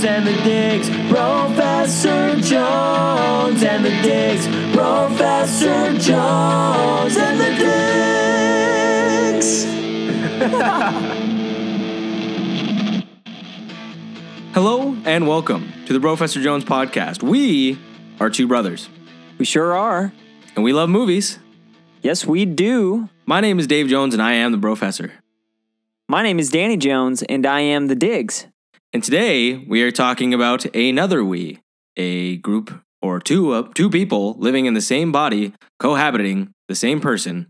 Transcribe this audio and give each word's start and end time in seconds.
Jones 0.00 0.16
and 0.16 0.26
the 0.26 0.32
Digs. 0.44 0.88
Professor 1.10 2.40
Jones 2.40 3.62
and 3.62 3.84
the 3.84 3.90
Digs. 4.02 4.46
Professor 4.74 5.98
Jones 5.98 7.16
and 7.18 7.38
the 7.38 7.50
Digs. 9.36 9.64
Hello 14.54 14.96
and 15.04 15.28
welcome 15.28 15.70
to 15.84 15.92
the 15.92 16.00
Professor 16.00 16.40
Jones 16.40 16.64
podcast. 16.64 17.22
We 17.22 17.78
are 18.20 18.30
two 18.30 18.46
brothers 18.46 18.88
We 19.36 19.44
sure 19.44 19.74
are. 19.74 20.14
and 20.56 20.64
we 20.64 20.72
love 20.72 20.88
movies. 20.88 21.38
Yes, 22.00 22.24
we 22.24 22.46
do. 22.46 23.10
My 23.26 23.42
name 23.42 23.58
is 23.58 23.66
Dave 23.66 23.88
Jones 23.88 24.14
and 24.14 24.22
I 24.22 24.32
am 24.32 24.52
the 24.52 24.58
Professor. 24.58 25.12
My 26.08 26.22
name 26.22 26.38
is 26.38 26.48
Danny 26.48 26.78
Jones, 26.78 27.22
and 27.22 27.44
I 27.46 27.60
am 27.60 27.86
the 27.86 27.94
Diggs. 27.94 28.46
And 28.92 29.04
today 29.04 29.56
we 29.56 29.82
are 29.82 29.92
talking 29.92 30.34
about 30.34 30.64
another 30.74 31.24
we, 31.24 31.60
a 31.96 32.38
group 32.38 32.82
or 33.00 33.20
two 33.20 33.54
of 33.54 33.72
two 33.72 33.88
people 33.88 34.34
living 34.38 34.66
in 34.66 34.74
the 34.74 34.80
same 34.80 35.12
body, 35.12 35.52
cohabiting 35.78 36.50
the 36.66 36.74
same 36.74 37.00
person. 37.00 37.48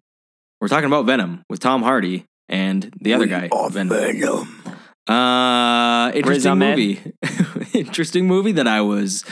We're 0.61 0.69
talking 0.69 0.85
about 0.85 1.07
Venom 1.07 1.43
with 1.49 1.59
Tom 1.61 1.83
Hardy 1.83 2.27
and 2.51 2.93
the 3.01 3.15
other 3.15 3.25
guy, 3.25 3.49
Venom. 3.71 3.89
Uh, 5.09 6.13
interesting 6.13 6.59
movie. 6.59 7.01
interesting 7.73 8.27
movie 8.27 8.53
that 8.53 8.69
I 8.69 8.83
was 8.83 9.25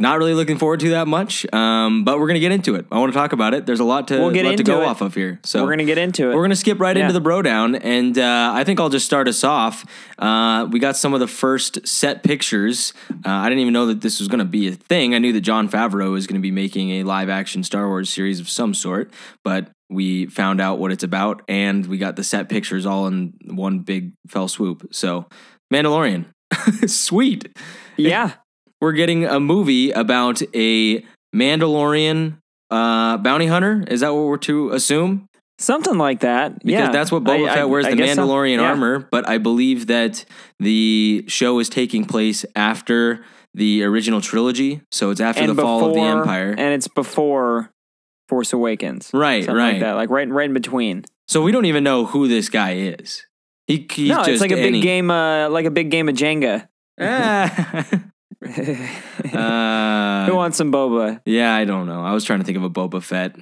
not 0.00 0.18
really 0.18 0.34
looking 0.34 0.58
forward 0.58 0.78
to 0.80 0.90
that 0.90 1.08
much. 1.08 1.44
Um, 1.52 2.04
but 2.04 2.18
we're 2.20 2.28
gonna 2.28 2.38
get 2.38 2.52
into 2.52 2.76
it. 2.76 2.86
I 2.92 2.98
want 2.98 3.12
to 3.12 3.18
talk 3.18 3.32
about 3.32 3.52
it. 3.54 3.66
There's 3.66 3.80
a 3.80 3.84
lot 3.84 4.06
to 4.08 4.18
We'll 4.18 4.30
get 4.30 4.44
lot 4.44 4.56
to 4.56 4.62
go 4.62 4.82
it. 4.82 4.86
off 4.86 5.00
of 5.00 5.14
here. 5.14 5.40
So 5.44 5.64
We're 5.64 5.70
gonna 5.70 5.84
get 5.84 5.98
into 5.98 6.30
it. 6.30 6.34
we're 6.36 6.42
gonna 6.42 6.54
skip 6.56 6.78
right 6.78 6.96
Yeah. 6.96 7.02
into 7.02 7.12
the 7.12 7.20
bro 7.20 7.42
down, 7.42 7.74
and 7.74 8.16
uh, 8.16 8.52
I 8.54 8.62
think 8.64 8.78
I'll 8.78 8.88
just 8.90 9.06
start 9.06 9.26
us 9.26 9.42
off. 9.42 9.84
Uh, 10.18 10.68
we 10.70 10.78
got 10.78 10.96
some 10.96 11.14
of 11.14 11.20
the 11.20 11.26
first 11.26 11.86
set 11.86 12.22
pictures. 12.22 12.92
Uh, 13.10 13.30
I 13.30 13.48
didn't 13.48 13.60
even 13.62 13.72
know 13.72 13.86
that 13.86 14.00
this 14.00 14.18
was 14.20 14.28
gonna 14.28 14.44
be 14.44 14.68
a 14.68 14.72
thing. 14.72 15.14
I 15.14 15.18
knew 15.18 15.32
that 15.32 15.40
Jon 15.40 15.68
Favreau 15.68 16.16
is 16.16 16.26
gonna 16.28 16.38
be 16.40 16.52
making 16.52 16.90
a 16.92 17.02
live 17.02 17.28
action 17.28 17.64
Star 17.64 17.88
Wars 17.88 18.08
series 18.10 18.38
of 18.40 18.48
some 18.48 18.74
sort, 18.74 19.12
but 19.42 19.70
we 19.90 20.26
found 20.26 20.60
out 20.60 20.78
what 20.78 20.92
it's 20.92 21.02
about, 21.02 21.42
and 21.48 21.86
we 21.86 21.98
got 21.98 22.14
the 22.14 22.22
set 22.22 22.48
pictures 22.48 22.86
all 22.86 23.06
in 23.08 23.32
one 23.46 23.80
big 23.80 24.12
fell 24.28 24.46
swoop. 24.46 24.86
So, 24.92 25.26
Mandalorian, 25.72 26.26
sweet. 26.86 27.48
yeah, 27.96 28.32
We're 28.80 28.92
getting 28.92 29.24
a 29.24 29.40
movie 29.40 29.90
about 29.90 30.40
a 30.54 31.04
Mandalorian 31.34 32.38
uh, 32.70 33.16
bounty 33.18 33.46
hunter. 33.46 33.84
Is 33.88 34.00
that 34.00 34.14
what 34.14 34.24
we're 34.26 34.36
to 34.38 34.70
assume? 34.70 35.26
something 35.60 35.98
like 35.98 36.20
that. 36.20 36.52
Because 36.60 36.70
yeah, 36.70 36.90
that's 36.92 37.10
what 37.10 37.24
Boba 37.24 37.48
I- 37.48 37.54
Fett 37.54 37.68
wears 37.68 37.84
I 37.84 37.90
the 37.90 37.96
guess 37.96 38.14
so. 38.14 38.24
Mandalorian 38.28 38.58
Yeah. 38.58 38.68
armor. 38.68 39.00
But 39.10 39.28
I 39.28 39.38
believe 39.38 39.88
that 39.88 40.24
the 40.60 41.24
show 41.26 41.58
is 41.58 41.68
taking 41.68 42.04
place 42.04 42.44
after 42.54 43.24
the 43.54 43.82
original 43.82 44.20
trilogy, 44.20 44.82
so 44.92 45.10
it's 45.10 45.20
after 45.20 45.42
and 45.42 45.50
the 45.50 45.60
fall 45.60 45.84
of 45.88 45.94
the 45.94 46.00
Empire. 46.00 46.50
and 46.56 46.74
it's 46.74 46.86
before 46.86 47.70
Force 48.28 48.52
Awakens. 48.52 49.10
Right, 49.12 49.44
right. 49.48 49.72
Like 49.72 49.80
that, 49.80 49.92
like 49.94 50.10
right, 50.10 50.28
right 50.28 50.46
in 50.46 50.54
between. 50.54 51.04
so 51.26 51.42
we 51.42 51.50
don't 51.50 51.64
even 51.64 51.82
know 51.82 52.04
who 52.06 52.28
this 52.28 52.48
guy 52.48 52.74
is. 52.74 53.26
He, 53.66 53.84
he's 53.90 54.10
no, 54.10 54.18
just 54.18 54.28
it's 54.28 54.40
like 54.40 54.52
a 54.52 54.54
big 54.54 54.66
any- 54.66 54.80
game, 54.80 55.10
uh, 55.10 55.48
like 55.48 55.64
a 55.66 55.72
big 55.72 55.90
game 55.90 56.08
of 56.08 56.14
Jenga. 56.14 56.68
Ah. 57.00 57.84
Who 58.44 59.36
uh, 59.36 60.28
wants 60.30 60.56
some 60.56 60.70
boba? 60.70 61.20
yeah, 61.24 61.54
I 61.54 61.64
don't 61.64 61.86
know. 61.86 62.02
I 62.02 62.12
was 62.12 62.24
trying 62.24 62.38
to 62.38 62.44
think 62.44 62.56
of 62.56 62.62
a 62.62 62.70
Boba 62.70 63.02
Fett 63.02 63.34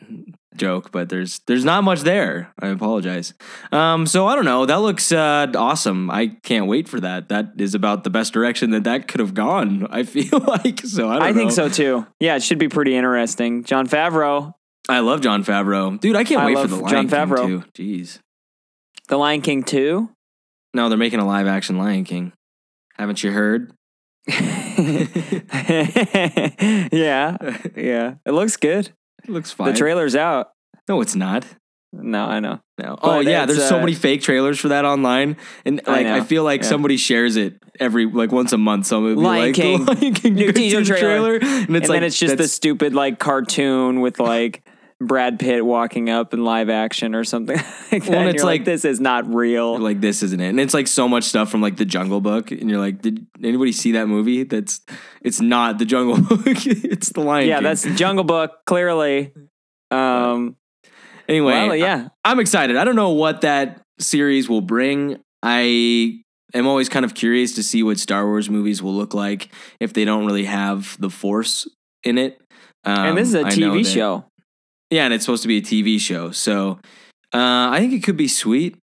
joke, 0.57 0.91
but 0.91 1.09
there's 1.09 1.41
there's 1.41 1.65
not 1.65 1.85
much 1.85 2.01
there. 2.01 2.53
I 2.61 2.69
apologize. 2.69 3.35
Um, 3.73 4.07
so 4.07 4.27
I 4.27 4.35
don't 4.35 4.45
know. 4.45 4.67
That 4.67 4.81
looks 4.81 5.13
uh, 5.13 5.49
awesome. 5.55 6.11
I 6.11 6.29
can't 6.43 6.67
wait 6.67 6.89
for 6.89 6.99
that. 7.01 7.29
That 7.29 7.53
is 7.59 7.75
about 7.75 8.05
the 8.05 8.11
best 8.11 8.33
direction 8.33 8.71
that 8.71 8.85
that 8.85 9.07
could 9.07 9.21
have 9.21 9.35
gone. 9.35 9.87
I 9.91 10.03
feel 10.03 10.41
like 10.47 10.81
so. 10.81 11.09
I, 11.09 11.19
don't 11.19 11.23
I 11.23 11.33
think 11.33 11.53
so 11.53 11.69
too. 11.69 12.07
Yeah, 12.19 12.37
it 12.37 12.43
should 12.43 12.59
be 12.59 12.69
pretty 12.69 12.97
interesting. 12.97 13.65
Jon 13.65 13.87
Favreau, 13.87 14.55
I 14.89 15.01
love 15.01 15.21
Jon 15.21 15.45
Favreau, 15.45 16.01
dude. 16.01 16.17
I 16.17 16.25
can't 16.25 16.41
I 16.41 16.47
wait 16.47 16.59
for 16.59 16.69
the 16.69 16.77
Lion 16.77 17.09
King 17.09 17.09
Favreau. 17.09 17.47
too. 17.47 17.65
Jeez. 17.75 18.19
The 19.09 19.17
Lion 19.17 19.43
King 19.43 19.63
two. 19.63 20.11
No, 20.75 20.89
they're 20.89 20.99
making 20.99 21.21
a 21.21 21.27
live 21.27 21.47
action 21.47 21.79
Lion 21.79 22.05
King. 22.05 22.33
Haven't 22.95 23.23
you 23.23 23.31
heard? 23.31 23.73
yeah, 26.93 27.37
yeah. 27.77 28.15
It 28.25 28.33
looks 28.33 28.57
good. 28.57 28.91
It 29.25 29.31
looks 29.31 29.51
fine. 29.53 29.73
The 29.73 29.79
trailer's 29.79 30.15
out. 30.17 30.51
no, 30.89 31.01
it's 31.01 31.15
not. 31.15 31.45
No, 31.93 32.25
I 32.25 32.41
know. 32.41 32.61
No. 32.79 32.99
Oh 33.01 33.19
But 33.23 33.27
yeah, 33.27 33.47
there's 33.47 33.67
so 33.67 33.77
uh, 33.77 33.81
many 33.81 33.95
fake 33.95 34.21
trailers 34.21 34.59
for 34.59 34.69
that 34.69 34.85
online, 34.85 35.37
and 35.65 35.81
like 35.87 36.07
I, 36.07 36.19
know. 36.19 36.25
feel 36.25 36.45
like 36.45 36.63
Yeah. 36.63 36.69
somebody 36.69 36.97
shares 36.99 37.37
it 37.37 37.55
every 37.81 38.05
like 38.07 38.33
once 38.33 38.53
a 38.53 38.59
month. 38.59 38.87
Someone 38.87 39.15
would 39.17 39.23
be 39.23 39.27
Lion 39.27 39.47
like, 39.47 39.55
King. 39.55 39.85
"The 39.85 39.95
Lion 39.95 40.15
King 40.15 40.35
New 40.35 40.53
teaser 40.53 40.85
trailer." 40.85 41.39
trailer," 41.39 41.55
and 41.63 41.77
it's 41.77 41.85
and 41.85 41.89
like 41.89 41.89
then 41.89 42.03
it's 42.05 42.19
just 42.19 42.37
this 42.37 42.53
stupid 42.53 42.93
like 42.95 43.19
cartoon 43.19 44.01
with 44.01 44.21
like 44.21 44.63
Brad 45.01 45.39
Pitt 45.39 45.65
walking 45.65 46.09
up 46.09 46.33
in 46.33 46.43
live 46.45 46.71
action 46.71 47.15
or 47.15 47.23
something 47.23 47.57
like 47.93 48.05
that. 48.05 48.09
Well, 48.09 48.21
and 48.21 48.31
it's 48.31 48.43
like, 48.43 48.61
like- 48.61 48.65
this 48.65 48.85
is 48.85 48.99
not 48.99 49.27
real. 49.33 49.79
like 49.79 50.01
this 50.01 50.23
isn't 50.23 50.41
it, 50.41 50.49
and 50.49 50.59
it's 50.61 50.73
like 50.75 50.87
so 50.89 51.07
much 51.09 51.25
stuff 51.25 51.51
from 51.51 51.61
like 51.61 51.77
the 51.77 51.85
Jungle 51.85 52.21
Book, 52.21 52.51
and 52.51 52.71
you're 52.71 52.79
like, 52.79 53.03
did 53.03 53.27
anybody 53.43 53.73
see 53.73 53.93
that 53.93 54.07
movie? 54.07 54.45
That's 54.45 54.81
it's 55.23 55.41
not 55.41 55.79
the 55.79 55.85
Jungle 55.85 56.21
Book. 56.37 56.47
it's 56.47 57.11
the 57.11 57.21
Lion 57.21 57.49
yeah, 57.49 57.57
King. 57.57 57.65
that's 57.65 57.85
Jungle 57.97 58.25
Book. 58.25 58.53
Clearly, 58.65 59.33
um, 59.91 60.57
anyway. 61.29 61.53
well, 61.69 61.77
yeah, 61.77 62.09
I'm 62.25 62.41
excited. 62.41 62.77
I 62.77 62.85
don't 62.85 62.97
know 62.97 63.11
what 63.11 63.43
that 63.43 63.83
series 63.99 64.49
will 64.49 64.63
bring. 64.63 65.21
I 65.43 66.21
am 66.55 66.67
always 66.67 66.89
kind 66.89 67.05
of 67.05 67.15
curious 67.15 67.55
to 67.57 67.63
see 67.63 67.83
what 67.83 67.99
Star 67.99 68.25
Wars 68.27 68.49
movies 68.49 68.83
will 68.83 68.95
look 68.95 69.13
like 69.15 69.51
if 69.79 69.93
they 69.93 70.05
don't 70.07 70.25
really 70.27 70.47
have 70.47 70.97
the 71.01 71.11
Force 71.11 71.69
in 72.03 72.17
it. 72.19 72.41
Um, 72.85 73.09
and 73.09 73.19
this 73.19 73.29
is 73.29 73.35
a 73.35 73.45
TV 73.45 73.85
that- 73.85 73.91
show. 73.91 74.25
Yeah, 74.91 75.05
and 75.05 75.15
it's 75.15 75.25
supposed 75.25 75.43
to 75.43 75.49
be 75.49 75.59
a 75.59 75.63
TV 75.63 75.99
show. 76.01 76.31
So 76.31 76.79
uh, 77.35 77.71
I 77.73 77.79
think 77.81 77.93
it 77.93 78.03
could 78.05 78.17
be 78.17 78.29
sweet. 78.29 78.77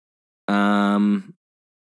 Um, 0.47 1.33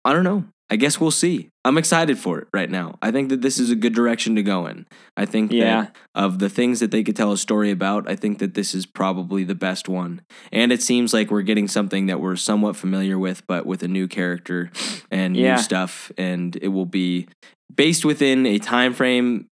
I 0.05 0.13
don't 0.13 0.25
know. 0.25 0.45
I 0.71 0.77
guess 0.77 0.99
we'll 0.99 1.11
see. 1.11 1.51
I'm 1.67 1.77
excited 1.77 2.19
for 2.19 2.39
it 2.39 2.49
right 2.55 2.71
now. 2.71 2.95
I 3.03 3.11
think 3.11 3.29
that 3.29 3.43
this 3.43 3.59
is 3.59 3.69
a 3.69 3.75
good 3.77 3.95
direction 3.95 4.37
to 4.37 4.43
go 4.43 4.67
in. 4.67 4.87
I 5.19 5.27
think 5.27 5.53
Yeah. 5.53 5.83
that 5.83 5.97
of 6.15 6.39
the 6.39 6.49
things 6.49 6.81
that 6.81 6.91
they 6.91 7.03
could 7.05 7.15
tell 7.15 7.31
a 7.31 7.37
story 7.37 7.71
about, 7.71 8.09
I 8.09 8.17
think 8.17 8.39
that 8.39 8.55
this 8.55 8.75
is 8.75 8.87
probably 8.87 9.45
the 9.45 9.55
best 9.55 9.87
one. 9.87 10.23
And 10.51 10.73
it 10.73 10.81
seems 10.83 11.13
like 11.13 11.31
we're 11.31 11.43
getting 11.43 11.69
something 11.69 12.07
that 12.07 12.21
we're 12.21 12.37
somewhat 12.37 12.77
familiar 12.77 13.19
with, 13.19 13.47
but 13.47 13.67
with 13.67 13.83
a 13.83 13.89
new 13.89 14.09
character 14.09 14.71
and 15.11 15.37
Yeah. 15.37 15.57
new 15.57 15.63
stuff. 15.63 16.11
And 16.17 16.57
it 16.63 16.69
will 16.69 16.87
be 16.87 17.29
based 17.75 18.05
within 18.07 18.47
a 18.47 18.59
time 18.59 18.95
frame 18.95 19.49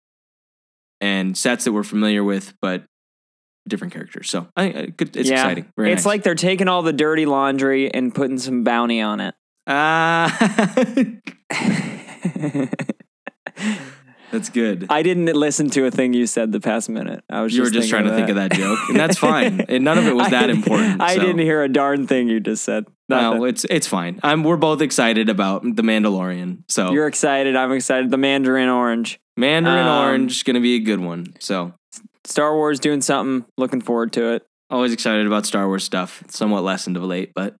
and 0.99 1.37
sets 1.37 1.63
that 1.63 1.71
we're 1.71 1.83
familiar 1.83 2.23
with, 2.25 2.53
but 2.61 2.83
different 3.67 3.93
characters. 3.93 4.29
So 4.29 4.47
I, 4.55 4.63
I 4.63 4.87
it's 4.99 5.29
yeah. 5.29 5.35
exciting. 5.35 5.71
Very 5.75 5.91
it's 5.91 5.99
nice. 5.99 6.05
like 6.05 6.23
they're 6.23 6.35
taking 6.35 6.67
all 6.67 6.81
the 6.81 6.93
dirty 6.93 7.25
laundry 7.25 7.93
and 7.93 8.13
putting 8.13 8.37
some 8.37 8.63
bounty 8.63 9.01
on 9.01 9.19
it. 9.19 9.35
ah, 9.67 10.35
that's 14.31 14.49
good. 14.49 14.87
I 14.89 15.01
didn't 15.01 15.25
listen 15.25 15.69
to 15.71 15.85
a 15.85 15.91
thing 15.91 16.13
you 16.13 16.27
said 16.27 16.51
the 16.51 16.59
past 16.59 16.89
minute. 16.89 17.23
I 17.29 17.41
was 17.41 17.55
you 17.55 17.61
were 17.61 17.69
just 17.69 17.75
just 17.75 17.89
trying 17.89 18.05
to 18.05 18.15
think 18.15 18.29
of 18.29 18.35
that 18.35 18.53
joke, 18.53 18.79
and 18.89 18.99
that's 18.99 19.17
fine. 19.17 19.61
And 19.69 19.83
none 19.83 19.97
of 19.97 20.05
it 20.05 20.15
was 20.15 20.29
that 20.29 20.47
didn't- 20.47 20.63
important. 20.63 21.01
I 21.01 21.15
so. 21.15 21.21
didn't 21.21 21.39
hear 21.39 21.63
a 21.63 21.69
darn 21.69 22.07
thing 22.07 22.27
you 22.27 22.39
just 22.39 22.63
said. 22.63 22.85
Nothing. 23.07 23.39
No, 23.39 23.45
it's 23.45 23.65
it's 23.69 23.87
fine. 23.87 24.19
I'm 24.23 24.43
we're 24.43 24.57
both 24.57 24.81
excited 24.81 25.29
about 25.29 25.63
the 25.63 25.83
Mandalorian. 25.83 26.63
So 26.67 26.91
You're 26.91 27.07
excited. 27.07 27.55
I'm 27.55 27.71
excited. 27.71 28.11
The 28.11 28.17
Mandarin 28.17 28.69
Orange. 28.69 29.19
Mandarin 29.37 29.87
um, 29.87 30.05
Orange 30.05 30.31
is 30.33 30.43
gonna 30.43 30.61
be 30.61 30.75
a 30.75 30.79
good 30.79 30.99
one. 30.99 31.35
So 31.39 31.73
Star 32.25 32.55
Wars 32.55 32.79
doing 32.79 33.01
something. 33.01 33.45
Looking 33.57 33.81
forward 33.81 34.13
to 34.13 34.33
it. 34.33 34.45
always 34.69 34.93
excited 34.93 35.25
about 35.27 35.45
Star 35.45 35.67
Wars 35.67 35.83
stuff. 35.83 36.23
Somewhat 36.29 36.63
lessened 36.63 36.97
of 36.97 37.03
late, 37.03 37.31
but 37.35 37.55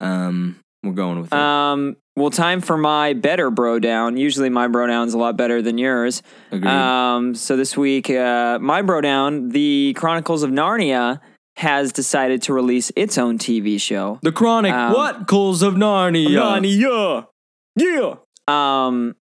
um, 0.00 0.58
we're 0.82 0.92
going 0.92 1.20
with 1.20 1.32
it. 1.32 1.38
Um, 1.38 1.96
well, 2.16 2.30
time 2.30 2.60
for 2.62 2.78
my 2.78 3.12
better 3.12 3.50
bro 3.50 3.78
down. 3.78 4.16
Usually 4.16 4.48
my 4.48 4.68
bro 4.68 4.86
down's 4.86 5.12
a 5.14 5.18
lot 5.18 5.36
better 5.36 5.60
than 5.60 5.76
yours. 5.76 6.22
Agreed. 6.50 6.70
Um, 6.70 7.34
so 7.34 7.56
this 7.56 7.76
week, 7.76 8.08
uh, 8.08 8.58
my 8.60 8.82
bro 8.82 9.00
down, 9.02 9.50
the 9.50 9.94
Chronicles 9.96 10.42
of 10.42 10.50
Narnia, 10.50 11.20
has 11.56 11.92
decided 11.92 12.42
to 12.42 12.52
release 12.52 12.92
its 12.96 13.16
own 13.18 13.38
TV 13.38 13.80
show. 13.80 14.18
the 14.22 14.32
Chronic 14.32 14.72
um, 14.72 14.92
What 14.92 15.26
Calls 15.26 15.62
of 15.62 15.74
Narnia. 15.74 16.28
Narnia, 16.28 17.26
yeah. 17.76 18.14
Um, 18.48 19.16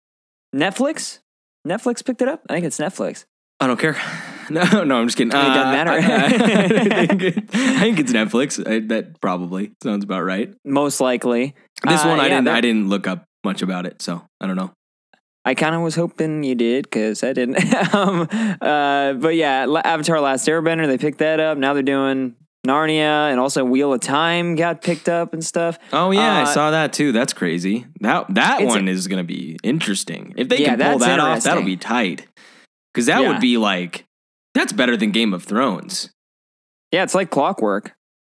Netflix. 0.53 1.19
Netflix 1.67 2.05
picked 2.05 2.21
it 2.21 2.27
up. 2.27 2.43
I 2.49 2.53
think 2.53 2.65
it's 2.65 2.77
Netflix. 2.77 3.25
I 3.59 3.67
don't 3.67 3.79
care. 3.79 3.97
No, 4.49 4.83
no, 4.83 4.97
I'm 4.97 5.07
just 5.07 5.17
kidding. 5.17 5.31
It 5.31 5.33
doesn't 5.33 5.71
matter. 5.71 5.91
I, 5.91 5.97
I 5.97 7.07
think, 7.07 7.21
it- 7.23 7.37
I 7.55 7.79
think 7.79 7.99
it's 7.99 8.11
Netflix. 8.11 8.65
I, 8.67 8.79
that 8.87 9.19
probably 9.21 9.71
sounds 9.83 10.03
about 10.03 10.23
right. 10.23 10.53
Most 10.63 10.99
likely. 11.01 11.55
This 11.87 12.03
Uh, 12.03 12.07
one 12.09 12.19
I 12.19 12.27
yeah, 12.27 12.35
didn't. 12.35 12.47
I 12.49 12.61
didn't 12.61 12.89
look 12.89 13.07
up 13.07 13.25
much 13.43 13.61
about 13.61 13.85
it, 13.85 14.01
so 14.01 14.23
I 14.41 14.47
don't 14.47 14.55
know. 14.55 14.71
I 15.47 15.53
kind 15.53 15.75
of 15.75 15.81
was 15.81 15.95
hoping 15.95 16.43
you 16.43 16.55
did 16.55 16.85
because 16.85 17.23
I 17.23 17.33
didn't. 17.33 17.57
um, 17.93 18.27
uh, 18.61 19.13
but 19.13 19.35
yeah, 19.35 19.65
Avatar: 19.83 20.19
Last 20.19 20.47
Airbender, 20.47 20.87
they 20.87 20.97
picked 20.97 21.19
that 21.19 21.39
up. 21.39 21.57
Now 21.57 21.73
they're 21.73 21.83
doing 21.83 22.35
Narnia 22.65 23.29
and 23.31 23.39
also 23.39 23.63
Wheel 23.63 23.93
of 23.93 24.01
Time 24.01 24.55
got 24.55 24.81
picked 24.81 25.07
up 25.07 25.33
and 25.33 25.43
stuff. 25.45 25.77
Oh 25.93 26.09
yeah, 26.11 26.33
I 26.37 26.41
Uh, 26.43 26.45
saw 26.45 26.71
that 26.71 26.93
too. 26.93 27.11
That's 27.11 27.33
crazy. 27.33 27.85
That 28.01 28.33
that 28.33 28.63
one 28.63 28.87
is 28.87 29.07
gonna 29.07 29.23
be 29.23 29.57
interesting. 29.63 30.33
If 30.37 30.49
they 30.49 30.59
Yeah, 30.63 30.75
can 30.75 30.91
pull 30.91 30.99
that 30.99 31.19
off, 31.19 31.43
that'll 31.43 31.63
be 31.63 31.77
tight. 31.77 32.25
Because 32.93 33.05
that 33.07 33.21
Yeah. 33.21 33.27
would 33.27 33.41
be 33.41 33.57
like 33.57 34.05
that's 34.55 34.73
better 34.73 34.97
than 34.97 35.11
Game 35.11 35.33
of 35.33 35.43
Thrones. 35.43 36.09
Yeah, 36.91 37.03
it's 37.03 37.13
like 37.13 37.29
clockwork. 37.29 37.93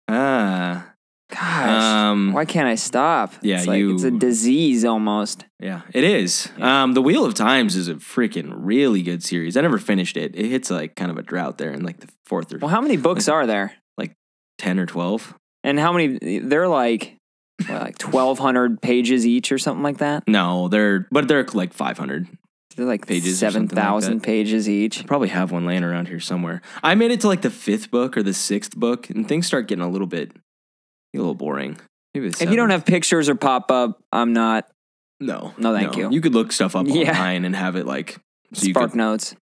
Ah, 0.08 0.86
Gosh, 1.30 1.82
um, 1.84 2.32
why 2.32 2.44
can't 2.44 2.66
I 2.66 2.74
stop? 2.74 3.34
yeah, 3.42 3.58
it's 3.58 3.66
like 3.68 3.82
it's 3.84 4.02
a 4.02 4.10
disease 4.10 4.84
almost. 4.84 5.44
yeah, 5.60 5.82
it 5.94 6.02
is. 6.02 6.48
Um, 6.58 6.94
the 6.94 7.02
Wheel 7.02 7.24
of 7.24 7.34
Times 7.34 7.76
is 7.76 7.86
a 7.88 7.94
freaking 7.94 8.50
really 8.54 9.02
good 9.02 9.22
series. 9.22 9.56
I 9.56 9.60
never 9.60 9.78
finished 9.78 10.16
it. 10.16 10.34
It 10.34 10.46
hits 10.48 10.70
like 10.70 10.96
kind 10.96 11.10
of 11.10 11.18
a 11.18 11.22
drought 11.22 11.58
there 11.58 11.70
in 11.72 11.84
like 11.84 12.00
the 12.00 12.08
fourth 12.26 12.52
or 12.52 12.58
Well, 12.58 12.70
how 12.70 12.80
many 12.80 12.96
books 12.96 13.28
are 13.28 13.46
there? 13.46 13.72
Like 13.96 14.12
ten 14.58 14.78
or 14.80 14.86
twelve. 14.86 15.34
And 15.62 15.78
how 15.78 15.92
many? 15.92 16.40
They're 16.40 16.66
like 16.68 17.16
what, 17.68 17.80
like 17.82 17.98
twelve 17.98 18.40
hundred 18.40 18.82
pages 18.82 19.24
each 19.24 19.52
or 19.52 19.58
something 19.58 19.84
like 19.84 19.98
that. 19.98 20.24
No, 20.26 20.66
they're 20.66 21.06
but 21.12 21.28
they're 21.28 21.46
like 21.54 21.72
five 21.72 21.96
hundred. 21.96 22.26
They're 22.76 22.86
like 22.86 23.06
Pages 23.06 23.38
seven 23.38 23.68
something 23.68 24.12
like 24.14 24.22
pages 24.22 24.68
each. 24.68 25.06
Probably 25.06 25.28
have 25.28 25.50
one 25.50 25.66
laying 25.66 25.82
around 25.84 26.08
here 26.08 26.20
somewhere. 26.20 26.62
I 26.82 26.94
made 26.94 27.10
it 27.10 27.20
to 27.22 27.28
like 27.28 27.42
the 27.42 27.50
fifth 27.50 27.90
book 27.90 28.16
or 28.16 28.22
the 28.22 28.32
sixth 28.34 28.76
book, 28.76 29.10
and 29.10 29.26
things 29.26 29.46
start 29.46 29.66
getting 29.68 29.84
a 29.84 29.88
little 29.88 30.06
bit, 30.06 30.32
a 31.14 31.18
little 31.18 31.34
boring. 31.34 31.78
Maybe 32.14 32.28
If 32.28 32.40
you 32.40 32.56
don't 32.56 32.70
have 32.70 32.84
pictures 32.84 33.28
or 33.28 33.34
pop 33.34 33.70
up, 33.70 34.00
I'm 34.12 34.32
not 34.32 34.68
no, 35.20 35.52
No, 35.58 35.74
thank 35.76 35.96
you. 35.96 36.10
You 36.10 36.20
could 36.20 36.32
look 36.34 36.50
stuff 36.52 36.74
up 36.74 36.86
Yeah. 36.88 37.10
online 37.10 37.44
and 37.44 37.54
have 37.54 37.76
it 37.76 37.86
like 37.86 38.16
so 38.54 38.66
you 38.66 38.72
spark 38.72 38.92
could. 38.92 38.98
notes. 38.98 39.34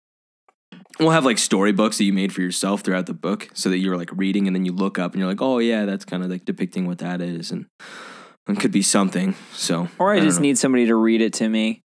We'll 0.98 1.10
have 1.10 1.24
like 1.26 1.36
storybooks 1.38 1.98
that 1.98 2.04
you 2.04 2.12
made 2.14 2.32
for 2.32 2.40
yourself 2.40 2.80
throughout 2.80 3.04
the 3.06 3.12
book, 3.12 3.50
so 3.52 3.68
that 3.70 3.78
you're 3.78 3.96
like 3.98 4.10
reading 4.16 4.46
and 4.46 4.56
then 4.56 4.64
you 4.64 4.72
look 4.72 4.98
up 4.98 5.12
and 5.12 5.20
you're 5.20 5.28
like, 5.28 5.42
oh 5.42 5.58
yeah, 5.58 5.84
that's 5.84 6.04
kind 6.06 6.22
of 6.24 6.30
like 6.30 6.44
depicting 6.44 6.86
what 6.86 6.98
that 6.98 7.20
is, 7.20 7.50
and 7.50 7.66
it 8.48 8.58
could 8.60 8.72
be 8.72 8.80
something. 8.82 9.34
So, 9.52 9.88
Or 9.98 10.12
I, 10.12 10.16
don't 10.16 10.24
just 10.24 10.38
know. 10.38 10.42
need 10.42 10.56
somebody 10.58 10.86
to 10.86 10.94
read 10.94 11.20
it 11.20 11.34
to 11.34 11.48
me. 11.48 11.82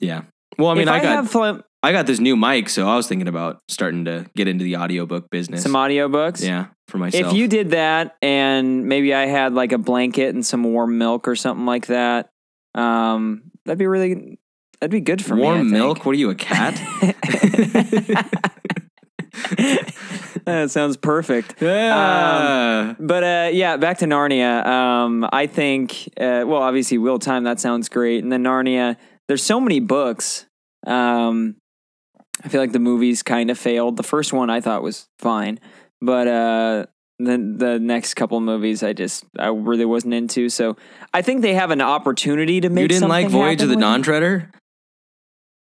yeah. 0.00 0.22
Well, 0.58 0.68
I 0.68 0.74
mean, 0.74 0.88
I, 0.88 0.98
I, 0.98 1.02
got 1.02 1.28
fl- 1.28 1.60
I 1.82 1.92
got 1.92 2.06
this 2.06 2.20
new 2.20 2.36
mic, 2.36 2.68
so 2.68 2.88
I 2.88 2.96
was 2.96 3.06
thinking 3.06 3.28
about 3.28 3.60
starting 3.68 4.04
to 4.06 4.26
get 4.36 4.48
into 4.48 4.64
the 4.64 4.76
audiobook 4.76 5.30
business. 5.30 5.62
some 5.62 5.72
audiobooks, 5.72 6.42
yeah, 6.44 6.66
for 6.88 6.98
myself. 6.98 7.32
If 7.32 7.38
you 7.38 7.48
did 7.48 7.70
that 7.70 8.16
and 8.22 8.86
maybe 8.86 9.12
I 9.14 9.26
had 9.26 9.54
like 9.54 9.72
a 9.72 9.78
blanket 9.78 10.34
and 10.34 10.44
some 10.44 10.64
warm 10.64 10.98
milk 10.98 11.28
or 11.28 11.36
something 11.36 11.66
like 11.66 11.86
that, 11.86 12.30
um, 12.74 13.50
that'd 13.64 13.78
be 13.78 13.86
really 13.86 14.38
that'd 14.80 14.90
be 14.90 15.00
good 15.00 15.24
for 15.24 15.34
me. 15.36 15.42
Warm 15.42 15.70
milk, 15.70 16.04
what 16.04 16.12
are 16.12 16.18
you, 16.18 16.30
a 16.30 16.34
cat? 16.34 16.74
that 20.44 20.70
sounds 20.70 20.96
perfect. 20.96 21.54
yeah. 21.60 22.94
But 22.98 23.24
uh, 23.24 23.50
yeah, 23.52 23.76
back 23.76 23.98
to 23.98 24.06
Narnia. 24.06 24.64
Um, 24.66 25.28
I 25.32 25.46
think, 25.46 26.08
uh, 26.18 26.44
well, 26.46 26.62
obviously, 26.62 26.98
Will 26.98 27.18
Time, 27.18 27.44
that 27.44 27.60
sounds 27.60 27.88
great. 27.88 28.22
And 28.22 28.32
then 28.32 28.44
Narnia, 28.44 28.96
there's 29.28 29.42
so 29.42 29.60
many 29.60 29.80
books. 29.80 30.46
Um, 30.86 31.56
I 32.44 32.48
feel 32.48 32.60
like 32.60 32.72
the 32.72 32.78
movies 32.78 33.22
kind 33.22 33.50
of 33.50 33.58
failed. 33.58 33.96
The 33.96 34.02
first 34.02 34.32
one 34.32 34.50
I 34.50 34.60
thought 34.60 34.82
was 34.82 35.06
fine, 35.18 35.60
but 36.00 36.26
uh, 36.28 36.86
the 37.18 37.54
the 37.56 37.78
next 37.80 38.14
couple 38.14 38.40
movies 38.40 38.82
I 38.82 38.92
just 38.92 39.24
I 39.38 39.48
really 39.48 39.84
wasn't 39.84 40.14
into. 40.14 40.48
So 40.48 40.76
I 41.12 41.22
think 41.22 41.42
they 41.42 41.54
have 41.54 41.70
an 41.70 41.80
opportunity 41.80 42.60
to 42.60 42.68
make. 42.68 42.82
you 42.82 42.88
didn't 42.88 43.08
like 43.08 43.28
Voyage 43.28 43.62
of 43.62 43.68
the 43.68 43.76
Dawn 43.76 44.02
Treader? 44.02 44.50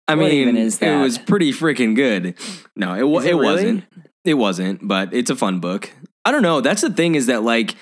I 0.09 0.15
What 0.15 0.31
mean, 0.31 0.57
it 0.57 1.01
was 1.01 1.19
pretty 1.19 1.53
freaking 1.53 1.97
good. 1.97 2.37
No, 2.77 2.95
it, 2.95 3.03
wa- 3.03 3.19
Is 3.21 3.25
it 3.25 3.31
it, 3.31 3.35
really? 3.35 3.45
wasn't. 3.55 3.85
It 4.25 4.35
wasn't, 4.35 4.87
but 4.87 5.13
it's 5.15 5.31
a 5.31 5.37
fun 5.37 5.59
book. 5.61 5.91
I 6.25 6.31
don't 6.33 6.43
know. 6.43 6.61
That's 6.61 6.83
the 6.83 6.91
thing 6.91 7.15
is 7.15 7.27
that 7.27 7.43
like 7.43 7.75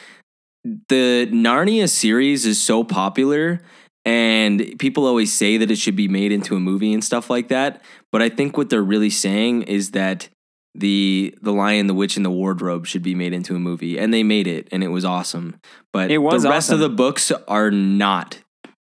the 0.88 1.28
Narnia 1.32 1.88
series 1.88 2.46
is 2.46 2.62
so 2.62 2.84
popular 2.84 3.60
and 4.04 4.78
people 4.78 5.06
always 5.06 5.32
say 5.32 5.56
that 5.56 5.70
it 5.70 5.76
should 5.76 5.96
be 5.96 6.08
made 6.08 6.32
into 6.32 6.56
a 6.56 6.60
movie 6.60 6.92
and 6.92 7.02
stuff 7.02 7.30
like 7.30 7.48
that. 7.48 7.82
But 8.12 8.22
I 8.22 8.28
think 8.28 8.56
what 8.56 8.70
they're 8.70 8.82
really 8.82 9.10
saying 9.10 9.62
is 9.62 9.92
that 9.92 10.28
the 10.74 11.34
the 11.40 11.52
Lion, 11.52 11.86
the 11.86 11.94
Witch, 11.94 12.16
and 12.16 12.24
the 12.24 12.30
Wardrobe 12.30 12.86
should 12.86 13.02
be 13.02 13.14
made 13.14 13.32
into 13.32 13.54
a 13.54 13.58
movie, 13.58 13.98
and 13.98 14.12
they 14.12 14.22
made 14.22 14.46
it, 14.46 14.68
and 14.72 14.82
it 14.82 14.88
was 14.88 15.04
awesome. 15.04 15.56
But 15.92 16.10
It 16.10 16.18
was 16.18 16.42
the 16.42 16.50
rest 16.50 16.70
of 16.70 16.80
the 16.80 16.88
books 16.88 17.30
are 17.48 17.70
not 17.70 18.40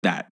that 0.03 0.27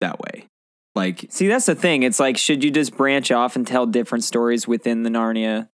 that 0.00 0.20
way. 0.20 0.46
Like 0.94 1.26
See, 1.30 1.48
that's 1.48 1.66
the 1.66 1.74
thing. 1.74 2.02
It's 2.02 2.18
like, 2.18 2.36
should 2.36 2.64
you 2.64 2.70
just 2.70 2.96
branch 2.96 3.30
off 3.30 3.56
and 3.56 3.66
tell 3.66 3.86
different 3.86 4.24
stories 4.24 4.66
within 4.66 5.02
the 5.02 5.10
Narnia, 5.10 5.68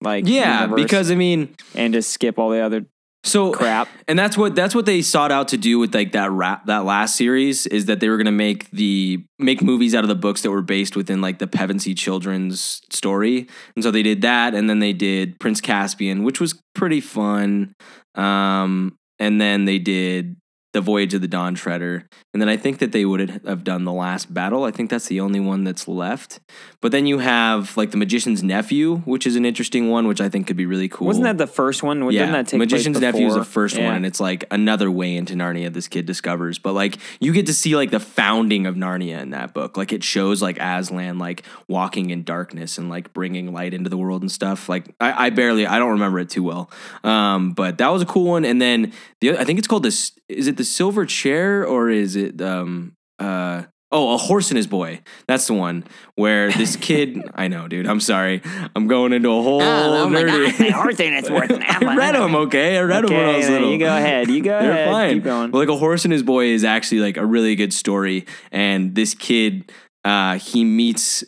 like 0.00 0.26
yeah, 0.26 0.66
because 0.66 1.10
I 1.10 1.14
mean, 1.14 1.54
and 1.74 1.92
just 1.92 2.10
skip 2.10 2.38
all 2.38 2.50
the 2.50 2.60
other 2.60 2.86
so 3.24 3.52
crap? 3.52 3.88
and 4.08 4.18
that's 4.18 4.36
what 4.36 4.54
that's 4.54 4.74
what 4.74 4.86
they 4.86 5.02
sought 5.02 5.30
out 5.30 5.48
to 5.48 5.56
do 5.56 5.78
with 5.78 5.94
like 5.94 6.12
that 6.12 6.30
rap 6.30 6.66
that 6.66 6.84
last 6.84 7.16
series 7.16 7.66
is 7.66 7.86
that 7.86 8.00
they 8.00 8.08
were 8.08 8.16
going 8.16 8.26
to 8.26 8.32
make 8.32 8.70
the 8.70 9.24
make 9.38 9.62
movies 9.62 9.94
out 9.94 10.04
of 10.04 10.08
the 10.08 10.14
books 10.14 10.42
that 10.42 10.50
were 10.50 10.62
based 10.62 10.96
within 10.96 11.20
like 11.20 11.38
the 11.38 11.46
Pevensey 11.46 11.94
children's 11.96 12.82
story 12.90 13.48
and 13.74 13.84
so 13.84 13.90
they 13.90 14.02
did 14.02 14.22
that 14.22 14.54
and 14.54 14.68
then 14.68 14.80
they 14.80 14.92
did 14.92 15.38
Prince 15.38 15.60
Caspian 15.60 16.24
which 16.24 16.40
was 16.40 16.60
pretty 16.74 17.00
fun 17.00 17.74
um 18.14 18.96
and 19.18 19.40
then 19.40 19.64
they 19.64 19.78
did 19.78 20.36
the 20.72 20.80
Voyage 20.80 21.14
of 21.14 21.20
the 21.20 21.28
Dawn 21.28 21.54
Treader 21.54 22.08
and 22.32 22.40
then 22.40 22.48
I 22.48 22.56
think 22.56 22.78
that 22.78 22.92
they 22.92 23.04
would 23.04 23.20
have 23.46 23.62
done 23.62 23.84
the 23.84 23.92
last 23.92 24.32
battle 24.32 24.64
I 24.64 24.70
think 24.70 24.88
that's 24.90 25.06
the 25.06 25.20
only 25.20 25.38
one 25.40 25.64
that's 25.64 25.86
left 25.86 26.40
but 26.80 26.92
then 26.92 27.06
you 27.06 27.18
have 27.18 27.76
like 27.76 27.90
the 27.90 27.96
Magician's 27.98 28.42
Nephew 28.42 28.96
which 28.98 29.26
is 29.26 29.36
an 29.36 29.44
interesting 29.44 29.90
one 29.90 30.08
which 30.08 30.20
I 30.20 30.28
think 30.28 30.46
could 30.46 30.56
be 30.56 30.66
really 30.66 30.88
cool 30.88 31.06
Wasn't 31.08 31.24
that 31.24 31.38
the 31.38 31.46
first 31.46 31.82
one? 31.82 32.02
yeah, 32.10 32.20
Didn't 32.20 32.32
that 32.32 32.46
take 32.48 32.58
Magician's 32.58 33.00
Nephew 33.00 33.26
is 33.26 33.34
the 33.34 33.44
first 33.44 33.76
Yeah. 33.76 33.86
one, 33.86 33.96
and 33.96 34.06
it's 34.06 34.18
like 34.20 34.44
another 34.50 34.90
way 34.90 35.14
into 35.16 35.34
Narnia 35.34 35.72
this 35.72 35.88
kid 35.88 36.06
discovers. 36.06 36.58
But 36.58 36.72
like 36.72 36.98
you 37.20 37.32
get 37.32 37.46
to 37.46 37.54
see 37.54 37.76
like 37.76 37.90
the 37.90 38.00
founding 38.00 38.66
of 38.66 38.74
Narnia 38.74 39.20
in 39.20 39.30
that 39.30 39.52
book. 39.54 39.76
Like 39.76 39.92
it 39.92 40.02
shows 40.02 40.40
like 40.42 40.58
Aslan 40.58 41.18
like 41.18 41.42
walking 41.68 42.10
in 42.10 42.24
darkness 42.24 42.78
and 42.78 42.88
like 42.88 43.12
bringing 43.12 43.52
light 43.52 43.74
into 43.74 43.90
the 43.90 43.96
world 43.98 44.22
and 44.22 44.30
stuff. 44.32 44.68
Like 44.68 44.86
I, 45.00 45.26
I 45.26 45.30
barely, 45.30 45.66
I 45.66 45.78
don't 45.78 45.90
remember 45.92 46.18
it 46.18 46.30
too 46.30 46.42
well, 46.42 46.70
um, 47.04 47.52
but 47.52 47.78
that 47.78 47.88
was 47.88 48.02
a 48.02 48.06
cool 48.06 48.30
one. 48.30 48.44
And 48.44 48.60
then 48.60 48.92
the 49.20 49.36
I 49.38 49.44
think 49.44 49.58
it's 49.58 49.68
called 49.68 49.82
this. 49.82 50.12
Is 50.28 50.46
it 50.46 50.56
the 50.56 50.61
Silver 50.64 51.06
Chair 51.06 51.66
or 51.66 51.90
is 51.90 52.16
it 52.16 52.40
um 52.40 52.92
uh 53.18 53.64
Oh, 53.94 54.14
a 54.14 54.16
horse 54.16 54.50
and 54.50 54.56
his 54.56 54.66
boy. 54.66 55.02
That's 55.28 55.46
the 55.46 55.52
one 55.52 55.84
where 56.14 56.50
this 56.50 56.76
kid. 56.76 57.20
I 57.34 57.48
know, 57.48 57.68
dude. 57.68 57.86
I'm 57.86 58.00
sorry. 58.00 58.40
I'm 58.74 58.86
going 58.86 59.12
into 59.12 59.28
a 59.28 59.42
whole 59.42 59.60
Oh, 59.60 60.08
my 60.08 60.22
nerdy. 60.22 60.46
God, 60.46 60.64
that 60.66 60.70
horse 60.72 61.00
ain't 61.00 61.14
it's 61.16 61.28
worth 61.28 61.50
an 61.50 61.62
apple. 61.62 61.90
I 61.90 61.96
read 61.96 62.14
them, 62.14 62.34
okay? 62.34 62.78
I 62.78 62.80
read 62.84 63.04
them 63.04 63.12
when 63.14 63.22
I 63.28 63.36
was 63.36 63.50
little. 63.50 63.70
you 63.70 63.76
go 63.78 63.94
ahead. 63.94 64.28
You 64.30 64.42
go 64.42 64.48
They're 64.62 64.70
ahead. 64.70 64.88
fine. 64.90 65.14
Keep 65.16 65.24
going. 65.24 65.50
Well, 65.50 65.60
like 65.60 65.68
a 65.68 65.76
horse 65.76 66.04
and 66.04 66.12
his 66.12 66.22
boy 66.22 66.46
is 66.46 66.64
actually 66.64 67.00
like 67.00 67.18
a 67.18 67.26
really 67.26 67.54
good 67.54 67.74
story, 67.74 68.24
and 68.50 68.94
this 68.94 69.12
kid, 69.12 69.70
uh, 70.06 70.38
he 70.38 70.64
meets 70.64 71.22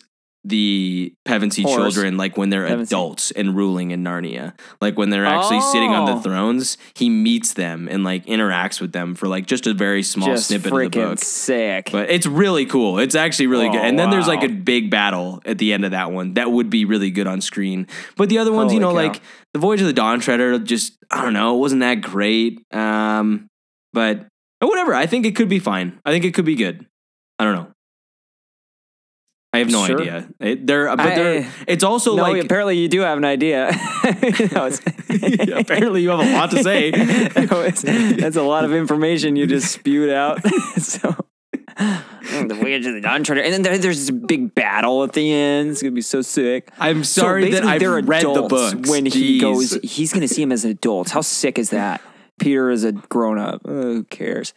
the 0.47 1.15
Pevensey 1.25 1.63
Horse. 1.63 1.75
children 1.95 2.17
like 2.19 2.37
when 2.37 2.51
they're 2.51 2.67
Pevensey. 2.69 2.83
adults 2.93 3.31
and 3.31 3.57
ruling 3.57 3.93
in 3.93 4.05
Narnia. 4.05 4.53
Like 4.81 4.99
when 4.99 5.09
they're 5.09 5.25
actually 5.25 5.61
sitting 5.73 5.89
on 5.91 6.09
Oh. 6.09 6.17
the 6.17 6.23
thrones, 6.23 6.77
he 6.95 7.09
meets 7.09 7.55
them 7.55 7.89
and 7.91 8.05
like 8.05 8.27
interacts 8.27 8.79
with 8.81 8.93
them 8.93 9.15
for 9.15 9.27
like 9.27 9.47
just 9.47 9.67
a 9.67 9.73
very 9.73 10.03
small 10.03 10.29
Just 10.29 10.49
snippet 10.49 10.73
of 10.73 10.79
the 10.79 10.89
book. 10.91 11.19
sick. 11.19 11.89
But 11.91 12.11
it's 12.11 12.27
really 12.27 12.67
cool. 12.67 12.99
It's 12.99 13.15
actually 13.15 13.47
really 13.47 13.69
good. 13.71 13.81
Oh, 13.81 13.85
And 13.85 13.99
then 13.99 14.11
there's 14.11 14.29
like 14.29 14.43
a 14.43 14.49
big 14.49 14.91
battle 14.91 15.41
at 15.47 15.57
the 15.59 15.73
end 15.73 15.85
of 15.87 15.93
that 15.93 16.13
one 16.13 16.35
that 16.35 16.51
would 16.53 16.69
be 16.69 16.85
really 16.85 17.11
good 17.11 17.27
on 17.27 17.41
screen. 17.41 17.87
But 18.17 18.29
the 18.29 18.39
other 18.39 18.53
ones, 18.53 18.73
you 18.73 18.81
know, 18.81 18.91
cow. 18.91 18.95
like 18.97 19.23
the 19.55 19.59
Voyage 19.61 19.81
of 19.81 19.87
the 19.87 19.93
Dawn 19.95 20.21
Treader, 20.21 20.59
just 20.59 20.93
I 21.11 21.23
don't 21.23 21.33
know, 21.33 21.57
it 21.57 21.59
wasn't 21.61 21.81
that 21.81 22.03
great. 22.03 22.61
Um, 22.75 23.47
but 23.95 24.27
whatever. 24.61 24.95
I 24.95 25.07
think 25.07 25.25
it 25.25 25.37
could 25.37 25.49
be 25.49 25.59
fine. 25.59 25.99
I 26.05 26.11
think 26.11 26.25
it 26.25 26.35
could 26.35 26.45
be 26.45 26.55
good. 26.57 26.87
I 27.39 27.45
don't 27.45 27.55
know. 27.55 27.69
I 29.55 29.59
have 29.59 29.71
no 29.71 29.87
Sure. 29.87 30.01
idea. 30.01 30.29
It, 30.41 30.67
they're, 30.67 30.89
but 30.97 31.01
I- 31.07 31.15
they're, 31.15 31.53
it's 31.67 31.85
also 31.85 32.17
no, 32.17 32.23
like 32.23 32.43
apparently 32.45 32.77
you 32.79 32.89
do 32.89 33.01
have 33.01 33.19
an 33.19 33.25
idea. 33.25 33.71
No, 34.53 34.67
it's- 34.67 34.81
apparently 35.53 36.03
you 36.03 36.11
have 36.11 36.21
a 36.21 36.33
lot 36.33 36.51
to 36.51 36.63
say. 36.63 36.91
No, 37.37 37.69
that's 38.17 38.37
a 38.37 38.43
lot 38.43 38.65
of 38.65 38.73
information 38.73 39.37
you 39.37 39.47
just 39.47 39.73
spewed 39.73 40.11
out. 40.11 40.41
so 40.79 41.15
Mm, 41.77 42.49
the 42.49 42.55
voyage 42.55 42.87
of 42.87 42.95
the 42.95 43.01
Dawn 43.01 43.25
Treader, 43.25 43.43
and 43.43 43.53
then 43.53 43.63
there, 43.63 43.77
there's 43.79 43.99
this 44.07 44.11
big 44.11 44.55
battle 44.55 45.03
at 45.03 45.13
the 45.13 45.33
end. 45.33 45.71
It's 45.71 45.83
gonna 45.83 45.93
be 45.93 46.01
so 46.03 46.23
sick. 46.23 46.71
I'm 46.79 47.03
sorry 47.05 47.51
that 47.51 47.65
I've 47.65 47.81
they're 47.81 48.01
read 48.01 48.23
the 48.23 48.31
adults 48.31 48.49
books. 48.75 48.89
When 48.91 49.07
he 49.07 49.41
goes, 49.41 49.73
he's 49.83 50.13
gonna 50.13 50.29
see 50.29 50.43
him 50.43 50.53
as 50.53 50.65
an 50.65 50.71
adult. 50.71 51.11
How 51.11 51.21
sick 51.21 51.59
is 51.59 51.71
that? 51.71 52.01
Peter 52.39 52.71
is 52.71 52.85
a 52.85 52.93
grown 52.93 53.39
up. 53.39 53.63
Who 53.67 54.05
cares? 54.05 54.55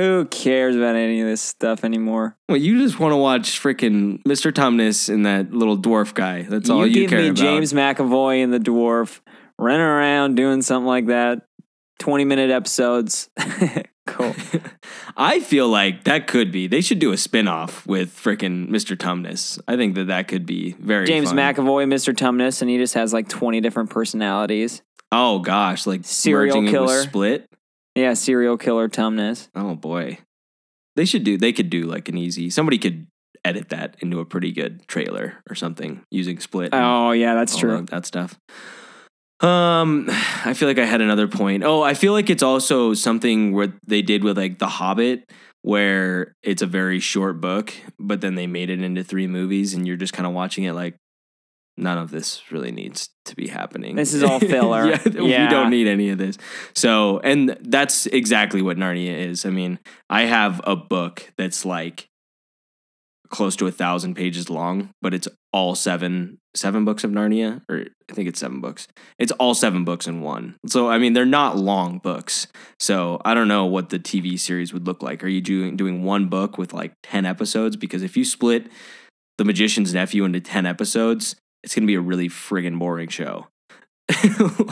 Who 0.00 0.24
cares 0.24 0.76
about 0.76 0.96
any 0.96 1.20
of 1.20 1.26
this 1.26 1.42
stuff 1.42 1.84
anymore? 1.84 2.34
Well, 2.48 2.56
you 2.56 2.82
just 2.82 2.98
want 2.98 3.12
to 3.12 3.18
watch 3.18 3.60
freaking 3.60 4.22
Mr. 4.22 4.50
Tumnus 4.50 5.12
and 5.12 5.26
that 5.26 5.52
little 5.52 5.76
dwarf 5.76 6.14
guy. 6.14 6.40
That's 6.40 6.70
all 6.70 6.86
you 6.86 7.02
give 7.02 7.10
care 7.10 7.20
me 7.20 7.28
about. 7.28 7.36
James 7.36 7.74
McAvoy 7.74 8.42
and 8.42 8.50
the 8.50 8.58
dwarf 8.58 9.20
running 9.58 9.82
around 9.82 10.36
doing 10.36 10.62
something 10.62 10.86
like 10.86 11.08
that. 11.08 11.42
20 11.98 12.24
minute 12.24 12.50
episodes. 12.50 13.28
cool. 14.06 14.34
I 15.18 15.40
feel 15.40 15.68
like 15.68 16.04
that 16.04 16.26
could 16.26 16.50
be. 16.50 16.66
They 16.66 16.80
should 16.80 16.98
do 16.98 17.12
a 17.12 17.18
spin-off 17.18 17.86
with 17.86 18.16
freaking 18.16 18.70
Mr. 18.70 18.96
Tumnus. 18.96 19.60
I 19.68 19.76
think 19.76 19.96
that 19.96 20.06
that 20.06 20.28
could 20.28 20.46
be 20.46 20.72
very 20.80 21.04
James 21.04 21.28
fun. 21.28 21.36
McAvoy, 21.36 21.86
Mr. 21.92 22.14
Tumnus, 22.14 22.62
and 22.62 22.70
he 22.70 22.78
just 22.78 22.94
has 22.94 23.12
like 23.12 23.28
20 23.28 23.60
different 23.60 23.90
personalities. 23.90 24.80
Oh 25.12 25.40
gosh, 25.40 25.86
like 25.86 26.06
Serial 26.06 26.62
killer. 26.62 27.02
Split. 27.02 27.49
Yeah, 28.00 28.14
serial 28.14 28.56
killer 28.56 28.88
Tumnus. 28.88 29.48
Oh 29.54 29.74
boy, 29.74 30.18
they 30.96 31.04
should 31.04 31.24
do. 31.24 31.36
They 31.36 31.52
could 31.52 31.70
do 31.70 31.84
like 31.84 32.08
an 32.08 32.16
easy. 32.16 32.50
Somebody 32.50 32.78
could 32.78 33.06
edit 33.44 33.68
that 33.70 33.96
into 34.00 34.20
a 34.20 34.24
pretty 34.24 34.52
good 34.52 34.86
trailer 34.88 35.42
or 35.48 35.54
something 35.54 36.02
using 36.10 36.40
Split. 36.40 36.70
Oh 36.72 37.12
yeah, 37.12 37.34
that's 37.34 37.56
true. 37.56 37.86
That 37.90 38.06
stuff. 38.06 38.38
Um, 39.40 40.06
I 40.44 40.52
feel 40.54 40.68
like 40.68 40.78
I 40.78 40.84
had 40.84 41.00
another 41.00 41.28
point. 41.28 41.64
Oh, 41.64 41.82
I 41.82 41.94
feel 41.94 42.12
like 42.12 42.28
it's 42.28 42.42
also 42.42 42.92
something 42.94 43.52
where 43.52 43.72
they 43.86 44.02
did 44.02 44.22
with 44.24 44.36
like 44.36 44.58
The 44.58 44.68
Hobbit, 44.68 45.30
where 45.62 46.34
it's 46.42 46.62
a 46.62 46.66
very 46.66 47.00
short 47.00 47.40
book, 47.40 47.72
but 47.98 48.20
then 48.20 48.34
they 48.34 48.46
made 48.46 48.70
it 48.70 48.82
into 48.82 49.02
three 49.04 49.26
movies, 49.26 49.72
and 49.74 49.86
you're 49.86 49.96
just 49.96 50.12
kind 50.12 50.26
of 50.26 50.32
watching 50.32 50.64
it 50.64 50.72
like. 50.72 50.96
None 51.80 51.98
of 51.98 52.10
this 52.10 52.52
really 52.52 52.70
needs 52.70 53.08
to 53.24 53.34
be 53.34 53.48
happening. 53.48 53.96
This 53.96 54.14
is 54.14 54.22
all 54.24 54.40
filler. 54.40 54.86
yeah, 54.86 55.44
we 55.44 55.50
don't 55.50 55.70
need 55.70 55.86
any 55.86 56.10
of 56.10 56.18
this. 56.18 56.36
So, 56.74 57.20
and 57.20 57.56
that's 57.60 58.06
exactly 58.06 58.62
what 58.62 58.76
Narnia 58.76 59.16
is. 59.16 59.46
I 59.46 59.50
mean, 59.50 59.78
I 60.08 60.22
have 60.22 60.60
a 60.64 60.76
book 60.76 61.32
that's 61.36 61.64
like 61.64 62.08
close 63.30 63.56
to 63.56 63.66
a 63.66 63.70
thousand 63.70 64.14
pages 64.14 64.50
long, 64.50 64.90
but 65.00 65.14
it's 65.14 65.28
all 65.52 65.74
seven 65.74 66.38
seven 66.54 66.84
books 66.84 67.04
of 67.04 67.10
Narnia, 67.12 67.62
or 67.68 67.86
I 68.10 68.12
think 68.12 68.28
it's 68.28 68.40
seven 68.40 68.60
books. 68.60 68.88
It's 69.18 69.32
all 69.32 69.54
seven 69.54 69.84
books 69.84 70.06
in 70.06 70.20
one. 70.20 70.56
So 70.66 70.90
I 70.90 70.98
mean, 70.98 71.12
they're 71.12 71.24
not 71.24 71.56
long 71.56 71.98
books. 71.98 72.46
So 72.78 73.20
I 73.24 73.34
don't 73.34 73.48
know 73.48 73.66
what 73.66 73.90
the 73.90 73.98
TV 73.98 74.38
series 74.38 74.72
would 74.72 74.86
look 74.86 75.02
like. 75.02 75.24
Are 75.24 75.28
you 75.28 75.40
doing 75.40 75.76
doing 75.76 76.04
one 76.04 76.28
book 76.28 76.58
with 76.58 76.72
like 76.72 76.92
ten 77.02 77.24
episodes? 77.24 77.76
Because 77.76 78.02
if 78.02 78.16
you 78.16 78.24
split 78.24 78.66
The 79.38 79.44
Magician's 79.44 79.94
Nephew 79.94 80.24
into 80.24 80.40
ten 80.40 80.66
episodes, 80.66 81.36
it's 81.62 81.74
gonna 81.74 81.86
be 81.86 81.94
a 81.94 82.00
really 82.00 82.28
friggin' 82.28 82.78
boring 82.78 83.08
show. 83.08 83.46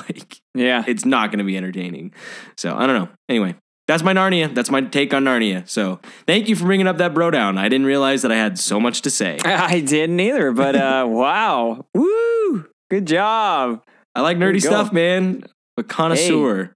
like 0.08 0.40
Yeah. 0.54 0.82
it's 0.86 1.04
not 1.04 1.30
going 1.30 1.38
to 1.38 1.44
be 1.44 1.56
entertaining. 1.56 2.12
So 2.56 2.74
I 2.76 2.86
don't 2.88 2.96
know. 2.98 3.08
Anyway, 3.28 3.54
that's 3.86 4.02
my 4.02 4.12
Narnia. 4.12 4.52
That's 4.52 4.68
my 4.68 4.80
take 4.80 5.14
on 5.14 5.24
Narnia. 5.24 5.68
So 5.68 6.00
thank 6.26 6.48
you 6.48 6.56
for 6.56 6.64
bringing 6.64 6.88
up 6.88 6.98
that 6.98 7.14
bro 7.14 7.30
down. 7.30 7.56
I 7.56 7.68
didn't 7.68 7.86
realize 7.86 8.22
that 8.22 8.32
I 8.32 8.36
had 8.36 8.58
so 8.58 8.80
much 8.80 9.02
to 9.02 9.10
say. 9.10 9.38
I 9.44 9.78
didn't 9.80 10.18
either, 10.18 10.50
but 10.50 10.74
uh 10.74 11.06
wow. 11.08 11.86
Woo! 11.94 12.66
Good 12.90 13.06
job. 13.06 13.82
I 14.14 14.22
like 14.22 14.38
nerdy 14.38 14.60
stuff, 14.60 14.92
man. 14.92 15.44
A 15.76 15.84
connoisseur. 15.84 16.74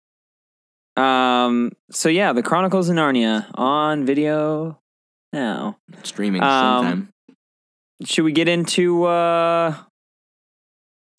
Um 0.97 1.73
so 1.91 2.09
yeah, 2.09 2.33
The 2.33 2.43
Chronicles 2.45 2.89
of 2.89 2.95
Narnia 2.97 3.47
on 3.55 4.05
video 4.07 4.79
now. 5.33 5.79
Streaming 6.05 6.43
Um, 6.43 6.49
sometime. 6.49 7.09
Should 8.05 8.25
we 8.25 8.33
get 8.33 8.47
into 8.49 9.05
uh 9.05 9.75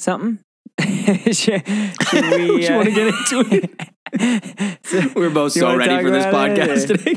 something? 0.04 0.40
should, 1.34 1.34
should 1.34 2.26
we 2.32 2.66
You 2.68 2.76
wanna 2.76 2.90
uh, 2.90 2.96
get 2.96 3.08
into 3.08 3.46
it? 3.52 5.16
We're 5.16 5.30
both 5.30 5.54
so 5.54 5.76
ready 5.76 6.04
for 6.04 6.12
this 6.12 6.26
about 6.26 6.52
it, 6.52 6.58
podcast 6.60 6.88
today. 6.88 7.16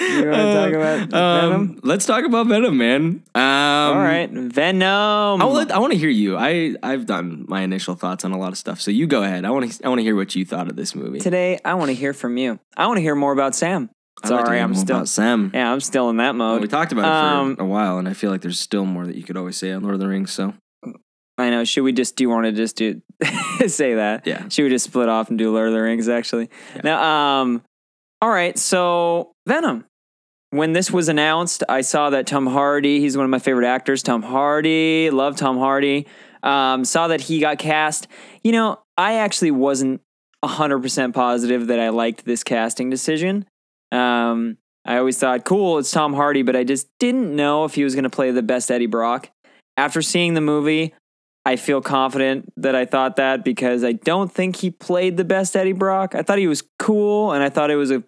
You 0.00 0.30
want 0.30 0.36
to 0.36 0.54
talk 0.54 0.72
about 0.72 1.12
Um, 1.14 1.50
Venom? 1.50 1.80
Let's 1.82 2.06
talk 2.06 2.24
about 2.24 2.46
Venom, 2.46 2.76
man. 2.78 3.22
Um, 3.34 3.42
All 3.42 3.94
right, 3.96 4.30
Venom. 4.30 5.42
I, 5.42 5.66
I 5.72 5.78
want 5.78 5.92
to 5.92 5.98
hear 5.98 6.08
you. 6.08 6.36
I 6.36 6.76
I've 6.82 7.04
done 7.06 7.44
my 7.48 7.62
initial 7.62 7.94
thoughts 7.94 8.24
on 8.24 8.32
a 8.32 8.38
lot 8.38 8.52
of 8.52 8.58
stuff. 8.58 8.80
So 8.80 8.90
you 8.90 9.06
go 9.06 9.22
ahead. 9.22 9.44
I 9.44 9.50
want 9.50 9.72
to 9.72 9.84
I 9.84 9.88
want 9.88 9.98
to 9.98 10.02
hear 10.04 10.14
what 10.16 10.34
you 10.36 10.44
thought 10.44 10.68
of 10.68 10.76
this 10.76 10.94
movie. 10.94 11.18
Today, 11.18 11.58
I 11.64 11.74
want 11.74 11.88
to 11.88 11.94
hear 11.94 12.12
from 12.12 12.36
you. 12.36 12.58
I 12.76 12.86
want 12.86 12.98
to 12.98 13.02
hear 13.02 13.14
more 13.16 13.32
about 13.32 13.54
Sam. 13.54 13.90
Sorry, 14.24 14.60
I'm 14.60 14.74
still. 14.74 14.96
about 14.96 15.08
Sam. 15.08 15.50
Yeah, 15.52 15.72
I'm 15.72 15.80
still 15.80 16.10
in 16.10 16.18
that 16.18 16.36
Well, 16.36 16.52
mode. 16.52 16.62
we 16.62 16.68
talked 16.68 16.92
about 16.92 17.04
it 17.04 17.08
Um, 17.40 17.56
for 17.56 17.62
a 17.62 17.66
while, 17.66 17.98
and 17.98 18.06
I 18.08 18.12
feel 18.12 18.30
like 18.30 18.40
there's 18.42 18.60
still 18.60 18.84
more 18.84 19.04
that 19.06 19.16
you 19.16 19.24
could 19.24 19.36
always 19.36 19.56
say 19.56 19.72
on 19.72 19.82
Lord 19.82 19.94
of 19.94 20.00
the 20.00 20.06
Rings. 20.08 20.30
So 20.30 20.54
I 21.38 21.50
know. 21.50 21.64
Should 21.64 21.82
we 21.82 21.92
just 21.92 22.16
do 22.16 22.24
you 22.24 22.28
want 22.30 22.44
to 22.46 22.52
just 22.52 22.76
do 22.76 23.00
say 23.66 23.94
that? 23.94 24.26
yeah, 24.26 24.48
Should 24.48 24.64
we 24.64 24.68
just 24.70 24.86
split 24.86 25.08
off 25.08 25.30
and 25.30 25.38
do 25.38 25.52
Lord 25.52 25.68
of 25.68 25.74
the 25.74 25.80
Rings? 25.80 26.08
Actually, 26.08 26.50
Yeah. 26.76 26.80
now, 26.84 27.40
um, 27.40 27.62
all 28.20 28.30
right. 28.30 28.58
So 28.58 29.32
Venom. 29.46 29.84
When 30.50 30.74
this 30.74 30.90
was 30.90 31.08
announced, 31.08 31.64
I 31.66 31.80
saw 31.80 32.10
that 32.10 32.26
Tom 32.26 32.46
Hardy. 32.46 33.00
He's 33.00 33.16
one 33.16 33.24
of 33.24 33.30
my 33.30 33.38
favorite 33.38 33.66
actors. 33.66 34.02
Tom 34.02 34.22
Hardy, 34.22 35.08
love 35.10 35.36
Tom 35.36 35.56
Hardy. 35.56 36.06
Um, 36.42 36.84
saw 36.84 37.08
that 37.08 37.22
he 37.22 37.40
got 37.40 37.56
cast. 37.58 38.06
You 38.44 38.52
know, 38.52 38.80
I 38.98 39.14
actually 39.14 39.50
wasn't 39.52 40.02
hundred 40.44 40.80
percent 40.80 41.14
positive 41.14 41.68
that 41.68 41.80
I 41.80 41.88
liked 41.88 42.26
this 42.26 42.44
casting 42.44 42.90
decision. 42.90 43.46
Um, 43.92 44.58
I 44.84 44.98
always 44.98 45.16
thought, 45.18 45.44
cool, 45.44 45.78
it's 45.78 45.90
Tom 45.90 46.12
Hardy, 46.14 46.42
but 46.42 46.54
I 46.56 46.64
just 46.64 46.88
didn't 46.98 47.34
know 47.34 47.64
if 47.64 47.74
he 47.74 47.84
was 47.84 47.94
going 47.94 48.04
to 48.04 48.10
play 48.10 48.30
the 48.30 48.42
best 48.42 48.70
Eddie 48.70 48.86
Brock. 48.86 49.30
After 49.78 50.02
seeing 50.02 50.34
the 50.34 50.40
movie, 50.42 50.92
I 51.44 51.56
feel 51.56 51.80
confident 51.80 52.52
that 52.56 52.74
I 52.76 52.84
thought 52.84 53.16
that 53.16 53.44
because 53.44 53.82
I 53.82 53.92
don't 53.92 54.30
think 54.30 54.56
he 54.56 54.70
played 54.70 55.16
the 55.16 55.24
best 55.24 55.56
Eddie 55.56 55.72
Brock. 55.72 56.14
I 56.14 56.22
thought 56.22 56.38
he 56.38 56.46
was 56.46 56.62
cool 56.78 57.32
and 57.32 57.42
I 57.42 57.48
thought 57.48 57.70
it 57.70 57.76
was 57.76 57.90
a 57.90 58.04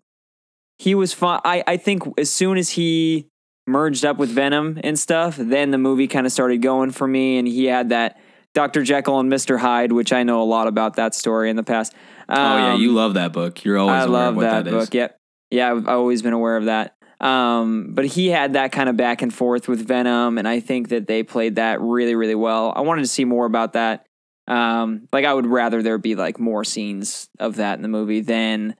he 0.79 0.95
was 0.95 1.13
fun. 1.13 1.41
I, 1.45 1.63
I 1.67 1.77
think 1.77 2.03
as 2.19 2.31
soon 2.31 2.59
as 2.59 2.71
he 2.71 3.29
merged 3.67 4.05
up 4.05 4.19
with 4.19 4.29
Venom 4.31 4.79
and 4.85 4.99
stuff, 4.99 5.37
then 5.37 5.71
the 5.71 5.79
movie 5.79 6.07
kind 6.09 6.27
of 6.27 6.33
started 6.33 6.63
going 6.63 6.91
for 6.91 7.07
me 7.07 7.39
and 7.39 7.47
he 7.49 7.65
had 7.67 7.89
that 7.89 8.21
Dr. 8.55 8.83
Jekyll 8.83 9.19
and 9.19 9.33
Mr. 9.33 9.59
Hyde, 9.59 9.91
which 9.93 10.13
I 10.13 10.23
know 10.23 10.41
a 10.41 10.45
lot 10.45 10.69
about 10.69 10.95
that 10.97 11.15
story 11.15 11.51
in 11.51 11.57
the 11.57 11.63
past. 11.65 11.93
oh 12.29 12.35
yeah, 12.35 12.75
Um, 12.75 12.81
you 12.81 12.93
love 12.93 13.15
that 13.15 13.33
book. 13.33 13.65
You're 13.65 13.79
always 13.79 13.95
I 13.95 14.05
aware 14.05 14.09
love 14.09 14.29
of 14.29 14.37
what 14.37 14.43
that, 14.43 14.65
that 14.65 14.71
book. 14.71 14.95
Yep. 14.95 15.19
Yeah, 15.51 15.73
I've 15.73 15.89
always 15.89 16.23
been 16.23 16.33
aware 16.33 16.57
of 16.57 16.67
that. 16.67 16.97
Um, 17.25 17.95
but 17.95 18.05
he 18.05 18.29
had 18.29 18.53
that 18.53 18.71
kind 18.71 18.91
of 18.91 18.99
back 18.99 19.23
and 19.23 19.33
forth 19.33 19.67
with 19.67 19.89
Venom, 19.89 20.37
and 20.37 20.47
I 20.47 20.61
think 20.61 20.91
that 20.91 21.07
they 21.07 21.23
played 21.23 21.57
that 21.57 21.81
really, 21.81 22.15
really 22.15 22.35
well. 22.35 22.71
I 22.77 22.83
wanted 22.83 23.01
to 23.01 23.09
see 23.09 23.25
more 23.25 23.47
about 23.47 23.73
that. 23.73 24.05
Um, 24.47 25.09
like 25.11 25.25
I 25.25 25.33
would 25.33 25.47
rather 25.47 25.83
there 25.83 25.97
be 25.97 26.17
like 26.17 26.39
more 26.39 26.65
scenes 26.65 27.31
of 27.41 27.57
that 27.57 27.79
in 27.79 27.83
the 27.83 27.89
movie 27.89 28.21
than 28.21 28.77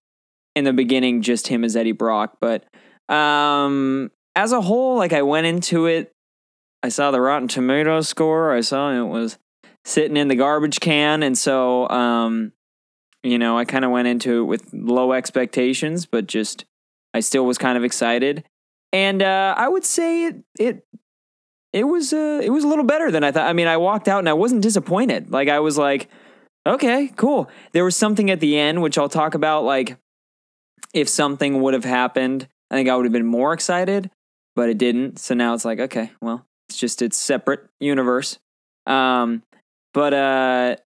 in 0.55 0.65
the 0.65 0.75
beginning 0.75 1.23
just 1.23 1.49
him 1.49 1.65
as 1.65 1.75
Eddie 1.75 1.93
Brock. 1.93 2.37
But 2.39 2.65
um, 3.09 4.11
as 4.37 4.53
a 4.53 4.61
whole, 4.61 4.99
like 4.99 5.15
I 5.15 5.23
went 5.23 5.47
into 5.47 5.87
it, 5.87 6.13
I 6.83 6.91
saw 6.91 7.11
the 7.11 7.23
Rotten 7.23 7.49
Tomatoes 7.49 8.09
score. 8.09 8.53
I 8.53 8.61
saw 8.61 8.93
it 8.93 9.09
was 9.09 9.39
sitting 9.87 10.19
in 10.19 10.29
the 10.29 10.37
garbage 10.37 10.81
can, 10.81 11.23
and 11.23 11.37
so 11.39 11.89
um, 11.89 12.53
you 13.23 13.39
know, 13.39 13.57
I 13.57 13.65
kind 13.65 13.87
of 13.87 13.91
went 13.91 14.07
into 14.07 14.43
it 14.43 14.45
with 14.45 14.69
low 14.75 15.15
expectations, 15.15 16.05
but 16.05 16.27
just 16.27 16.67
I 17.15 17.21
still 17.21 17.47
was 17.47 17.57
kind 17.57 17.79
of 17.79 17.85
excited. 17.85 18.45
And 18.93 19.23
uh, 19.23 19.55
I 19.57 19.69
would 19.69 19.85
say 19.85 20.27
it 20.27 20.37
it 20.59 20.87
it 21.73 21.85
was 21.85 22.13
uh, 22.13 22.41
it 22.43 22.51
was 22.51 22.65
a 22.65 22.69
little 22.69 22.85
better 22.85 23.11
than 23.11 23.25
I 23.25 23.33
thought. 23.33 23.49
I 23.49 23.53
mean, 23.53 23.67
I 23.67 23.77
walked 23.77 24.09
out 24.09 24.19
and 24.19 24.29
I 24.29 24.35
wasn't 24.35 24.63
disappointed. 24.63 25.31
Like 25.31 25.49
I 25.49 25.61
was 25.61 25.79
like, 25.79 26.09
okay, 26.67 27.13
cool. 27.17 27.49
There 27.73 27.85
was 27.85 27.97
something 27.97 28.31
at 28.31 28.41
the 28.41 28.59
end 28.59 28.83
which 28.83 28.99
I'll 28.99 29.09
talk 29.09 29.35
about. 29.35 29.65
Like 29.65 29.97
if 30.93 31.09
something 31.09 31.63
would 31.63 31.75
have 31.75 31.85
happened, 31.85 32.49
I 32.71 32.77
think 32.77 32.89
I 32.89 32.97
would 32.97 33.05
have 33.05 33.13
been 33.13 33.27
more 33.27 33.53
excited, 33.53 34.11
but 34.55 34.69
it 34.69 34.79
didn't. 34.79 35.19
So 35.19 35.35
now 35.35 35.55
it's 35.55 35.65
like, 35.65 35.81
okay, 35.81 36.13
well, 36.21 36.47
it's 36.69 36.79
just 36.79 37.03
it's 37.03 37.17
separate 37.17 37.69
universe. 37.81 38.39
Um, 38.87 39.43
but 39.93 40.15
uh, 40.15 40.77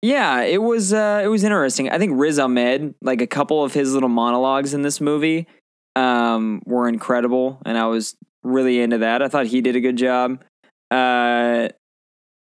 yeah, 0.00 0.40
it 0.42 0.62
was 0.62 0.92
uh, 0.92 1.20
it 1.24 1.28
was 1.28 1.44
interesting. 1.44 1.90
I 1.90 1.98
think 1.98 2.12
Riz 2.14 2.38
Ahmed, 2.38 2.94
like 3.02 3.20
a 3.20 3.26
couple 3.26 3.62
of 3.64 3.74
his 3.74 3.94
little 3.94 4.08
monologues 4.08 4.74
in 4.74 4.82
this 4.82 5.00
movie, 5.00 5.46
um, 5.96 6.62
were 6.64 6.88
incredible, 6.88 7.60
and 7.64 7.76
I 7.76 7.86
was 7.86 8.16
really 8.42 8.80
into 8.80 8.98
that. 8.98 9.22
I 9.22 9.28
thought 9.28 9.46
he 9.46 9.60
did 9.60 9.76
a 9.76 9.80
good 9.80 9.96
job. 9.96 10.42
Uh, 10.90 11.68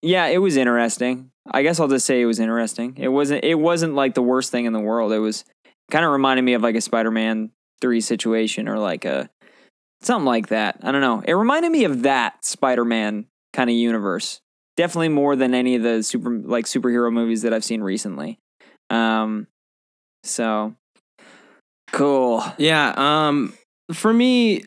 yeah, 0.02 0.26
it 0.26 0.38
was 0.38 0.56
interesting. 0.56 1.30
I 1.50 1.62
guess 1.62 1.80
I'll 1.80 1.88
just 1.88 2.06
say 2.06 2.20
it 2.20 2.26
was 2.26 2.40
interesting. 2.40 2.94
It 2.96 3.08
wasn't 3.08 3.44
it 3.44 3.54
wasn't 3.54 3.94
like 3.94 4.14
the 4.14 4.22
worst 4.22 4.50
thing 4.50 4.64
in 4.64 4.72
the 4.72 4.80
world. 4.80 5.12
It 5.12 5.18
was 5.18 5.44
kind 5.90 6.04
of 6.04 6.10
reminded 6.10 6.42
me 6.42 6.54
of 6.54 6.62
like 6.62 6.74
a 6.74 6.80
Spider-Man 6.80 7.50
3 7.80 8.00
situation 8.00 8.68
or 8.68 8.78
like 8.78 9.04
a 9.04 9.30
something 10.02 10.26
like 10.26 10.48
that. 10.48 10.78
I 10.82 10.92
don't 10.92 11.00
know. 11.00 11.22
It 11.26 11.34
reminded 11.34 11.70
me 11.70 11.84
of 11.84 12.02
that 12.02 12.44
Spider-Man 12.44 13.26
kind 13.52 13.70
of 13.70 13.76
universe. 13.76 14.40
Definitely 14.76 15.10
more 15.10 15.36
than 15.36 15.54
any 15.54 15.76
of 15.76 15.82
the 15.82 16.02
super 16.02 16.30
like 16.30 16.66
superhero 16.66 17.12
movies 17.12 17.42
that 17.42 17.54
I've 17.54 17.64
seen 17.64 17.80
recently. 17.82 18.38
Um 18.90 19.46
so 20.22 20.74
cool. 21.92 22.42
Yeah. 22.58 22.94
Um. 22.96 23.54
For 23.92 24.12
me, 24.12 24.62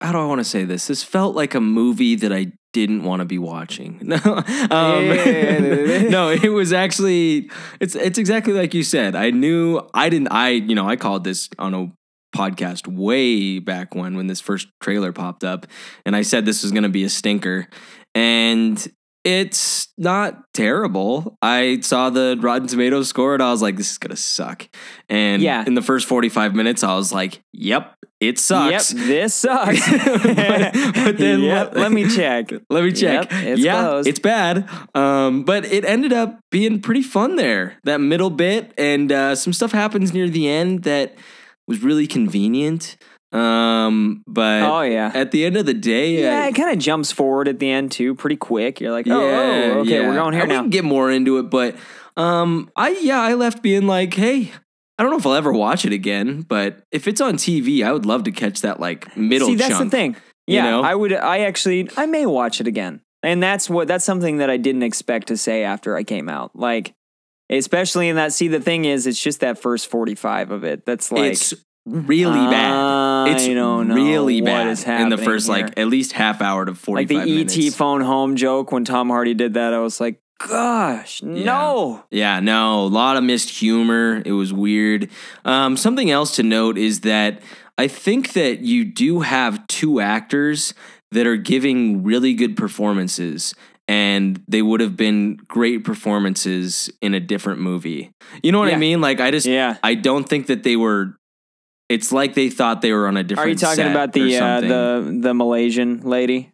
how 0.00 0.12
do 0.12 0.18
I 0.18 0.26
want 0.26 0.40
to 0.40 0.44
say 0.44 0.64
this? 0.64 0.86
This 0.86 1.02
felt 1.02 1.34
like 1.34 1.54
a 1.54 1.60
movie 1.60 2.16
that 2.16 2.32
I 2.32 2.52
didn't 2.72 3.04
want 3.04 3.20
to 3.20 3.24
be 3.24 3.38
watching. 3.38 4.00
No. 4.02 4.16
Um, 4.16 5.08
no. 6.10 6.30
It 6.30 6.52
was 6.52 6.72
actually. 6.72 7.50
It's. 7.80 7.94
It's 7.94 8.18
exactly 8.18 8.52
like 8.52 8.74
you 8.74 8.82
said. 8.82 9.14
I 9.14 9.30
knew. 9.30 9.80
I 9.92 10.08
didn't. 10.08 10.28
I. 10.28 10.50
You 10.50 10.74
know. 10.74 10.88
I 10.88 10.96
called 10.96 11.24
this 11.24 11.48
on 11.58 11.74
a 11.74 11.92
podcast 12.34 12.88
way 12.88 13.60
back 13.60 13.94
when 13.94 14.16
when 14.16 14.26
this 14.26 14.40
first 14.40 14.68
trailer 14.80 15.12
popped 15.12 15.44
up, 15.44 15.66
and 16.04 16.16
I 16.16 16.22
said 16.22 16.44
this 16.44 16.62
was 16.62 16.72
going 16.72 16.82
to 16.82 16.88
be 16.88 17.04
a 17.04 17.08
stinker, 17.08 17.68
and 18.14 18.86
It's 19.24 19.88
not 19.96 20.42
terrible. 20.52 21.38
I 21.40 21.80
saw 21.80 22.10
the 22.10 22.36
Rotten 22.40 22.68
Tomatoes 22.68 23.08
score 23.08 23.32
and 23.34 23.42
I 23.42 23.50
was 23.50 23.62
like, 23.62 23.76
this 23.76 23.90
is 23.90 23.96
gonna 23.98 24.16
suck. 24.16 24.68
And 25.08 25.40
Yeah. 25.42 25.64
in 25.66 25.72
the 25.74 25.80
first 25.82 26.06
45 26.06 26.54
minutes, 26.54 26.84
I 26.84 26.94
was 26.94 27.10
like, 27.10 27.42
yep, 27.52 27.94
it 28.20 28.38
sucks. 28.38 28.92
Yep, 28.92 29.06
this 29.06 29.34
sucks. 29.34 29.80
But- 29.90 30.72
but 30.94 31.18
then 31.18 31.40
Yep, 31.40 31.74
let- 31.74 31.76
let 31.76 31.92
me 31.92 32.06
check. 32.16 32.50
Let 32.68 32.84
me 32.84 32.92
check. 32.92 33.30
Yep, 33.30 33.42
it's 33.44 33.60
yeah, 33.62 33.80
close. 33.80 34.06
it's 34.06 34.18
bad. 34.18 34.68
Um, 34.94 35.44
but 35.44 35.64
it 35.64 35.86
ended 35.86 36.12
up 36.12 36.38
being 36.50 36.80
pretty 36.80 37.02
fun 37.02 37.36
there. 37.36 37.78
That 37.84 38.00
middle 38.02 38.30
bit 38.30 38.72
and 38.76 39.10
uh, 39.10 39.34
some 39.36 39.52
stuff 39.54 39.72
happens 39.72 40.12
near 40.12 40.28
the 40.28 40.48
end 40.48 40.82
that 40.82 41.14
was 41.66 41.82
really 41.82 42.06
convenient. 42.06 42.96
Um, 43.34 44.22
but 44.26 44.62
Oh 44.62 44.82
yeah. 44.82 45.10
at 45.14 45.30
the 45.32 45.44
end 45.44 45.56
of 45.56 45.66
the 45.66 45.74
day, 45.74 46.22
Yeah, 46.22 46.44
I- 46.44 46.48
it 46.48 46.54
kind 46.54 46.70
of 46.70 46.78
jumps 46.78 47.10
forward 47.12 47.48
at 47.48 47.58
the 47.58 47.68
end 47.70 47.90
too, 47.92 48.14
pretty 48.14 48.36
quick. 48.36 48.80
You're 48.80 48.92
like, 48.92 49.06
oh, 49.08 49.12
oh, 49.20 49.78
okay, 49.80 50.00
yeah. 50.00 50.08
we're 50.08 50.14
going 50.14 50.34
here 50.34 50.42
we 50.44 50.48
now. 50.48 50.60
can 50.62 50.70
get 50.70 50.84
more 50.84 51.10
into 51.10 51.38
it, 51.38 51.50
but 51.50 51.74
um, 52.16 52.70
I 52.76 52.90
yeah, 53.02 53.20
I 53.20 53.34
left 53.34 53.60
being 53.62 53.86
like, 53.88 54.14
hey, 54.14 54.52
I 54.98 55.02
don't 55.02 55.10
know 55.10 55.18
if 55.18 55.26
I'll 55.26 55.34
ever 55.34 55.52
watch 55.52 55.84
it 55.84 55.92
again, 55.92 56.42
but 56.42 56.84
if 56.92 57.08
it's 57.08 57.20
on 57.20 57.34
TV, 57.34 57.82
I 57.84 57.92
would 57.92 58.06
love 58.06 58.22
to 58.24 58.30
catch 58.30 58.60
that 58.60 58.78
like 58.78 59.16
middle. 59.16 59.48
See, 59.48 59.56
that's 59.56 59.70
chunk. 59.78 59.90
the 59.90 59.96
thing. 59.96 60.16
you 60.46 60.54
Yeah, 60.56 60.70
know? 60.70 60.82
I 60.84 60.94
would. 60.94 61.12
I 61.12 61.40
actually, 61.40 61.90
I 61.96 62.06
may 62.06 62.26
watch 62.26 62.60
it 62.60 62.68
again, 62.68 63.00
and 63.24 63.42
that's 63.42 63.68
what 63.68 63.88
that's 63.88 64.04
something 64.04 64.36
that 64.36 64.48
I 64.50 64.56
didn't 64.58 64.84
expect 64.84 65.26
to 65.28 65.36
say 65.36 65.64
after 65.64 65.96
I 65.96 66.04
came 66.04 66.28
out. 66.28 66.54
Like, 66.54 66.94
especially 67.50 68.08
in 68.08 68.14
that. 68.14 68.32
See, 68.32 68.46
the 68.46 68.60
thing 68.60 68.84
is, 68.84 69.08
it's 69.08 69.20
just 69.20 69.40
that 69.40 69.58
first 69.58 69.88
forty 69.90 70.14
five 70.14 70.52
of 70.52 70.62
it. 70.62 70.86
That's 70.86 71.10
like 71.10 71.32
it's 71.32 71.52
really 71.84 72.46
bad. 72.46 72.70
It's 73.28 73.46
don't 73.46 73.88
know 73.88 73.94
really 73.94 74.40
bad 74.40 74.68
is 74.68 74.82
in 74.82 74.86
the 74.86 74.92
happening 75.16 75.18
first 75.24 75.46
here. 75.46 75.56
like 75.64 75.78
at 75.78 75.86
least 75.88 76.12
half 76.12 76.40
hour 76.42 76.64
to 76.64 76.74
forty 76.74 77.00
like 77.02 77.08
the 77.08 77.46
five 77.46 77.56
ET 77.66 77.72
phone 77.74 78.00
home 78.00 78.36
joke 78.36 78.72
when 78.72 78.84
Tom 78.84 79.08
Hardy 79.08 79.34
did 79.34 79.54
that. 79.54 79.72
I 79.74 79.78
was 79.78 80.00
like, 80.00 80.20
gosh, 80.38 81.22
no. 81.22 82.04
Yeah, 82.10 82.40
no, 82.40 82.80
a 82.80 82.86
lot 82.86 83.16
of 83.16 83.24
missed 83.24 83.50
humor. 83.50 84.22
It 84.24 84.32
was 84.32 84.52
weird. 84.52 85.10
Um, 85.44 85.76
something 85.76 86.10
else 86.10 86.36
to 86.36 86.42
note 86.42 86.78
is 86.78 87.00
that 87.00 87.40
I 87.78 87.88
think 87.88 88.32
that 88.34 88.60
you 88.60 88.84
do 88.84 89.20
have 89.20 89.66
two 89.66 90.00
actors 90.00 90.74
that 91.10 91.26
are 91.26 91.36
giving 91.36 92.02
really 92.02 92.34
good 92.34 92.56
performances, 92.56 93.54
and 93.88 94.42
they 94.48 94.62
would 94.62 94.80
have 94.80 94.96
been 94.96 95.36
great 95.48 95.84
performances 95.84 96.90
in 97.00 97.14
a 97.14 97.20
different 97.20 97.60
movie. 97.60 98.10
You 98.42 98.52
know 98.52 98.58
what 98.58 98.68
I 98.68 98.72
Yeah. 98.72 98.78
mean? 98.78 99.00
Like, 99.00 99.20
I 99.20 99.30
just, 99.30 99.46
Yeah. 99.46 99.76
I 99.82 99.94
don't 99.94 100.28
think 100.28 100.46
that 100.46 100.62
they 100.62 100.76
were. 100.76 101.16
It's 101.88 102.12
like 102.12 102.34
they 102.34 102.48
thought 102.48 102.80
they 102.80 102.92
were 102.92 103.06
on 103.06 103.16
a 103.16 103.22
different. 103.22 103.46
Are 103.46 103.50
you 103.50 103.56
talking 103.56 103.90
about 103.90 104.12
the 104.12 104.38
uh, 104.38 104.60
the 104.60 105.18
the 105.20 105.34
Malaysian 105.34 106.00
lady? 106.00 106.52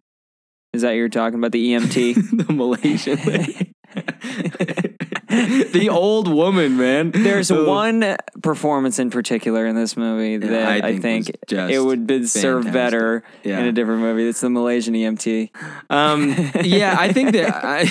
Is 0.73 0.83
that 0.83 0.91
you're 0.91 1.09
talking 1.09 1.39
about 1.39 1.51
the 1.51 1.73
EMT? 1.73 2.45
the 2.47 2.53
Malaysian 2.53 3.19
lady. 3.25 3.73
the 5.71 5.89
old 5.89 6.27
woman, 6.27 6.77
man. 6.77 7.11
There's 7.11 7.49
Ugh. 7.51 7.65
one 7.65 8.17
performance 8.41 8.99
in 8.99 9.09
particular 9.09 9.65
in 9.65 9.75
this 9.75 9.95
movie 9.95 10.37
that 10.37 10.67
I 10.67 10.75
I 10.87 10.99
think 10.99 11.25
think, 11.27 11.37
just 11.47 11.73
it 11.73 11.79
would 11.79 12.05
be 12.05 12.25
served 12.25 12.71
better 12.73 13.23
Yeah. 13.43 13.59
in 13.59 13.65
a 13.67 13.71
different 13.71 14.01
movie. 14.01 14.27
It's 14.27 14.41
the 14.41 14.49
Malaysian 14.49 14.93
EMT. 14.93 15.49
Um, 15.89 16.35
yeah, 16.63 16.95
I 16.99 17.13
think 17.13 17.31
that 17.33 17.63
I, 17.63 17.85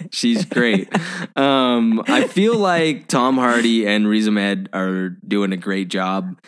she's 0.10 0.44
great. 0.44 0.88
Um, 1.36 2.02
I 2.06 2.26
feel 2.26 2.56
like 2.56 3.08
Tom 3.08 3.36
Hardy 3.36 3.86
and 3.86 4.08
Riz 4.08 4.26
Ahmed 4.28 4.68
are 4.72 5.10
doing 5.26 5.52
a 5.52 5.56
great 5.56 5.88
job 5.88 6.38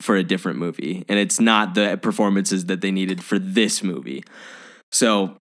for 0.00 0.16
a 0.16 0.22
different 0.22 0.58
movie, 0.58 1.04
and 1.08 1.18
it's 1.18 1.40
not 1.40 1.74
the 1.74 1.98
performances 2.00 2.66
that 2.66 2.80
they 2.82 2.90
needed 2.90 3.22
for 3.24 3.38
this 3.38 3.82
movie. 3.82 4.22
So 4.92 5.38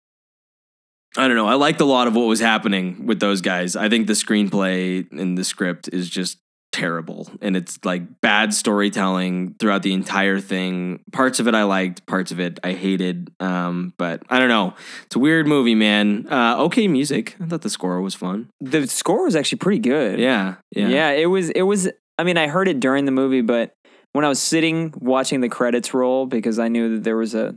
I 1.17 1.27
don't 1.27 1.37
know. 1.37 1.47
I 1.47 1.55
liked 1.55 1.79
a 1.81 1.85
lot 1.85 2.07
of 2.07 2.15
what 2.15 2.23
was 2.23 2.39
happening 2.39 3.05
with 3.05 3.19
those 3.19 3.41
guys. 3.41 3.75
I 3.75 3.89
think 3.89 4.07
the 4.07 4.13
screenplay 4.13 5.09
and 5.11 5.37
the 5.37 5.43
script 5.43 5.89
is 5.91 6.09
just 6.09 6.39
terrible 6.71 7.29
and 7.39 7.55
it's 7.55 7.77
like 7.85 8.19
bad 8.19 8.51
storytelling 8.51 9.53
throughout 9.59 9.83
the 9.83 9.93
entire 9.93 10.39
thing 10.39 10.99
parts 11.11 11.39
of 11.39 11.47
it 11.47 11.53
i 11.53 11.61
liked 11.63 12.03
parts 12.07 12.31
of 12.31 12.39
it 12.39 12.59
i 12.63 12.73
hated 12.73 13.29
um 13.39 13.93
but 13.95 14.23
i 14.31 14.39
don't 14.39 14.47
know 14.49 14.73
it's 15.05 15.15
a 15.15 15.19
weird 15.19 15.45
movie 15.45 15.75
man 15.75 16.25
uh 16.31 16.55
okay 16.57 16.87
music 16.87 17.35
i 17.39 17.45
thought 17.45 17.61
the 17.61 17.69
score 17.69 18.01
was 18.01 18.15
fun 18.15 18.49
The 18.59 18.87
score 18.87 19.23
was 19.23 19.35
actually 19.35 19.59
pretty 19.59 19.77
good. 19.79 20.17
yeah 20.19 20.55
yeah 20.71 20.87
yeah. 20.87 21.11
it 21.11 21.27
was. 21.27 21.51
It 21.51 21.61
was. 21.61 21.89
I 22.17 22.23
mean, 22.23 22.37
I 22.37 22.47
heard 22.47 22.67
it 22.67 22.79
during 22.79 23.05
the 23.05 23.11
movie, 23.11 23.41
but 23.41 23.75
when 24.13 24.25
I 24.25 24.29
was 24.29 24.41
sitting 24.41 24.93
watching 24.97 25.41
the 25.41 25.49
credits 25.49 25.93
roll 25.93 26.25
because 26.25 26.57
I 26.57 26.69
knew 26.69 26.95
that 26.95 27.03
there 27.03 27.17
was 27.17 27.35
a 27.35 27.55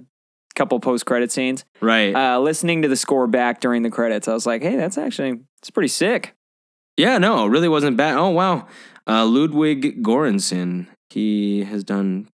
couple 0.56 0.80
post 0.80 1.06
credit 1.06 1.30
scenes, 1.30 1.64
right 1.80 2.14
uh, 2.14 2.40
listening 2.40 2.82
to 2.82 2.88
the 2.88 2.96
score 2.96 3.26
back 3.28 3.60
during 3.60 3.82
the 3.82 3.90
credits, 3.90 4.26
I 4.26 4.32
was 4.32 4.46
like, 4.46 4.62
hey, 4.62 4.74
that's 4.76 4.98
actually 4.98 5.40
it's 5.60 5.70
pretty 5.70 5.88
sick. 5.88 6.34
yeah 6.96 7.18
no 7.18 7.44
it 7.46 7.50
really 7.50 7.68
wasn't 7.68 7.96
bad 7.96 8.16
oh 8.16 8.30
wow 8.30 8.66
uh 9.06 9.24
Ludwig 9.24 10.02
Göransson 10.02 10.86
he 11.10 11.62
has 11.64 11.84
done 11.84 12.28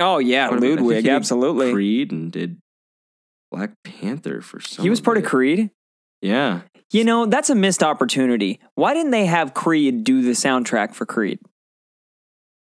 Oh 0.00 0.18
yeah, 0.18 0.48
What 0.48 0.58
about- 0.58 0.64
I 0.66 0.68
think 0.76 0.80
Ludwig, 0.80 1.08
absolutely. 1.08 1.72
creed 1.72 2.12
and 2.12 2.30
did 2.30 2.58
black 3.50 3.72
panther 3.82 4.40
for 4.40 4.60
some 4.60 4.82
He 4.84 4.90
was 4.90 5.00
part 5.00 5.16
of 5.16 5.24
it. 5.24 5.26
Creed. 5.26 5.70
yeah 6.20 6.60
You 6.92 7.02
know, 7.04 7.26
that's 7.26 7.50
a 7.50 7.54
missed 7.54 7.82
opportunity. 7.82 8.60
Why 8.74 8.94
didn't 8.94 9.10
they 9.12 9.26
have 9.26 9.54
Creed 9.54 10.04
do 10.04 10.22
the 10.22 10.32
soundtrack 10.32 10.94
for 10.94 11.04
Creed? 11.06 11.38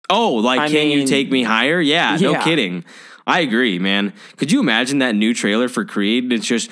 Oh, 0.09 0.33
like 0.35 0.59
I 0.59 0.67
can 0.69 0.89
you 0.89 1.05
take 1.07 1.31
me 1.31 1.43
higher? 1.43 1.79
Yeah, 1.79 2.17
no 2.19 2.35
kidding. 2.41 2.83
I 3.27 3.41
agree, 3.41 3.77
man. 3.79 4.13
Could 4.37 4.51
you 4.51 4.59
imagine 4.59 4.99
that 4.99 5.15
new 5.15 5.33
trailer 5.33 5.67
for 5.69 5.85
Creed? 5.85 6.31
It's 6.33 6.45
just 6.45 6.69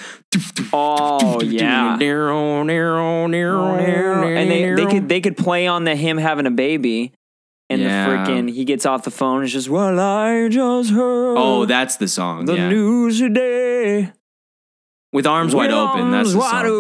Oh 0.74 1.42
yeah. 1.42 1.98
and 4.24 4.52
they, 4.52 4.74
they 4.74 4.86
could 4.86 5.10
they 5.10 5.22
could 5.22 5.38
play 5.38 5.68
on 5.68 5.84
the 5.84 5.96
him 5.96 6.18
having 6.18 6.46
a 6.46 6.52
baby 6.52 7.14
and 7.70 7.82
Yeah. 7.82 8.06
the 8.08 8.12
freaking 8.32 8.50
he 8.52 8.66
gets 8.66 8.86
off 8.86 9.04
the 9.04 9.12
phone 9.12 9.38
and 9.38 9.44
it's 9.46 9.54
just 9.54 9.70
well 9.70 10.00
I 10.00 10.48
just 10.50 10.92
heard 10.92 11.36
Oh, 11.38 11.66
that's 11.66 11.98
the 11.98 12.08
song. 12.08 12.46
the 12.46 12.56
yeah. 12.56 12.70
news 12.70 13.20
today. 13.20 14.12
With 15.12 15.26
arms 15.26 15.56
wide 15.56 15.72
open. 15.72 16.12
That's 16.12 16.30
Arms 16.30 16.34
the 16.34 16.40
wide 16.40 16.66
song. 16.66 16.72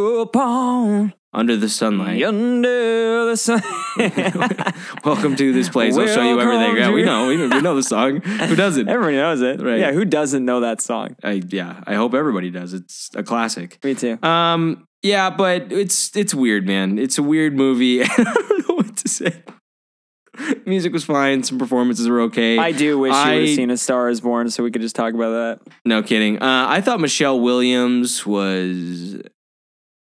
open 1.09 1.13
Under 1.33 1.55
the 1.57 1.69
sunlight. 1.69 2.21
under 2.23 3.25
the 3.25 3.35
sun. 3.37 3.61
Welcome 5.03 5.35
to 5.35 5.51
this 5.53 5.67
place. 5.69 5.97
I'll 5.97 6.07
show 6.07 6.21
you 6.21 6.39
everything. 6.39 6.77
Yeah, 6.77 6.91
we 6.91 7.01
to- 7.01 7.05
know. 7.05 7.27
We, 7.27 7.37
we 7.37 7.61
know 7.61 7.75
the 7.75 7.83
song. 7.83 8.21
Who 8.21 8.55
doesn't? 8.55 8.87
Everybody 8.87 9.17
knows 9.17 9.41
it. 9.41 9.61
Right. 9.61 9.79
Yeah, 9.79 9.91
who 9.93 10.05
doesn't 10.05 10.45
know 10.45 10.59
that 10.61 10.81
song? 10.81 11.15
I, 11.23 11.41
yeah, 11.47 11.83
I 11.87 11.95
hope 11.95 12.13
everybody 12.13 12.51
does. 12.51 12.73
It's 12.73 13.09
a 13.15 13.23
classic. 13.23 13.83
Me 13.83 13.95
too. 13.95 14.19
Um, 14.21 14.87
yeah, 15.01 15.29
but 15.29 15.71
it's 15.71 16.15
it's 16.15 16.33
weird, 16.33 16.67
man. 16.67 16.99
It's 16.99 17.17
a 17.17 17.23
weird 17.23 17.55
movie. 17.55 18.03
I 18.03 18.07
don't 18.07 18.69
know 18.69 18.75
what 18.75 18.97
to 18.97 19.07
say. 19.07 19.43
Music 20.65 20.93
was 20.93 21.03
fine. 21.03 21.43
Some 21.43 21.57
performances 21.57 22.07
were 22.07 22.21
okay. 22.21 22.57
I 22.57 22.71
do 22.71 22.99
wish 22.99 23.13
you 23.13 23.31
would 23.33 23.47
have 23.47 23.55
seen 23.55 23.71
A 23.71 23.77
Star 23.77 24.09
Is 24.09 24.21
Born, 24.21 24.49
so 24.49 24.63
we 24.63 24.71
could 24.71 24.81
just 24.81 24.95
talk 24.95 25.13
about 25.13 25.31
that. 25.31 25.73
No 25.85 26.03
kidding. 26.03 26.41
Uh, 26.41 26.65
I 26.67 26.81
thought 26.81 26.99
Michelle 26.99 27.39
Williams 27.39 28.25
was. 28.25 29.21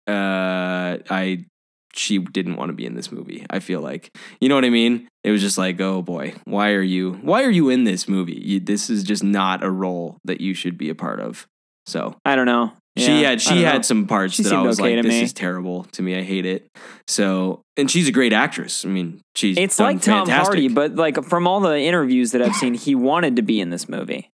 Uh, 0.07 0.97
I 1.09 1.45
she 1.93 2.19
didn't 2.19 2.55
want 2.55 2.69
to 2.69 2.73
be 2.73 2.85
in 2.85 2.95
this 2.95 3.11
movie. 3.11 3.45
I 3.49 3.59
feel 3.59 3.81
like 3.81 4.15
you 4.39 4.49
know 4.49 4.55
what 4.55 4.65
I 4.65 4.69
mean. 4.69 5.07
It 5.23 5.31
was 5.31 5.41
just 5.41 5.57
like, 5.57 5.79
oh 5.81 6.01
boy, 6.01 6.33
why 6.45 6.71
are 6.71 6.81
you? 6.81 7.13
Why 7.21 7.43
are 7.43 7.51
you 7.51 7.69
in 7.69 7.83
this 7.83 8.07
movie? 8.07 8.39
You, 8.41 8.59
this 8.59 8.89
is 8.89 9.03
just 9.03 9.23
not 9.23 9.63
a 9.63 9.69
role 9.69 10.17
that 10.23 10.41
you 10.41 10.53
should 10.53 10.77
be 10.77 10.89
a 10.89 10.95
part 10.95 11.19
of. 11.19 11.47
So 11.85 12.15
I 12.25 12.35
don't 12.35 12.45
know. 12.45 12.73
She 12.99 13.21
Yeah, 13.21 13.29
had 13.31 13.41
she 13.41 13.63
had 13.63 13.75
know. 13.77 13.81
some 13.83 14.07
parts 14.07 14.35
She 14.35 14.43
that 14.43 14.53
I 14.53 14.61
was 14.61 14.79
okay 14.79 14.95
like, 14.95 15.03
this 15.03 15.11
me. 15.11 15.21
is 15.23 15.33
terrible 15.33 15.83
to 15.85 16.01
me. 16.01 16.17
I 16.17 16.21
hate 16.21 16.45
it. 16.45 16.67
So 17.07 17.61
and 17.77 17.89
she's 17.89 18.07
a 18.07 18.11
great 18.11 18.33
actress. 18.33 18.85
I 18.85 18.89
mean, 18.89 19.21
she's 19.35 19.57
It's 19.57 19.79
like 19.79 20.01
Tom 20.01 20.25
fantastic. 20.25 20.45
Hardy, 20.45 20.67
but 20.67 20.95
like 20.95 21.23
from 21.23 21.47
all 21.47 21.59
the 21.61 21.77
interviews 21.79 22.31
that 22.33 22.41
I've 22.41 22.55
seen, 22.55 22.73
he 22.73 22.95
wanted 22.95 23.35
to 23.37 23.41
be 23.41 23.59
in 23.59 23.69
this 23.69 23.87
movie. 23.89 24.29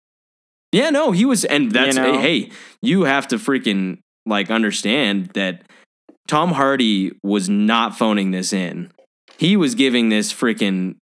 Yeah, 0.72 0.90
no, 0.90 1.12
he 1.12 1.24
was, 1.24 1.44
and 1.44 1.70
that's 1.70 1.96
know? 1.96 2.18
hey, 2.18 2.50
you 2.82 3.04
have 3.04 3.28
to 3.28 3.36
freaking 3.36 3.98
like 4.26 4.50
understand 4.50 5.26
that 5.34 5.62
Tom 6.26 6.50
Hardy 6.52 7.12
was 7.22 7.48
not 7.48 7.96
phoning 7.96 8.32
this 8.32 8.52
in. 8.52 8.90
He 9.38 9.56
was 9.56 9.74
giving 9.74 10.08
this 10.08 10.32
freaking 10.32 10.96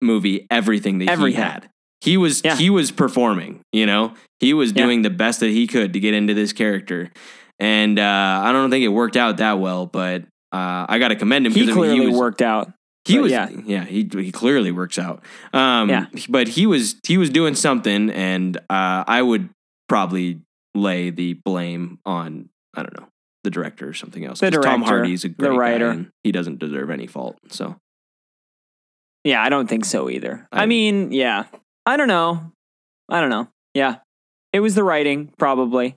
movie 0.00 0.46
everything 0.50 0.98
that 0.98 1.08
Everything. 1.08 1.36
he 1.36 1.40
had. 1.42 1.68
He 2.02 2.16
was 2.16 2.42
Yeah. 2.44 2.56
he 2.56 2.68
was 2.68 2.90
performing. 2.90 3.60
You 3.72 3.86
know, 3.86 4.14
he 4.40 4.52
was 4.54 4.72
Yeah. 4.72 4.84
doing 4.84 5.02
the 5.02 5.10
best 5.10 5.40
that 5.40 5.50
he 5.50 5.66
could 5.66 5.92
to 5.92 6.00
get 6.00 6.14
into 6.14 6.34
this 6.34 6.52
character, 6.52 7.10
and 7.60 7.98
uh, 7.98 8.42
I 8.44 8.50
don't 8.52 8.70
think 8.70 8.84
it 8.84 8.88
worked 8.88 9.16
out 9.16 9.36
that 9.36 9.60
well. 9.60 9.86
But 9.86 10.22
uh, 10.52 10.84
I 10.88 10.98
got 10.98 11.08
to 11.08 11.16
commend 11.16 11.46
him. 11.46 11.52
He 11.52 11.60
'cause, 11.60 11.68
I 11.70 11.72
mean, 11.74 11.76
clearly 11.90 12.06
was, 12.10 12.18
worked 12.18 12.42
out. 12.42 12.72
he 13.04 13.18
was 13.20 13.30
yeah. 13.32 13.48
yeah. 13.64 13.84
he 13.84 14.08
he 14.12 14.32
clearly 14.32 14.72
works 14.72 14.98
out. 14.98 15.22
Um 15.52 15.88
Yeah. 15.88 16.06
but 16.28 16.48
he 16.48 16.66
was 16.66 16.96
he 17.06 17.18
was 17.18 17.30
doing 17.30 17.54
something 17.54 18.10
and 18.10 18.56
uh 18.68 19.04
I 19.06 19.22
would 19.22 19.48
probably 19.88 20.40
lay 20.74 21.10
the 21.10 21.34
blame 21.44 21.98
on 22.04 22.48
I 22.76 22.82
don't 22.82 22.98
know, 22.98 23.08
the 23.44 23.50
director 23.50 23.88
or 23.88 23.94
something 23.94 24.24
else. 24.24 24.40
The 24.40 24.50
'Cause 24.50 24.64
Tom 24.64 24.82
Hardy's 24.82 25.24
a 25.24 25.28
the 25.28 25.34
great 25.34 25.50
guy 25.50 25.56
writer. 25.56 25.88
and 25.90 26.08
he 26.24 26.32
doesn't 26.32 26.58
deserve 26.58 26.90
any 26.90 27.06
fault. 27.06 27.38
So 27.48 27.76
Yeah, 29.24 29.42
I 29.42 29.48
don't 29.48 29.68
think 29.68 29.84
so 29.84 30.10
either. 30.10 30.46
I, 30.52 30.62
I- 30.62 30.66
mean, 30.66 31.12
yeah. 31.12 31.44
I 31.86 31.96
don't 31.96 32.08
know. 32.08 32.52
I 33.08 33.20
don't 33.20 33.30
know. 33.30 33.48
Yeah. 33.74 33.96
It 34.52 34.60
was 34.60 34.74
the 34.74 34.84
writing, 34.84 35.32
probably. 35.38 35.96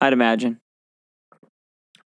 I'd 0.00 0.12
imagine. 0.12 0.60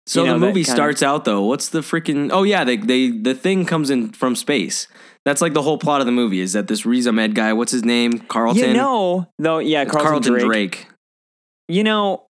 So 0.07 0.21
You 0.23 0.27
know, 0.27 0.39
the 0.39 0.45
movie 0.47 0.63
starts 0.63 1.03
out 1.03 1.25
though. 1.25 1.43
What's 1.43 1.69
the 1.69 1.81
freaking? 1.81 2.29
Oh 2.31 2.41
yeah, 2.41 2.63
they 2.63 2.77
they 2.77 3.11
the 3.11 3.35
thing 3.35 3.65
comes 3.65 3.91
in 3.91 4.11
from 4.11 4.35
space. 4.35 4.87
That's 5.23 5.39
like 5.39 5.53
the 5.53 5.61
whole 5.61 5.77
plot 5.77 5.99
of 5.99 6.07
the 6.07 6.11
movie. 6.11 6.39
Is 6.39 6.53
that 6.53 6.67
this 6.67 6.83
Riz 6.85 7.05
Ahmed 7.05 7.35
guy? 7.35 7.53
What's 7.53 7.71
his 7.71 7.85
name? 7.85 8.17
Carlton. 8.17 8.69
You 8.69 8.73
know, 8.73 9.27
though, 9.37 9.59
yeah, 9.59 9.83
It's 9.83 9.91
Carlton, 9.91 10.33
Drake. 10.33 10.45
Drake. 10.45 10.87
You 11.67 11.83
know, 11.83 12.25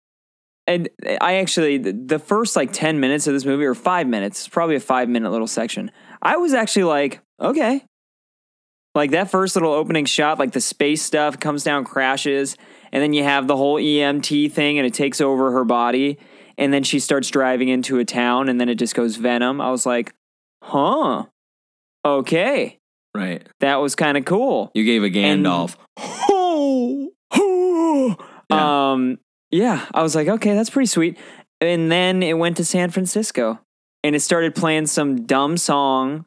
and 0.67 0.89
I 1.21 1.35
actually 1.35 1.77
the, 1.77 1.93
the 1.93 2.19
first 2.19 2.57
like 2.57 2.73
ten 2.73 2.99
minutes 2.99 3.27
of 3.27 3.35
this 3.35 3.45
movie 3.45 3.67
or 3.67 3.75
five 3.75 4.07
minutes, 4.07 4.39
it's 4.41 4.49
probably 4.49 4.77
a 4.77 4.81
five 4.81 5.11
minute 5.11 5.31
little 5.31 5.47
section. 5.47 5.91
I 6.23 6.39
was 6.39 6.55
actually 6.55 6.85
like, 6.85 7.21
okay, 7.41 7.85
like 8.97 9.13
that 9.13 9.31
first 9.31 9.55
little 9.55 9.73
opening 9.73 10.05
shot, 10.07 10.39
like 10.39 10.53
the 10.53 10.61
space 10.61 11.03
stuff 11.03 11.39
comes 11.39 11.63
down, 11.63 11.85
crashes, 11.85 12.57
and 12.93 13.03
then 13.03 13.13
you 13.13 13.23
have 13.23 13.47
the 13.47 13.57
whole 13.57 13.77
EMT 13.77 14.51
thing, 14.53 14.79
and 14.79 14.87
it 14.87 14.95
takes 14.95 15.21
over 15.21 15.53
her 15.53 15.65
body, 15.65 16.19
and 16.59 16.73
then 16.73 16.83
she 16.83 16.99
starts 16.99 17.29
driving 17.31 17.69
into 17.69 17.99
a 17.99 18.05
town, 18.05 18.49
and 18.49 18.61
then 18.61 18.69
it 18.69 18.77
just 18.77 18.95
goes 18.95 19.17
Venom. 19.17 19.61
I 19.61 19.71
was 19.71 19.87
like, 19.87 20.13
huh, 20.63 21.27
okay, 22.05 22.79
Right. 23.15 23.47
that 23.61 23.77
was 23.77 23.95
kind 23.95 24.17
of 24.19 24.25
cool. 24.25 24.71
You 24.75 24.85
gave 24.85 25.03
a 25.05 25.11
Gandalf. 25.11 25.77
Yeah. 28.49 28.93
Um, 28.93 29.19
yeah, 29.51 29.87
I 29.93 30.03
was 30.03 30.15
like, 30.15 30.29
okay, 30.29 30.55
that's 30.55 30.71
pretty 30.71 30.87
sweet. 30.87 31.19
And 31.61 31.91
then 31.91 32.23
it 32.23 32.35
went 32.39 32.57
to 32.59 32.65
San 32.65 32.91
Francisco 32.91 33.59
and 34.05 34.15
it 34.15 34.21
started 34.21 34.55
playing 34.55 34.87
some 34.87 35.27
dumb 35.27 35.57
song. 35.57 36.27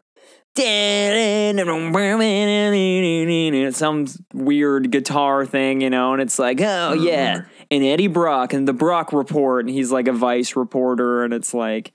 Some 3.72 4.08
weird 4.34 4.92
guitar 4.92 5.46
thing, 5.46 5.82
you 5.82 5.90
know, 5.90 6.14
and 6.14 6.22
it's 6.22 6.40
like, 6.40 6.60
oh 6.62 6.94
yeah. 6.94 7.38
Mm-hmm. 7.38 7.50
And 7.72 7.84
Eddie 7.84 8.08
Brock 8.08 8.54
and 8.54 8.68
the 8.68 8.74
Brock 8.74 9.14
Report, 9.14 9.66
and 9.66 9.74
he's 9.74 9.92
like 9.92 10.08
a 10.08 10.14
Vice 10.14 10.56
reporter, 10.56 11.24
and 11.24 11.34
it's 11.34 11.54
like, 11.54 11.94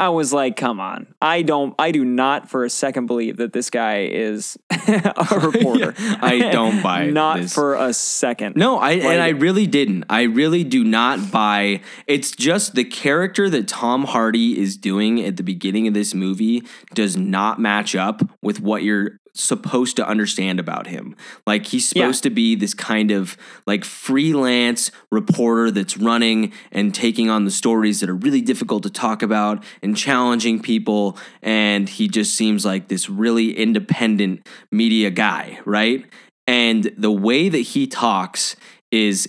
I 0.00 0.10
was 0.10 0.32
like, 0.32 0.56
come 0.56 0.78
on. 0.78 1.12
I 1.20 1.42
don't, 1.42 1.74
I 1.76 1.90
do 1.90 2.04
not 2.04 2.48
for 2.48 2.64
a 2.64 2.70
second 2.70 3.06
believe 3.06 3.38
that 3.38 3.52
this 3.52 3.68
guy 3.68 4.04
is 4.04 4.56
a 4.70 5.40
reporter. 5.52 5.94
I 5.98 6.50
don't 6.52 6.82
buy 6.82 7.04
it. 7.04 7.12
Not 7.12 7.40
this. 7.40 7.54
for 7.54 7.74
a 7.74 7.92
second. 7.92 8.54
No, 8.56 8.78
I 8.78 8.92
and 8.92 9.20
I 9.20 9.30
really 9.30 9.66
didn't. 9.66 10.04
I 10.08 10.22
really 10.22 10.62
do 10.62 10.84
not 10.84 11.32
buy. 11.32 11.80
It's 12.06 12.30
just 12.30 12.76
the 12.76 12.84
character 12.84 13.50
that 13.50 13.66
Tom 13.66 14.04
Hardy 14.04 14.58
is 14.58 14.76
doing 14.76 15.20
at 15.24 15.36
the 15.36 15.42
beginning 15.42 15.88
of 15.88 15.94
this 15.94 16.14
movie 16.14 16.62
does 16.94 17.16
not 17.16 17.60
match 17.60 17.96
up 17.96 18.22
with 18.40 18.60
what 18.60 18.84
you're 18.84 19.18
supposed 19.40 19.96
to 19.96 20.06
understand 20.06 20.58
about 20.58 20.86
him. 20.86 21.14
Like 21.46 21.66
he's 21.66 21.92
Yeah. 21.94 22.02
supposed 22.04 22.22
to 22.24 22.30
be 22.30 22.54
this 22.54 22.74
kind 22.74 23.10
of 23.10 23.36
like 23.66 23.84
freelance 23.84 24.90
reporter 25.12 25.70
that's 25.70 25.96
running 25.96 26.52
and 26.72 26.94
taking 26.94 27.30
on 27.30 27.44
the 27.44 27.50
stories 27.50 28.00
that 28.00 28.10
are 28.10 28.16
really 28.16 28.40
difficult 28.40 28.82
to 28.82 28.90
talk 28.90 29.22
about 29.22 29.62
and 29.82 29.96
challenging 29.96 30.60
people 30.60 31.16
and 31.42 31.88
he 31.88 32.08
just 32.08 32.34
seems 32.34 32.64
like 32.64 32.88
this 32.88 33.08
really 33.08 33.56
independent 33.56 34.46
media 34.72 35.10
guy, 35.10 35.60
right? 35.64 36.04
And 36.46 36.90
the 36.96 37.12
way 37.12 37.48
that 37.48 37.58
he 37.58 37.86
talks 37.86 38.56
is 38.90 39.28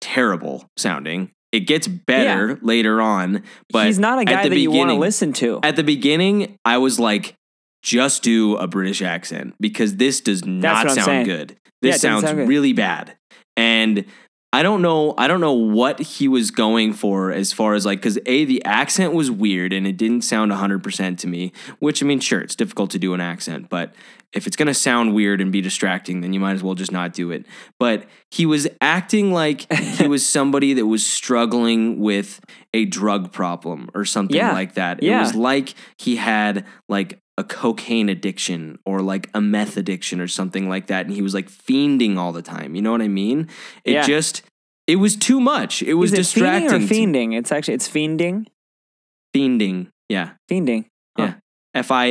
terrible 0.00 0.66
sounding. 0.76 1.30
It 1.52 1.60
gets 1.60 1.88
better 1.88 2.58
later 2.62 3.00
on, 3.00 3.42
but 3.72 3.86
he's 3.86 3.98
not 3.98 4.20
a 4.20 4.24
guy 4.24 4.48
that 4.48 4.56
you 4.56 4.70
want 4.70 4.90
to 4.90 4.94
listen 4.94 5.32
to. 5.34 5.58
At 5.64 5.74
the 5.74 5.82
beginning, 5.82 6.56
I 6.64 6.78
was 6.78 7.00
like, 7.00 7.34
just 7.82 8.22
do 8.22 8.56
a 8.56 8.66
British 8.66 9.02
accent 9.02 9.54
because 9.60 9.96
this 9.96 10.20
does 10.20 10.44
not 10.44 10.90
sound 10.90 11.04
saying. 11.04 11.26
good. 11.26 11.56
This 11.82 11.96
doesn't 11.96 12.10
sounds 12.10 12.24
sound 12.24 12.36
good. 12.38 12.48
really 12.48 12.72
bad. 12.72 13.16
And 13.56 14.04
I 14.52 14.62
don't 14.64 14.82
know. 14.82 15.14
I 15.16 15.28
don't 15.28 15.40
know 15.40 15.52
what 15.52 16.00
he 16.00 16.26
was 16.26 16.50
going 16.50 16.92
for 16.92 17.30
as 17.30 17.52
far 17.52 17.74
as 17.74 17.86
like 17.86 18.00
because 18.00 18.18
a 18.26 18.44
the 18.44 18.64
accent 18.64 19.14
was 19.14 19.30
weird 19.30 19.72
and 19.72 19.86
it 19.86 19.96
didn't 19.96 20.22
sound 20.22 20.50
100 20.50 20.82
percent 20.82 21.18
to 21.20 21.28
me. 21.28 21.52
Which 21.78 22.02
I 22.02 22.06
mean, 22.06 22.18
sure, 22.20 22.40
it's 22.40 22.56
difficult 22.56 22.90
to 22.90 22.98
do 22.98 23.14
an 23.14 23.20
accent, 23.20 23.68
but 23.68 23.94
if 24.32 24.46
it's 24.48 24.56
gonna 24.56 24.74
sound 24.74 25.14
weird 25.14 25.40
and 25.40 25.52
be 25.52 25.60
distracting, 25.60 26.20
then 26.20 26.32
you 26.32 26.40
might 26.40 26.54
as 26.54 26.62
well 26.64 26.74
just 26.74 26.90
not 26.90 27.12
do 27.12 27.30
it. 27.30 27.46
But 27.78 28.06
he 28.32 28.44
was 28.44 28.66
acting 28.80 29.32
like 29.32 29.72
he 29.72 30.08
was 30.08 30.26
somebody 30.26 30.72
that 30.74 30.86
was 30.86 31.06
struggling 31.06 32.00
with 32.00 32.40
a 32.74 32.84
drug 32.86 33.30
problem 33.32 33.88
or 33.94 34.04
something 34.04 34.36
Yeah. 34.36 34.52
like 34.52 34.74
that. 34.74 35.00
Yeah. 35.02 35.18
It 35.18 35.20
was 35.20 35.34
like 35.36 35.74
he 35.96 36.16
had 36.16 36.66
like 36.88 37.20
a 37.40 37.44
cocaine 37.44 38.08
addiction 38.16 38.78
or 38.84 38.96
like 39.12 39.24
a 39.34 39.40
meth 39.40 39.76
addiction 39.82 40.20
or 40.20 40.28
something 40.28 40.68
like 40.68 40.86
that 40.92 41.06
and 41.06 41.14
he 41.14 41.22
was 41.22 41.34
like 41.38 41.48
fiending 41.50 42.16
all 42.20 42.32
the 42.32 42.42
time 42.56 42.74
you 42.76 42.82
know 42.84 42.92
what 42.92 43.02
i 43.02 43.08
mean 43.08 43.48
it 43.84 43.92
Yeah. 43.94 44.06
just 44.14 44.42
it 44.86 44.96
was 44.96 45.16
too 45.16 45.40
much 45.40 45.82
it 45.82 45.94
was 45.94 46.12
it 46.12 46.16
distracting 46.22 46.82
fiending 46.86 47.12
fiending? 47.32 47.38
It's 47.38 47.50
actually 47.52 47.74
it's 47.80 47.88
fiending. 47.88 48.46
fiending 49.34 49.88
yeah 50.08 50.30
Fiending. 50.50 50.84
f 51.74 51.90
i 51.90 52.06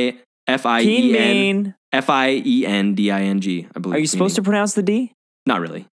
f 0.48 0.64
i 0.66 0.80
e 0.82 1.16
n 1.16 1.74
f 1.92 2.08
i 2.10 2.26
e 2.44 2.56
n 2.66 2.94
d 2.98 3.10
i 3.10 3.22
n 3.22 3.40
g 3.40 3.66
i 3.74 3.78
believe 3.78 3.96
Are 3.96 4.00
you 4.00 4.06
supposed 4.14 4.36
to 4.36 4.42
pronounce 4.42 4.72
the 4.74 4.82
D? 4.82 5.12
not 5.46 5.60
really 5.60 5.86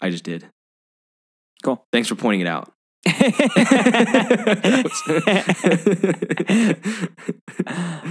i 0.00 0.10
just 0.10 0.24
did 0.24 0.46
Cool. 1.62 1.78
thanks 1.92 2.08
for 2.08 2.16
pointing 2.16 2.40
it 2.40 2.48
out 2.56 2.72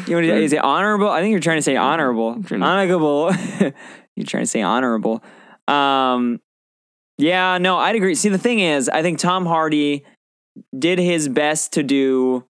You 0.07 0.15
want 0.15 0.25
to, 0.25 0.35
is 0.35 0.53
it 0.53 0.63
honorable? 0.63 1.09
I 1.09 1.21
think 1.21 1.31
you're 1.31 1.39
trying 1.39 1.57
to 1.57 1.61
say 1.61 1.75
honorable. 1.75 2.41
to- 2.43 2.55
Honorable. 2.55 3.31
you're 4.15 4.25
trying 4.25 4.43
to 4.43 4.47
say 4.47 4.61
honorable. 4.61 5.23
Um, 5.67 6.39
yeah, 7.17 7.57
no, 7.57 7.77
I'd 7.77 7.95
agree. 7.95 8.15
See, 8.15 8.29
the 8.29 8.37
thing 8.37 8.59
is, 8.59 8.89
I 8.89 9.01
think 9.01 9.19
Tom 9.19 9.45
Hardy 9.45 10.05
did 10.77 10.99
his 10.99 11.27
best 11.27 11.73
to 11.73 11.83
do 11.83 12.45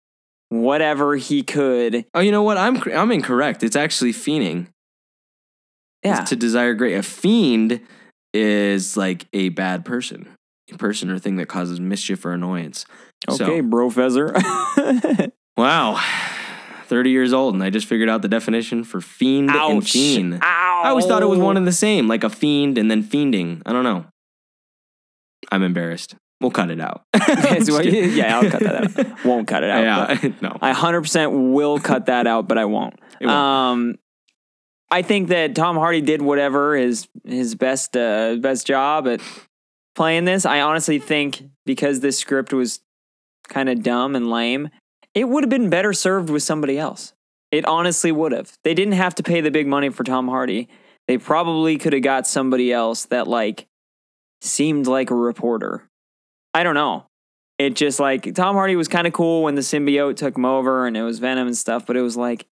whatever 0.49 1.15
he 1.15 1.43
could. 1.43 2.04
oh 2.13 2.19
you 2.19 2.30
know 2.30 2.43
what 2.43 2.58
i'm 2.58 2.75
i'm 2.93 3.10
incorrect 3.12 3.63
it's 3.63 3.75
actually 3.77 4.12
fiending 4.12 4.67
Yeah. 6.04 6.25
to 6.25 6.36
desire 6.36 6.73
great. 6.73 6.95
A 6.95 7.04
fiend 7.04 7.80
is 8.34 8.97
like 8.97 9.27
a 9.32 9.47
bad 9.49 9.86
person, 9.86 10.27
person 10.77 11.10
or 11.10 11.19
thing 11.19 11.36
that 11.38 11.47
causes 11.47 11.79
mischief 11.79 12.25
or 12.25 12.34
annoyance. 12.34 12.86
Okay, 13.29 13.62
So, 13.62 13.69
professor. 13.69 14.34
wow. 15.57 16.01
30 16.86 17.10
years 17.10 17.31
old, 17.31 17.53
and 17.53 17.63
I 17.63 17.69
just 17.69 17.88
figured 17.88 18.10
out 18.10 18.21
the 18.21 18.27
definition 18.27 18.84
for 18.84 18.99
fiend 18.99 19.49
and 19.49 19.88
fiend. 19.88 20.39
Ow. 20.43 20.81
I 20.84 20.89
always 20.89 21.05
thought 21.05 21.21
it 21.21 21.27
was 21.27 21.39
one 21.39 21.55
and 21.55 21.65
the 21.65 21.71
same, 21.71 22.07
like 22.10 22.23
a 22.25 22.29
fiend 22.29 22.77
and 22.77 22.91
then 22.91 23.01
fiending. 23.01 23.62
I 23.65 23.71
don't 23.71 23.86
know. 23.86 24.05
I'm 25.51 25.63
embarrassed. 25.63 26.15
We'll 26.41 26.51
cut 26.51 26.69
it 26.71 26.81
out. 26.81 27.03
Yeah, 27.13 28.39
I'll 28.39 28.49
cut 28.49 28.62
that 28.62 28.99
out. 28.99 29.23
Won't 29.25 29.47
cut 29.47 29.63
it 29.63 29.69
out. 29.69 30.21
Yeah, 30.23 30.31
no. 30.41 30.57
I 30.62 30.73
100% 30.73 31.53
will 31.53 31.79
cut 31.79 32.07
that 32.07 32.27
out, 32.27 32.47
but 32.47 32.57
I 32.57 32.65
won't. 32.65 32.99
Um, 33.23 33.95
I 34.89 35.01
think 35.03 35.29
that 35.29 35.55
Tom 35.55 35.77
Hardy 35.77 36.01
did 36.01 36.21
whatever 36.21 36.75
his 36.75 37.07
his 37.23 37.55
best 37.55 37.95
uh, 37.95 38.36
best 38.41 38.67
job 38.67 39.07
at 39.07 39.21
playing 39.95 40.25
this. 40.25 40.45
I 40.45 40.62
honestly 40.62 40.99
think 40.99 41.43
because 41.65 41.99
this 41.99 42.17
script 42.17 42.54
was 42.54 42.80
kind 43.47 43.69
of 43.69 43.84
dumb 43.84 44.15
and 44.15 44.30
lame, 44.30 44.69
it 45.13 45.27
would 45.27 45.43
have 45.43 45.49
been 45.49 45.69
better 45.69 45.93
served 45.93 46.30
with 46.30 46.43
somebody 46.43 46.77
else. 46.77 47.13
It 47.51 47.65
honestly 47.65 48.12
would 48.12 48.32
have. 48.32 48.54
They 48.63 48.73
didn't 48.73 48.93
have 48.93 49.15
to 49.15 49.23
pay 49.23 49.41
the 49.41 49.51
big 49.51 49.67
money 49.67 49.89
for 49.89 50.04
Tom 50.04 50.27
Hardy. 50.27 50.69
They 51.08 51.17
probably 51.17 51.77
could 51.77 51.93
have 51.93 52.01
got 52.01 52.25
somebody 52.27 52.71
else 52.71 53.06
that 53.06 53.27
like 53.27 53.67
seemed 54.41 54.88
like 54.88 55.10
a 55.10 55.15
reporter. 55.15 55.89
I 56.54 56.63
don't 56.63 56.75
know. 56.75 57.08
It 57.58 57.75
just 57.75 57.99
like 57.99 58.34
Tom 58.34 58.56
Hardy 58.56 58.75
was 58.75 58.88
kind 58.88 59.06
of 59.06 59.13
cool 59.13 59.43
when 59.43 59.56
the 59.56 59.62
symbiote 59.62 60.15
took 60.15 60.38
him 60.38 60.45
over 60.45 60.88
and 60.88 60.95
it 60.95 61.04
was 61.04 61.19
Venom 61.19 61.47
and 61.47 61.58
stuff, 61.58 61.86
but 61.86 61.97
it 61.97 62.01
was 62.01 62.17
like 62.17 62.47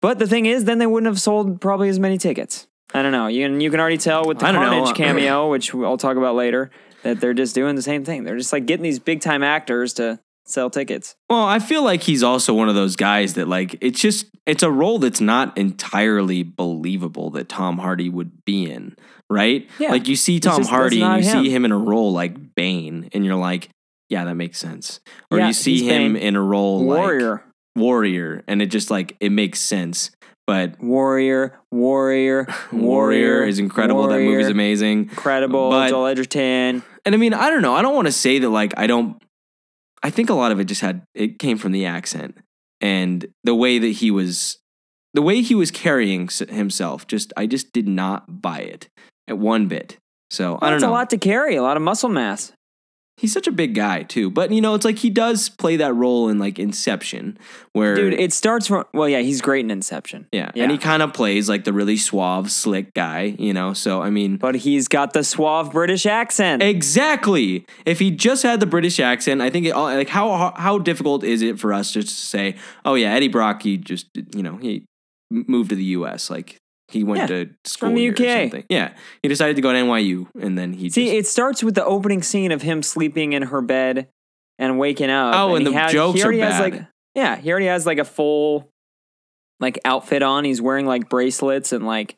But 0.00 0.18
the 0.18 0.26
thing 0.26 0.46
is 0.46 0.64
then 0.64 0.78
they 0.78 0.86
wouldn't 0.86 1.10
have 1.10 1.20
sold 1.20 1.60
probably 1.60 1.88
as 1.88 1.98
many 1.98 2.18
tickets. 2.18 2.68
I 2.94 3.02
don't 3.02 3.12
know. 3.12 3.26
You 3.26 3.46
can 3.46 3.60
you 3.60 3.70
can 3.70 3.80
already 3.80 3.98
tell 3.98 4.24
with 4.24 4.38
the 4.38 4.46
don't 4.46 4.54
know. 4.54 4.70
Carnage 4.84 4.96
cameo, 4.96 5.48
which 5.50 5.74
I'll 5.74 5.98
talk 5.98 6.16
about 6.16 6.34
later, 6.34 6.70
that 7.02 7.20
they're 7.20 7.34
just 7.34 7.54
doing 7.54 7.76
the 7.76 7.82
same 7.82 8.04
thing. 8.04 8.24
They're 8.24 8.36
just 8.38 8.52
like 8.52 8.66
getting 8.66 8.82
these 8.84 8.98
big 8.98 9.20
time 9.20 9.42
actors 9.42 9.92
to 9.94 10.18
sell 10.46 10.70
tickets. 10.70 11.14
Well, 11.28 11.44
I 11.44 11.58
feel 11.58 11.82
like 11.84 12.02
he's 12.02 12.22
also 12.22 12.54
one 12.54 12.68
of 12.70 12.74
those 12.74 12.96
guys 12.96 13.34
that 13.34 13.46
like 13.48 13.76
it's 13.82 14.00
just 14.00 14.26
it's 14.46 14.62
a 14.62 14.70
role 14.70 14.98
that's 14.98 15.20
not 15.20 15.56
entirely 15.58 16.42
believable 16.42 17.30
that 17.32 17.48
Tom 17.50 17.76
Hardy 17.78 18.08
would 18.08 18.44
be 18.46 18.70
in, 18.70 18.96
right? 19.28 19.68
Yeah. 19.78 19.90
Like 19.90 20.08
you 20.08 20.16
see 20.16 20.40
Tom 20.40 20.56
just- 20.56 20.70
Hardy 20.70 21.02
and 21.02 21.22
you 21.22 21.30
him. 21.30 21.44
see 21.44 21.50
him 21.50 21.64
in 21.66 21.72
a 21.72 21.78
role 21.78 22.12
like 22.12 22.54
Bane 22.54 23.10
and 23.12 23.26
you're 23.26 23.34
like, 23.36 23.68
yeah, 24.08 24.24
that 24.24 24.36
makes 24.36 24.58
sense. 24.58 25.00
Or 25.30 25.36
Yeah, 25.36 25.48
you 25.48 25.52
see 25.52 25.84
him 25.86 26.14
Bane. 26.14 26.22
in 26.22 26.36
a 26.36 26.42
role 26.42 26.82
Warrior. 26.86 27.30
like 27.32 27.42
Warrior 27.76 28.42
and 28.48 28.62
it 28.62 28.66
just 28.66 28.90
like 28.90 29.14
it 29.20 29.30
makes 29.30 29.60
sense. 29.60 30.10
But 30.48 30.80
Warrior, 30.80 31.60
Warrior, 31.70 32.46
Warrior 32.72 33.44
is 33.44 33.58
incredible. 33.58 34.08
That 34.08 34.14
movie's 34.14 34.28
Warrior, 34.30 34.48
amazing. 34.48 34.98
Incredible. 35.10 35.68
But- 35.68 35.90
Joel 35.90 36.06
Edgerton. 36.06 36.82
And 37.04 37.14
I 37.14 37.18
mean, 37.18 37.34
I 37.34 37.50
don't 37.50 37.60
know. 37.60 37.74
I 37.74 37.82
don't 37.82 37.94
want 37.94 38.06
to 38.06 38.12
say 38.12 38.38
that 38.38 38.48
like 38.48 38.72
I 38.78 38.86
don't 38.86 39.22
I 40.02 40.08
think 40.08 40.30
a 40.30 40.34
lot 40.34 40.50
of 40.50 40.58
it 40.58 40.64
just 40.64 40.80
had 40.80 41.02
it 41.14 41.38
came 41.38 41.58
from 41.58 41.72
the 41.72 41.84
accent 41.84 42.38
and 42.80 43.26
the 43.44 43.54
way 43.54 43.78
that 43.78 43.88
he 43.88 44.10
was 44.10 44.58
the 45.12 45.20
way 45.20 45.42
he 45.42 45.54
was 45.54 45.70
carrying 45.70 46.30
himself. 46.48 47.06
Just 47.06 47.30
I 47.36 47.44
just 47.44 47.74
did 47.74 47.86
not 47.86 48.40
buy 48.40 48.60
it 48.60 48.88
at 49.28 49.36
one 49.36 49.68
bit. 49.68 49.98
So 50.30 50.58
I 50.62 50.70
don't 50.70 50.80
know. 50.80 50.88
a 50.88 50.92
lot 50.92 51.10
to 51.10 51.18
carry, 51.18 51.56
a 51.56 51.62
lot 51.62 51.76
of 51.76 51.82
muscle 51.82 52.08
mass. 52.08 52.52
He's 53.18 53.32
such 53.32 53.46
a 53.46 53.52
big 53.52 53.74
guy 53.74 54.04
too. 54.04 54.30
But 54.30 54.50
you 54.52 54.60
know, 54.60 54.74
it's 54.74 54.84
like 54.84 54.98
he 54.98 55.10
does 55.10 55.48
play 55.48 55.76
that 55.76 55.92
role 55.92 56.28
in 56.28 56.38
like 56.38 56.58
Inception, 56.58 57.36
where 57.72 57.94
Dude, 57.94 58.14
it 58.14 58.32
starts 58.32 58.68
from 58.68 58.84
well, 58.94 59.08
yeah, 59.08 59.20
he's 59.20 59.40
great 59.42 59.64
in 59.64 59.70
Inception. 59.70 60.26
yeah, 60.32 60.50
yeah. 60.54 60.62
and 60.62 60.72
he 60.72 60.78
kind 60.78 61.02
of 61.02 61.12
plays 61.12 61.48
like 61.48 61.64
the 61.64 61.72
really 61.72 61.96
suave, 61.96 62.50
slick 62.50 62.94
guy. 62.94 63.36
You 63.38 63.52
know, 63.52 63.74
so 63.74 64.00
I 64.00 64.10
mean, 64.10 64.36
But 64.36 64.54
he's 64.56 64.88
got 64.88 65.12
the 65.12 65.24
suave 65.24 65.72
British 65.72 66.06
accent. 66.06 66.62
Exactly. 66.62 67.66
If 67.84 67.98
he 67.98 68.10
just 68.10 68.42
had 68.42 68.60
the 68.60 68.66
British 68.66 69.00
accent, 69.00 69.42
I 69.42 69.50
think 69.50 69.66
it, 69.66 69.70
all 69.70 69.86
like 69.86 70.08
how 70.08 70.54
how 70.56 70.78
difficult 70.78 71.24
is 71.24 71.42
it 71.42 71.58
for 71.58 71.72
us 71.72 71.92
just 71.92 72.08
to 72.08 72.14
say, 72.14 72.56
oh 72.84 72.94
yeah, 72.94 73.12
Eddie 73.12 73.28
Brock, 73.28 73.62
he 73.62 73.76
just 73.76 74.06
you 74.34 74.42
know 74.42 74.56
he 74.56 74.84
moved 75.30 75.70
to 75.70 75.76
the 75.76 75.84
U.S. 75.84 76.30
like 76.30 76.56
he 76.88 77.04
went 77.04 77.20
Yeah, 77.30 77.44
to 77.44 77.50
school 77.64 77.88
from 77.90 77.94
the 77.96 78.08
UK. 78.08 78.16
something. 78.50 78.64
Yeah, 78.68 78.94
he 79.22 79.28
decided 79.28 79.56
to 79.56 79.62
go 79.62 79.72
to 79.72 79.78
NYU, 79.78 80.26
and 80.40 80.56
then 80.58 80.72
he 80.72 80.90
See, 80.90 81.04
just, 81.06 81.14
it 81.16 81.26
starts 81.26 81.62
with 81.62 81.74
the 81.74 81.84
opening 81.84 82.22
scene 82.22 82.50
of 82.52 82.62
him 82.62 82.82
sleeping 82.82 83.32
in 83.34 83.42
her 83.44 83.60
bed 83.60 84.08
and 84.58 84.78
waking 84.78 85.10
up. 85.10 85.34
Oh, 85.36 85.54
and 85.54 85.66
he 85.66 85.72
the 85.72 85.78
has- 85.78 85.92
jokes 85.92 86.22
are 86.24 86.32
bad. 86.32 86.60
like 86.72 86.84
yeah, 87.14 87.36
he 87.36 87.50
already 87.50 87.66
has 87.66 87.84
like 87.86 87.98
a 87.98 88.04
full 88.04 88.70
like 89.60 89.78
outfit 89.84 90.22
on. 90.22 90.44
He's 90.44 90.60
wearing 90.62 90.86
like 90.86 91.08
bracelets 91.08 91.72
and 91.72 91.86
like 91.86 92.16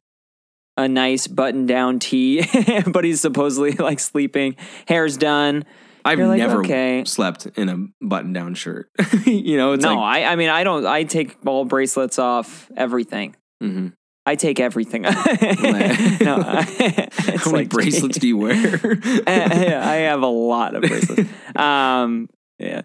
a 0.77 0.89
nice 0.89 1.27
button 1.27 1.67
down 1.67 1.99
tee, 1.99 2.45
but 2.87 3.05
he's 3.05 3.21
supposedly 3.21 3.73
like 3.73 3.99
sleeping. 4.01 4.57
Hair's 4.87 5.17
done. 5.17 5.65
I've 6.05 6.19
like, 6.19 6.39
never 6.39 6.61
okay. 6.61 7.05
slept 7.05 7.47
in 7.59 7.69
a 7.69 8.05
button 8.07 8.33
down 8.33 8.55
shirt. 8.55 8.89
you 9.27 9.59
know, 9.59 9.73
it's 9.73 9.83
no, 9.85 9.97
like 9.97 10.25
I 10.25 10.33
I 10.33 10.37
mean 10.37 10.49
I 10.49 10.65
don't. 10.65 10.87
I 10.87 11.03
take 11.05 11.37
all 11.45 11.65
bracelets 11.67 12.19
off 12.19 12.71
everything. 12.77 13.37
mhm. 13.63 13.93
I 14.27 14.35
take 14.37 14.61
everything. 14.61 15.03
no, 15.03 15.11
I- 15.15 17.09
how 17.39 17.51
many 17.51 17.65
like- 17.65 17.69
bracelets 17.71 18.19
do 18.19 18.29
you 18.29 18.37
wear? 18.37 18.99
I 19.27 19.75
I 19.83 19.95
have 20.07 20.23
a 20.23 20.27
lot 20.27 20.75
of 20.75 20.83
bracelets. 20.83 21.29
um, 21.57 22.29
yeah. 22.59 22.83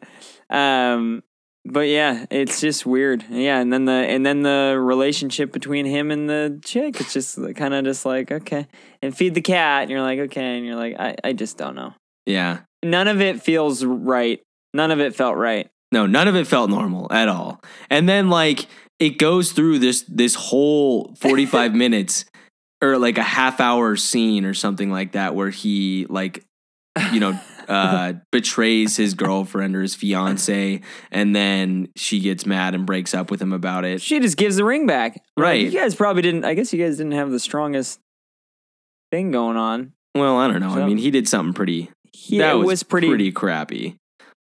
Um, 0.50 1.24
but 1.66 1.88
yeah, 1.88 2.26
it's 2.30 2.62
just 2.62 2.86
weird. 2.86 3.26
Yeah, 3.30 3.60
and 3.60 3.74
then 3.74 3.86
the 3.86 3.92
and 3.92 4.26
then 4.26 4.44
the 4.44 4.78
relationship 4.80 5.52
between 5.52 5.86
him 5.86 6.12
and 6.12 6.30
the 6.30 6.60
chick, 6.64 7.02
it's 7.02 7.12
just 7.14 7.38
kind 7.56 7.74
of 7.74 7.84
just 7.84 8.06
like 8.06 8.32
okay, 8.32 8.68
and 9.02 9.16
feed 9.16 9.34
the 9.36 9.42
cat, 9.42 9.84
and 9.84 9.92
you're 9.92 10.02
like 10.02 10.20
okay, 10.20 10.58
and 10.58 10.66
you're 10.66 10.76
like 10.76 10.96
I 11.00 11.16
I 11.24 11.34
just 11.34 11.58
don't 11.58 11.76
know. 11.76 11.94
yeah. 12.26 12.60
None 12.84 13.08
of 13.08 13.20
it 13.20 13.42
feels 13.42 13.84
right. 13.84 14.40
None 14.76 14.92
of 14.92 15.00
it 15.00 15.16
felt 15.16 15.38
right. 15.38 15.68
No, 15.92 16.06
none 16.06 16.28
of 16.28 16.36
it 16.36 16.46
felt 16.46 16.70
normal 16.70 17.12
at 17.12 17.28
all. 17.28 17.60
And 17.90 18.08
then 18.08 18.30
like 18.30 18.68
it 19.00 19.18
goes 19.18 19.52
through 19.52 19.80
this 19.80 20.04
this 20.08 20.36
whole 20.36 21.14
45 21.20 21.74
minutes 21.76 22.26
or 22.82 22.98
like 22.98 23.18
a 23.18 23.24
half 23.24 23.60
hour 23.60 23.96
scene 23.96 24.46
or 24.46 24.54
something 24.54 24.92
like 24.92 25.14
that 25.14 25.36
where 25.36 25.50
he 25.50 26.06
like 26.10 26.44
you 27.12 27.20
know 27.20 27.40
uh 27.68 28.14
betrays 28.32 28.96
his 28.96 29.16
girlfriend 29.16 29.76
or 29.76 29.82
his 29.82 29.96
fiance 29.96 30.80
and 31.12 31.36
then 31.36 31.90
she 31.96 32.20
gets 32.20 32.46
mad 32.46 32.76
and 32.76 32.86
breaks 32.86 33.14
up 33.14 33.32
with 33.32 33.42
him 33.42 33.54
about 33.54 33.84
it. 33.86 34.02
She 34.02 34.20
just 34.20 34.38
gives 34.38 34.56
the 34.58 34.64
ring 34.66 34.86
back. 34.86 35.14
Like, 35.36 35.44
Right. 35.44 35.62
you 35.62 35.72
guys 35.72 35.96
probably 35.96 36.22
didn't. 36.22 36.46
I 36.46 36.54
guess 36.54 36.72
you 36.72 36.84
guys 36.84 36.98
didn't 36.98 37.14
have 37.14 37.32
the 37.32 37.40
strongest 37.40 38.00
thing 39.12 39.32
going 39.32 39.58
on. 39.58 39.94
Well, 40.14 40.38
I 40.38 40.48
don't 40.48 40.62
know. 40.62 40.70
I 40.70 40.86
mean, 40.86 40.98
he 40.98 41.12
did 41.12 41.28
something 41.28 41.54
pretty 41.54 41.90
Yeah, 42.14 42.54
that 42.54 42.62
it 42.62 42.66
was 42.66 42.84
pretty. 42.84 43.08
pretty 43.08 43.32
crappy. 43.32 43.96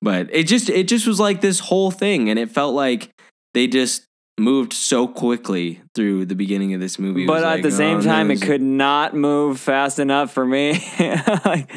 But 0.01 0.29
it 0.33 0.45
just 0.45 0.71
it 0.71 0.87
just 0.87 1.07
was 1.07 1.19
like 1.19 1.41
this 1.41 1.59
whole 1.59 1.91
thing 1.91 2.31
and 2.31 2.39
it 2.39 2.51
felt 2.51 2.75
like 2.75 3.11
they 3.53 3.67
just 3.67 4.05
moved 4.39 4.73
so 4.73 5.07
quickly 5.07 5.83
through 5.95 6.27
the 6.27 6.35
beginning 6.35 6.75
of 6.75 6.81
this 6.81 6.99
movie. 6.99 7.25
It 7.25 7.27
But 7.27 7.45
at 7.45 7.47
like, 7.47 7.63
the 7.63 7.71
same 7.71 7.99
oh, 7.99 8.03
time, 8.03 8.31
it 8.31 8.43
could 8.43 8.63
not 8.63 9.15
move 9.15 9.61
fast 9.61 9.99
enough 9.99 10.33
for 10.33 10.45
me. 10.45 10.81
Like, 11.45 11.71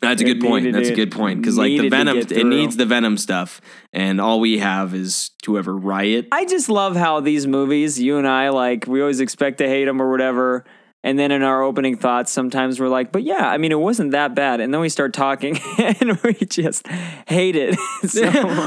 That's 0.00 0.22
a 0.22 0.24
good 0.24 0.40
point. 0.40 0.70
That's 0.72 0.88
a 0.88 0.94
good 0.94 1.12
point 1.12 1.40
because 1.40 1.56
like 1.56 1.70
the 1.78 1.88
venom, 1.88 2.18
it 2.18 2.46
needs 2.46 2.76
the 2.76 2.84
venom 2.84 3.16
stuff, 3.16 3.60
and 3.92 4.20
all 4.20 4.38
we 4.38 4.58
have 4.58 4.94
is 4.94 5.30
whoever 5.46 5.74
riot. 5.74 6.28
I 6.30 6.44
just 6.44 6.68
love 6.68 6.94
how 6.94 7.20
these 7.20 7.46
movies, 7.46 7.98
you 8.00 8.18
and 8.18 8.28
I, 8.28 8.50
like, 8.50 8.86
we 8.86 9.00
always 9.00 9.20
expect 9.20 9.58
to 9.58 9.68
hate 9.68 9.86
them 9.86 10.02
or 10.02 10.10
whatever. 10.10 10.64
And 11.04 11.18
then 11.18 11.30
in 11.30 11.42
our 11.42 11.62
opening 11.62 11.96
thoughts, 11.96 12.32
sometimes 12.32 12.80
we're 12.80 12.88
like, 12.88 13.12
but 13.12 13.22
yeah, 13.22 13.48
I 13.48 13.58
mean, 13.58 13.72
it 13.72 13.78
wasn't 13.78 14.12
that 14.12 14.34
bad. 14.34 14.60
And 14.60 14.72
then 14.72 14.80
we 14.80 14.88
start 14.88 15.12
talking 15.12 15.58
and 15.78 16.18
we 16.22 16.32
just 16.34 16.88
hate 17.28 17.56
it 17.56 17.78
so 18.08 18.22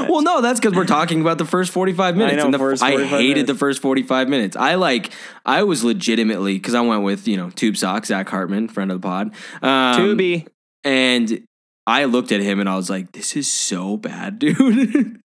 well, 0.08 0.22
no, 0.22 0.40
that's 0.40 0.60
because 0.60 0.76
we're 0.76 0.86
talking 0.86 1.20
about 1.20 1.38
the 1.38 1.44
first 1.44 1.72
forty-five 1.72 2.16
minutes. 2.16 2.34
I, 2.34 2.36
know, 2.36 2.44
and 2.44 2.54
the, 2.54 2.58
first 2.58 2.82
I 2.82 2.92
hated 3.04 3.28
minutes. 3.28 3.46
the 3.48 3.54
first 3.56 3.82
forty-five 3.82 4.28
minutes. 4.28 4.56
I 4.56 4.76
like, 4.76 5.12
I 5.44 5.64
was 5.64 5.82
legitimately 5.82 6.54
because 6.54 6.74
I 6.74 6.80
went 6.80 7.02
with 7.02 7.26
you 7.26 7.36
know 7.36 7.50
Tube 7.50 7.76
Sock, 7.76 8.06
Zach 8.06 8.28
Hartman, 8.28 8.68
friend 8.68 8.92
of 8.92 9.02
the 9.02 9.06
pod, 9.06 9.32
um, 9.60 10.00
Tubi. 10.00 10.46
and 10.84 11.44
I 11.88 12.04
looked 12.04 12.32
at 12.32 12.40
him 12.42 12.60
and 12.60 12.68
I 12.68 12.76
was 12.76 12.90
like, 12.90 13.12
"This 13.12 13.34
is 13.34 13.50
so 13.50 13.96
bad, 13.96 14.38
dude." 14.42 15.20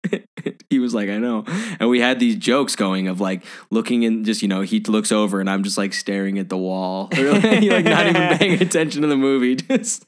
he 0.70 0.80
was 0.80 0.94
like, 0.94 1.10
"I 1.10 1.18
know," 1.18 1.44
and 1.80 1.90
we 1.90 2.00
had 2.00 2.20
these 2.20 2.36
jokes 2.38 2.76
going 2.76 3.08
of 3.10 3.20
like 3.20 3.44
looking 3.70 4.04
in, 4.04 4.24
just 4.24 4.42
you 4.42 4.48
know, 4.48 4.62
he 4.62 4.80
looks 4.80 5.12
over 5.12 5.40
and 5.42 5.50
I'm 5.50 5.64
just 5.64 5.78
like 5.78 5.94
staring 5.94 6.40
at 6.40 6.48
the 6.50 6.58
wall, 6.58 7.10
like, 7.18 7.86
not 7.86 8.08
even 8.08 8.38
paying 8.38 8.62
attention 8.62 9.02
to 9.02 9.08
the 9.08 9.18
movie, 9.18 9.56
just 9.56 10.06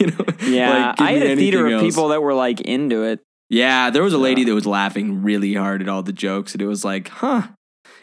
you 0.00 0.08
know. 0.08 0.24
Yeah. 0.42 0.88
like, 0.88 1.00
I 1.00 1.12
had 1.12 1.22
a 1.22 1.36
theater 1.36 1.66
anything 1.66 1.74
of 1.74 1.80
people 1.94 2.08
that 2.08 2.20
were 2.20 2.34
like 2.34 2.60
into 2.62 3.04
it. 3.04 3.20
Yeah, 3.48 3.90
there 3.90 4.02
was 4.02 4.12
a 4.12 4.18
lady 4.18 4.40
Yeah. 4.42 4.48
that 4.48 4.54
was 4.54 4.66
laughing 4.66 5.22
really 5.22 5.54
hard 5.54 5.82
at 5.82 5.88
all 5.88 6.02
the 6.02 6.12
jokes, 6.12 6.52
and 6.54 6.62
it 6.62 6.66
was 6.66 6.84
like, 6.84 7.08
huh. 7.08 7.48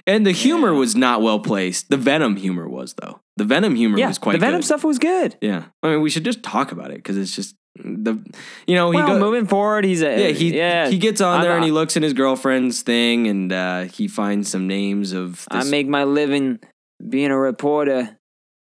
And 0.07 0.25
the 0.25 0.31
humor 0.31 0.73
was 0.73 0.95
not 0.95 1.21
well 1.21 1.39
placed. 1.39 1.89
The 1.89 1.97
Venom 1.97 2.37
humor 2.37 2.67
was 2.69 2.93
though. 3.01 3.19
The 3.37 3.43
Venom 3.45 3.75
humor 3.75 3.97
Yeah. 3.99 4.07
was 4.07 4.17
quite 4.17 4.33
good. 4.33 4.41
the 4.41 4.45
Venom 4.45 4.59
good. 4.61 4.65
stuff 4.65 4.83
was 4.83 4.99
good. 4.99 5.35
Yeah, 5.41 5.65
I 5.83 5.89
mean, 5.89 6.01
we 6.01 6.09
should 6.09 6.23
just 6.23 6.41
talk 6.43 6.71
about 6.71 6.91
it 6.91 6.97
because 6.97 7.17
it's 7.17 7.35
just 7.35 7.55
the, 7.83 8.19
you 8.67 8.75
know, 8.75 8.91
he 8.91 8.97
well, 8.97 9.07
go, 9.07 9.19
moving 9.19 9.47
forward, 9.47 9.85
he's 9.85 10.01
a. 10.01 10.27
yeah 10.27 10.27
he 10.29 10.57
yeah, 10.57 10.89
he 10.89 10.97
gets 10.97 11.21
on 11.21 11.39
I'm 11.39 11.43
there 11.43 11.55
and 11.55 11.63
he 11.63 11.71
looks 11.71 11.95
in 11.95 12.03
his 12.03 12.13
girlfriend's 12.13 12.81
thing 12.81 13.27
and 13.27 13.51
uh, 13.51 13.81
he 13.83 14.07
finds 14.07 14.49
some 14.49 14.67
names 14.67 15.13
of. 15.13 15.47
I 15.49 15.63
make 15.63 15.87
my 15.87 16.03
living 16.03 16.59
being 17.07 17.31
a 17.31 17.37
reporter, 17.37 18.17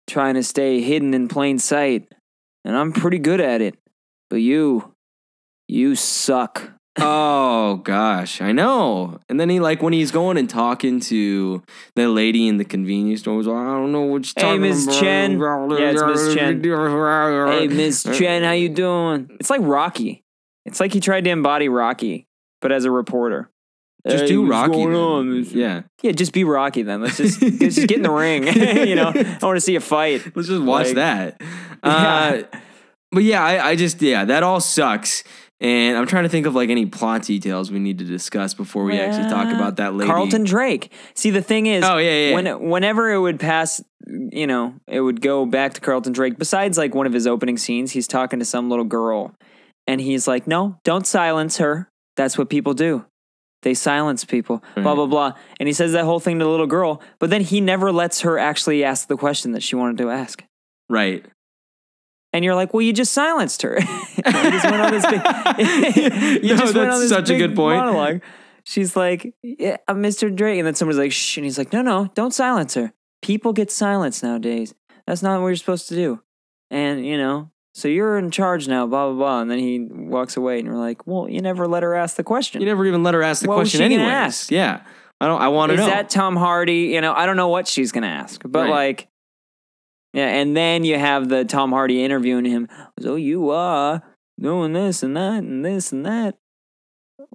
trying 0.07 0.35
to 0.35 0.43
stay 0.43 0.81
hidden 0.81 1.15
in 1.15 1.29
plain 1.29 1.59
sight, 1.59 2.09
and 2.65 2.77
I'm 2.77 2.93
pretty 2.93 3.19
good 3.19 3.41
at 3.41 3.61
it. 3.61 3.77
But 4.29 4.37
you, 4.37 4.95
you 5.69 5.95
suck. 5.95 6.73
Oh 6.99 7.77
gosh, 7.85 8.41
I 8.41 8.53
know. 8.53 9.19
And 9.29 9.39
then 9.39 9.49
he 9.51 9.61
like 9.61 9.83
when 9.83 9.93
he's 9.93 10.11
going 10.11 10.37
and 10.37 10.49
talking 10.49 11.01
to 11.01 11.63
the 11.95 12.09
lady 12.09 12.49
in 12.49 12.57
the 12.57 12.65
convenience 12.65 13.21
store, 13.21 13.37
was 13.37 13.47
like, 13.47 13.57
I 13.57 13.75
don't 13.75 13.93
know 13.93 14.03
what 14.03 14.27
you're 14.27 14.45
Hey, 14.47 14.59
talking 14.59 14.83
about. 14.83 15.01
Chen. 15.01 15.39
Yeah, 15.39 15.91
it's 15.91 16.03
Miss 16.03 16.35
Chen. 16.35 16.63
Hey, 16.63 17.69
Miss 17.69 18.03
Chen, 18.19 18.43
how 18.43 18.53
you 18.53 18.69
doing? 18.69 19.31
It's 19.41 19.51
like 19.51 19.61
Rocky. 19.63 20.25
It's 20.65 20.81
like 20.81 20.93
he 20.93 21.01
tried 21.01 21.25
to 21.25 21.31
embody 21.31 21.69
Rocky, 21.69 22.27
but 22.61 22.73
as 22.73 22.85
a 22.85 22.91
reporter. 22.91 23.51
Just 24.09 24.23
Hey, 24.23 24.29
do 24.29 24.47
Rocky. 24.47 24.85
on, 24.85 25.45
Yeah. 25.51 25.83
Yeah, 26.01 26.13
just 26.13 26.33
be 26.33 26.45
Rocky 26.45 26.83
then. 26.83 27.03
Let's 27.03 27.17
just, 27.17 27.43
let's 27.43 27.75
just 27.75 27.89
get 27.89 27.97
in 27.97 28.03
the 28.05 28.11
ring. 28.11 28.47
you 28.89 28.95
know, 28.95 29.09
I 29.15 29.39
want 29.45 29.57
to 29.57 29.61
see 29.61 29.75
a 29.75 29.81
fight. 29.81 30.37
Let's 30.37 30.47
just 30.49 30.63
watch 30.63 30.87
Like- 30.89 30.95
that. 30.97 31.41
Uh, 31.83 32.43
but 33.13 33.23
yeah, 33.23 33.45
I, 33.45 33.69
I 33.71 33.77
just 33.77 34.03
yeah, 34.03 34.25
that 34.25 34.43
all 34.43 34.59
sucks. 34.61 35.23
And 35.59 35.97
I'm 35.97 36.07
trying 36.07 36.25
to 36.25 36.29
think 36.29 36.47
of 36.47 36.55
like 36.55 36.69
any 36.69 36.85
plot 36.85 37.23
details 37.23 37.71
we 37.71 37.79
need 37.79 37.99
to 37.99 38.05
discuss 38.05 38.53
before 38.53 38.85
we 38.85 38.99
actually 38.99 39.31
talk 39.31 39.47
uh, 39.47 39.57
about 39.57 39.77
that 39.77 39.95
lady. 39.95 40.11
Carlton 40.11 40.45
Drake. 40.45 40.93
See, 41.15 41.31
the 41.31 41.41
thing 41.41 41.65
is, 41.67 41.83
Oh, 41.83 41.97
yeah, 41.97 42.11
yeah, 42.11 42.29
yeah. 42.29 42.35
When, 42.35 42.69
whenever 42.69 43.11
it 43.11 43.19
would 43.19 43.41
pass, 43.41 43.83
you 44.07 44.47
know, 44.47 44.75
it 44.87 45.01
would 45.01 45.23
go 45.23 45.47
back 45.47 45.73
to 45.75 45.81
Carlton 45.81 46.13
Drake. 46.13 46.39
Besides, 46.39 46.77
like 46.77 46.95
one 46.95 47.07
of 47.07 47.15
his 47.15 47.27
opening 47.27 47.57
scenes, 47.57 47.93
he's 47.93 48.07
talking 48.07 48.39
to 48.39 48.45
some 48.45 48.69
little 48.69 48.85
girl, 48.85 49.35
and 49.87 49.99
he's 50.01 50.29
like, 50.29 50.47
"No, 50.47 50.79
don't 50.85 51.07
silence 51.07 51.57
her. 51.57 51.89
That's 52.17 52.37
what 52.37 52.51
people 52.51 52.75
do. 52.75 53.07
They 53.63 53.73
silence 53.73 54.27
people." 54.27 54.63
Blah 54.75 54.95
blah 54.95 55.07
blah. 55.07 55.33
And 55.59 55.67
he 55.69 55.73
says 55.73 55.93
that 55.93 56.05
whole 56.05 56.21
thing 56.21 56.39
to 56.39 56.45
the 56.45 56.51
little 56.51 56.67
girl, 56.67 57.01
but 57.19 57.31
then 57.31 57.41
he 57.41 57.63
never 57.63 57.91
lets 57.91 58.21
her 58.21 58.39
actually 58.39 58.85
ask 58.85 59.09
the 59.09 59.17
question 59.17 59.53
that 59.53 59.63
she 59.63 59.75
wanted 59.75 59.97
to 59.99 60.11
ask. 60.11 60.45
Right. 60.91 61.25
And 62.37 62.45
you're 62.45 62.55
like, 62.55 62.75
well, 62.75 62.83
you 62.83 62.93
just 62.93 63.13
silenced 63.13 63.63
her. 63.63 63.79
you 63.81 64.23
just 64.23 64.65
went 64.65 64.81
on 64.83 64.93
this 64.93 65.07
big. 65.07 65.21
you 66.45 66.55
No, 66.55 66.57
just 66.61 66.75
went 66.75 66.89
that's 66.91 66.95
on 66.97 67.01
this 67.01 67.09
such 67.09 67.31
a 67.31 67.37
good 67.39 67.57
point. 67.57 67.79
Monologue. 67.79 68.21
She's 68.65 68.95
like, 68.97 69.35
yeah, 69.43 69.75
uh, 69.75 69.77
I'm 69.89 70.03
Mr. 70.03 70.35
Drake, 70.35 70.59
and 70.59 70.67
then 70.67 70.75
someone's 70.75 70.99
like, 70.99 71.13
shh, 71.13 71.37
and 71.39 71.45
he's 71.45 71.57
like, 71.57 71.73
no, 71.73 71.83
no, 71.83 72.11
don't 72.15 72.35
silence 72.35 72.75
her. 72.75 72.93
People 73.23 73.53
get 73.53 73.71
silenced 73.71 74.23
nowadays. 74.23 74.75
That's 75.07 75.23
not 75.23 75.41
what 75.41 75.47
you're 75.49 75.57
supposed 75.57 75.89
to 75.89 75.95
do. 75.95 76.21
And 76.71 77.07
you 77.07 77.17
know, 77.17 77.51
so 77.75 77.87
you're 77.89 78.19
in 78.19 78.31
charge 78.31 78.67
now. 78.69 78.87
Blah 78.87 79.07
blah 79.13 79.17
blah. 79.17 79.41
And 79.41 79.51
then 79.51 79.59
he 79.61 79.87
walks 79.91 80.37
away, 80.37 80.59
and 80.59 80.67
you're 80.67 80.77
like, 80.77 81.07
well, 81.07 81.29
you 81.31 81.41
never 81.41 81.67
let 81.69 81.83
her 81.85 81.95
ask 81.95 82.17
the 82.17 82.25
question. 82.25 82.61
You 82.61 82.67
never 82.67 82.85
even 82.87 83.03
let 83.03 83.15
her 83.15 83.23
ask 83.23 83.43
the 83.43 83.49
What 83.49 83.59
was 83.59 83.71
question 83.71 83.89
she 83.89 83.95
anyways. 83.95 84.13
ask? 84.13 84.51
Yeah. 84.51 84.83
I 85.21 85.27
don't 85.29 85.41
I 85.41 85.49
want 85.49 85.71
to 85.71 85.77
know. 85.77 85.85
Is 85.85 85.89
that 85.89 86.11
Tom 86.11 86.37
Hardy? 86.37 86.91
You 86.93 87.01
know, 87.01 87.13
I 87.15 87.25
don't 87.25 87.37
know 87.37 87.49
what 87.49 87.67
she's 87.69 87.93
gonna 87.93 88.09
ask, 88.09 88.43
but 88.45 88.63
Right. 88.65 88.71
like, 88.71 89.09
yeah. 90.17 90.29
And 90.29 90.57
then 90.57 90.85
you 90.85 90.99
have 90.99 91.29
the 91.29 91.45
Tom 91.45 91.71
Hardy 91.71 92.03
interviewing 92.03 92.45
him. 92.47 92.69
So 93.01 93.15
you 93.17 93.51
are 93.51 94.03
doing 94.41 94.73
this 94.73 95.03
and 95.03 95.17
that 95.17 95.43
and 95.45 95.65
this 95.65 95.93
and 95.93 96.05
that. 96.07 96.37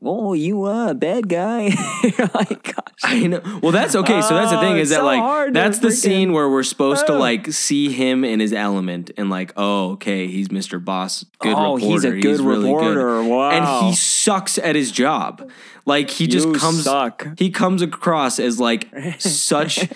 oh, 0.04 0.34
you 0.34 0.64
are 0.66 0.90
a 0.92 0.94
bad 0.94 1.28
guy. 1.30 1.70
You're 2.04 2.30
like, 2.34 2.64
gosh. 2.64 2.76
I 3.04 3.28
know. 3.28 3.42
Well, 3.64 3.72
that's 3.72 3.96
okay. 3.96 4.22
So 4.22 4.36
that's 4.36 4.52
the 4.52 4.60
thing 4.60 4.74
Oh, 4.74 4.78
is 4.78 4.92
it's 4.92 4.92
that 4.92 5.02
so 5.02 5.06
like 5.06 5.54
that's 5.54 5.80
the 5.80 5.88
freaking- 5.90 5.92
scene 5.94 6.34
where 6.34 6.50
we're 6.50 6.64
supposed 6.64 7.06
to 7.08 7.14
Oh. 7.14 7.20
like 7.20 7.52
see 7.52 7.92
him 7.92 8.24
in 8.24 8.40
his 8.40 8.54
element 8.54 9.12
and 9.18 9.30
like, 9.30 9.54
oh, 9.58 9.92
okay, 9.94 10.28
he's 10.28 10.50
Mr. 10.50 10.84
Boss, 10.84 11.26
good 11.40 11.54
Oh, 11.56 11.76
reporter. 11.76 11.88
he's 11.88 12.04
a 12.06 12.12
good 12.20 12.40
really 12.42 12.72
reporter. 12.74 13.24
Wow. 13.24 13.50
And 13.52 13.86
he 13.88 13.96
sucks 13.96 14.58
at 14.60 14.76
his 14.76 14.92
job. 14.92 15.50
Like 15.86 16.10
he 16.12 16.28
just 16.28 16.48
You 16.48 16.54
comes 16.54 16.84
suck. 16.84 17.28
he 17.40 17.50
comes 17.50 17.82
across 17.82 18.40
as 18.40 18.60
like 18.60 18.88
such 19.20 19.90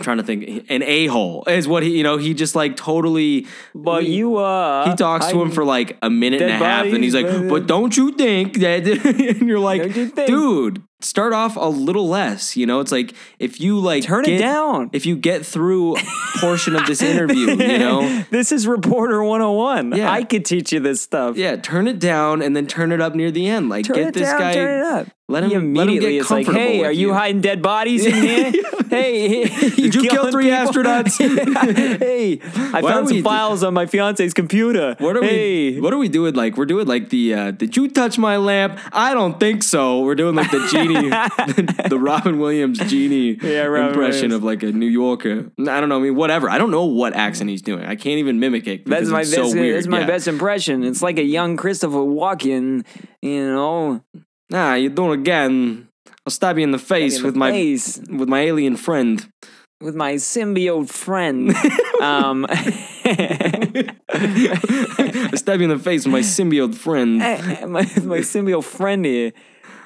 I'm 0.00 0.04
trying 0.04 0.16
to 0.16 0.22
think 0.22 0.64
an 0.70 0.82
a-hole 0.82 1.44
is 1.46 1.68
what 1.68 1.82
he 1.82 1.96
you 1.98 2.02
know, 2.02 2.16
he 2.16 2.32
just 2.34 2.54
like 2.54 2.76
totally 2.76 3.46
But 3.74 4.02
we- 4.02 4.08
you, 4.16 4.36
uh. 4.36 4.88
he 4.90 4.96
talks 4.96 5.26
to 5.26 5.38
I- 5.38 5.42
him 5.42 5.50
for 5.50 5.64
like 5.64 5.98
a 6.02 6.08
minute 6.08 6.40
and 6.40 6.50
a 6.50 6.56
half, 6.56 6.86
and 6.86 7.04
he's 7.04 7.14
like, 7.14 7.26
"But 7.48 7.66
don't 7.66 7.94
you 7.96 8.12
think 8.12 8.54
that?" 8.60 8.86
and 9.38 9.48
you're 9.48 9.58
like, 9.58 9.94
you 9.94 10.10
"Dude, 10.26 10.82
start 11.02 11.32
off 11.34 11.56
a 11.56 11.68
little 11.68 12.08
less." 12.08 12.56
You 12.56 12.64
know, 12.66 12.80
it's 12.80 12.92
like 12.92 13.14
if 13.38 13.60
you 13.60 13.78
like 13.78 14.02
Turn 14.04 14.24
get- 14.24 14.34
it 14.36 14.38
down. 14.38 14.88
If 14.92 15.04
you 15.06 15.16
get 15.16 15.44
through 15.44 15.96
a 15.98 16.02
portion 16.38 16.74
of 16.74 16.86
this 16.86 17.02
interview, 17.02 17.48
you 17.56 17.78
know, 17.78 18.24
this 18.30 18.52
is 18.52 18.66
Reporter 18.66 19.22
101. 19.22 19.92
Yeah. 19.98 20.10
I 20.10 20.24
could 20.24 20.44
teach 20.46 20.72
you 20.72 20.80
this 20.80 21.02
stuff. 21.02 21.36
yeah, 21.36 21.56
turn 21.56 21.86
it 21.88 21.98
down 21.98 22.40
and 22.42 22.56
then 22.56 22.66
turn 22.66 22.90
it 22.92 23.00
up 23.02 23.14
near 23.14 23.30
the 23.30 23.46
end. 23.48 23.68
Like, 23.68 23.84
Turn 23.84 23.96
get 23.96 24.14
this 24.14 24.22
down, 24.28 24.40
guy. 24.40 25.06
Let 25.30 25.44
him 25.44 25.50
let 25.50 25.84
him 25.84 25.90
immediately 25.94 26.18
it's 26.18 26.30
like, 26.30 26.46
hey, 26.46 26.84
are 26.84 26.90
you 26.92 27.14
hiding 27.14 27.40
dead 27.40 27.62
bodies 27.62 28.04
in 28.04 28.14
here? 28.22 28.52
hey, 28.88 29.44
Did 29.70 29.94
you 29.94 30.02
kill 30.10 30.30
three 30.32 30.50
people? 30.50 30.58
astronauts? 30.82 31.16
hey, 31.98 32.40
I 32.42 32.80
Why 32.80 32.90
are 32.90 32.92
found 32.94 33.08
some 33.08 33.22
files 33.22 33.62
on 33.62 33.72
my 33.72 33.86
fiance's 33.86 34.34
computer. 34.34 34.96
What 34.98 35.16
are 35.16 35.22
hey. 35.22 35.74
we? 35.74 35.80
What 35.80 35.92
are 35.94 35.98
we 35.98 36.08
doing? 36.08 36.34
Like 36.34 36.56
we're 36.56 36.66
doing 36.66 36.86
like 36.88 37.10
the 37.10 37.34
uh, 37.34 37.50
"Did 37.52 37.76
you 37.76 37.88
touch 37.88 38.18
my 38.18 38.36
lamp?" 38.38 38.78
I 38.92 39.14
don't 39.14 39.38
think 39.38 39.62
so. 39.62 40.00
We're 40.02 40.16
doing 40.16 40.34
like 40.34 40.50
the 40.50 40.66
genie, 40.70 41.10
the, 41.10 41.86
the 41.90 41.98
Robin 41.98 42.38
Williams 42.40 42.78
genie 42.80 43.38
Yeah, 43.40 43.62
Robin 43.66 43.88
impression 43.90 44.30
Williams. 44.30 44.34
of 44.34 44.42
like 44.42 44.62
a 44.64 44.72
New 44.72 44.86
Yorker. 44.86 45.50
I 45.60 45.78
don't 45.80 45.88
know. 45.88 45.98
I 45.98 46.02
mean, 46.02 46.16
whatever. 46.16 46.50
I 46.50 46.58
don't 46.58 46.72
know 46.72 46.86
what 46.86 47.14
accent 47.14 47.50
he's 47.50 47.62
doing. 47.62 47.84
I 47.84 47.94
can't 47.94 48.18
even 48.18 48.40
mimic 48.40 48.66
it. 48.66 48.84
That's 48.84 49.08
my 49.08 49.20
it's 49.20 49.30
best. 49.34 49.52
so 49.52 49.56
weird. 49.56 49.76
That's 49.76 49.86
my 49.86 50.00
Yeah. 50.00 50.06
best 50.06 50.26
impression. 50.26 50.82
It's 50.82 51.02
like 51.02 51.18
a 51.18 51.24
young 51.24 51.56
Christopher 51.56 51.98
Walken. 51.98 52.84
You 53.22 53.46
know, 53.46 54.02
Nah, 54.50 54.74
you're 54.74 54.90
doing 54.90 55.10
it 55.12 55.20
again. 55.20 55.88
I'll 56.26 56.30
stab 56.30 56.58
you 56.58 56.64
in 56.64 56.72
the 56.72 56.78
face 56.78 57.16
in 57.16 57.22
the 57.22 57.28
with 57.28 57.36
my 57.36 57.50
face. 57.52 57.98
with 58.08 58.28
my 58.28 58.40
alien 58.40 58.76
friend. 58.76 59.26
with 59.80 59.94
my 59.94 60.14
symbiote 60.14 60.90
friend. 60.90 61.50
um, 62.00 62.46
I 62.50 62.56
stab 65.36 65.60
you 65.60 65.64
in 65.64 65.70
the 65.70 65.80
face 65.82 66.04
with 66.04 66.12
my 66.12 66.20
symbiote 66.20 66.74
friend. 66.74 67.18
my, 67.18 67.82
my 68.02 68.18
symbiote 68.20 68.64
friend 68.64 69.04
here. 69.04 69.32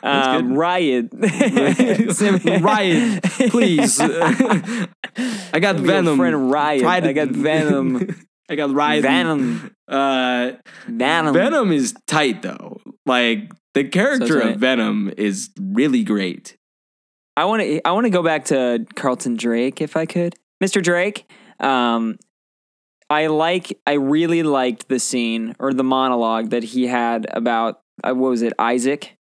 Um. 0.03 0.53
Riot. 0.55 1.09
Riot, 2.63 3.23
please. 3.49 4.01
I 4.01 5.61
got 5.61 5.77
Symbiote 5.77 5.87
venom. 5.87 6.17
friend 6.19 6.51
Riot. 6.51 6.85
I 6.85 7.13
got 7.13 7.29
Venom. 7.29 8.15
I 8.51 8.55
got 8.55 8.71
Riot. 8.75 9.03
Venom. 9.03 9.75
Uh, 9.89 10.53
Venom. 10.87 11.33
Venom 11.33 11.73
is 11.73 11.95
tight 12.07 12.43
though. 12.43 12.83
Like 13.07 13.51
the 13.75 13.85
character 13.85 14.41
tight. 14.41 14.55
of 14.55 14.61
Venom 14.61 15.13
is 15.17 15.51
really 15.61 16.03
great. 16.03 16.57
I 17.37 17.45
want 17.45 17.63
to. 17.63 17.87
I 17.87 17.93
want 17.93 18.07
to 18.07 18.11
go 18.11 18.23
back 18.23 18.47
to 18.47 18.87
Carlton 18.95 19.37
Drake, 19.37 19.81
if 19.81 19.97
I 19.97 20.07
could, 20.07 20.37
Mr. 20.63 20.83
Drake. 20.83 21.31
Um, 21.61 22.19
I 23.11 23.27
like. 23.27 23.79
I 23.87 23.95
really 23.95 24.43
liked 24.43 24.89
the 24.89 24.99
scene 24.99 25.55
or 25.59 25.73
the 25.73 25.85
monologue 25.85 26.51
that 26.51 26.63
he 26.63 26.87
had 26.87 27.27
about 27.31 27.81
uh, 28.03 28.15
what 28.15 28.31
was 28.31 28.43
it, 28.43 28.53
Isaac. 28.59 29.17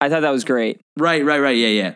I 0.00 0.08
thought 0.08 0.20
that 0.20 0.30
was 0.30 0.44
great. 0.44 0.80
Right, 0.98 1.24
right, 1.24 1.38
right. 1.38 1.56
Yeah, 1.56 1.68
yeah. 1.68 1.94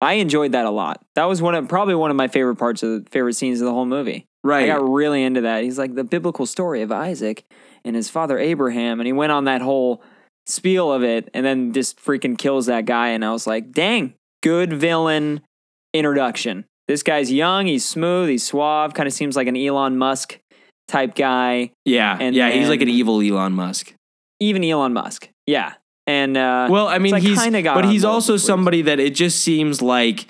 I 0.00 0.14
enjoyed 0.14 0.52
that 0.52 0.66
a 0.66 0.70
lot. 0.70 1.00
That 1.14 1.24
was 1.24 1.40
one 1.40 1.54
of 1.54 1.68
probably 1.68 1.94
one 1.94 2.10
of 2.10 2.16
my 2.16 2.26
favorite 2.26 2.56
parts 2.56 2.82
of 2.82 3.04
the 3.04 3.10
favorite 3.10 3.34
scenes 3.34 3.60
of 3.60 3.66
the 3.66 3.72
whole 3.72 3.86
movie. 3.86 4.26
Right. 4.42 4.64
I 4.64 4.66
got 4.66 4.86
really 4.86 5.22
into 5.22 5.42
that. 5.42 5.62
He's 5.62 5.78
like 5.78 5.94
the 5.94 6.02
biblical 6.02 6.44
story 6.44 6.82
of 6.82 6.90
Isaac 6.90 7.44
and 7.84 7.94
his 7.94 8.10
father 8.10 8.38
Abraham, 8.38 8.98
and 8.98 9.06
he 9.06 9.12
went 9.12 9.30
on 9.30 9.44
that 9.44 9.62
whole 9.62 10.02
spiel 10.46 10.92
of 10.92 11.02
it, 11.02 11.28
and 11.34 11.44
then 11.44 11.72
just 11.72 11.98
freaking 11.98 12.36
kills 12.36 12.66
that 12.66 12.84
guy. 12.84 13.08
And 13.08 13.24
I 13.24 13.32
was 13.32 13.46
like, 13.46 13.72
dang, 13.72 14.14
good 14.42 14.72
villain 14.72 15.42
introduction. 15.94 16.64
This 16.88 17.02
guy's 17.02 17.30
young, 17.30 17.66
he's 17.66 17.84
smooth, 17.84 18.28
he's 18.28 18.42
suave, 18.42 18.94
kind 18.94 19.06
of 19.06 19.12
seems 19.12 19.36
like 19.36 19.46
an 19.46 19.56
Elon 19.56 19.96
Musk 19.96 20.38
type 20.88 21.14
guy. 21.14 21.72
yeah, 21.84 22.16
and 22.20 22.34
yeah. 22.34 22.50
He's 22.50 22.68
like 22.68 22.82
an 22.82 22.88
evil 22.88 23.20
Elon 23.20 23.52
Musk. 23.52 23.94
Even 24.40 24.64
Elon 24.64 24.92
Musk, 24.92 25.28
yeah. 25.46 25.74
And 26.06 26.36
uh, 26.36 26.66
Well, 26.68 26.88
I 26.88 26.98
mean, 26.98 27.14
I 27.14 27.20
he's 27.20 27.40
kinda 27.40 27.62
got 27.62 27.74
but 27.74 27.84
he's 27.84 28.04
also 28.04 28.36
somebody 28.36 28.82
that 28.82 28.98
it 28.98 29.14
just 29.14 29.40
seems 29.40 29.80
like 29.80 30.26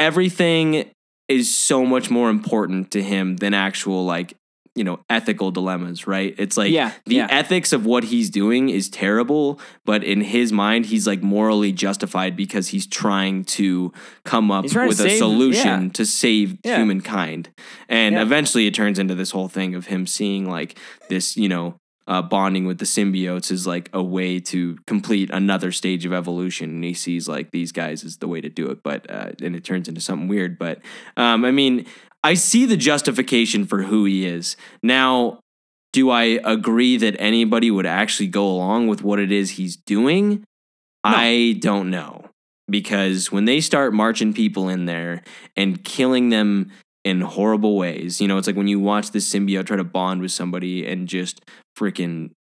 everything 0.00 0.90
is 1.28 1.54
so 1.54 1.84
much 1.84 2.10
more 2.10 2.30
important 2.30 2.90
to 2.92 3.02
him 3.02 3.36
than 3.36 3.54
actual 3.54 4.04
like 4.04 4.34
you 4.76 4.84
know 4.84 5.00
ethical 5.10 5.50
dilemmas 5.50 6.06
right? 6.06 6.34
It's 6.38 6.56
like 6.56 6.70
Yeah, 6.70 6.92
the 7.06 7.16
yeah. 7.16 7.28
ethics 7.30 7.72
of 7.72 7.86
what 7.86 8.04
he's 8.04 8.30
doing 8.30 8.68
is 8.68 8.88
terrible 8.88 9.58
but 9.84 10.04
in 10.04 10.20
his 10.20 10.52
mind 10.52 10.86
he's 10.86 11.06
like 11.06 11.22
morally 11.22 11.72
justified 11.72 12.36
because 12.36 12.68
he's 12.68 12.86
trying 12.86 13.44
to 13.44 13.92
come 14.24 14.50
up 14.50 14.64
with 14.64 14.74
a 14.74 14.94
save- 14.94 15.18
solution 15.18 15.84
yeah. 15.84 15.90
to 15.92 16.04
save 16.06 16.58
humankind. 16.62 17.48
And 17.88 18.16
eventually 18.18 18.66
it 18.66 18.74
turns 18.74 18.98
into 18.98 19.14
this 19.14 19.30
whole 19.30 19.48
thing 19.48 19.74
of 19.74 19.86
him 19.86 20.06
seeing 20.06 20.48
like 20.50 20.78
this 21.08 21.36
you 21.36 21.48
know 21.48 21.76
uh, 22.08 22.22
bonding 22.22 22.66
with 22.66 22.78
the 22.78 22.84
symbiotes 22.84 23.50
is 23.50 23.66
like 23.66 23.90
a 23.92 24.00
way 24.00 24.38
to 24.38 24.76
complete 24.86 25.28
another 25.32 25.72
stage 25.72 26.06
of 26.06 26.12
evolution. 26.12 26.70
And 26.70 26.84
he 26.84 26.94
sees 26.94 27.26
like 27.28 27.50
these 27.50 27.72
guys 27.72 28.04
as 28.04 28.18
the 28.18 28.28
way 28.28 28.40
to 28.40 28.48
do 28.48 28.70
it 28.70 28.82
but 28.84 29.10
uh, 29.10 29.32
and 29.42 29.56
it 29.56 29.64
turns 29.64 29.88
into 29.88 30.00
something 30.00 30.28
weird. 30.28 30.56
But 30.58 30.80
um, 31.16 31.44
i 31.44 31.50
mean 31.50 31.84
i 32.26 32.34
see 32.34 32.66
the 32.66 32.76
justification 32.76 33.64
for 33.64 33.82
who 33.82 34.04
he 34.04 34.26
is 34.26 34.56
now 34.82 35.38
do 35.92 36.10
i 36.10 36.24
agree 36.44 36.96
that 36.96 37.16
anybody 37.18 37.70
would 37.70 37.86
actually 37.86 38.26
go 38.26 38.46
along 38.46 38.86
with 38.86 39.02
what 39.02 39.18
it 39.18 39.32
is 39.32 39.52
he's 39.52 39.76
doing 39.76 40.44
i 41.04 41.56
don't 41.60 41.90
know 41.90 42.24
because 42.68 43.30
when 43.30 43.44
they 43.44 43.60
start 43.60 43.94
marching 43.94 44.32
people 44.32 44.68
in 44.68 44.86
there 44.86 45.22
and 45.56 45.84
killing 45.84 46.30
them 46.30 46.70
in 47.06 47.20
horrible 47.20 47.76
ways. 47.76 48.20
You 48.20 48.26
know, 48.26 48.36
it's 48.36 48.48
like 48.48 48.56
when 48.56 48.66
you 48.66 48.80
watch 48.80 49.12
the 49.12 49.20
symbiote 49.20 49.66
try 49.66 49.76
to 49.76 49.84
bond 49.84 50.20
with 50.20 50.32
somebody 50.32 50.84
and 50.84 51.06
just 51.06 51.40
freaking 51.78 52.32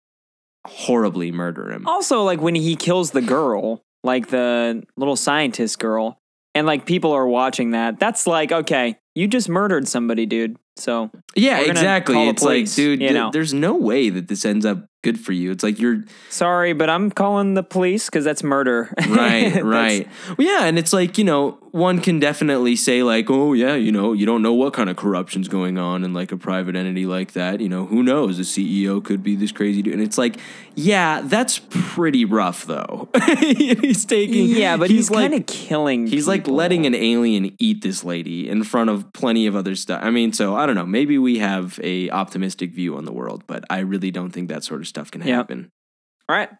horribly 0.66 1.30
murder 1.30 1.70
him. 1.70 1.86
also 1.86 2.22
like 2.22 2.40
when 2.40 2.54
he 2.54 2.74
kills 2.74 3.10
the 3.10 3.20
girl, 3.20 3.82
like 4.02 4.28
the 4.28 4.82
little 4.96 5.16
scientist 5.16 5.78
girl, 5.78 6.18
and 6.54 6.66
like 6.66 6.86
people 6.86 7.12
are 7.12 7.26
watching 7.26 7.72
that. 7.72 8.00
That's 8.00 8.26
like 8.26 8.52
okay, 8.52 8.96
you 9.14 9.28
just 9.28 9.48
murdered 9.48 9.88
somebody, 9.88 10.26
dude. 10.26 10.56
So 10.76 11.10
yeah, 11.36 11.60
exactly. 11.60 12.28
It's 12.28 12.42
like, 12.42 12.72
dude, 12.72 13.00
you 13.00 13.12
know. 13.12 13.30
there's 13.30 13.54
no 13.54 13.76
way 13.76 14.10
that 14.10 14.28
this 14.28 14.44
ends 14.44 14.66
up 14.66 14.86
good 15.04 15.20
for 15.20 15.30
you. 15.30 15.52
It's 15.52 15.62
like 15.62 15.78
you're 15.78 16.02
sorry, 16.30 16.72
but 16.72 16.90
I'm 16.90 17.10
calling 17.12 17.54
the 17.54 17.62
police 17.62 18.06
because 18.06 18.24
that's 18.24 18.42
murder. 18.42 18.92
right, 19.08 19.62
right. 19.62 20.08
Well, 20.36 20.48
yeah, 20.48 20.64
and 20.64 20.76
it's 20.76 20.92
like 20.92 21.18
you 21.18 21.22
know, 21.24 21.58
one 21.70 22.00
can 22.00 22.18
definitely 22.18 22.74
say 22.74 23.02
like, 23.02 23.30
oh 23.30 23.52
yeah, 23.52 23.74
you 23.74 23.92
know, 23.92 24.12
you 24.12 24.26
don't 24.26 24.42
know 24.42 24.52
what 24.52 24.72
kind 24.72 24.88
of 24.88 24.96
corruption's 24.96 25.46
going 25.46 25.78
on 25.78 26.02
in 26.02 26.14
like 26.14 26.32
a 26.32 26.36
private 26.36 26.74
entity 26.74 27.06
like 27.06 27.32
that. 27.32 27.60
You 27.60 27.68
know, 27.68 27.86
who 27.86 28.02
knows? 28.02 28.38
The 28.38 28.44
CEO 28.44 29.04
could 29.04 29.22
be 29.22 29.36
this 29.36 29.52
crazy 29.52 29.82
dude, 29.82 29.94
and 29.94 30.02
it's 30.02 30.18
like, 30.18 30.38
yeah, 30.74 31.20
that's 31.22 31.60
pretty 31.70 32.24
rough 32.24 32.64
though. 32.64 33.08
he's 33.38 34.04
taking, 34.04 34.46
Yeah, 34.48 34.76
but 34.76 34.90
he's, 34.90 35.10
like, 35.10 35.30
kind 35.30 35.34
of 35.34 35.46
killing. 35.46 36.06
He's 36.06 36.26
like 36.26 36.48
letting 36.48 36.86
an 36.86 36.94
alien 36.94 37.54
eat 37.58 37.82
this 37.82 38.04
lady 38.04 38.48
in 38.48 38.64
front 38.64 38.90
of 38.90 39.12
plenty 39.12 39.46
of 39.46 39.54
other 39.54 39.76
stuff. 39.76 40.00
I 40.02 40.10
mean, 40.10 40.32
so 40.32 40.56
I 40.56 40.66
don't 40.66 40.74
know. 40.74 40.86
Maybe 40.86 41.18
we 41.18 41.38
have 41.38 41.78
a 41.82 42.10
optimistic 42.10 42.72
view 42.72 42.96
on 42.96 43.04
the 43.04 43.12
world, 43.12 43.44
but 43.46 43.64
I 43.68 43.80
really 43.80 44.10
don't 44.10 44.30
think 44.30 44.48
that 44.48 44.64
sort 44.64 44.80
of 44.80 44.86
stuff 44.94 45.10
can 45.10 45.26
Yeah. 45.26 45.36
happen. 45.36 45.70
All 46.28 46.36
right. 46.36 46.50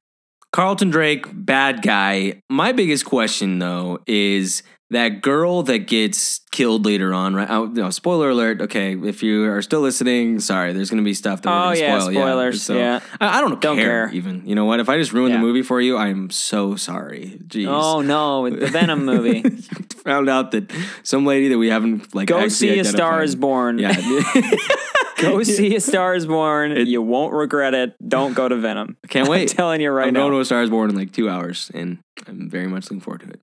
Carlton 0.52 0.90
Drake, 0.90 1.26
bad 1.32 1.82
guy. 1.82 2.40
My 2.50 2.72
biggest 2.72 3.04
question 3.04 3.58
though 3.60 4.00
is 4.06 4.62
that 4.90 5.22
girl 5.22 5.62
that 5.64 5.86
gets 5.88 6.40
killed 6.52 6.84
later 6.84 7.12
on, 7.14 7.34
right? 7.34 7.50
Oh, 7.50 7.64
no, 7.66 7.90
spoiler 7.90 8.30
alert. 8.30 8.60
Okay, 8.60 8.94
if 8.94 9.22
you 9.22 9.44
are 9.50 9.62
still 9.62 9.80
listening, 9.80 10.38
sorry, 10.40 10.72
there's 10.72 10.90
going 10.90 11.02
to 11.02 11.04
be 11.04 11.14
stuff 11.14 11.42
that 11.42 11.50
we're 11.50 11.56
Oh, 11.58 11.64
going 11.64 11.76
to 11.76 11.80
yeah, 11.82 11.98
spoil. 12.00 12.12
spoilers, 12.12 12.62
So 12.62 12.76
yeah. 12.76 13.00
I, 13.20 13.38
I 13.38 13.40
don't, 13.40 13.60
Don't 13.60 13.76
care, 13.76 14.08
care. 14.08 14.14
even. 14.14 14.46
You 14.46 14.54
know 14.54 14.66
what? 14.66 14.80
If 14.80 14.88
I 14.88 14.98
just 14.98 15.12
ruined 15.12 15.32
Yeah. 15.32 15.40
the 15.40 15.46
movie 15.46 15.62
for 15.62 15.80
you, 15.80 15.96
I'm 15.96 16.30
so 16.30 16.76
sorry. 16.76 17.40
Jeez. 17.46 17.66
Oh 17.66 18.02
no, 18.02 18.48
the 18.50 18.66
Venom 18.66 19.04
movie. 19.04 19.42
Found 20.04 20.28
out 20.28 20.50
that 20.52 20.70
some 21.02 21.24
lady 21.24 21.48
that 21.48 21.58
we 21.58 21.70
haven't 21.70 22.14
like 22.14 22.28
Go 22.28 22.46
see 22.48 22.78
A 22.78 22.84
Star 22.84 23.22
Is 23.22 23.34
Born. 23.34 23.78
Yeah, 23.78 23.94
Go 25.20 25.42
see 25.42 25.74
A 25.76 25.80
Star 25.80 26.14
Is 26.14 26.26
Born. 26.26 26.72
It- 26.72 26.88
you 26.88 27.00
won't 27.00 27.32
regret 27.32 27.72
it. 27.74 27.94
Don't 28.06 28.34
go 28.34 28.48
to 28.48 28.56
Venom. 28.56 28.96
can't 29.08 29.28
wait. 29.28 29.50
I'm 29.52 29.56
telling 29.56 29.80
you 29.80 29.90
right 29.90 30.12
now. 30.12 30.20
I'm 30.20 30.24
going 30.30 30.32
to 30.34 30.40
A 30.40 30.44
Star 30.44 30.62
Is 30.62 30.70
Born 30.70 30.90
in 30.90 30.96
like 30.96 31.12
two 31.12 31.30
hours, 31.30 31.70
and 31.74 31.98
I'm 32.26 32.50
very 32.50 32.66
much 32.66 32.84
looking 32.84 33.00
forward 33.00 33.22
to 33.22 33.28
it. 33.30 33.40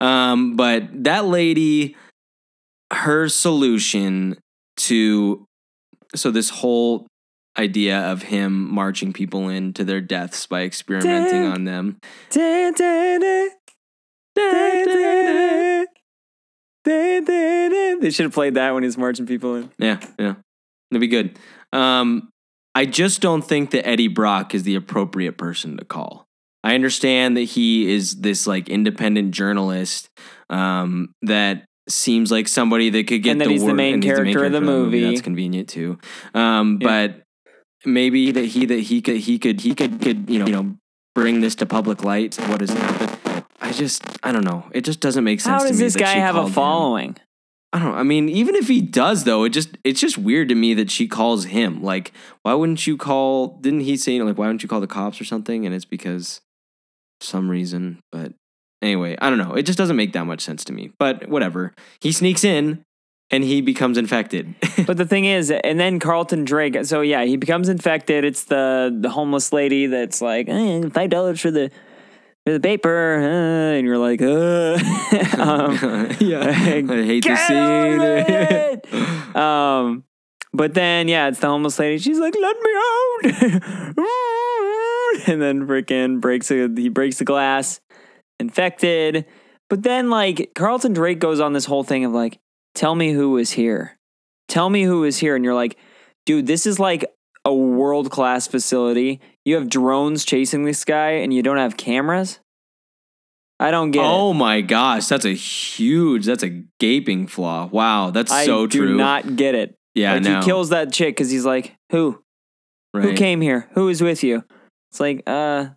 Um, 0.00 0.56
but 0.56 1.04
that 1.04 1.26
lady, 1.26 1.96
her 2.92 3.28
solution 3.28 4.36
to 4.78 5.44
so 6.14 6.30
this 6.30 6.50
whole 6.50 7.06
idea 7.58 7.98
of 8.12 8.22
him 8.22 8.72
marching 8.72 9.12
people 9.12 9.48
into 9.48 9.84
their 9.84 10.00
deaths 10.00 10.46
by 10.46 10.62
experimenting 10.62 11.44
on 11.44 11.64
them. 11.64 11.98
They 18.00 18.10
should 18.10 18.24
have 18.24 18.32
played 18.32 18.54
that 18.54 18.72
when 18.74 18.84
he's 18.84 18.96
marching 18.96 19.26
people 19.26 19.56
in. 19.56 19.70
Yeah, 19.78 20.00
yeah. 20.18 20.34
It'd 20.90 21.00
be 21.00 21.08
good. 21.08 21.38
Um, 21.72 22.30
I 22.74 22.86
just 22.86 23.20
don't 23.20 23.42
think 23.42 23.72
that 23.72 23.86
Eddie 23.86 24.08
Brock 24.08 24.54
is 24.54 24.62
the 24.62 24.76
appropriate 24.76 25.36
person 25.36 25.76
to 25.78 25.84
call. 25.84 26.27
I 26.64 26.74
understand 26.74 27.36
that 27.36 27.42
he 27.42 27.92
is 27.92 28.16
this 28.16 28.46
like 28.46 28.68
independent 28.68 29.32
journalist 29.32 30.08
um, 30.50 31.14
that 31.22 31.64
seems 31.88 32.30
like 32.30 32.48
somebody 32.48 32.90
that 32.90 33.06
could 33.06 33.22
get 33.22 33.32
And 33.32 33.40
that 33.40 33.44
the 33.46 33.52
he's 33.52 33.64
the 33.64 33.74
main 33.74 33.94
and 33.94 34.04
he's 34.04 34.12
character 34.12 34.44
of 34.44 34.52
the 34.52 34.60
movie. 34.60 35.04
That's 35.04 35.22
convenient 35.22 35.68
too. 35.68 35.98
Um, 36.34 36.78
Yeah. 36.80 36.86
But 36.88 37.22
maybe 37.84 38.32
that 38.32 38.44
he 38.44 38.66
that 38.66 38.80
he 38.80 39.00
could 39.00 39.16
he 39.16 39.38
could 39.38 39.60
he 39.60 39.74
could 39.74 40.00
could 40.00 40.28
you 40.28 40.38
know 40.38 40.46
you 40.46 40.52
know 40.52 40.76
bring 41.14 41.40
this 41.40 41.54
to 41.56 41.66
public 41.66 42.04
light. 42.04 42.36
What 42.48 42.60
has 42.60 42.70
happened? 42.70 43.44
I 43.60 43.72
just 43.72 44.02
I 44.22 44.32
don't 44.32 44.44
know. 44.44 44.64
It 44.72 44.82
just 44.82 45.00
doesn't 45.00 45.24
make 45.24 45.40
sense. 45.40 45.62
How 45.62 45.68
does 45.68 45.78
this 45.78 45.96
guy 45.96 46.12
have 46.12 46.34
a 46.34 46.38
called 46.38 46.48
him. 46.48 46.54
following? 46.54 47.16
I 47.72 47.80
don't. 47.80 47.94
I 47.94 48.02
mean, 48.02 48.28
even 48.28 48.54
if 48.54 48.66
he 48.66 48.80
does 48.80 49.24
though, 49.24 49.44
it 49.44 49.50
just 49.50 49.76
it's 49.84 50.00
just 50.00 50.16
weird 50.16 50.48
to 50.48 50.54
me 50.54 50.74
that 50.74 50.90
she 50.90 51.06
calls 51.06 51.44
him. 51.46 51.82
Like, 51.82 52.12
why 52.42 52.54
wouldn't 52.54 52.86
you 52.86 52.96
call 52.96 53.58
didn't 53.58 53.80
he 53.80 53.96
say 53.96 54.20
like 54.22 54.38
why 54.38 54.46
wouldn't 54.46 54.62
you 54.62 54.68
call 54.68 54.80
the 54.80 54.86
cops 54.86 55.20
or 55.20 55.24
something? 55.24 55.66
And 55.66 55.74
it's 55.74 55.84
because 55.84 56.40
some 57.20 57.50
reason. 57.50 58.00
But 58.12 58.32
anyway, 58.82 59.16
I 59.20 59.28
don't 59.30 59.38
know. 59.38 59.54
It 59.54 59.62
just 59.62 59.78
doesn't 59.78 59.96
make 59.96 60.12
that 60.12 60.24
much 60.24 60.40
sense 60.40 60.64
to 60.64 60.72
me. 60.72 60.92
But 60.98 61.28
whatever. 61.28 61.74
He 62.00 62.12
sneaks 62.12 62.44
in 62.44 62.84
and 63.30 63.44
he 63.44 63.60
becomes 63.60 63.98
infected. 63.98 64.54
But 64.86 64.96
the 64.96 65.04
thing 65.04 65.24
is, 65.26 65.50
and 65.50 65.78
then 65.78 65.98
Carlton 65.98 66.44
Drake. 66.44 66.84
So 66.84 67.02
yeah, 67.02 67.24
he 67.24 67.36
becomes 67.36 67.68
infected. 67.68 68.24
It's 68.24 68.44
the 68.44 68.96
the 68.98 69.10
homeless 69.10 69.52
lady 69.52 69.86
that's 69.86 70.22
like 70.22 70.48
eh, 70.48 70.88
five 70.94 71.10
dollars 71.10 71.40
for 71.40 71.50
the 71.50 71.70
for 72.46 72.52
the 72.52 72.60
paper, 72.60 73.18
uh, 73.20 73.76
and 73.76 73.86
you're 73.86 73.98
like, 73.98 74.22
um, 75.38 75.74
yeah. 76.20 76.46
I 76.46 76.52
hate 76.52 77.24
to 77.24 77.36
see 77.36 77.54
it. 77.54 78.86
it! 78.90 79.36
um, 79.36 80.04
but 80.54 80.72
then 80.72 81.08
yeah, 81.08 81.28
it's 81.28 81.40
the 81.40 81.48
homeless 81.48 81.78
lady. 81.78 81.98
She's 81.98 82.18
like, 82.18 82.34
"Let 82.40 82.56
me 82.56 82.70
out!" 83.98 84.74
and 85.26 85.40
then 85.40 85.66
freaking 85.66 86.20
breaks 86.20 86.50
a, 86.50 86.68
he 86.76 86.88
breaks 86.88 87.18
the 87.18 87.24
glass, 87.24 87.80
infected. 88.38 89.26
But 89.70 89.82
then 89.82 90.10
like 90.10 90.52
Carlton 90.54 90.92
Drake 90.92 91.18
goes 91.18 91.40
on 91.40 91.52
this 91.52 91.66
whole 91.66 91.84
thing 91.84 92.04
of 92.04 92.12
like, 92.12 92.38
"Tell 92.74 92.94
me 92.94 93.12
who 93.12 93.30
was 93.30 93.52
here, 93.52 93.98
tell 94.48 94.70
me 94.70 94.84
who 94.84 95.00
was 95.00 95.18
here," 95.18 95.36
and 95.36 95.44
you're 95.44 95.54
like, 95.54 95.76
"Dude, 96.26 96.46
this 96.46 96.66
is 96.66 96.78
like." 96.78 97.04
A 97.44 97.54
world 97.54 98.10
class 98.10 98.46
facility. 98.46 99.20
You 99.46 99.54
have 99.54 99.70
drones 99.70 100.26
chasing 100.26 100.64
this 100.64 100.84
guy, 100.84 101.12
and 101.12 101.32
you 101.32 101.42
don't 101.42 101.56
have 101.56 101.78
cameras. 101.78 102.40
I 103.60 103.70
don't 103.70 103.90
get 103.90 104.00
it. 104.00 104.06
Oh 104.06 104.34
my 104.34 104.60
gosh, 104.60 105.06
that's 105.06 105.24
a 105.24 105.34
huge, 105.34 106.26
that's 106.26 106.42
a 106.42 106.62
gaping 106.78 107.26
flaw. 107.26 107.66
Wow, 107.66 108.10
that's 108.10 108.30
I 108.30 108.44
so 108.44 108.66
true. 108.66 108.84
I 108.84 108.88
do 108.88 108.96
not 108.96 109.36
get 109.36 109.54
it. 109.54 109.74
yeah, 109.94 110.14
like 110.14 110.22
no. 110.22 110.40
he 110.40 110.44
kills 110.44 110.68
that 110.70 110.92
chick 110.92 111.16
because 111.16 111.30
he's 111.30 111.44
like, 111.46 111.74
"Who? 111.90 112.22
Who 112.94 113.14
came 113.14 113.40
here? 113.40 113.68
Who 113.72 113.88
is 113.88 114.02
with 114.02 114.22
you?" 114.22 114.44
It's 114.90 115.00
like, 115.00 115.22
uh, 115.26 115.68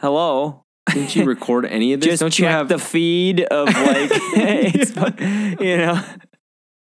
hello. 0.00 0.64
Didn't 0.92 1.14
you 1.14 1.24
record 1.24 1.66
any 1.66 1.92
of 1.92 2.00
this? 2.02 2.10
Just 2.10 2.20
Don't 2.20 2.30
check 2.30 2.38
you 2.40 2.46
have 2.46 2.68
the 2.68 2.78
feed 2.78 3.42
of 3.42 3.68
like, 3.68 5.20
you 5.60 5.76
know. 5.76 6.04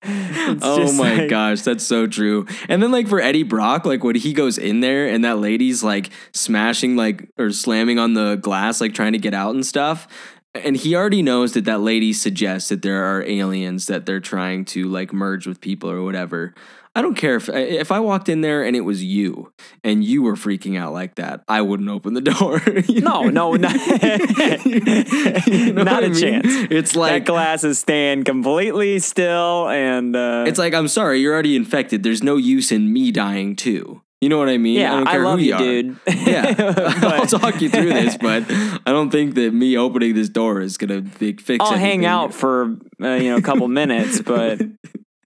It's 0.06 0.62
oh 0.66 0.92
my 0.94 1.16
like- 1.16 1.30
gosh, 1.30 1.62
that's 1.62 1.84
so 1.84 2.08
true. 2.08 2.46
And 2.68 2.84
then 2.84 2.92
like 2.92 3.08
for 3.08 3.22
Eddie 3.22 3.44
Brock, 3.44 3.86
like 3.86 4.04
when 4.04 4.16
he 4.16 4.34
goes 4.34 4.58
in 4.58 4.82
there 4.82 5.08
and 5.08 5.24
that 5.24 5.40
lady's 5.40 5.82
like 5.84 6.10
smashing 6.34 6.98
like 6.98 7.30
or 7.38 7.52
slamming 7.52 8.00
on 8.00 8.14
the 8.14 8.36
glass, 8.36 8.82
like 8.82 8.94
trying 8.94 9.14
to 9.14 9.20
get 9.20 9.34
out 9.34 9.56
and 9.56 9.66
stuff. 9.66 10.08
And 10.56 10.76
he 10.76 10.94
already 10.96 11.22
knows 11.22 11.54
that 11.54 11.66
that 11.66 11.80
lady 11.80 12.12
suggests 12.14 12.70
that 12.70 12.82
there 12.82 13.04
are 13.06 13.24
aliens 13.24 13.88
that 13.88 14.06
they're 14.06 14.20
trying 14.20 14.66
to 14.66 14.88
like 14.90 15.14
merge 15.14 15.48
with 15.48 15.62
people 15.62 15.90
or 15.90 16.04
whatever. 16.04 16.54
I 16.96 17.02
don't 17.02 17.16
care 17.16 17.36
if 17.38 17.50
if 17.50 17.92
I 17.92 18.00
walked 18.00 18.30
in 18.30 18.42
there 18.42 18.64
and 18.64 18.76
it 18.76 18.82
was 18.82 19.04
you 19.04 19.52
and 19.84 20.04
you 20.04 20.22
were 20.22 20.36
freaking 20.36 20.78
out 20.78 20.94
like 20.94 21.16
that, 21.16 21.44
I 21.48 21.62
wouldn't 21.62 21.90
open 21.90 22.14
the 22.14 22.22
door. 22.34 22.62
You 22.88 23.02
No, 23.02 23.24
no, 23.24 23.54
not, 23.54 23.74
You 24.66 25.74
know 25.74 25.84
not 25.84 25.96
what 25.96 26.04
a 26.04 26.06
I 26.06 26.10
mean? 26.10 26.14
chance. 26.14 26.46
It's 26.72 26.94
that 26.94 27.00
like 27.00 27.26
glass 27.26 27.64
is 27.64 27.80
staying 27.80 28.24
completely 28.26 29.00
still, 29.00 29.70
and 29.70 30.16
uh, 30.16 30.46
It's 30.48 30.60
like 30.60 30.74
I'm 30.74 30.88
sorry, 30.88 31.20
you're 31.22 31.34
already 31.34 31.56
infected. 31.56 32.04
There's 32.04 32.24
no 32.24 32.38
use 32.38 32.72
in 32.72 32.92
me 32.94 33.12
dying 33.12 33.56
too. 33.56 34.02
You 34.22 34.30
know 34.30 34.38
what 34.38 34.48
I 34.48 34.58
mean? 34.58 34.80
yeah, 34.80 34.94
I 34.94 34.98
don't 34.98 35.08
I, 35.08 35.12
care 35.12 35.24
love 35.26 35.40
who 35.40 35.46
you, 35.46 35.54
are. 35.54 35.60
dude. 35.60 35.98
Yeah, 36.08 36.56
I'll 37.02 37.26
talk 37.26 37.62
you 37.62 37.70
through 37.70 37.90
this, 37.92 38.16
but 38.16 38.46
I 38.50 38.92
don't 38.92 39.10
think 39.10 39.36
that 39.36 39.54
me 39.54 39.76
opening 39.78 40.14
this 40.16 40.30
door 40.30 40.62
is 40.62 40.78
gonna 40.78 41.04
fi- 41.04 41.34
fix. 41.36 41.50
It. 41.50 41.62
I'll 41.62 41.78
hang 41.78 42.06
out 42.06 42.34
for 42.34 42.78
uh, 43.02 43.16
you 43.16 43.32
know 43.32 43.36
a 43.38 43.42
couple 43.42 43.68
minutes, 43.68 44.22
but 44.22 44.62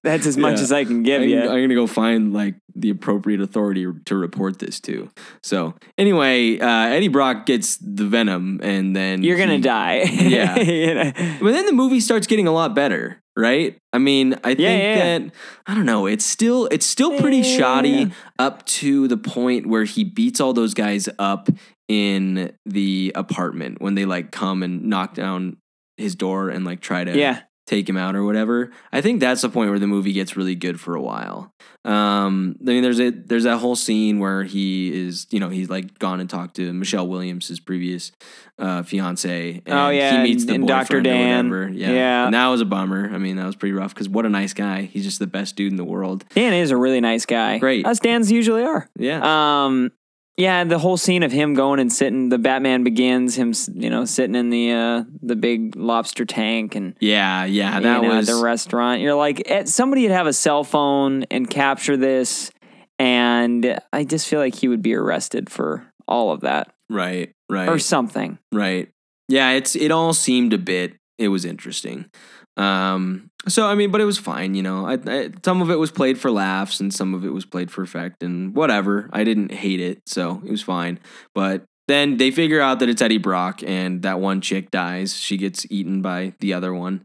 that's 0.04 0.26
as 0.26 0.38
much 0.38 0.58
Yeah. 0.58 0.64
as 0.64 0.72
I 0.72 0.84
can 0.86 1.04
give 1.04 1.22
I'm, 1.22 1.30
you. 1.30 1.42
I'm 1.42 1.62
gonna 1.62 1.76
go 1.76 1.88
find 1.88 2.34
like 2.34 2.56
the 2.76 2.90
appropriate 2.90 3.42
authority 3.42 3.88
to 4.06 4.16
report 4.16 4.60
this 4.60 4.80
to. 4.82 5.10
So 5.42 5.74
anyway, 5.98 6.60
uh, 6.60 6.68
Eddie 6.88 7.08
Brock 7.08 7.46
gets 7.46 7.78
the 7.78 8.06
venom, 8.06 8.60
and 8.64 8.96
then 8.96 9.24
You're 9.24 9.38
gonna 9.38 9.56
he- 9.56 9.62
die. 9.62 10.04
Yeah. 10.28 10.60
You 10.60 10.94
know? 10.94 11.12
But 11.42 11.52
then 11.52 11.66
the 11.66 11.74
movie 11.74 12.00
starts 12.00 12.28
getting 12.28 12.48
a 12.48 12.52
lot 12.52 12.76
better, 12.76 13.22
right? 13.36 13.78
I 13.94 13.98
mean, 13.98 14.34
I 14.44 14.50
think 14.56 14.60
yeah, 14.60 14.78
yeah. 14.78 15.20
that 15.20 15.32
I 15.66 15.74
don't 15.74 15.86
know. 15.86 16.06
It's 16.06 16.26
still 16.26 16.68
it's 16.68 16.86
still 16.86 17.18
pretty 17.20 17.42
shoddy 17.44 18.12
up 18.38 18.66
to 18.66 19.08
the 19.08 19.18
point 19.18 19.66
where 19.68 19.84
he 19.86 20.04
beats 20.04 20.40
all 20.40 20.54
those 20.54 20.74
guys 20.74 21.10
up 21.18 21.50
in 21.88 22.52
the 22.66 23.12
apartment 23.16 23.82
when 23.82 23.96
they 23.96 24.06
like 24.06 24.32
come 24.32 24.62
and 24.62 24.84
knock 24.86 25.14
down 25.14 25.58
his 25.96 26.16
door 26.16 26.50
and 26.50 26.66
like 26.66 26.82
try 26.82 27.04
to 27.04 27.18
yeah. 27.18 27.42
Take 27.68 27.88
him 27.88 27.98
out 27.98 28.16
or 28.16 28.24
whatever. 28.26 28.72
I 28.92 29.02
think 29.02 29.20
that's 29.20 29.42
the 29.42 29.50
point 29.50 29.70
where 29.70 29.78
the 29.78 29.86
movie 29.88 30.14
gets 30.14 30.36
really 30.36 30.56
good 30.56 30.80
for 30.80 30.96
a 30.96 31.02
while. 31.02 31.54
Um, 31.86 32.56
I 32.62 32.66
mean, 32.72 32.82
there's 32.84 33.00
a 33.00 33.12
there's 33.12 33.44
that 33.44 33.58
whole 33.60 33.76
scene 33.76 34.20
where 34.20 34.44
he 34.44 34.92
is, 35.08 35.28
you 35.30 35.40
know, 35.40 35.50
he's 35.50 35.70
like 35.70 36.00
gone 36.00 36.20
and 36.20 36.30
talked 36.30 36.56
to 36.56 36.74
Michelle 36.74 37.08
Williams, 37.08 37.48
his 37.48 37.60
previous 37.60 38.12
uh, 38.60 38.84
fiance. 38.84 39.62
And 39.66 39.74
Oh, 39.80 39.90
yeah, 39.90 40.18
he 40.18 40.24
meets 40.24 40.46
the 40.46 40.56
and- 40.56 40.68
Dr. 40.68 41.00
Dan. 41.02 41.50
whatever. 41.50 41.70
Yeah, 41.70 41.92
Yeah. 41.92 42.26
And 42.26 42.34
that 42.34 42.48
was 42.48 42.60
a 42.62 42.66
bummer. 42.66 43.10
I 43.14 43.18
mean, 43.20 43.38
that 43.38 43.46
was 43.46 43.56
pretty 43.56 43.74
rough 43.74 43.94
because 43.94 44.10
what 44.10 44.26
a 44.26 44.30
nice 44.30 44.54
guy. 44.54 44.84
He's 44.84 45.04
just 45.06 45.20
the 45.20 45.28
best 45.28 45.56
dude 45.56 45.72
in 45.72 45.78
the 45.78 45.86
world. 45.86 46.26
Dan 46.34 46.54
is 46.54 46.72
a 46.72 46.78
really 46.78 47.00
nice 47.00 47.26
guy. 47.26 47.60
Great. 47.60 47.86
As 47.86 48.00
Dan's 48.00 48.32
usually 48.32 48.64
are. 48.64 48.90
Yeah, 48.98 49.66
Um, 49.66 49.92
yeah, 50.38 50.64
the 50.64 50.78
whole 50.78 50.98
scene 50.98 51.24
of 51.24 51.32
him 51.32 51.56
going 51.56 51.80
and 51.80 51.92
sitting, 51.92 52.30
the 52.30 52.38
Batman 52.38 52.84
begins 52.84 53.36
him, 53.36 53.54
you 53.74 53.90
know, 53.90 54.06
sitting 54.06 54.36
in 54.36 54.52
the 54.52 54.72
uh, 54.72 55.04
the 55.24 55.36
big 55.36 55.76
lobster 55.76 56.26
tank 56.26 56.76
and 56.76 56.96
yeah, 57.00 57.44
yeah. 57.46 57.80
That 57.80 58.04
you 58.04 58.08
know, 58.08 58.16
was 58.16 58.30
at 58.30 58.36
the 58.36 58.44
restaurant. 58.44 59.02
You're 59.02 59.16
like, 59.16 59.42
eh, 59.48 59.66
somebody 59.66 60.04
would 60.04 60.12
have 60.12 60.28
a 60.28 60.34
cell 60.34 60.64
phone 60.64 61.24
and 61.32 61.50
capture 61.50 61.98
this, 61.98 62.52
and 63.00 63.80
I 63.92 64.04
just 64.04 64.28
feel 64.28 64.40
like 64.40 64.54
he 64.54 64.68
would 64.68 64.84
be 64.84 64.94
arrested 64.94 65.50
for 65.50 65.92
all 66.08 66.32
of 66.32 66.42
that 66.42 66.72
right, 66.88 67.34
right. 67.50 67.68
or 67.68 67.80
something. 67.80 68.38
Right. 68.52 68.90
Yeah, 69.28 69.52
it's 69.52 69.76
it 69.76 69.92
all 69.92 70.14
seemed 70.14 70.54
a 70.54 70.60
bit 70.60 70.94
it 71.18 71.30
was 71.30 71.46
interesting. 71.46 72.12
Um 72.58 73.27
so 73.48 73.68
I 73.68 73.76
mean, 73.76 73.92
but 73.92 74.02
it 74.02 74.06
was 74.06 74.18
fine, 74.18 74.56
you 74.56 74.64
know. 74.64 74.86
I, 74.86 74.98
I 75.06 75.30
some 75.44 75.62
of 75.62 75.70
it 75.70 75.80
was 75.80 75.92
played 75.92 76.20
for 76.20 76.32
laughs 76.32 76.80
and 76.80 76.94
some 76.94 77.14
of 77.14 77.26
it 77.26 77.30
was 77.30 77.46
played 77.46 77.72
for 77.72 77.82
effect 77.82 78.24
and 78.24 78.56
whatever. 78.56 79.10
I 79.14 79.24
didn't 79.24 79.52
hate 79.52 79.80
it, 79.80 80.02
so 80.06 80.42
it 80.46 80.52
was 80.52 80.62
fine. 80.62 81.00
But 81.34 81.64
then 81.88 82.18
they 82.18 82.32
figure 82.32 82.62
out 82.62 82.80
that 82.80 82.90
it's 82.90 83.02
Eddie 83.02 83.18
Brock 83.18 83.62
and 83.66 84.02
that 84.02 84.20
one 84.20 84.42
chick 84.42 84.72
dies. 84.72 85.16
She 85.16 85.38
gets 85.38 85.66
eaten 85.70 86.02
by 86.02 86.34
the 86.40 86.54
other 86.54 86.74
one. 86.74 87.04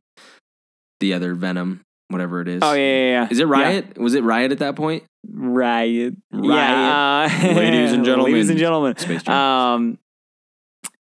The 1.01 1.15
other 1.15 1.35
Venom, 1.35 1.83
whatever 2.09 2.41
it 2.41 2.49
is. 2.49 2.61
Oh 2.63 2.73
yeah, 2.73 2.81
yeah, 2.81 3.11
yeah. 3.11 3.29
Is 3.31 3.39
it 3.39 3.47
Riot? 3.47 3.99
Was 3.99 4.15
it 4.15 4.23
Riot 4.23 4.53
at 4.53 4.59
that 4.59 4.77
point? 4.77 5.05
Riot. 5.29 6.15
Riot. 6.33 6.45
Yeah. 6.45 7.53
Ladies 7.55 7.93
and 7.93 8.05
gentlemen. 8.05 8.33
Ladies 8.33 8.51
and 8.51 8.59
gentlemen. 8.59 8.97
Space 8.99 9.23
Jam. 9.23 9.35
Um, 9.35 9.99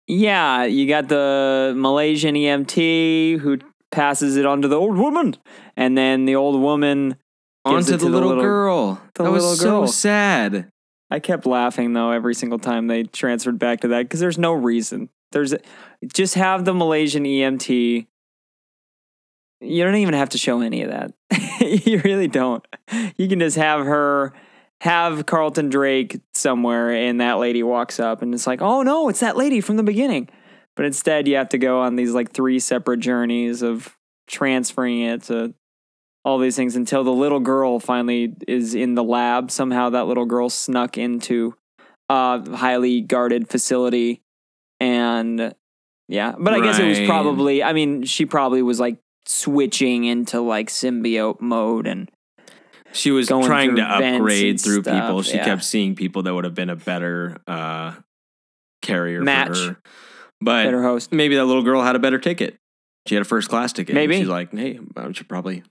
yeah, 0.06 0.64
you 0.64 0.88
got 0.88 1.08
the 1.08 1.72
Malaysian 1.76 2.34
EMT 2.34 3.38
who 3.38 3.58
passes 3.90 4.36
it 4.36 4.46
on 4.46 4.62
to 4.62 4.68
the 4.68 4.76
old 4.76 4.96
woman, 4.96 5.36
and 5.76 5.96
then 5.96 6.24
the 6.24 6.36
old 6.36 6.60
woman. 6.60 7.16
gives 7.66 7.90
Onto 7.90 7.94
it 7.94 7.98
the, 7.98 7.98
to 7.98 8.04
the 8.04 8.10
little, 8.10 8.28
little- 8.30 8.44
girl. 8.44 9.02
the 9.14 9.24
that 9.24 9.30
was 9.30 9.60
little 9.60 9.86
so 9.86 9.92
sad. 9.92 10.70
I 11.10 11.18
kept 11.18 11.44
laughing 11.44 11.92
though 11.92 12.12
every 12.12 12.34
single 12.34 12.58
time 12.60 12.86
they 12.86 13.02
transferred 13.02 13.58
back 13.58 13.80
to 13.80 13.88
that 13.88 14.02
because 14.02 14.20
there's 14.20 14.38
no 14.38 14.52
reason. 14.52 15.08
There's 15.32 15.54
just 16.12 16.34
have 16.36 16.64
the 16.64 16.72
Malaysian 16.74 17.24
EMT. 17.24 18.06
You 19.60 19.84
don't 19.84 19.96
even 19.96 20.14
have 20.14 20.30
to 20.30 20.38
show 20.38 20.60
any 20.60 20.82
of 20.82 20.90
that. 20.90 21.12
you 21.60 22.00
really 22.04 22.28
don't. 22.28 22.64
You 23.16 23.28
can 23.28 23.40
just 23.40 23.56
have 23.56 23.84
her 23.84 24.32
have 24.80 25.26
Carlton 25.26 25.68
Drake 25.68 26.18
somewhere 26.32 26.90
and 26.90 27.20
that 27.20 27.34
lady 27.38 27.62
walks 27.62 28.00
up 28.00 28.22
and 28.22 28.32
it's 28.32 28.46
like, 28.46 28.62
"Oh 28.62 28.82
no, 28.82 29.08
it's 29.08 29.20
that 29.20 29.36
lady 29.36 29.60
from 29.60 29.76
the 29.76 29.82
beginning." 29.82 30.28
But 30.76 30.86
instead 30.86 31.28
you 31.28 31.36
have 31.36 31.50
to 31.50 31.58
go 31.58 31.80
on 31.80 31.96
these 31.96 32.12
like 32.12 32.32
three 32.32 32.58
separate 32.58 33.00
journeys 33.00 33.62
of 33.62 33.96
transferring 34.26 35.00
it 35.00 35.24
to 35.24 35.54
all 36.24 36.38
these 36.38 36.56
things 36.56 36.76
until 36.76 37.02
the 37.02 37.12
little 37.12 37.40
girl 37.40 37.80
finally 37.80 38.34
is 38.46 38.74
in 38.74 38.94
the 38.94 39.04
lab. 39.04 39.50
Somehow 39.50 39.90
that 39.90 40.06
little 40.06 40.26
girl 40.26 40.48
snuck 40.48 40.96
into 40.96 41.54
a 42.08 42.56
highly 42.56 43.00
guarded 43.00 43.48
facility 43.48 44.22
and 44.80 45.54
yeah, 46.08 46.34
but 46.36 46.54
I 46.54 46.60
guess 46.60 46.78
it 46.78 46.88
was 46.88 47.00
probably 47.00 47.62
I 47.62 47.72
mean, 47.72 48.02
she 48.04 48.26
probably 48.26 48.62
was 48.62 48.80
like 48.80 48.98
switching 49.26 50.04
into 50.04 50.40
like 50.40 50.68
symbiote 50.68 51.40
mode 51.40 51.86
and 51.86 52.10
She 52.92 53.12
was 53.12 53.28
trying 53.28 53.76
to 53.76 53.82
upgrade 53.82 54.60
through 54.60 54.82
stuff, 54.82 54.94
people. 54.94 55.22
She 55.22 55.36
yeah. 55.36 55.44
kept 55.44 55.62
seeing 55.62 55.94
people 55.94 56.24
that 56.24 56.34
would 56.34 56.44
have 56.44 56.54
been 56.54 56.70
a 56.70 56.76
better 56.76 57.36
uh, 57.46 57.94
carrier 58.82 59.22
Match. 59.22 59.48
for 59.50 59.54
her. 59.54 59.76
But 60.40 60.64
better 60.64 60.82
host. 60.82 61.12
maybe 61.12 61.36
that 61.36 61.44
little 61.44 61.62
girl 61.62 61.82
had 61.82 61.96
a 61.96 61.98
better 61.98 62.18
ticket. 62.18 62.56
She 63.06 63.14
had 63.14 63.22
a 63.22 63.24
first 63.24 63.48
class 63.48 63.72
ticket. 63.72 63.94
Maybe. 63.94 64.18
she's 64.18 64.28
like, 64.28 64.52
hey, 64.52 64.78
I 64.96 65.12
should 65.12 65.28
probably 65.28 65.62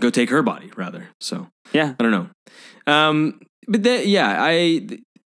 go 0.00 0.10
take 0.10 0.30
her 0.30 0.42
body 0.42 0.70
rather. 0.76 1.08
So 1.20 1.48
Yeah. 1.72 1.94
I 1.98 2.02
don't 2.02 2.12
know. 2.12 2.28
Um, 2.92 3.40
but 3.68 3.82
that, 3.84 4.06
yeah, 4.06 4.36
I 4.38 4.86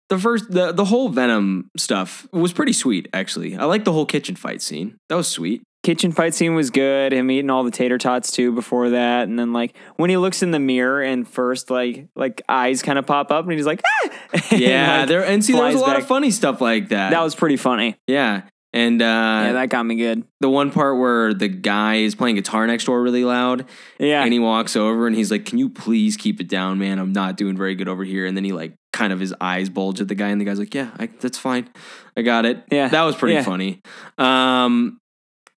the 0.08 0.18
first 0.18 0.50
the 0.50 0.72
the 0.72 0.84
whole 0.84 1.08
Venom 1.08 1.70
stuff 1.76 2.26
was 2.32 2.52
pretty 2.52 2.72
sweet. 2.72 3.08
Actually, 3.12 3.56
I 3.56 3.64
like 3.64 3.84
the 3.84 3.92
whole 3.92 4.06
kitchen 4.06 4.36
fight 4.36 4.62
scene. 4.62 4.96
That 5.08 5.16
was 5.16 5.28
sweet. 5.28 5.62
Kitchen 5.84 6.10
fight 6.12 6.34
scene 6.34 6.54
was 6.54 6.70
good. 6.70 7.12
Him 7.12 7.30
eating 7.30 7.50
all 7.50 7.62
the 7.62 7.70
tater 7.70 7.98
tots 7.98 8.30
too 8.32 8.52
before 8.52 8.90
that, 8.90 9.28
and 9.28 9.38
then 9.38 9.52
like 9.52 9.76
when 9.96 10.10
he 10.10 10.16
looks 10.16 10.42
in 10.42 10.50
the 10.50 10.58
mirror 10.58 11.00
and 11.02 11.26
first 11.26 11.70
like 11.70 12.08
like 12.16 12.42
eyes 12.48 12.82
kind 12.82 12.98
of 12.98 13.06
pop 13.06 13.30
up 13.30 13.44
and 13.44 13.52
he's 13.52 13.64
like, 13.66 13.80
ah! 13.86 14.10
And, 14.50 14.60
Yeah, 14.60 14.98
like, 15.00 15.08
there 15.08 15.24
and 15.24 15.42
see, 15.44 15.52
there 15.54 15.62
was 15.64 15.76
a 15.76 15.78
lot 15.78 15.94
back. 15.94 16.02
of 16.02 16.08
funny 16.08 16.30
stuff 16.30 16.60
like 16.60 16.88
that. 16.90 17.10
that 17.10 17.22
was 17.22 17.34
pretty 17.34 17.56
funny. 17.56 17.96
yeah, 18.08 18.42
and 18.72 19.00
uh, 19.00 19.04
yeah, 19.04 19.52
that 19.52 19.68
got 19.70 19.84
me 19.84 19.94
good. 19.94 20.24
the 20.40 20.50
one 20.50 20.70
part 20.72 20.98
where 20.98 21.32
the 21.32 21.48
guy 21.48 21.96
is 21.96 22.14
playing 22.16 22.34
guitar 22.36 22.66
next 22.66 22.84
door 22.84 23.00
really 23.00 23.24
loud, 23.24 23.64
Yeah, 24.00 24.22
and 24.24 24.32
he 24.32 24.40
walks 24.40 24.74
over 24.76 25.06
and 25.06 25.14
he's 25.16 25.30
like, 25.30 25.46
"Can 25.46 25.58
you 25.58 25.68
please 25.70 26.16
keep 26.16 26.40
it 26.40 26.48
down, 26.48 26.78
man? 26.78 26.98
I'm 26.98 27.12
not 27.12 27.36
doing 27.36 27.56
very 27.56 27.76
good 27.76 27.88
over 27.88 28.02
here." 28.04 28.26
And 28.26 28.36
then 28.36 28.44
he 28.44 28.52
like 28.52 28.74
kind 28.92 29.12
of 29.12 29.20
his 29.20 29.32
eyes 29.40 29.70
bulge 29.70 30.00
at 30.00 30.08
the 30.08 30.14
guy, 30.16 30.28
and 30.28 30.40
the 30.40 30.44
guy's 30.44 30.58
like, 30.58 30.74
"Yeah, 30.74 30.90
I, 30.98 31.06
that's 31.20 31.38
fine, 31.38 31.68
I 32.16 32.22
got 32.22 32.44
it." 32.46 32.64
Yeah. 32.70 32.88
that 32.88 33.02
was 33.04 33.14
pretty 33.14 33.36
Yeah. 33.36 33.42
funny. 33.44 33.80
Um, 34.18 34.98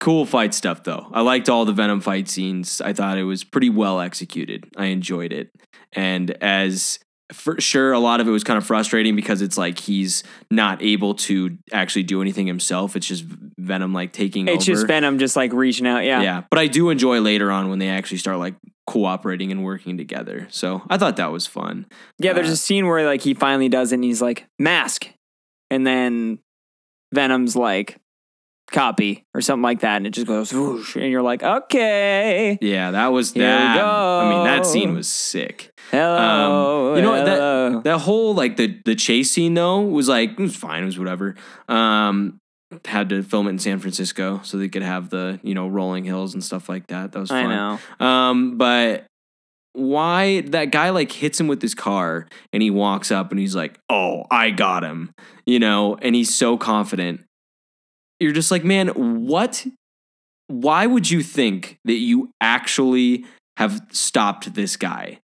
cool 0.01 0.25
fight 0.25 0.53
stuff 0.53 0.83
though. 0.83 1.07
I 1.13 1.21
liked 1.21 1.47
all 1.47 1.63
the 1.63 1.71
Venom 1.71 2.01
fight 2.01 2.27
scenes. 2.27 2.81
I 2.81 2.91
thought 2.91 3.17
it 3.17 3.23
was 3.23 3.45
pretty 3.45 3.69
well 3.69 4.01
executed. 4.01 4.65
I 4.75 4.87
enjoyed 4.87 5.31
it, 5.31 5.49
and 5.93 6.31
as 6.43 6.99
for 7.31 7.61
sure, 7.61 7.93
a 7.93 7.99
lot 7.99 8.19
of 8.19 8.27
it 8.27 8.31
was 8.31 8.43
kind 8.43 8.57
of 8.57 8.65
frustrating 8.65 9.15
because 9.15 9.41
it's 9.41 9.57
like 9.57 9.79
he's 9.79 10.21
not 10.49 10.81
able 10.81 11.13
to 11.15 11.57
actually 11.71 12.03
do 12.03 12.21
anything 12.21 12.45
himself. 12.45 12.97
It's 12.97 13.07
just 13.07 13.23
Venom 13.57 13.93
like 13.93 14.11
taking 14.11 14.49
it's 14.49 14.65
over. 14.65 14.75
just 14.75 14.87
Venom 14.87 15.17
just 15.17 15.37
like 15.37 15.53
reaching 15.53 15.87
out. 15.87 16.03
Yeah, 16.03 16.21
Yeah. 16.21 16.43
But 16.49 16.59
I 16.59 16.67
do 16.67 16.89
enjoy 16.89 17.21
later 17.21 17.49
on 17.49 17.69
when 17.69 17.79
they 17.79 17.87
actually 17.87 18.17
start 18.17 18.37
like 18.37 18.55
cooperating 18.85 19.49
and 19.49 19.63
working 19.63 19.95
together. 19.97 20.47
So 20.51 20.81
I 20.89 20.97
thought 20.97 21.15
that 21.15 21.31
was 21.31 21.47
fun. 21.47 21.85
Yeah, 22.19 22.33
there's 22.33 22.49
Uh, 22.49 22.53
a 22.53 22.57
scene 22.57 22.85
where 22.85 23.05
like 23.05 23.21
he 23.21 23.33
finally 23.33 23.69
does 23.69 23.93
it 23.93 23.95
and 23.95 24.03
he's 24.03 24.21
like, 24.21 24.45
mask. 24.59 25.07
And 25.69 25.87
then 25.87 26.39
Venom's 27.13 27.55
like, 27.55 27.95
copy 28.71 29.25
or 29.33 29.41
something 29.41 29.63
like 29.63 29.81
that. 29.81 29.97
And 29.97 30.07
it 30.07 30.11
just 30.11 30.27
goes 30.27 30.53
whoosh. 30.53 30.95
And 30.95 31.11
you're 31.11 31.21
like, 31.21 31.43
okay. 31.43 32.57
Yeah, 32.61 32.91
that 32.91 33.07
was 33.07 33.33
Here 33.33 33.43
we 33.43 33.47
that. 33.47 33.83
I 33.83 34.29
mean, 34.29 34.43
that 34.45 34.65
scene 34.65 34.93
was 34.93 35.07
sick. 35.07 35.71
Hello. 35.91 36.91
Um, 36.91 36.95
you 36.97 37.01
know 37.03 37.11
what, 37.11 37.25
that- 37.25 37.83
That 37.83 37.97
whole 37.99 38.33
like 38.33 38.57
the 38.57 38.79
the 38.85 38.95
chase 38.95 39.31
scene 39.31 39.53
though 39.53 39.81
was 39.81 40.07
like 40.07 40.31
it 40.31 40.39
was 40.39 40.55
fine, 40.55 40.83
it 40.83 40.85
was 40.85 40.97
whatever. 40.99 41.35
Um 41.67 42.39
had 42.85 43.09
to 43.09 43.21
film 43.21 43.47
it 43.47 43.49
in 43.49 43.59
San 43.59 43.79
Francisco 43.79 44.39
so 44.43 44.57
they 44.57 44.69
could 44.69 44.81
have 44.81 45.09
the, 45.09 45.39
you 45.43 45.53
know, 45.53 45.67
rolling 45.67 46.05
hills 46.05 46.33
and 46.33 46.41
stuff 46.41 46.69
like 46.69 46.87
that. 46.87 47.11
That 47.11 47.19
was 47.19 47.29
I 47.29 47.43
fun. 47.43 47.49
know. 47.99 48.05
Um, 48.05 48.57
but 48.57 49.05
why 49.73 50.41
that 50.41 50.71
guy 50.71 50.89
like 50.89 51.11
hits 51.11 51.39
him 51.39 51.47
with 51.47 51.61
his 51.61 51.73
car 51.75 52.27
and 52.53 52.61
he 52.63 52.69
walks 52.69 53.11
up 53.11 53.31
and 53.31 53.39
he's 53.39 53.55
like, 53.55 53.79
"Oh, 53.89 54.23
I 54.29 54.51
got 54.51 54.83
him," 54.83 55.11
you 55.45 55.59
know, 55.59 55.95
and 56.01 56.13
he's 56.15 56.33
so 56.33 56.57
confident. 56.57 57.21
You're 58.21 58.33
just 58.33 58.51
like, 58.51 58.63
man, 58.63 58.89
what? 59.25 59.65
Why 60.47 60.85
would 60.85 61.09
you 61.09 61.23
think 61.23 61.79
that 61.85 61.95
you 61.95 62.31
actually 62.39 63.25
have 63.57 63.81
stopped 63.91 64.53
this 64.53 64.75
guy? 64.75 65.19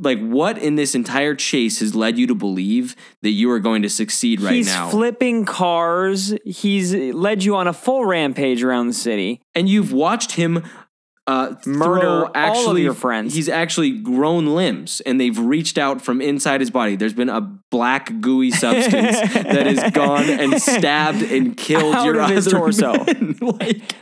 Like, 0.00 0.20
what 0.20 0.56
in 0.58 0.76
this 0.76 0.94
entire 0.94 1.34
chase 1.34 1.80
has 1.80 1.96
led 1.96 2.16
you 2.16 2.28
to 2.28 2.34
believe 2.36 2.94
that 3.22 3.30
you 3.30 3.50
are 3.50 3.58
going 3.58 3.82
to 3.82 3.88
succeed 3.88 4.40
right 4.40 4.54
he's 4.54 4.68
now? 4.68 4.84
He's 4.84 4.92
flipping 4.92 5.44
cars. 5.44 6.32
He's 6.44 6.94
led 6.94 7.42
you 7.42 7.56
on 7.56 7.66
a 7.66 7.72
full 7.72 8.04
rampage 8.04 8.62
around 8.62 8.86
the 8.86 8.92
city. 8.92 9.40
and 9.56 9.68
you've 9.68 9.92
watched 9.92 10.32
him 10.32 10.62
uh, 11.28 11.54
Murder 11.66 12.00
throw 12.00 12.10
all 12.10 12.24
of 12.24 12.30
actually, 12.34 12.82
your 12.82 12.94
friends. 12.94 13.34
He's 13.34 13.50
actually 13.50 13.90
grown 13.90 14.46
limbs, 14.46 15.02
and 15.02 15.20
they've 15.20 15.38
reached 15.38 15.76
out 15.76 16.00
from 16.00 16.22
inside 16.22 16.60
his 16.60 16.70
body. 16.70 16.96
There's 16.96 17.12
been 17.12 17.28
a 17.28 17.42
black 17.70 18.20
gooey 18.22 18.50
substance 18.50 19.20
that 19.34 19.66
has 19.66 19.92
gone 19.92 20.24
and 20.24 20.60
stabbed 20.60 21.20
and 21.20 21.54
killed 21.54 21.94
Out 21.94 22.06
your 22.06 22.20
of 22.20 22.30
his 22.30 22.46
torso. 22.50 22.92
like 23.42 23.94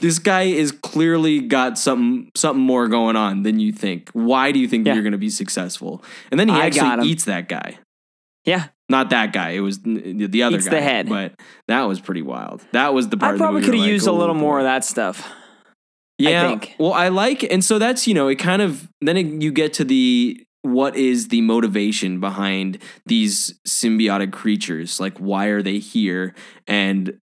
this 0.00 0.18
guy 0.18 0.42
is 0.42 0.72
clearly 0.72 1.40
got 1.40 1.78
something 1.78 2.32
something 2.34 2.62
more 2.64 2.88
going 2.88 3.14
on 3.14 3.44
than 3.44 3.60
you 3.60 3.72
think. 3.72 4.10
Why 4.12 4.50
do 4.50 4.58
you 4.58 4.66
think 4.66 4.86
Yeah. 4.86 4.94
you're 4.94 5.04
going 5.04 5.12
to 5.12 5.18
be 5.18 5.30
successful? 5.30 6.02
And 6.32 6.40
then 6.40 6.48
he 6.48 6.56
I 6.56 6.66
actually 6.66 7.08
eats 7.08 7.26
that 7.26 7.48
guy. 7.48 7.78
Yeah. 8.44 8.66
Not 8.88 9.10
that 9.10 9.32
guy. 9.32 9.50
It 9.50 9.60
was 9.60 9.80
the 9.80 10.42
other 10.42 10.56
Eats 10.56 10.66
guy. 10.66 10.70
the 10.74 10.82
head. 10.82 11.08
But 11.08 11.40
that 11.68 11.82
was 11.84 12.00
pretty 12.00 12.22
wild. 12.22 12.62
That 12.72 12.92
was 12.92 13.08
the 13.08 13.16
part. 13.16 13.36
I 13.36 13.38
probably 13.38 13.62
could 13.62 13.74
have 13.74 13.80
like, 13.82 13.90
used 13.90 14.06
a 14.06 14.10
oh, 14.10 14.16
little 14.16 14.34
more 14.34 14.58
of 14.58 14.64
that 14.64 14.84
stuff. 14.84 15.26
Yeah. 16.18 16.48
think. 16.48 16.74
Well, 16.78 16.92
I 16.92 17.08
like, 17.08 17.42
and 17.42 17.64
so 17.64 17.78
that's 17.78 18.06
you 18.06 18.14
know, 18.14 18.28
it 18.28 18.36
kind 18.36 18.62
of 18.62 18.88
then 19.00 19.16
it, 19.16 19.26
you 19.42 19.52
get 19.52 19.72
to 19.74 19.84
the 19.84 20.40
what 20.62 20.96
is 20.96 21.28
the 21.28 21.40
motivation 21.42 22.20
behind 22.20 22.78
these 23.04 23.58
symbiotic 23.68 24.32
creatures? 24.32 24.98
Like, 24.98 25.18
why 25.18 25.46
are 25.46 25.60
they 25.62 25.78
here? 25.78 26.34
And 26.66 27.18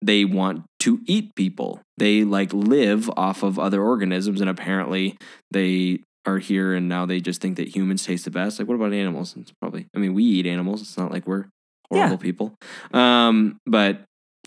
they 0.00 0.24
want 0.24 0.64
to 0.80 1.00
eat 1.06 1.34
people. 1.34 1.80
They 1.96 2.22
like 2.24 2.52
live 2.52 3.10
off 3.16 3.42
of 3.42 3.58
other 3.58 3.82
organisms, 3.82 4.40
and 4.40 4.50
apparently 4.50 5.16
they 5.50 6.00
are 6.26 6.38
here 6.38 6.72
and 6.72 6.88
now 6.88 7.04
they 7.04 7.20
just 7.20 7.42
think 7.42 7.56
that 7.56 7.74
humans 7.76 8.04
taste 8.04 8.24
the 8.24 8.30
best. 8.30 8.58
Like, 8.58 8.66
what 8.66 8.76
about 8.76 8.94
animals? 8.94 9.34
It's 9.38 9.52
probably, 9.60 9.86
I 9.94 9.98
mean, 9.98 10.14
we 10.14 10.24
eat 10.24 10.46
animals. 10.46 10.80
It's 10.80 10.96
not 10.96 11.10
like 11.12 11.26
we're 11.26 11.46
horrible 11.90 12.12
Yeah. 12.12 12.16
people. 12.16 12.54
Um, 12.94 13.58
but 13.66 14.04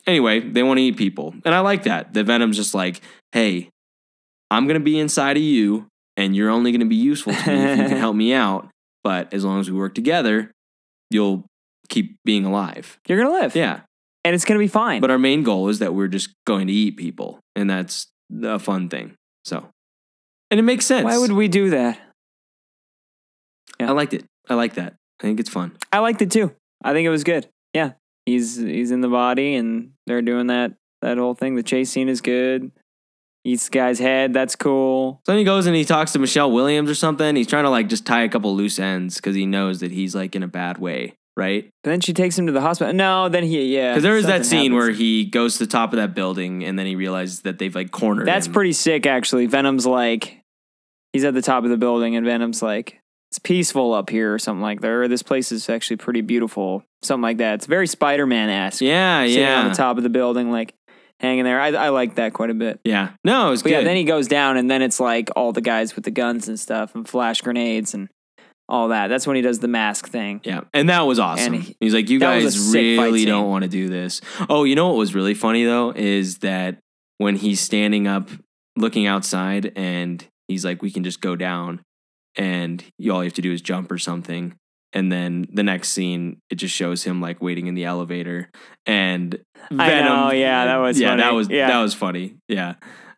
anyway, 0.08 0.40
they 0.40 0.64
want 0.64 0.80
to 0.80 0.82
eat 0.84 0.98
people. 0.98 1.36
And 1.46 1.54
I 1.54 1.60
like 1.60 1.84
that. 1.84 2.16
The 2.16 2.24
Venom's 2.24 2.56
just 2.58 2.74
like, 2.74 3.02
hey, 3.32 3.70
I'm 4.50 4.66
going 4.66 4.80
to 4.80 4.84
be 4.84 5.00
inside 5.00 5.38
of 5.38 5.44
you 5.44 5.88
and 6.16 6.36
you're 6.36 6.50
only 6.50 6.72
going 6.72 6.82
to 6.82 6.88
be 6.88 6.96
useful 6.96 7.34
to 7.34 7.52
me 7.52 7.64
if 7.64 7.78
you 7.78 7.88
can 7.88 7.98
help 7.98 8.16
me 8.16 8.34
out. 8.34 8.70
But 9.04 9.34
as 9.34 9.46
long 9.46 9.60
as 9.60 9.72
we 9.72 9.78
work 9.78 9.96
together, 9.96 10.52
you'll 11.10 11.46
keep 11.90 12.18
being 12.26 12.46
alive. 12.46 13.00
You're 13.08 13.18
gonna 13.18 13.34
live. 13.34 13.56
Yeah. 13.56 13.82
And 14.24 14.36
it's 14.36 14.46
gonna 14.46 14.60
be 14.60 14.68
fine. 14.68 15.02
But 15.02 15.12
our 15.12 15.18
main 15.18 15.44
goal 15.44 15.70
is 15.70 15.80
that 15.80 15.94
we're 15.94 16.10
just 16.10 16.30
going 16.46 16.68
to 16.68 16.74
eat 16.74 16.98
people. 16.98 17.40
And 17.56 17.70
that's 17.70 18.08
a 18.44 18.60
fun 18.60 18.90
thing. 18.90 19.16
So, 19.46 19.70
and 20.52 20.60
it 20.60 20.64
makes 20.64 20.86
sense. 20.86 21.06
Why 21.06 21.18
would 21.18 21.32
we 21.32 21.48
do 21.48 21.70
that? 21.70 22.00
Yeah. 23.80 23.90
I 23.90 23.92
liked 23.94 24.14
it. 24.14 24.26
I 24.50 24.56
like 24.56 24.74
that. 24.74 24.96
I 25.22 25.24
think 25.24 25.40
it's 25.40 25.50
fun. 25.50 25.78
I 25.92 26.00
liked 26.00 26.22
it 26.22 26.32
too. 26.32 26.54
I 26.84 26.94
think 26.94 27.06
it 27.06 27.10
was 27.10 27.24
good. 27.24 27.48
Yeah. 27.74 27.94
He's 28.26 28.58
he's 28.58 28.92
in 28.92 29.02
the 29.02 29.08
body 29.08 29.56
and 29.56 29.92
they're 30.06 30.22
doing 30.22 30.48
that 30.48 30.74
that 31.02 31.18
whole 31.18 31.34
thing. 31.34 31.56
The 31.56 31.64
chase 31.64 31.90
scene 31.90 32.10
is 32.10 32.20
good. 32.20 32.72
Eats 33.48 33.70
the 33.70 33.72
guy's 33.72 33.98
head. 33.98 34.34
That's 34.34 34.58
cool. 34.58 35.22
So 35.26 35.32
then 35.32 35.40
he 35.40 35.46
goes 35.46 35.68
and 35.68 35.76
he 35.76 35.86
talks 35.86 36.12
to 36.12 36.20
Michelle 36.20 36.52
Williams 36.52 36.90
or 36.90 36.96
something. 36.96 37.34
He's 37.38 37.48
trying 37.48 37.64
to 37.64 37.70
like 37.70 37.88
just 37.88 38.06
tie 38.06 38.24
a 38.24 38.30
couple 38.30 38.54
loose 38.54 38.78
ends 38.78 39.16
because 39.16 39.38
he 39.38 39.46
knows 39.46 39.80
that 39.80 39.92
he's 39.92 40.14
like 40.14 40.36
in 40.36 40.44
a 40.44 40.50
bad 40.50 40.80
way, 40.80 41.16
right? 41.38 41.70
But 41.82 41.92
then 41.92 42.02
she 42.02 42.12
takes 42.12 42.38
him 42.38 42.48
to 42.48 42.52
the 42.52 42.60
hospital. 42.60 42.94
No, 42.94 43.30
then 43.30 43.44
he 43.46 43.74
yeah. 43.74 43.94
Because 43.94 44.04
there 44.04 44.18
is 44.18 44.26
that 44.26 44.46
scene 44.46 44.76
where 44.76 44.92
he 44.92 45.24
goes 45.24 45.54
to 45.58 45.66
the 45.66 45.72
top 45.72 45.94
of 45.94 45.98
that 45.98 46.14
building 46.14 46.66
and 46.66 46.78
then 46.78 46.88
he 46.88 46.98
realizes 46.98 47.44
that 47.44 47.58
they've 47.58 47.74
like 47.74 47.92
cornered 47.92 48.28
That's 48.28 48.48
him. 48.48 48.54
pretty 48.54 48.74
sick 48.74 49.06
actually. 49.06 49.46
Venom's 49.46 49.86
like 49.86 50.42
he's 51.14 51.24
at 51.24 51.34
the 51.34 51.42
top 51.42 51.64
of 51.64 51.70
the 51.70 51.78
building 51.78 52.18
and 52.18 52.26
Venom's 52.26 52.62
like 52.62 53.00
it's 53.32 53.40
peaceful 53.40 53.94
up 53.94 54.10
here 54.10 54.34
or 54.34 54.40
something 54.40 54.62
like 54.62 54.82
that. 54.82 54.90
Or 54.90 55.08
this 55.08 55.24
place 55.24 55.52
is 55.54 55.70
actually 55.70 55.98
pretty 55.98 56.22
beautiful. 56.22 56.84
Something 57.02 57.24
like 57.24 57.38
that. 57.38 57.56
It's 57.56 57.66
very 57.66 57.88
Spider 57.88 58.26
Man 58.26 58.50
esque. 58.50 58.82
Yeah, 58.82 59.26
Sitting 59.26 59.40
yeah. 59.42 59.62
on 59.62 59.70
the 59.70 59.76
top 59.76 59.98
of 59.98 60.04
the 60.04 60.10
building, 60.10 60.52
like 60.52 60.74
hanging 61.20 61.44
there. 61.44 61.60
I 61.60 61.68
I 61.70 61.90
like 61.90 62.16
that 62.16 62.34
quite 62.34 62.50
a 62.50 62.54
bit. 62.54 62.80
Yeah. 62.84 63.12
No, 63.24 63.48
it 63.48 63.50
was 63.52 63.64
But 63.64 63.70
good. 63.70 63.76
yeah, 63.80 63.84
then 63.84 63.96
he 63.98 64.04
goes 64.04 64.28
down, 64.28 64.58
and 64.58 64.70
then 64.70 64.82
it's 64.82 65.00
like 65.00 65.30
all 65.36 65.52
the 65.52 65.62
guys 65.62 65.96
with 65.96 66.06
the 66.06 66.12
guns 66.12 66.48
and 66.48 66.60
stuff, 66.60 66.94
and 66.96 67.08
flash 67.08 67.42
grenades 67.42 67.94
and 67.94 68.10
all 68.70 68.90
that. 68.90 69.08
That's 69.08 69.26
when 69.26 69.36
he 69.38 69.42
does 69.42 69.60
the 69.60 69.68
mask 69.70 70.10
thing. 70.10 70.42
yeah. 70.44 70.62
And 70.74 70.90
that 70.90 71.02
was 71.02 71.20
awesome. 71.20 71.54
He- 71.54 71.76
He's 71.80 71.94
like, 71.94 72.10
you 72.10 72.20
that 72.20 72.36
was 72.44 72.56
a 72.56 72.58
guys 72.58 72.74
really 72.74 73.24
don't 73.26 73.48
want 73.50 73.64
to 73.64 73.70
do 73.70 73.88
this. 73.88 74.20
Oh, 74.50 74.66
you 74.66 74.76
know 74.76 74.88
what 74.90 74.98
was 74.98 75.16
really 75.16 75.34
funny 75.34 75.64
though? 75.64 75.94
Is 75.96 76.40
that 76.40 76.78
when 77.18 77.36
he's 77.38 77.62
standing 77.62 78.08
up 78.08 78.30
looking 78.76 79.08
outside 79.08 79.72
and 79.78 80.24
he's 80.50 80.66
like, 80.66 80.82
we 80.82 80.92
can 80.92 81.04
just 81.06 81.22
go 81.22 81.36
down 81.38 81.82
and 82.36 82.84
you, 83.00 83.12
all 83.14 83.24
you 83.24 83.28
have 83.28 83.34
to 83.36 83.42
do 83.42 83.52
is 83.54 83.62
jump 83.62 83.90
or 83.92 83.98
something. 83.98 84.54
And 84.94 85.12
then 85.12 85.46
the 85.52 85.64
next 85.64 85.90
scene, 85.90 86.38
it 86.50 86.56
just 86.56 86.74
shows 86.74 87.04
him 87.04 87.22
like 87.22 87.42
waiting 87.42 87.68
in 87.68 87.76
the 87.76 87.84
elevator 87.86 88.50
and 88.86 89.38
I 89.70 90.02
know, 90.02 90.32
yeah, 90.32 90.66
that 90.66 90.78
was 90.78 91.00
yeah, 91.00 91.16
that 91.18 91.24
funny. 91.24 91.36
was 91.36 91.50
Yeah. 91.50 91.68
that 91.68 91.80
was 91.82 91.94
funny. 91.94 92.36
Yeah. 92.48 92.76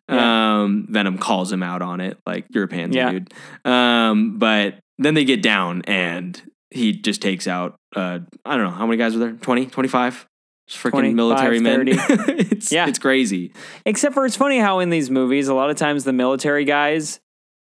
Yeah. 0.08 0.62
Um, 0.62 0.86
Venom 0.90 1.18
calls 1.18 1.52
him 1.52 1.62
out 1.62 1.82
on 1.82 2.00
it, 2.00 2.18
like 2.26 2.46
you're 2.50 2.64
a 2.64 2.68
pansy, 2.68 2.96
Yeah. 2.98 3.12
dude. 3.12 3.32
Um, 3.64 4.38
but 4.38 4.80
then 4.98 5.14
they 5.14 5.24
get 5.24 5.42
down 5.42 5.82
and 5.86 6.40
he 6.72 6.92
just 6.92 7.22
takes 7.22 7.46
out. 7.46 7.76
Uh, 7.94 8.18
I 8.44 8.56
don't 8.56 8.64
know 8.64 8.70
how 8.72 8.86
many 8.86 8.96
guys 8.96 9.14
were 9.14 9.20
there. 9.20 9.32
20, 9.32 9.66
25? 9.66 10.26
Just 10.68 10.82
freaking 10.82 10.90
25, 10.90 11.14
military 11.14 11.60
men. 11.60 11.84
it's 11.88 12.72
Yeah. 12.72 12.88
it's 12.88 12.98
crazy. 12.98 13.52
Except 13.86 14.14
for 14.14 14.26
it's 14.26 14.36
funny 14.36 14.58
how 14.58 14.80
in 14.80 14.90
these 14.90 15.10
movies, 15.10 15.46
a 15.46 15.54
lot 15.54 15.70
of 15.70 15.76
times 15.76 16.02
the 16.02 16.12
military 16.12 16.64
guys, 16.64 17.20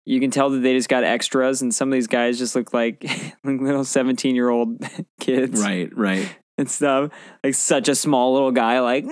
you 0.08 0.22
can 0.22 0.32
tell 0.32 0.49
that 0.49 0.60
they 0.60 0.74
just 0.74 0.88
got 0.88 1.03
extras, 1.03 1.62
and 1.62 1.76
some 1.76 1.89
of 1.89 1.93
these 1.93 2.08
guys 2.08 2.39
just 2.39 2.55
look 2.55 2.74
like, 2.74 3.05
little 3.43 3.84
seventeen 3.84 4.36
year 4.36 4.49
old 4.49 4.82
kids, 5.20 5.62
Right, 5.62 5.89
right. 5.95 6.38
And 6.58 6.70
stuff. 6.70 7.12
Like 7.43 7.53
such 7.55 7.88
a 7.89 7.95
small 7.95 8.34
little 8.34 8.51
guy, 8.51 8.80
like 8.80 9.05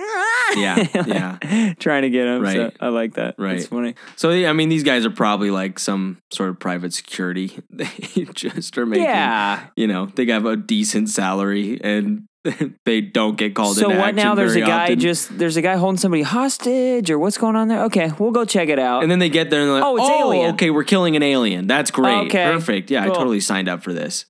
Yeah, 0.56 0.86
yeah. 1.06 1.74
trying 1.78 2.02
to 2.02 2.10
get 2.10 2.26
him. 2.26 2.44
So 2.46 2.62
Right. 2.64 2.76
I 2.80 2.88
like 2.88 3.14
that. 3.14 3.34
Right. 3.38 3.56
it's 3.56 3.66
funny. 3.66 3.94
So 4.16 4.30
yeah, 4.30 4.50
I 4.50 4.52
mean, 4.52 4.68
these 4.68 4.82
guys 4.84 5.04
are 5.06 5.10
probably 5.10 5.50
like 5.50 5.78
some 5.78 6.18
sort 6.32 6.48
of 6.50 6.58
private 6.58 6.92
security. 6.94 7.58
They 7.70 8.24
just 8.34 8.76
are 8.78 8.86
making, 8.86 9.04
Yeah. 9.04 9.66
you 9.76 9.86
know, 9.86 10.06
they 10.06 10.26
have 10.26 10.46
a 10.46 10.56
decent 10.56 11.08
salary 11.10 11.80
and 11.82 12.24
they 12.84 13.00
don't 13.00 13.36
get 13.36 13.54
called 13.56 13.76
in. 13.76 13.82
So 13.82 13.88
what 13.98 14.14
now? 14.14 14.34
There's 14.36 14.54
a 14.54 14.60
guy 14.60 14.84
often. 14.84 15.00
just 15.00 15.36
there's 15.36 15.56
a 15.56 15.62
guy 15.62 15.74
holding 15.76 15.98
somebody 15.98 16.22
hostage, 16.22 17.10
or 17.10 17.18
what's 17.18 17.38
going 17.38 17.56
on 17.56 17.66
there? 17.66 17.82
Okay, 17.84 18.12
we'll 18.20 18.30
go 18.30 18.44
check 18.44 18.68
it 18.68 18.78
out. 18.78 19.02
And 19.02 19.10
then 19.10 19.18
they 19.18 19.28
get 19.28 19.50
there 19.50 19.60
and 19.62 19.68
they're 19.68 19.74
like, 19.80 19.84
Oh, 19.84 19.96
oh, 19.98 20.02
it's 20.02 20.10
Alien." 20.10 20.54
okay, 20.54 20.70
we're 20.70 20.84
killing 20.84 21.16
an 21.16 21.24
alien. 21.24 21.66
That's 21.66 21.90
great. 21.90 22.26
Okay, 22.28 22.44
Perfect. 22.52 22.90
Yeah, 22.90 23.02
I 23.02 23.08
totally 23.08 23.40
signed 23.40 23.68
up 23.68 23.82
for 23.82 23.92
this. 23.92 24.26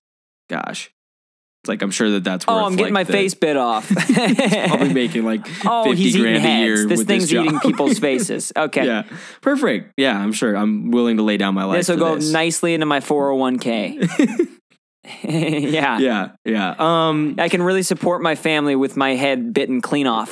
Gosh. 0.49 0.91
Like, 1.69 1.83
I'm 1.83 1.91
sure 1.91 2.11
that 2.11 2.25
that's 2.25 2.47
worth. 2.47 2.57
oh, 2.57 2.65
I'm 2.65 2.77
getting 2.77 2.93
like, 2.93 2.93
my 2.93 3.05
the- 3.05 3.13
face 3.13 3.35
bit 3.35 3.57
off. 3.57 3.89
Probably 4.69 4.93
making 4.95 5.25
like 5.25 5.47
50 5.47 5.63
oh, 5.69 5.93
he's 5.93 6.17
eating 6.17 6.23
grand 6.23 6.37
a 6.45 6.49
year 6.65 6.77
heads. 6.77 6.87
This 6.89 6.99
with 7.01 7.07
thing's 7.09 7.31
this 7.31 7.33
eating 7.45 7.61
people's 7.61 7.99
faces. 8.09 8.53
Okay. 8.57 8.85
Yeah. 8.87 9.03
Perfect. 9.41 9.93
Yeah, 9.97 10.19
I'm 10.19 10.33
sure. 10.33 10.55
I'm 10.57 10.91
willing 10.91 11.17
to 11.19 11.23
lay 11.23 11.37
down 11.37 11.55
my 11.55 11.65
life 11.65 11.79
This 11.79 11.89
will 11.89 11.97
go 11.97 12.15
this. 12.17 12.31
nicely 12.31 12.75
into 12.75 12.87
my 12.87 13.01
401k. 13.01 14.49
yeah. 15.23 15.99
Yeah, 15.99 16.29
yeah. 16.45 16.75
Um, 16.79 17.37
I 17.39 17.49
can 17.49 17.63
really 17.63 17.83
support 17.83 18.23
my 18.23 18.35
family 18.35 18.75
with 18.75 18.97
my 18.97 19.15
head 19.15 19.53
bitten 19.55 19.81
clean 19.81 20.07
off. 20.09 20.31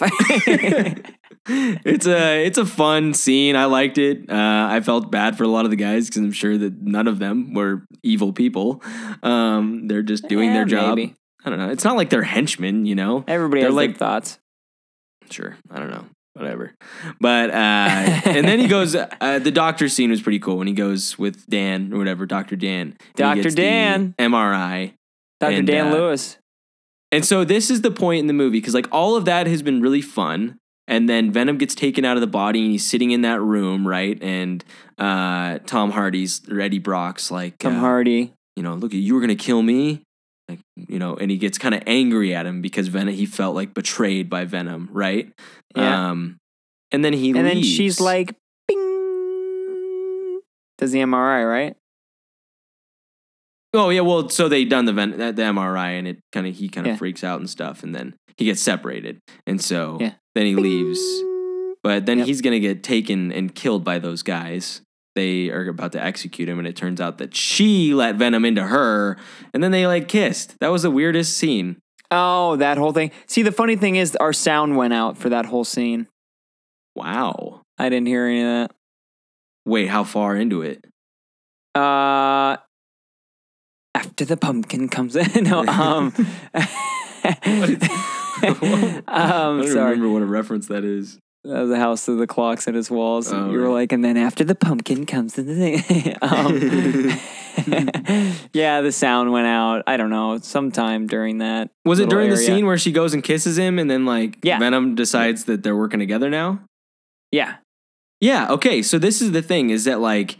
it's 1.47 2.07
a 2.07 2.45
it's 2.45 2.59
a 2.59 2.66
fun 2.66 3.14
scene. 3.14 3.55
I 3.57 3.66
liked 3.66 3.99
it. 3.99 4.28
Uh, 4.30 4.66
I 4.70 4.80
felt 4.80 5.11
bad 5.12 5.37
for 5.37 5.45
a 5.45 5.49
lot 5.49 5.64
of 5.64 5.70
the 5.70 5.76
guys 5.76 6.09
because 6.09 6.22
I'm 6.22 6.32
sure 6.32 6.57
that 6.59 6.82
none 6.82 7.07
of 7.07 7.18
them 7.18 7.55
were 7.55 7.85
evil 8.03 8.32
people. 8.32 8.82
Um, 9.22 9.87
they're 9.89 10.03
just 10.03 10.26
doing 10.28 10.51
Eh, 10.51 10.55
their 10.55 10.64
job. 10.64 10.97
maybe. 10.97 11.14
I 11.45 11.51
don't 11.51 11.59
know. 11.59 11.70
It's 11.70 11.84
not 11.84 11.97
like 11.97 12.11
they're 12.11 12.22
henchmen, 12.22 12.86
you 12.86 12.95
know. 12.95 13.24
Everybody 13.28 13.61
They're 13.61 13.70
has 13.70 13.76
like- 13.76 13.97
thoughts. 13.97 14.38
Sure, 15.30 15.57
I 15.70 15.78
don't 15.78 15.90
know. 15.90 16.05
Whatever. 16.34 16.74
But 17.20 17.51
uh, 17.51 17.55
and 17.55 18.47
then 18.47 18.59
he 18.59 18.66
goes. 18.66 18.95
Uh, 18.95 19.38
the 19.38 19.51
doctor 19.53 19.88
scene 19.88 20.11
was 20.11 20.20
pretty 20.20 20.38
cool 20.40 20.59
when 20.59 20.66
he 20.66 20.72
goes 20.72 21.18
with 21.18 21.47
Dan 21.47 21.92
or 21.92 21.99
whatever, 21.99 22.26
Doctor 22.26 22.57
Dan. 22.57 22.97
The 23.14 23.53
Dan. 23.55 24.14
MRI. 24.18 24.95
Dr. 25.40 25.62
Dan 25.62 25.88
uh, 25.88 25.95
Lewis. 25.95 26.38
And 27.12 27.24
so 27.24 27.45
this 27.45 27.70
is 27.70 27.82
the 27.82 27.90
point 27.90 28.20
in 28.20 28.26
the 28.26 28.32
movie 28.32 28.59
because 28.59 28.74
like 28.74 28.88
all 28.90 29.16
of 29.16 29.24
that 29.26 29.47
has 29.47 29.62
been 29.62 29.80
really 29.80 30.03
fun. 30.03 30.59
And 30.86 31.09
then 31.09 31.30
Venom 31.32 31.57
gets 31.57 31.74
taken 31.74 32.05
out 32.05 32.16
of 32.16 32.20
the 32.20 32.26
body 32.26 32.61
and 32.62 32.70
he's 32.70 32.88
sitting 32.88 33.11
in 33.12 33.22
that 33.22 33.40
room, 33.40 33.86
right? 33.86 34.20
And 34.22 34.62
uh, 34.99 35.61
Tom 35.66 35.92
Hardy's 35.92 36.42
or 36.51 36.61
Eddie 36.61 36.78
Brock's 36.78 37.30
like, 37.30 37.57
Tom 37.59 37.76
uh, 37.76 37.80
Hardy. 37.80 38.34
you 38.57 38.62
know, 38.62 38.74
look, 38.74 38.92
you 38.92 39.14
were 39.14 39.20
gonna 39.20 39.34
kill 39.34 39.62
me, 39.62 40.03
like, 40.49 40.61
you 40.76 40.99
know, 40.99 41.16
and 41.16 41.30
he 41.30 41.38
gets 41.38 41.59
kind 41.59 41.74
of 41.74 41.82
angry 41.86 42.34
at 42.34 42.47
him 42.47 42.61
because 42.61 42.88
Venom 42.88 43.14
he 43.14 43.26
felt 43.26 43.55
like 43.55 43.74
betrayed 43.74 44.28
by 44.28 44.45
Venom, 44.45 44.88
right? 44.92 45.32
Yeah. 45.76 46.11
Um, 46.11 46.36
and 46.92 47.05
then 47.05 47.12
he 47.12 47.30
and 47.30 47.47
then 47.47 47.62
she's 47.62 48.01
like, 48.01 48.34
bing. 48.68 50.40
Does 50.78 50.92
the 50.92 51.01
MRI, 51.01 51.49
right? 51.49 51.76
Oh 53.72 53.90
yeah, 53.90 54.03
well, 54.03 54.28
so 54.28 54.49
they 54.49 54.64
done 54.64 54.84
the 54.84 54.92
ven- 54.92 55.18
the 55.18 55.32
MRI, 55.42 55.99
and 55.99 56.07
it 56.07 56.18
kind 56.32 56.47
of 56.47 56.55
he 56.55 56.68
kind 56.68 56.86
of 56.86 56.92
Yeah. 56.92 56.97
freaks 56.97 57.24
out 57.24 57.40
and 57.40 57.51
stuff, 57.51 57.82
and 57.82 57.95
then 57.95 58.14
he 58.36 58.45
gets 58.45 58.61
separated, 58.61 59.18
and 59.47 59.61
so 59.61 59.99
Yeah. 60.01 60.14
then 60.34 60.47
he 60.47 60.55
leaves. 60.55 61.01
But 61.82 62.07
then 62.07 62.18
Yep. 62.18 62.26
he's 62.28 62.40
gonna 62.40 62.61
get 62.61 62.82
taken 62.84 63.32
and 63.32 63.55
killed 63.55 63.84
by 63.84 63.99
those 63.99 64.22
guys. 64.22 64.80
They 65.14 65.50
are 65.50 65.68
about 65.68 65.92
to 65.92 66.02
execute 66.02 66.48
him, 66.48 66.58
and 66.58 66.66
it 66.66 66.76
turns 66.76 67.00
out 67.00 67.18
that 67.18 67.36
she 67.36 67.94
let 67.94 68.16
Venom 68.16 68.44
into 68.44 68.64
her, 68.64 69.16
and 69.52 69.62
then 69.62 69.70
they 69.70 69.86
like 69.86 70.08
kissed. 70.08 70.58
That 70.60 70.72
was 70.72 70.82
the 70.82 70.90
weirdest 70.90 71.36
scene. 71.36 71.76
Oh, 72.10 72.56
that 72.56 72.78
whole 72.78 72.92
thing. 72.92 73.12
See, 73.26 73.42
the 73.42 73.52
funny 73.52 73.76
thing 73.76 73.96
is, 73.96 74.16
our 74.16 74.32
sound 74.32 74.76
went 74.76 74.92
out 74.92 75.16
for 75.16 75.28
that 75.28 75.46
whole 75.46 75.64
scene. 75.64 76.08
Wow. 76.94 77.62
I 77.78 77.88
didn't 77.88 78.06
hear 78.06 78.26
any 78.26 78.40
of 78.40 78.46
that. 78.46 78.70
Wait, 79.66 79.88
how 79.88 80.04
far 80.04 80.36
into 80.36 80.62
it? 80.62 80.84
Uh, 81.74 82.56
after 83.94 84.24
the 84.24 84.36
pumpkin 84.36 84.88
comes 84.88 85.16
in. 85.16 85.44
no, 85.44 85.66
um, 85.66 86.12
I 86.54 86.68
um, 89.08 89.60
don't 89.60 89.68
sorry. 89.68 89.92
remember 89.92 90.10
what 90.10 90.22
a 90.22 90.26
reference 90.26 90.68
that 90.68 90.84
is. 90.84 91.18
Was 91.45 91.68
the 91.68 91.78
house 91.78 92.09
of 92.09 92.16
the 92.16 92.26
clocks 92.26 92.66
and 92.66 92.74
its 92.76 92.90
walls. 92.90 93.30
Oh, 93.30 93.51
you 93.51 93.59
were 93.59 93.66
right. 93.66 93.72
like, 93.74 93.92
and 93.92 94.03
then 94.03 94.16
after 94.16 94.45
the 94.45 94.55
pumpkin 94.55 95.05
comes 95.05 95.34
the 95.34 95.45
thing. 95.45 96.16
um, 96.22 96.55
yeah, 98.55 98.80
the 98.80 98.90
sound 98.90 99.30
went 99.30 99.47
out. 99.47 99.82
I 99.86 99.99
don't 99.99 100.09
know, 100.11 100.38
sometime 100.38 101.07
during 101.07 101.38
that. 101.38 101.70
Was 101.84 101.99
it 101.99 102.09
during 102.09 102.30
the 102.30 102.38
scene 102.38 102.64
where 102.64 102.78
she 102.78 102.92
goes 102.92 103.12
and 103.12 103.22
kisses 103.22 103.59
him, 103.59 103.78
and 103.78 103.90
then 103.90 104.07
like 104.07 104.38
Yeah. 104.42 104.59
Venom 104.59 104.95
decides 104.95 105.45
that 105.45 105.62
they're 105.62 105.76
working 105.76 106.01
together 106.01 106.30
now? 106.30 106.61
Yeah. 107.30 107.57
Yeah, 108.20 108.51
okay. 108.53 108.80
So 108.80 108.99
this 108.99 109.20
is 109.20 109.32
the 109.32 109.42
thing 109.42 109.68
is 109.68 109.84
that 109.84 110.01
like 110.01 110.38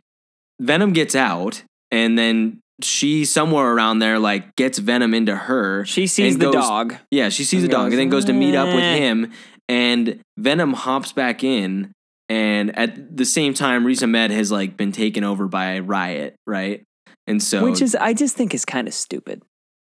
Venom 0.59 0.93
gets 0.95 1.15
out 1.15 1.65
and 1.91 2.19
then 2.19 2.61
she 2.83 3.25
somewhere 3.25 3.73
around 3.73 3.99
there 3.99 4.19
like 4.19 4.57
gets 4.57 4.79
Venom 4.79 5.13
into 5.13 5.37
her. 5.37 5.85
She 5.85 6.07
sees 6.07 6.39
the 6.39 6.47
goes- 6.47 6.55
dog. 6.55 6.95
Yeah, 7.11 7.29
she 7.29 7.45
sees 7.45 7.63
the 7.63 7.69
dog 7.69 7.93
and 7.93 7.99
then 7.99 8.09
goes 8.09 8.25
to 8.25 8.33
meet 8.33 8.55
up 8.55 8.67
with 8.67 8.83
him 8.83 9.33
and 9.69 10.21
Venom 10.37 10.73
hops 10.73 11.13
back 11.13 11.43
in 11.45 11.93
and 12.29 12.77
at 12.79 13.17
the 13.17 13.25
same 13.25 13.55
time 13.55 13.85
Riz 13.85 14.03
Ahmed 14.03 14.31
has 14.31 14.51
like 14.51 14.77
been 14.77 14.93
taken 14.93 15.25
over 15.25 15.47
by 15.47 15.79
Riot, 15.81 16.35
right? 16.47 16.83
And 17.27 17.43
so 17.43 17.65
Which 17.65 17.81
is, 17.81 17.95
I 17.95 18.13
just 18.13 18.37
think, 18.37 18.55
is 18.55 18.65
kind 18.65 18.87
of 18.87 18.95
stupid. 18.95 19.43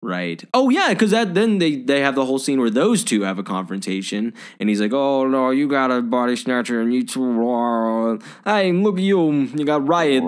Right. 0.04 0.42
Oh 0.52 0.68
yeah, 0.68 0.88
because 0.88 1.12
that 1.12 1.32
then 1.34 1.58
they 1.58 1.76
they 1.76 2.00
have 2.00 2.16
the 2.16 2.26
whole 2.26 2.40
scene 2.40 2.58
where 2.60 2.70
those 2.70 3.04
two 3.04 3.22
have 3.22 3.38
a 3.38 3.44
confrontation, 3.44 4.34
and 4.58 4.68
he's 4.68 4.80
like, 4.80 4.92
"Oh 4.92 5.28
no, 5.28 5.50
you 5.50 5.68
got 5.68 5.92
a 5.92 6.02
body 6.02 6.34
snatcher, 6.34 6.80
and 6.80 6.92
you 6.92 7.04
two, 7.06 8.18
hey, 8.44 8.72
look 8.72 8.96
at 8.98 9.04
you, 9.04 9.30
you 9.30 9.64
got 9.64 9.86
riot." 9.86 10.24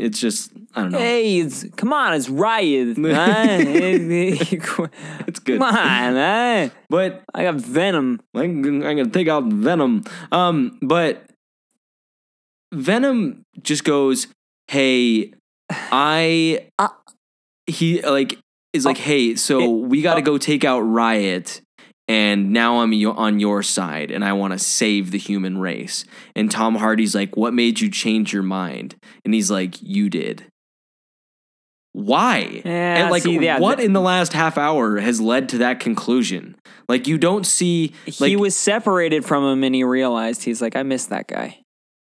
It's 0.00 0.18
just 0.18 0.50
I 0.74 0.82
don't 0.82 0.90
know. 0.90 0.98
Hey, 0.98 1.38
it's, 1.38 1.64
come 1.76 1.92
on, 1.92 2.14
it's 2.14 2.28
Riot. 2.28 2.98
It's 2.98 4.50
good, 5.38 5.60
come 5.60 5.62
on, 5.62 6.72
but 6.90 7.22
I 7.32 7.44
got 7.44 7.54
Venom. 7.54 8.20
I'm, 8.34 8.60
gonna- 8.60 8.88
I'm 8.88 8.96
gonna 8.96 9.08
take 9.10 9.28
out 9.28 9.44
Venom. 9.44 10.02
Um, 10.32 10.78
but 10.82 11.30
Venom 12.74 13.44
just 13.62 13.84
goes, 13.84 14.26
"Hey, 14.66 15.32
I." 15.70 16.66
Uh. 16.78 16.88
he 17.68 18.00
like 18.02 18.38
is 18.72 18.84
like, 18.84 18.98
"Hey, 18.98 19.34
so 19.36 19.60
it- 19.60 19.88
we 19.88 20.02
got 20.02 20.14
to 20.14 20.22
go 20.22 20.38
take 20.38 20.64
out 20.64 20.80
Riot." 20.80 21.60
And 22.08 22.52
now 22.52 22.80
I'm 22.82 22.92
on 22.92 23.40
your 23.40 23.64
side, 23.64 24.12
and 24.12 24.24
I 24.24 24.32
want 24.32 24.52
to 24.52 24.58
save 24.60 25.10
the 25.10 25.18
human 25.18 25.58
race. 25.58 26.04
And 26.36 26.48
Tom 26.50 26.76
Hardy's 26.76 27.14
like, 27.16 27.36
"What 27.36 27.52
made 27.52 27.80
you 27.80 27.90
change 27.90 28.32
your 28.32 28.44
mind?" 28.44 28.94
And 29.24 29.34
he's 29.34 29.50
like, 29.50 29.82
"You 29.82 30.08
did." 30.08 30.46
Why? 31.92 32.60
Yeah, 32.62 33.02
and 33.04 33.10
like, 33.10 33.22
see, 33.22 33.38
yeah, 33.38 33.58
what 33.58 33.80
in 33.80 33.94
the 33.94 34.02
last 34.02 34.34
half 34.34 34.58
hour 34.58 34.98
has 34.98 35.18
led 35.18 35.48
to 35.50 35.58
that 35.58 35.80
conclusion? 35.80 36.54
Like, 36.90 37.06
you 37.06 37.16
don't 37.16 37.46
see. 37.46 37.94
Like, 38.20 38.28
he 38.28 38.36
was 38.36 38.54
separated 38.54 39.24
from 39.24 39.44
him 39.44 39.64
and 39.64 39.74
he 39.74 39.82
realized 39.82 40.44
he's 40.44 40.60
like, 40.60 40.76
I 40.76 40.82
miss 40.82 41.06
that 41.06 41.26
guy. 41.26 41.60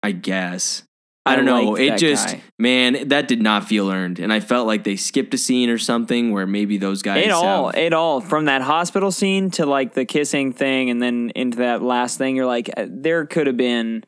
I 0.02 0.10
guess. 0.12 0.82
I 1.28 1.32
I 1.32 1.36
don't 1.36 1.44
know. 1.44 1.76
It 1.76 1.98
just, 1.98 2.28
guy. 2.28 2.42
man, 2.58 3.08
that 3.08 3.28
did 3.28 3.40
not 3.40 3.66
feel 3.66 3.90
earned, 3.90 4.18
and 4.18 4.32
I 4.32 4.40
felt 4.40 4.66
like 4.66 4.84
they 4.84 4.96
skipped 4.96 5.34
a 5.34 5.38
scene 5.38 5.70
or 5.70 5.78
something 5.78 6.32
where 6.32 6.46
maybe 6.46 6.78
those 6.78 7.02
guys. 7.02 7.24
It 7.24 7.30
all, 7.30 7.70
it 7.70 7.92
all, 7.92 8.20
from 8.20 8.46
that 8.46 8.62
hospital 8.62 9.10
scene 9.10 9.50
to 9.52 9.66
like 9.66 9.94
the 9.94 10.04
kissing 10.04 10.52
thing, 10.52 10.90
and 10.90 11.02
then 11.02 11.30
into 11.34 11.58
that 11.58 11.82
last 11.82 12.18
thing. 12.18 12.36
You're 12.36 12.46
like, 12.46 12.70
uh, 12.76 12.86
there 12.88 13.26
could 13.26 13.46
have 13.46 13.56
been 13.56 14.04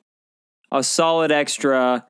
a 0.72 0.82
solid 0.82 1.32
extra, 1.32 2.06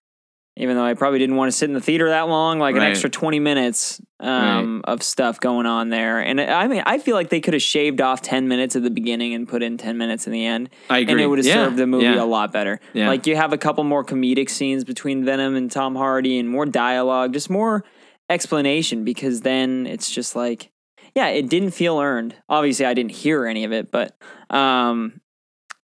even 0.61 0.77
though 0.77 0.85
I 0.85 0.95
probably 0.95 1.19
didn't 1.19 1.37
want 1.37 1.51
to 1.51 1.57
sit 1.57 1.69
in 1.69 1.75
the 1.75 1.81
theater 1.81 2.09
that 2.11 2.29
long, 2.29 2.59
like 2.59 2.77
an 2.77 2.83
extra 2.83 3.09
20 3.11 3.39
minutes 3.41 4.01
um, 4.21 4.83
of 4.85 5.03
stuff 5.03 5.41
going 5.41 5.67
on 5.67 5.89
there. 5.89 6.21
And 6.21 6.41
I 6.41 6.69
mean, 6.69 6.83
I 6.85 6.99
feel 6.99 7.15
like 7.17 7.31
they 7.31 7.41
could 7.41 7.55
have 7.55 7.63
shaved 7.63 8.01
off 8.01 8.21
10 8.23 8.47
minutes 8.49 8.77
at 8.77 8.83
the 8.83 8.91
beginning 8.91 9.33
and 9.35 9.49
put 9.49 9.63
in 9.63 9.79
10 9.79 9.97
minutes 9.97 10.27
in 10.27 10.33
the 10.33 10.45
end. 10.45 10.69
I 10.91 10.99
agree. 10.99 11.13
And 11.13 11.21
it 11.21 11.27
would 11.27 11.39
have 11.39 11.47
Yeah, 11.47 11.55
served 11.55 11.77
the 11.79 11.87
movie 11.87 12.05
yeah. 12.05 12.23
a 12.23 12.25
lot 12.25 12.53
better. 12.53 12.79
Yeah. 12.93 13.09
Like 13.09 13.27
you 13.27 13.37
have 13.37 13.53
a 13.53 13.59
couple 13.59 13.83
more 13.85 14.05
comedic 14.05 14.51
scenes 14.51 14.85
between 14.85 15.25
Venom 15.25 15.57
and 15.57 15.71
Tom 15.71 15.97
Hardy 15.97 16.39
and 16.39 16.49
more 16.49 16.67
dialogue, 16.67 17.33
just 17.33 17.49
more 17.51 17.85
explanation 18.29 19.05
because 19.05 19.41
then 19.41 19.87
it's 19.87 20.11
just 20.11 20.37
like 20.37 20.71
yeah, 21.17 21.27
it 21.29 21.49
didn't 21.49 21.73
feel 21.73 21.99
earned. 21.99 22.37
Obviously 22.49 22.87
I 22.87 22.95
didn't 22.95 23.11
hear 23.13 23.47
any 23.47 23.65
of 23.65 23.73
it, 23.73 23.91
but 23.91 24.17
um 24.51 25.21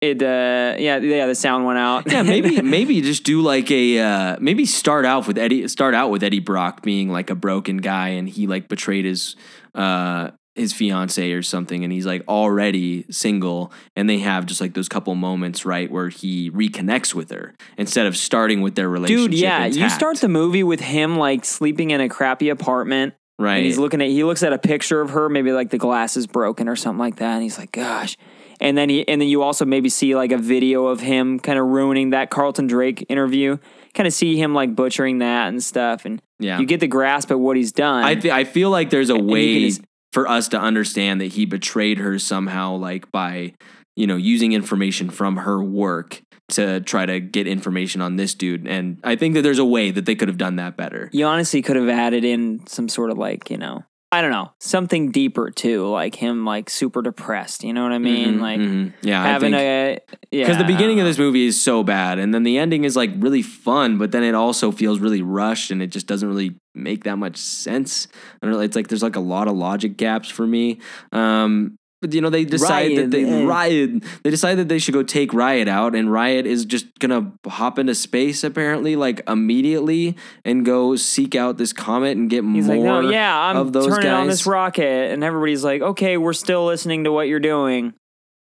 it 0.00 0.22
uh 0.22 0.76
yeah 0.78 0.98
yeah 0.98 1.26
the 1.26 1.34
sound 1.34 1.64
went 1.66 1.78
out. 1.78 2.10
Yeah, 2.10 2.22
maybe 2.22 2.60
maybe 2.62 3.00
just 3.02 3.24
do 3.24 3.42
like 3.42 3.70
a 3.70 3.98
uh, 3.98 4.36
maybe 4.40 4.64
start 4.64 5.04
out 5.04 5.26
with 5.26 5.36
Eddie 5.36 5.68
start 5.68 5.94
out 5.94 6.10
with 6.10 6.22
Eddie 6.22 6.40
Brock 6.40 6.82
being 6.82 7.10
like 7.10 7.30
a 7.30 7.34
broken 7.34 7.78
guy 7.78 8.08
and 8.08 8.28
he 8.28 8.46
like 8.46 8.68
betrayed 8.68 9.04
his 9.04 9.36
uh 9.74 10.30
his 10.56 10.72
fiance 10.72 11.30
or 11.32 11.42
something 11.42 11.84
and 11.84 11.92
he's 11.92 12.06
like 12.06 12.22
already 12.28 13.04
single 13.10 13.72
and 13.94 14.10
they 14.10 14.18
have 14.18 14.46
just 14.46 14.60
like 14.60 14.74
those 14.74 14.88
couple 14.88 15.14
moments 15.14 15.64
right 15.64 15.90
where 15.90 16.08
he 16.08 16.50
reconnects 16.50 17.14
with 17.14 17.30
her 17.30 17.54
instead 17.78 18.06
of 18.06 18.16
starting 18.16 18.60
with 18.60 18.74
their 18.74 18.88
relationship. 18.88 19.30
Dude, 19.30 19.40
yeah, 19.40 19.66
you 19.66 19.88
start 19.88 20.18
the 20.18 20.28
movie 20.28 20.64
with 20.64 20.80
him 20.80 21.16
like 21.16 21.44
sleeping 21.44 21.90
in 21.90 22.00
a 22.00 22.08
crappy 22.08 22.48
apartment. 22.48 23.14
right. 23.38 23.56
And 23.56 23.66
he's 23.66 23.78
looking 23.78 24.02
at 24.02 24.08
he 24.08 24.24
looks 24.24 24.42
at 24.42 24.52
a 24.52 24.58
picture 24.58 25.00
of 25.00 25.10
her, 25.10 25.28
maybe 25.28 25.52
like 25.52 25.70
the 25.70 25.78
glass 25.78 26.16
is 26.16 26.26
broken 26.26 26.68
or 26.68 26.76
something 26.76 26.98
like 26.98 27.16
that, 27.16 27.34
and 27.34 27.42
he's 27.42 27.58
like, 27.58 27.72
"Gosh." 27.72 28.16
And 28.60 28.76
then 28.76 28.88
he 28.90 29.06
and 29.08 29.20
then 29.20 29.28
you 29.28 29.42
also 29.42 29.64
maybe 29.64 29.88
see 29.88 30.14
like 30.14 30.32
a 30.32 30.38
video 30.38 30.86
of 30.86 31.00
him 31.00 31.38
kind 31.40 31.58
of 31.58 31.66
ruining 31.66 32.10
that 32.10 32.30
Carlton 32.30 32.66
Drake 32.66 33.06
interview. 33.08 33.56
Kind 33.94 34.06
of 34.06 34.12
see 34.12 34.36
him 34.36 34.54
like 34.54 34.76
butchering 34.76 35.18
that 35.18 35.48
and 35.48 35.62
stuff, 35.62 36.04
and 36.04 36.20
Yeah. 36.38 36.58
you 36.60 36.66
get 36.66 36.80
the 36.80 36.86
grasp 36.86 37.30
at 37.30 37.40
what 37.40 37.56
he's 37.56 37.72
done. 37.72 38.04
I 38.04 38.14
th- 38.14 38.32
I 38.32 38.44
feel 38.44 38.70
like 38.70 38.90
there's 38.90 39.10
a 39.10 39.14
And 39.16 39.28
way 39.28 39.66
just- 39.68 39.80
for 40.12 40.28
us 40.28 40.48
to 40.48 40.60
understand 40.60 41.20
that 41.20 41.32
he 41.32 41.46
betrayed 41.46 41.98
her 41.98 42.18
somehow, 42.18 42.74
like 42.76 43.10
by 43.10 43.54
you 43.96 44.06
know 44.06 44.16
using 44.16 44.52
information 44.52 45.08
from 45.10 45.38
her 45.38 45.62
work 45.62 46.20
to 46.50 46.80
try 46.80 47.06
to 47.06 47.20
get 47.20 47.46
information 47.46 48.00
on 48.00 48.16
this 48.16 48.34
dude. 48.34 48.66
And 48.66 48.98
I 49.04 49.14
think 49.16 49.34
that 49.34 49.42
there's 49.42 49.60
a 49.60 49.64
way 49.64 49.90
that 49.92 50.04
they 50.04 50.16
could 50.16 50.26
have 50.28 50.38
done 50.38 50.56
that 50.56 50.76
better. 50.76 51.08
you 51.12 51.24
honestly 51.24 51.62
could 51.62 51.76
have 51.76 51.88
added 51.88 52.24
in 52.24 52.66
some 52.66 52.88
sort 52.88 53.10
of 53.10 53.18
like 53.18 53.50
you 53.50 53.56
know 53.56 53.84
I 54.12 54.22
don't 54.22 54.32
know 54.32 54.50
something 54.58 55.12
deeper 55.12 55.50
too, 55.50 55.86
like 55.88 56.16
him 56.16 56.44
like 56.44 56.68
super 56.68 57.00
depressed. 57.00 57.62
You 57.62 57.72
know 57.72 57.84
what 57.84 57.92
I 57.92 57.98
mean? 57.98 58.38
Mhm, 58.38 58.40
like 58.40 58.60
mhm. 58.60 58.92
yeah, 59.02 59.22
having 59.22 59.54
I 59.54 59.58
think, 59.58 60.02
a 60.10 60.16
yeah 60.36 60.44
because 60.44 60.58
the 60.58 60.64
beginning 60.64 60.98
of 60.98 61.06
this 61.06 61.16
movie 61.18 61.46
is 61.46 61.60
so 61.60 61.84
bad, 61.84 62.18
and 62.18 62.34
then 62.34 62.42
the 62.42 62.58
ending 62.58 62.82
is 62.84 62.96
like 62.96 63.10
really 63.18 63.42
fun, 63.42 63.98
but 63.98 64.10
then 64.10 64.24
it 64.24 64.34
also 64.34 64.72
feels 64.72 64.98
really 64.98 65.22
rushed, 65.22 65.70
and 65.70 65.80
it 65.80 65.88
just 65.88 66.08
doesn't 66.08 66.28
really 66.28 66.56
make 66.74 67.04
that 67.04 67.16
much 67.18 67.36
sense. 67.36 68.08
I 68.42 68.46
don't 68.46 68.54
know. 68.54 68.60
It's 68.60 68.74
like 68.74 68.88
there's 68.88 69.02
like 69.02 69.16
a 69.16 69.20
lot 69.20 69.46
of 69.46 69.56
logic 69.56 69.96
gaps 69.96 70.28
for 70.28 70.46
me. 70.46 70.80
Um, 71.12 71.78
you 72.08 72.20
know, 72.20 72.30
they 72.30 72.44
decide 72.44 72.96
that 72.96 73.10
they 73.10 73.24
eh. 73.24 73.44
riot. 73.44 74.02
They 74.22 74.30
decide 74.30 74.54
that 74.56 74.68
they 74.68 74.78
should 74.78 74.94
go 74.94 75.02
take 75.02 75.34
Riot 75.34 75.68
out, 75.68 75.94
and 75.94 76.10
Riot 76.10 76.46
is 76.46 76.64
just 76.64 76.86
gonna 76.98 77.32
hop 77.46 77.78
into 77.78 77.94
space 77.94 78.42
apparently, 78.42 78.96
like 78.96 79.20
immediately, 79.28 80.16
and 80.44 80.64
go 80.64 80.96
seek 80.96 81.34
out 81.34 81.58
this 81.58 81.72
comet 81.72 82.16
and 82.16 82.30
get 82.30 82.44
He's 82.44 82.66
more. 82.66 82.76
like, 82.76 83.04
no, 83.04 83.10
yeah, 83.10 83.38
I'm 83.38 83.56
of 83.56 83.72
those 83.72 83.88
turning 83.88 84.10
on 84.10 84.26
this 84.28 84.46
rocket, 84.46 85.12
and 85.12 85.22
everybody's 85.22 85.62
like, 85.64 85.82
okay, 85.82 86.16
we're 86.16 86.32
still 86.32 86.64
listening 86.66 87.04
to 87.04 87.12
what 87.12 87.28
you're 87.28 87.38
doing, 87.40 87.92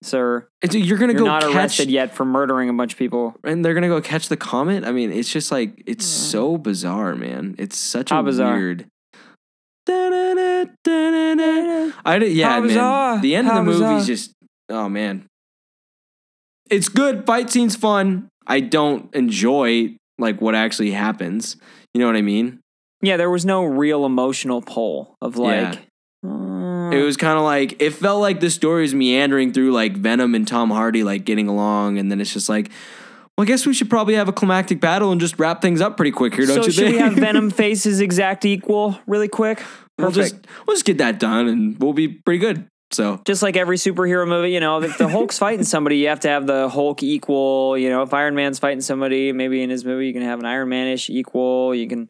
sir. 0.03 0.47
It's- 0.63 0.81
you're 0.81 0.99
gonna 0.99 1.13
You're 1.13 1.21
go 1.23 1.27
not 1.27 1.43
catch 1.43 1.55
arrested 1.55 1.91
yet 1.91 2.15
for 2.15 2.25
murdering 2.25 2.69
a 2.69 2.73
bunch 2.73 2.93
of 2.93 2.99
people. 2.99 3.35
and 3.45 3.65
they're 3.65 3.75
gonna 3.75 3.89
go 3.89 4.01
catch 4.01 4.29
the 4.29 4.37
comet. 4.37 4.85
I 4.85 4.93
mean, 4.93 5.11
it's 5.11 5.33
just 5.33 5.51
like 5.51 5.83
it's 5.87 6.05
so 6.07 6.57
bizarre, 6.59 7.17
man. 7.17 7.57
It's 7.59 7.77
such 7.77 8.11
How 8.11 8.21
a 8.21 8.23
bizarre? 8.23 8.55
weird. 8.57 8.87
I 12.05 12.19
did, 12.21 12.33
yeah, 12.33 12.49
How 12.49 12.61
man. 12.61 12.69
bizarre. 12.69 13.19
The 13.21 13.35
end 13.35 13.47
How 13.49 13.61
of 13.61 13.67
the 13.67 13.73
bizarre. 13.73 13.93
movie's 13.93 14.07
just 14.07 14.33
oh 14.69 14.89
man. 14.89 15.27
It's 16.71 16.89
good. 16.89 17.25
Fight 17.27 17.51
scenes 17.51 17.77
fun. 17.77 18.29
I 18.47 18.61
don't 18.61 19.13
enjoy 19.15 19.97
like 20.19 20.41
what 20.41 20.55
actually 20.55 20.91
happens. 20.93 21.57
You 21.95 22.01
know 22.01 22.07
what 22.07 22.17
I 22.17 22.23
mean? 22.23 22.61
Yeah, 23.03 23.17
there 23.17 23.31
was 23.31 23.45
no 23.45 23.65
real 23.65 24.05
emotional 24.05 24.61
pull 24.63 25.15
of 25.23 25.37
Yeah. 25.37 25.43
like. 25.71 25.79
uh, 26.27 26.91
It 26.91 27.03
was 27.03 27.17
kind 27.17 27.39
of 27.39 27.45
like 27.45 27.81
it 27.81 27.91
felt 27.91 28.21
like 28.21 28.41
the 28.41 28.51
story 28.51 28.83
was 28.83 28.95
meandering 28.95 29.53
through 29.53 29.73
like 29.73 29.97
Venom 29.97 30.35
and 30.35 30.47
Tom 30.47 30.71
Hardy 30.71 31.05
like 31.05 31.25
getting 31.25 31.49
along, 31.49 31.99
and 31.99 32.11
then 32.11 32.21
it's 32.21 32.33
just 32.33 32.49
like, 32.49 32.71
well, 33.39 33.45
I 33.45 33.47
guess 33.47 33.65
we 33.67 33.73
should 33.73 33.89
probably 33.89 34.15
have 34.15 34.29
a 34.29 34.33
climactic 34.33 34.81
battle 34.81 35.13
and 35.13 35.21
just 35.21 35.39
wrap 35.39 35.63
things 35.63 35.81
up 35.81 35.97
pretty 35.97 36.11
quick 36.11 36.35
here, 36.35 36.45
don't 36.45 36.57
so 36.57 36.65
you 36.67 36.73
should 36.73 36.85
think? 36.87 36.97
we 36.97 37.01
have 37.01 37.15
Venom 37.15 37.51
faces 37.53 38.01
exact 38.01 38.45
equal 38.45 38.99
really 39.07 39.29
quick? 39.29 39.63
we'll 39.97 40.11
just 40.11 40.35
we'll 40.67 40.75
just 40.75 40.85
get 40.85 40.99
that 40.99 41.21
done, 41.21 41.47
and 41.47 41.79
we'll 41.81 41.93
be 41.93 42.09
pretty 42.09 42.39
good. 42.41 42.67
So 42.91 43.21
just 43.25 43.43
like 43.43 43.57
every 43.57 43.77
superhero 43.77 44.27
movie, 44.27 44.51
you 44.51 44.59
know, 44.61 44.83
if 44.83 44.99
the 44.99 45.09
Hulk's 45.09 45.39
fighting 45.45 45.63
somebody, 45.65 45.99
you 45.99 46.09
have 46.09 46.21
to 46.21 46.29
have 46.29 46.47
the 46.49 46.69
Hulk 46.69 47.03
equal. 47.05 47.79
You 47.79 47.91
know, 47.91 48.03
if 48.03 48.13
Iron 48.13 48.35
Man's 48.35 48.59
fighting 48.59 48.81
somebody, 48.81 49.31
maybe 49.31 49.63
in 49.63 49.71
his 49.71 49.85
movie 49.85 50.09
you 50.09 50.13
can 50.13 50.23
have 50.23 50.41
an 50.41 50.47
Iron 50.47 50.69
Man-ish 50.71 51.09
equal. 51.09 51.75
You 51.75 51.87
can 51.87 52.09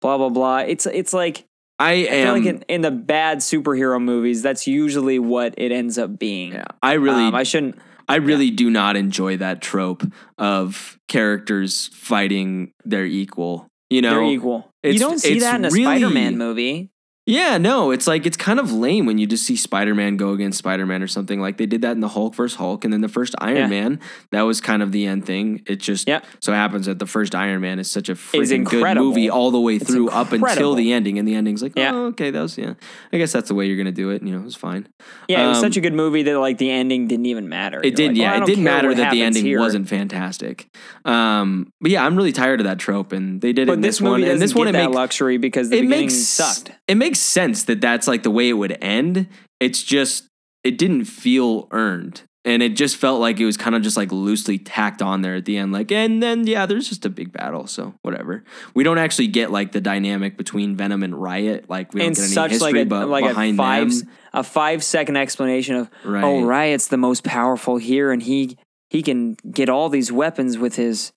blah 0.00 0.16
blah 0.18 0.28
blah. 0.28 0.58
It's 0.58 0.86
it's 0.86 1.12
like 1.12 1.44
I 1.78 1.92
I 1.92 2.04
feel 2.06 2.14
am. 2.14 2.34
like 2.34 2.44
in, 2.46 2.62
in 2.68 2.80
the 2.82 2.90
bad 2.90 3.38
superhero 3.38 4.00
movies, 4.00 4.42
that's 4.42 4.66
usually 4.68 5.18
what 5.18 5.54
it 5.56 5.72
ends 5.72 5.98
up 5.98 6.18
being. 6.18 6.52
yeah, 6.52 6.66
I 6.82 6.92
really, 6.92 7.24
Um, 7.24 7.34
I 7.34 7.42
shouldn't. 7.42 7.76
I 8.12 8.16
really 8.16 8.50
do 8.50 8.68
not 8.68 8.96
enjoy 8.96 9.38
that 9.38 9.62
trope 9.62 10.02
of 10.36 10.98
characters 11.08 11.88
fighting 11.94 12.72
their 12.84 13.06
equal. 13.06 13.68
You 13.88 14.02
know, 14.02 14.16
They're 14.16 14.34
equal. 14.34 14.70
You 14.82 14.98
don't 14.98 15.18
see 15.18 15.38
that 15.38 15.56
in 15.60 15.64
a 15.64 15.70
really- 15.70 15.84
Spider-Man 15.84 16.36
movie. 16.36 16.90
Yeah, 17.24 17.56
no, 17.56 17.92
it's 17.92 18.08
like 18.08 18.26
it's 18.26 18.36
kind 18.36 18.58
of 18.58 18.72
lame 18.72 19.06
when 19.06 19.16
you 19.16 19.28
just 19.28 19.44
see 19.46 19.54
Spider 19.54 19.94
Man 19.94 20.16
go 20.16 20.30
against 20.32 20.58
Spider 20.58 20.84
Man 20.86 21.04
or 21.04 21.06
something. 21.06 21.40
Like 21.40 21.56
they 21.56 21.66
did 21.66 21.82
that 21.82 21.92
in 21.92 22.00
the 22.00 22.08
Hulk 22.08 22.34
versus 22.34 22.56
Hulk, 22.58 22.84
and 22.84 22.92
then 22.92 23.00
the 23.00 23.08
first 23.08 23.36
Iron 23.38 23.56
Yeah. 23.56 23.66
Man, 23.68 24.00
that 24.32 24.42
was 24.42 24.60
kind 24.60 24.82
of 24.82 24.90
the 24.90 25.06
end 25.06 25.24
thing. 25.24 25.62
It 25.66 25.76
just 25.76 26.08
Yep. 26.08 26.26
so 26.40 26.52
happens 26.52 26.86
that 26.86 26.98
the 26.98 27.06
first 27.06 27.36
Iron 27.36 27.60
Man 27.60 27.78
is 27.78 27.88
such 27.88 28.08
a 28.08 28.16
freaking 28.16 28.64
good 28.68 28.96
movie 28.96 29.30
all 29.30 29.52
the 29.52 29.60
way 29.60 29.78
through 29.78 30.08
up 30.08 30.32
until 30.32 30.74
the 30.74 30.92
ending, 30.92 31.16
and 31.16 31.28
the 31.28 31.36
ending's 31.36 31.62
like, 31.62 31.74
Yeah. 31.76 31.92
oh, 31.94 32.06
okay, 32.06 32.32
that 32.32 32.40
was 32.42 32.58
yeah. 32.58 32.74
I 33.12 33.18
guess 33.18 33.30
that's 33.30 33.46
the 33.46 33.54
way 33.54 33.66
you're 33.66 33.76
gonna 33.76 33.92
do 33.92 34.10
it. 34.10 34.20
And, 34.20 34.28
You 34.28 34.34
know, 34.34 34.40
it 34.40 34.44
was 34.46 34.56
fine. 34.56 34.88
Yeah, 35.28 35.44
it 35.44 35.48
was 35.48 35.58
Um, 35.58 35.62
such 35.62 35.76
a 35.76 35.80
good 35.80 35.94
movie 35.94 36.24
that 36.24 36.36
like 36.40 36.58
the 36.58 36.70
ending 36.70 37.06
didn't 37.06 37.26
even 37.26 37.48
matter. 37.48 37.78
It 37.78 37.84
You're 37.84 37.94
did, 37.94 38.08
like, 38.08 38.16
yeah. 38.16 38.32
well, 38.32 38.42
it 38.42 38.46
didn't 38.46 38.64
matter 38.64 38.92
that 38.96 39.12
the 39.12 39.22
ending 39.22 39.44
here. 39.44 39.60
wasn't 39.60 39.88
fantastic. 39.88 40.66
Um, 41.04 41.72
but 41.80 41.92
yeah, 41.92 42.04
I'm 42.04 42.16
really 42.16 42.32
tired 42.32 42.58
of 42.58 42.64
that 42.64 42.80
trope, 42.80 43.12
and 43.12 43.40
they 43.40 43.52
did 43.52 43.68
it 43.68 43.72
in 43.72 43.80
this, 43.80 43.96
this, 43.96 44.00
movie 44.00 44.22
one. 44.22 44.30
And 44.32 44.42
this 44.42 44.54
one, 44.56 44.66
it 44.66 44.72
that 44.72 44.86
makes 44.86 44.94
luxury 44.96 45.36
because 45.38 45.70
the 45.70 45.76
it 45.78 45.82
beginning 45.82 46.06
makes 46.06 46.14
sucked. 46.16 46.72
It 46.88 46.96
makes 46.96 47.12
sense 47.22 47.64
that 47.64 47.80
that's 47.80 48.06
like 48.06 48.22
the 48.22 48.30
way 48.30 48.48
it 48.48 48.54
would 48.54 48.76
end. 48.82 49.28
It's 49.60 49.82
just 49.82 50.26
it 50.64 50.78
didn't 50.78 51.04
feel 51.04 51.68
earned, 51.70 52.22
and 52.44 52.62
it 52.62 52.76
just 52.76 52.96
felt 52.96 53.20
like 53.20 53.40
it 53.40 53.46
was 53.46 53.56
kind 53.56 53.74
of 53.74 53.82
just 53.82 53.96
like 53.96 54.12
loosely 54.12 54.58
tacked 54.58 55.02
on 55.02 55.22
there 55.22 55.36
at 55.36 55.44
the 55.44 55.56
end. 55.56 55.72
Like, 55.72 55.92
and 55.92 56.22
then 56.22 56.46
yeah, 56.46 56.66
there's 56.66 56.88
just 56.88 57.04
a 57.04 57.10
big 57.10 57.32
battle, 57.32 57.66
so 57.66 57.94
whatever. 58.02 58.44
We 58.74 58.84
don't 58.84 58.98
actually 58.98 59.28
get 59.28 59.50
like 59.50 59.72
the 59.72 59.80
dynamic 59.80 60.36
between 60.36 60.76
Venom 60.76 61.02
and 61.02 61.20
Riot. 61.20 61.68
Like 61.68 61.92
we 61.94 62.00
don't 62.00 62.08
and 62.08 62.16
get 62.16 62.22
any 62.24 62.32
such 62.32 62.50
history, 62.52 62.72
like 62.72 62.86
a 62.86 62.88
but 62.88 63.08
like 63.08 63.24
a 63.24 63.28
behind 63.28 63.56
five 63.56 63.90
them, 63.90 64.08
a 64.32 64.42
five 64.42 64.82
second 64.82 65.16
explanation 65.16 65.76
of 65.76 65.90
oh, 66.04 66.10
right? 66.10 66.24
oh 66.24 66.44
Riot's 66.44 66.88
the 66.88 66.96
most 66.96 67.24
powerful 67.24 67.76
here 67.76 68.12
and 68.12 68.22
he 68.22 68.56
he 68.90 69.02
can 69.02 69.36
get 69.50 69.70
all 69.70 69.88
these 69.88 70.12
weapons 70.12 70.58
with 70.58 70.76
his 70.76 71.12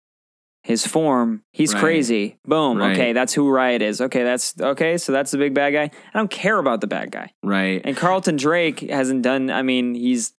his 0.66 0.88
form. 0.88 1.44
He's 1.52 1.74
Right. 1.76 1.80
crazy. 1.80 2.38
Boom. 2.44 2.80
Right. 2.80 2.94
Okay, 2.94 3.14
that's 3.14 3.34
who 3.36 3.48
Riot 3.48 3.84
is. 3.84 4.02
Okay, 4.02 4.24
that's 4.24 4.60
okay. 4.60 4.98
So 4.98 5.12
that's 5.12 5.30
the 5.30 5.38
big 5.38 5.54
bad 5.54 5.72
guy. 5.74 5.84
I 5.84 6.18
don't 6.18 6.32
care 6.32 6.58
about 6.58 6.82
the 6.82 6.88
bad 6.88 7.12
guy. 7.12 7.30
right. 7.44 7.82
And 7.86 7.96
Carlton 7.96 8.36
Drake 8.36 8.80
hasn't 8.80 9.22
done. 9.22 9.52
I 9.52 9.62
mean, 9.62 9.94
he's 9.94 10.34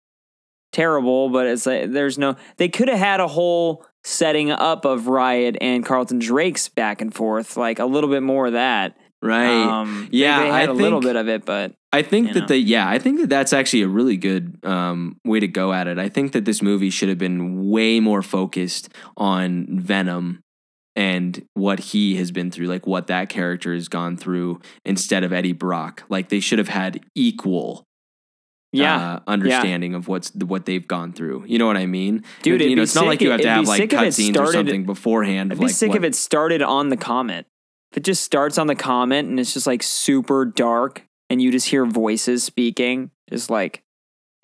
terrible, 0.73 1.31
but 1.31 1.47
it's 1.47 1.65
like 1.67 1.93
there's 1.93 2.19
no. 2.19 2.35
They 2.57 2.69
could 2.69 2.89
have 2.89 2.99
had 2.99 3.21
a 3.21 3.29
whole 3.29 3.85
setting 4.03 4.51
up 4.51 4.85
of 4.85 5.07
Riot 5.07 5.57
and 5.61 5.85
Carlton 5.85 6.19
Drake's 6.19 6.69
back 6.69 7.01
and 7.01 7.15
forth, 7.15 7.57
like 7.57 7.79
a 7.79 7.87
little 7.87 8.11
bit 8.11 8.23
more 8.23 8.47
of 8.49 8.53
that. 8.55 8.97
Right. 9.27 9.63
Um, 9.63 10.09
Yeah, 10.11 10.41
they, 10.41 10.47
had 10.47 10.69
I 10.69 10.73
a 10.73 10.75
little 10.75 11.01
bit 11.01 11.17
of 11.17 11.29
it, 11.29 11.45
but 11.45 11.73
I 11.93 12.03
think 12.03 12.33
that 12.35 12.41
know. 12.41 12.47
they, 12.47 12.59
yeah, 12.59 12.89
I 12.89 12.99
think 12.99 13.21
that 13.21 13.29
that's 13.29 13.53
actually 13.53 13.83
a 13.83 13.89
really 13.89 14.17
good 14.17 14.59
um, 14.65 15.19
way 15.25 15.41
to 15.41 15.49
go 15.49 15.73
at 15.73 15.87
it. 15.89 15.99
I 15.99 16.09
think 16.09 16.33
that 16.33 16.45
this 16.45 16.61
movie 16.63 16.91
should 16.91 17.09
have 17.09 17.19
been 17.19 17.71
way 17.71 18.01
more 18.01 18.23
focused 18.23 18.89
on 19.17 19.81
Venom 19.81 20.43
and 20.95 21.47
what 21.55 21.79
he 21.79 22.17
has 22.17 22.31
been 22.31 22.51
through, 22.51 22.67
like 22.67 22.87
what 22.87 23.07
that 23.07 23.29
character 23.29 23.75
has 23.75 23.89
gone 23.89 24.17
through, 24.17 24.61
instead 24.85 25.25
of 25.25 25.33
Eddie 25.33 25.53
Brock. 25.53 26.03
Like 26.09 26.31
they 26.31 26.41
should 26.41 26.59
have 26.59 26.69
had 26.69 27.05
equal, 27.15 27.85
yeah. 28.73 29.15
uh, 29.15 29.21
understanding 29.27 29.95
of 29.95 30.09
what's 30.09 30.35
what 30.35 30.65
they've 30.67 30.87
gone 30.87 31.13
through. 31.13 31.45
You 31.47 31.59
know 31.59 31.67
what 31.67 31.77
I 31.77 31.87
mean, 31.87 32.25
Dude, 32.43 32.61
you 32.61 32.67
it'd 32.67 32.77
know, 32.77 32.83
it's 32.83 32.95
not 32.95 33.07
like 33.07 33.21
you 33.21 33.31
have 33.31 33.41
to 33.43 33.49
have 33.49 33.67
like 33.67 33.79
sick 33.79 33.91
cutscenes 33.91 34.39
or 34.39 34.53
something 34.53 34.85
beforehand. 34.85 35.53
I'd 35.53 35.59
be 35.59 35.67
like, 35.67 35.75
sick 35.75 35.91
what- 35.91 35.99
if 35.99 36.05
it 36.05 36.15
started 36.15 36.63
on 36.63 36.89
the 36.89 36.97
comment. 36.97 37.47
If 37.97 38.01
it 38.01 38.05
just 38.05 38.23
starts 38.25 38.59
on 38.59 38.67
the 38.67 38.75
comment 38.75 39.27
and 39.27 39.41
it's 39.41 39.55
just 39.55 39.67
like 39.67 39.83
super 39.83 40.45
dark 40.45 41.03
and 41.31 41.41
you 41.41 41.51
just 41.51 41.67
hear 41.69 41.87
voices 41.87 42.45
speaking, 42.45 43.11
just 43.31 43.49
like 43.49 43.83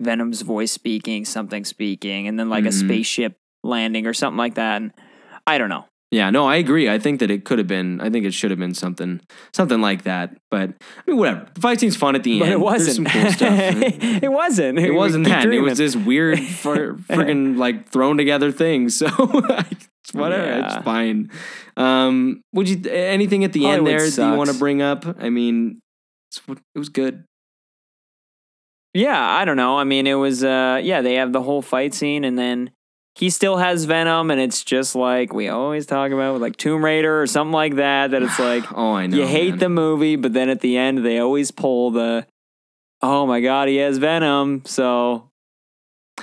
Venom's 0.01 0.41
voice 0.41 0.71
speaking, 0.71 1.23
something 1.23 1.63
speaking, 1.63 2.27
and 2.27 2.39
then 2.39 2.49
like 2.49 2.65
a 2.65 2.69
Mhm. 2.69 2.79
spaceship 2.85 3.37
landing 3.63 4.07
or 4.07 4.13
something 4.15 4.39
like 4.39 4.55
that. 4.55 4.81
And 4.81 4.91
I 5.45 5.59
don't 5.59 5.69
know. 5.69 5.85
Yeah, 6.09 6.31
no, 6.31 6.47
I 6.47 6.55
agree. 6.55 6.89
I 6.89 6.97
think 6.97 7.19
that 7.19 7.29
it 7.29 7.43
could 7.45 7.59
have 7.59 7.67
been. 7.67 8.01
I 8.01 8.09
think 8.09 8.25
it 8.25 8.33
should 8.33 8.49
have 8.49 8.59
been 8.59 8.73
something, 8.73 9.21
something 9.53 9.81
like 9.81 10.01
that. 10.03 10.35
But 10.49 10.71
I 10.71 11.11
mean, 11.11 11.17
whatever. 11.17 11.47
The 11.53 11.61
fight 11.61 11.79
scene's 11.79 11.95
fun 11.95 12.15
at 12.15 12.23
the 12.23 12.39
But 12.39 12.45
end. 12.45 12.53
it 12.53 12.59
wasn't. 12.59 12.95
Some 12.95 13.05
cool 13.05 13.31
stuff. 13.31 13.53
it 13.59 14.31
wasn't. 14.31 14.79
it 14.79 14.91
wasn't 14.95 15.25
Keep 15.25 15.33
that. 15.35 15.53
It 15.53 15.59
was 15.61 15.77
this 15.77 15.95
weird, 15.95 16.39
fr- 16.39 16.93
friggin' 17.07 17.57
like 17.57 17.89
thrown 17.89 18.17
together 18.17 18.51
thing. 18.51 18.89
So 18.89 19.07
it's 20.03 20.13
whatever. 20.13 20.45
Yeah. 20.45 20.75
It's 20.75 20.83
fine. 20.85 21.31
Um, 21.77 22.41
would 22.53 22.67
you 22.69 22.81
anything 22.89 23.43
at 23.43 23.53
the 23.53 23.65
end 23.65 23.81
Hollywood 23.87 24.01
there 24.01 24.09
that 24.09 24.31
you 24.31 24.37
want 24.37 24.49
to 24.49 24.57
bring 24.57 24.81
up? 24.81 25.05
I 25.19 25.29
mean, 25.29 25.79
it's, 26.29 26.41
it 26.75 26.79
was 26.79 26.89
good. 26.89 27.23
yeah, 28.93 29.19
I 29.19 29.45
don't 29.45 29.57
know. 29.57 29.77
I 29.77 29.83
mean, 29.85 30.05
it 30.07 30.15
was 30.15 30.43
uh 30.43 30.79
yeah, 30.83 31.01
they 31.01 31.15
have 31.15 31.31
the 31.33 31.41
whole 31.41 31.61
fight 31.61 31.93
scene 31.93 32.23
and 32.23 32.37
then 32.37 32.71
he 33.15 33.29
still 33.29 33.57
has 33.57 33.85
Venom 33.85 34.31
and 34.31 34.41
it's 34.41 34.63
just 34.63 34.95
like 34.95 35.33
we 35.33 35.47
always 35.47 35.85
talk 35.85 36.11
about 36.11 36.33
with 36.33 36.41
like 36.41 36.57
Tomb 36.57 36.83
Raider 36.83 37.21
or 37.21 37.27
something 37.27 37.53
like 37.53 37.75
that 37.75 38.11
that 38.11 38.23
it's 38.23 38.39
like 38.39 38.65
Oh, 38.75 38.93
I 38.93 39.07
know. 39.07 39.17
you 39.17 39.27
hate 39.27 39.51
man. 39.51 39.59
the 39.59 39.69
movie 39.69 40.15
but 40.15 40.33
then 40.33 40.49
at 40.49 40.61
the 40.61 40.77
end 40.77 41.05
they 41.05 41.19
always 41.19 41.51
pull 41.51 41.91
the 41.91 42.25
oh 43.01 43.25
my 43.27 43.39
god, 43.41 43.67
he 43.67 43.77
has 43.77 43.97
Venom. 43.97 44.63
So 44.65 45.29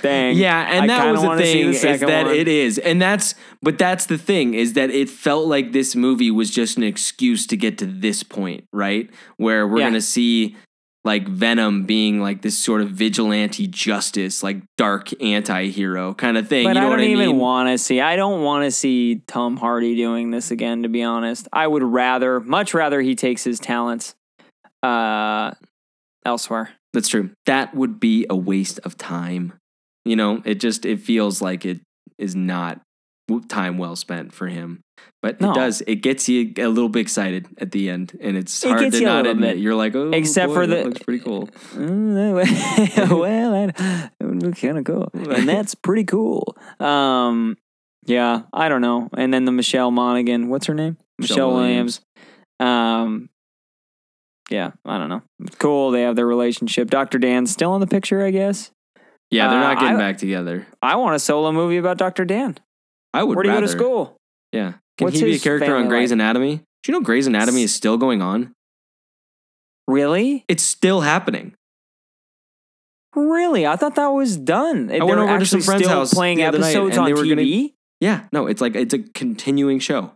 dang. 0.01 0.37
Yeah, 0.37 0.67
and 0.69 0.91
I 0.91 0.95
that 0.97 1.11
was 1.11 1.21
the 1.21 1.37
thing 1.43 1.71
the 1.71 1.87
is 1.91 1.99
that 2.01 2.25
one. 2.27 2.35
it 2.35 2.47
is, 2.47 2.77
and 2.77 3.01
that's 3.01 3.35
but 3.61 3.77
that's 3.77 4.05
the 4.05 4.17
thing 4.17 4.53
is 4.53 4.73
that 4.73 4.89
it 4.89 5.09
felt 5.09 5.47
like 5.47 5.71
this 5.71 5.95
movie 5.95 6.31
was 6.31 6.49
just 6.49 6.77
an 6.77 6.83
excuse 6.83 7.45
to 7.47 7.57
get 7.57 7.77
to 7.79 7.85
this 7.85 8.23
point, 8.23 8.65
right? 8.71 9.09
Where 9.37 9.67
we're 9.67 9.79
Yeah. 9.79 9.87
gonna 9.89 10.01
see 10.01 10.55
like 11.03 11.27
Venom 11.27 11.85
being 11.85 12.21
like 12.21 12.43
this 12.43 12.55
sort 12.55 12.79
of 12.81 12.91
vigilante 12.91 13.65
justice, 13.65 14.43
like 14.43 14.61
dark 14.77 15.09
anti-hero 15.19 16.13
kind 16.13 16.37
of 16.37 16.47
thing. 16.47 16.63
But 16.65 16.75
you 16.75 16.81
know 16.81 16.87
I 16.87 16.89
don't 16.91 16.99
I 16.99 17.05
even 17.05 17.27
mean? 17.29 17.37
want 17.39 17.69
to 17.69 17.77
see. 17.79 17.99
I 17.99 18.15
don't 18.15 18.43
want 18.43 18.65
to 18.65 18.71
see 18.71 19.23
Tom 19.25 19.57
Hardy 19.57 19.95
doing 19.95 20.29
this 20.29 20.51
again. 20.51 20.83
To 20.83 20.89
be 20.89 21.01
honest, 21.01 21.47
I 21.51 21.65
would 21.65 21.81
rather, 21.81 22.39
much 22.39 22.75
rather, 22.75 23.01
he 23.01 23.15
takes 23.15 23.43
his 23.43 23.59
talents 23.59 24.13
uh, 24.83 25.51
elsewhere. 26.23 26.69
That's 26.93 27.07
true. 27.07 27.31
That 27.47 27.73
would 27.73 27.99
be 27.99 28.27
a 28.29 28.35
waste 28.35 28.79
of 28.83 28.95
time. 28.95 29.53
You 30.05 30.15
know, 30.15 30.41
it 30.45 30.55
just 30.59 30.85
it 30.85 30.99
feels 30.99 31.41
like 31.41 31.65
it 31.65 31.79
is 32.17 32.35
not 32.35 32.81
time 33.47 33.77
well 33.77 33.95
spent 33.95 34.33
for 34.33 34.47
him. 34.47 34.81
But 35.21 35.39
No. 35.39 35.51
it 35.51 35.55
does. 35.55 35.81
It 35.87 35.97
gets 35.97 36.27
you 36.27 36.51
a 36.57 36.67
little 36.67 36.89
bit 36.89 36.99
excited 37.01 37.47
at 37.59 37.71
the 37.71 37.89
end, 37.89 38.17
and 38.19 38.35
it's 38.35 38.63
It 38.63 38.69
hard 38.69 38.91
to 38.91 39.01
not 39.01 39.25
admit. 39.27 39.55
bit. 39.55 39.61
You're 39.61 39.75
like, 39.75 39.95
oh, 39.95 40.11
Except 40.11 40.49
boy, 40.49 40.53
for 40.55 40.67
that 40.67 40.75
the- 40.75 40.83
looks 40.89 41.01
pretty 41.03 41.23
cool. 41.23 41.47
Mm, 41.75 42.33
well, 42.33 43.67
that 43.67 43.75
that 44.19 44.27
would 44.27 44.39
be 44.39 44.51
kind 44.59 44.77
of 44.79 44.83
cool, 44.85 45.09
and 45.13 45.47
that's 45.49 45.75
pretty 45.75 46.03
cool. 46.03 46.55
Um, 46.79 47.57
yeah, 48.05 48.41
I 48.51 48.67
don't 48.69 48.81
know. 48.81 49.09
And 49.15 49.33
then 49.33 49.45
the 49.45 49.51
Michelle 49.51 49.91
Monaghan, 49.91 50.49
what's 50.49 50.65
her 50.65 50.73
name? 50.73 50.97
Michelle 51.19 51.35
Michelle, 51.51 51.53
Williams. 51.53 52.01
Williams. 52.59 53.03
Um, 53.13 53.29
yeah, 54.49 54.71
I 54.83 54.97
don't 54.97 55.09
know. 55.09 55.21
Cool. 55.59 55.91
They 55.91 56.01
have 56.01 56.15
their 56.15 56.27
relationship. 56.27 56.89
Dr. 56.89 57.19
Dan's 57.19 57.51
still 57.51 57.73
in 57.75 57.81
the 57.81 57.87
picture, 57.87 58.25
I 58.25 58.31
guess. 58.31 58.71
Yeah, 59.31 59.49
they're 59.49 59.59
not 59.59 59.77
Uh, 59.77 59.79
getting 59.79 59.95
I- 59.95 59.99
back 59.99 60.17
together. 60.17 60.67
I 60.81 60.95
want 60.97 61.15
a 61.15 61.19
solo 61.19 61.51
movie 61.51 61.77
about 61.77 61.97
Dr. 61.97 62.25
Dan. 62.25 62.57
I 63.13 63.23
would 63.23 63.35
Where 63.35 63.43
do 63.43 63.49
you 63.49 63.55
go 63.55 63.61
to 63.61 63.67
school? 63.67 64.17
Yeah, 64.51 64.73
can 64.97 65.05
What's 65.05 65.19
he 65.19 65.25
be 65.25 65.35
a 65.35 65.39
character 65.39 65.75
on 65.75 65.87
Grey's 65.87 66.11
like? 66.11 66.15
Anatomy? 66.15 66.57
Do 66.83 66.91
you 66.91 66.99
know 66.99 67.03
Grey's 67.03 67.27
Anatomy 67.27 67.63
is 67.63 67.73
still 67.73 67.97
going 67.97 68.21
on? 68.21 68.53
Really? 69.87 70.45
It's 70.47 70.63
still 70.63 71.01
happening. 71.01 71.53
Really? 73.15 73.67
I 73.67 73.75
thought 73.75 73.95
that 73.95 74.07
was 74.07 74.37
done. 74.37 74.87
They 74.87 75.01
went 75.01 75.19
over 75.19 75.39
to 75.39 75.45
some 75.45 75.61
friend's 75.61 75.83
still 75.83 75.97
house 75.97 76.13
playing 76.13 76.37
night, 76.37 76.55
episodes 76.55 76.95
and 76.97 77.05
on 77.05 77.11
were 77.13 77.23
gonna- 77.23 77.41
TV. 77.41 77.73
Yeah, 77.99 78.23
no, 78.31 78.47
it's 78.47 78.61
like 78.61 78.75
it's 78.75 78.93
a 78.93 78.99
continuing 78.99 79.79
show. 79.79 80.11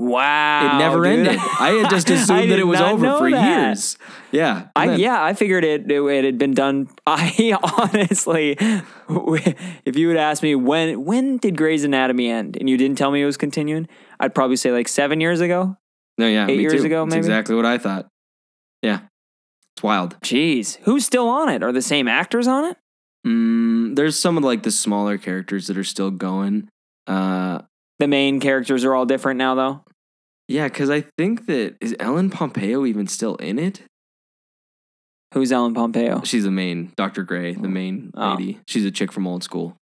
Wow, 0.00 0.76
It 0.76 0.78
never 0.78 1.02
dude. 1.02 1.26
ended. 1.26 1.38
I 1.58 1.70
had 1.70 1.90
just 1.90 2.08
assumed 2.10 2.52
that 2.52 2.58
it 2.60 2.64
was 2.66 2.80
over 2.80 3.18
for 3.18 3.30
that. 3.32 3.66
years. 3.68 3.98
Yeah, 4.30 4.68
I 4.76 4.86
then- 4.88 5.00
yeah, 5.00 5.22
I 5.22 5.34
figured 5.34 5.64
it, 5.64 5.90
it 5.90 6.00
it 6.00 6.24
had 6.24 6.38
been 6.38 6.52
done. 6.54 6.88
I 7.06 7.56
honestly, 7.62 8.56
if 9.84 9.96
you 9.96 10.06
would 10.08 10.16
ask 10.16 10.42
me 10.42 10.54
when 10.54 11.04
when 11.04 11.38
did 11.38 11.56
Grey's 11.56 11.82
Anatomy 11.82 12.28
end, 12.30 12.56
and 12.56 12.70
you 12.70 12.76
didn't 12.76 12.96
tell 12.96 13.10
me 13.10 13.22
it 13.22 13.26
was 13.26 13.36
continuing, 13.36 13.88
I'd 14.20 14.34
probably 14.34 14.56
say 14.56 14.70
like 14.70 14.86
seven 14.86 15.20
years 15.20 15.40
ago. 15.40 15.76
No, 16.16 16.28
yeah, 16.28 16.44
Eight 16.48 16.56
me 16.58 16.62
years 16.62 16.80
too. 16.80 16.86
ago, 16.86 17.04
That's 17.04 17.10
maybe? 17.14 17.18
exactly 17.26 17.54
what 17.56 17.66
I 17.66 17.78
thought. 17.78 18.08
Yeah, 18.82 19.00
it's 19.76 19.82
wild. 19.82 20.18
Jeez, 20.20 20.76
who's 20.82 21.04
still 21.06 21.28
on 21.28 21.48
it? 21.48 21.62
Are 21.64 21.72
the 21.72 21.82
same 21.82 22.06
actors 22.06 22.46
on 22.46 22.64
it? 22.66 22.76
Mm, 23.26 23.96
there's 23.96 24.18
some 24.18 24.36
of 24.38 24.44
like 24.44 24.62
the 24.62 24.70
smaller 24.70 25.18
characters 25.18 25.66
that 25.66 25.76
are 25.76 25.82
still 25.84 26.10
going. 26.12 26.68
Uh, 27.08 27.62
The 27.98 28.08
main 28.08 28.40
characters 28.40 28.84
are 28.84 28.94
all 28.94 29.06
different 29.06 29.38
now, 29.38 29.54
though. 29.54 29.84
yeah, 30.48 30.68
because 30.68 30.88
I 30.90 31.04
think 31.18 31.46
that 31.46 31.76
is 31.80 31.94
Ellen 31.98 32.30
Pompeo 32.30 32.86
even 32.86 33.06
still 33.06 33.36
in 33.36 33.58
it? 33.58 33.82
Who's 35.34 35.52
Ellen 35.52 35.74
Pompeo? 35.74 36.22
She's 36.24 36.44
the 36.44 36.50
main 36.50 36.92
Dr. 36.96 37.22
Grey, 37.22 37.52
the 37.52 37.68
main 37.68 38.10
Oh. 38.16 38.30
lady. 38.30 38.60
She's 38.66 38.84
a 38.86 38.90
chick 38.90 39.12
from 39.12 39.26
old 39.26 39.42
school. 39.44 39.76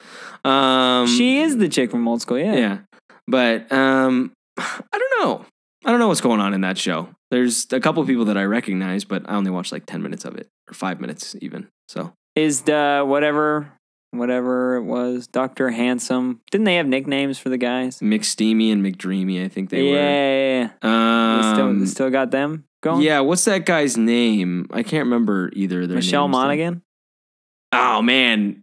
Um, 0.44 1.06
she 1.08 1.38
is 1.40 1.56
the 1.56 1.68
chick 1.68 1.90
from 1.90 2.06
Old 2.06 2.22
School. 2.22 2.38
Yeah. 2.38 2.54
yeah, 2.54 2.78
but 3.26 3.70
um, 3.72 4.32
I 4.58 4.80
don't 4.92 5.12
know. 5.24 5.44
I 5.84 5.90
don't 5.90 5.98
know 5.98 6.06
what's 6.08 6.20
going 6.20 6.40
on 6.40 6.54
in 6.54 6.60
that 6.60 6.78
show. 6.78 7.08
There's 7.32 7.66
a 7.72 7.80
couple 7.80 8.00
of 8.02 8.06
people 8.08 8.26
that 8.26 8.36
I 8.36 8.44
recognize, 8.44 9.04
but 9.04 9.28
I 9.28 9.34
only 9.34 9.50
watched 9.50 9.72
like 9.72 9.84
ten 9.86 10.00
minutes 10.02 10.24
of 10.24 10.36
it 10.36 10.46
or 10.70 10.74
five 10.74 11.00
minutes 11.00 11.34
even. 11.40 11.66
So 11.88 12.12
Is 12.36 12.62
the 12.62 13.02
whatever 13.04 13.72
whatever 14.12 14.76
it 14.76 14.82
was 14.84 15.26
Doctor 15.26 15.70
Handsome? 15.70 16.40
Didn't 16.50 16.64
they 16.64 16.76
have 16.76 16.86
nicknames 16.86 17.38
for 17.38 17.48
the 17.48 17.58
guys? 17.58 17.98
McSteamy 18.00 18.70
and 18.72 18.84
McDreamy, 18.84 19.44
I 19.44 19.48
think 19.48 19.70
they 19.70 19.82
yeah, 19.84 19.90
were. 19.90 19.96
yeah, 19.96 20.60
yeah. 20.60 21.36
They 21.42 21.52
still, 21.54 21.66
Um, 21.66 21.80
they 21.80 21.86
still 21.86 22.10
got 22.10 22.30
them 22.30 22.64
going. 22.82 23.02
Yeah, 23.02 23.20
what's 23.20 23.44
that 23.46 23.66
guy's 23.66 23.96
name? 23.96 24.66
I 24.70 24.82
can't 24.82 25.04
remember 25.04 25.50
either. 25.54 25.82
of 25.82 25.88
Their 25.88 25.96
Michelle 25.96 26.28
names, 26.28 26.34
though. 26.36 26.40
Monaghan. 26.42 26.82
Oh 27.72 28.02
man, 28.02 28.62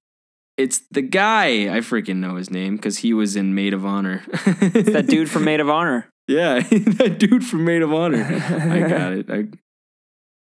it's 0.57 0.81
the 0.91 1.01
guy. 1.01 1.63
I 1.75 1.79
freaking 1.79 2.17
know 2.17 2.35
his 2.35 2.51
name 2.51 2.75
because 2.75 2.99
he 2.99 3.13
was 3.13 3.35
in 3.35 3.55
Made 3.55 3.73
of 3.73 3.85
Honor. 3.85 4.21
It's 4.31 4.91
that 4.91 5.07
dude 5.07 5.29
from 5.31 5.43
Made 5.45 5.59
of 5.61 5.69
Honor. 5.69 6.07
yeah, 6.27 6.59
that 6.69 7.17
dude 7.17 7.43
from 7.45 7.65
Made 7.65 7.81
of 7.81 7.91
Honor. 7.91 8.23
I 8.23 8.87
got 8.87 9.13
it. 9.13 9.29
I, 9.31 9.45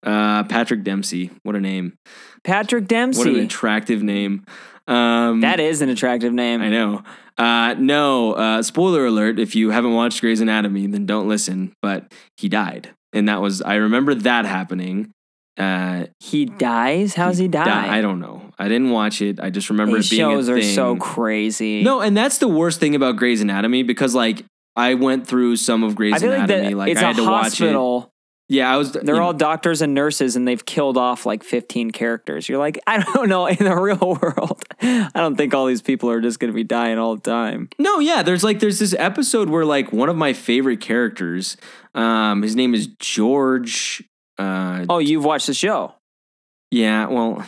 uh, 0.06 0.44
Patrick 0.46 0.84
Dempsey. 0.84 1.32
What 1.44 1.56
a 1.56 1.60
name. 1.60 1.98
Patrick 2.44 2.88
Dempsey. 2.88 3.20
What 3.20 3.28
an 3.28 3.40
attractive 3.46 4.04
name. 4.04 4.46
Um, 4.88 5.42
that 5.42 5.60
is 5.60 5.82
an 5.82 5.90
attractive 5.90 6.32
name. 6.32 6.62
I 6.62 6.70
know. 6.70 7.04
Uh, 7.38 7.74
no, 7.78 8.34
uh, 8.34 8.62
spoiler 8.62 9.06
alert. 9.08 9.40
If 9.40 9.56
you 9.56 9.72
haven't 9.72 9.94
watched 9.94 10.22
Grey's 10.22 10.40
Anatomy, 10.42 10.88
then 10.88 11.06
don't 11.06 11.28
listen. 11.28 11.74
But 11.82 12.14
he 12.38 12.48
died, 12.48 12.92
and 13.14 13.28
that 13.28 13.42
was 13.42 13.62
I 13.62 13.76
remember 13.76 14.14
that 14.16 14.46
happening. 14.46 15.12
Uh, 15.58 16.06
He 16.20 16.46
dies. 16.46 17.16
How's 17.16 17.38
he 17.38 17.48
die? 17.48 17.64
di- 17.66 17.98
I 17.98 18.02
don't 18.02 18.20
know. 18.20 18.52
I 18.60 18.68
didn't 18.68 18.90
watch 18.92 19.22
it. 19.22 19.40
I 19.40 19.50
just 19.50 19.70
remember 19.70 19.96
These 19.98 20.08
it 20.14 20.16
being 20.18 20.30
shows 20.30 20.50
a 20.50 20.54
are 20.54 20.60
thing. 20.60 20.76
so 20.76 20.96
crazy. 20.98 21.82
No, 21.84 22.02
and 22.02 22.16
that's 22.16 22.38
the 22.38 22.48
worst 22.48 22.80
thing 22.80 22.94
about 22.94 23.16
Grey's 23.16 23.42
Anatomy 23.42 23.84
because 23.84 24.14
like 24.14 24.44
I 24.76 24.94
went 24.94 25.26
through 25.28 25.56
some 25.58 25.84
of 25.84 25.96
Grey's 25.96 26.22
feel 26.22 26.30
like 26.32 26.44
Anatomy. 26.44 26.74
Like, 26.76 26.92
it's 26.92 27.02
I 27.02 27.08
had 27.08 27.16
a 27.18 27.22
to 27.24 27.30
watch 27.30 27.60
it. 27.62 27.76
Yeah, 28.48 28.72
I 28.72 28.78
was. 28.78 28.92
They're 28.92 29.22
all 29.22 29.32
know, 29.34 29.40
doctors 29.40 29.82
and 29.82 29.96
nurses, 29.96 30.36
and 30.36 30.48
they've 30.48 30.64
killed 30.64 30.98
off 30.98 31.26
like 31.26 31.44
15 31.44 31.90
characters. 31.92 32.48
You're 32.48 32.60
like, 32.60 32.80
I 32.86 33.02
don't 33.02 33.28
know. 33.28 33.48
In 33.48 33.58
the 33.58 33.76
real 33.80 34.20
world, 34.22 34.64
I 34.82 35.10
don't 35.16 35.36
think 35.36 35.54
all 35.56 35.66
these 35.66 35.82
people 35.82 36.12
are 36.12 36.22
just 36.22 36.40
going 36.40 36.52
to 36.52 36.56
be 36.56 36.64
dying 36.64 37.00
all 37.00 37.16
the 37.16 37.22
time. 37.22 37.70
no. 37.80 38.00
Yeah, 38.00 38.22
there's 38.22 38.44
like 38.44 38.60
there's 38.60 38.78
this 38.78 38.94
episode 39.00 39.50
where 39.50 39.66
like 39.66 39.92
one 39.92 40.10
of 40.10 40.16
my 40.16 40.34
favorite 40.34 40.80
characters, 40.80 41.58
um, 41.96 42.44
his 42.44 42.56
name 42.56 42.76
is 42.76 42.88
George. 43.00 44.04
Uh, 44.38 44.86
Oh, 44.90 45.00
you've 45.00 45.26
watched 45.26 45.48
the 45.48 45.54
show. 45.54 45.96
Yeah, 46.70 47.08
well, 47.08 47.44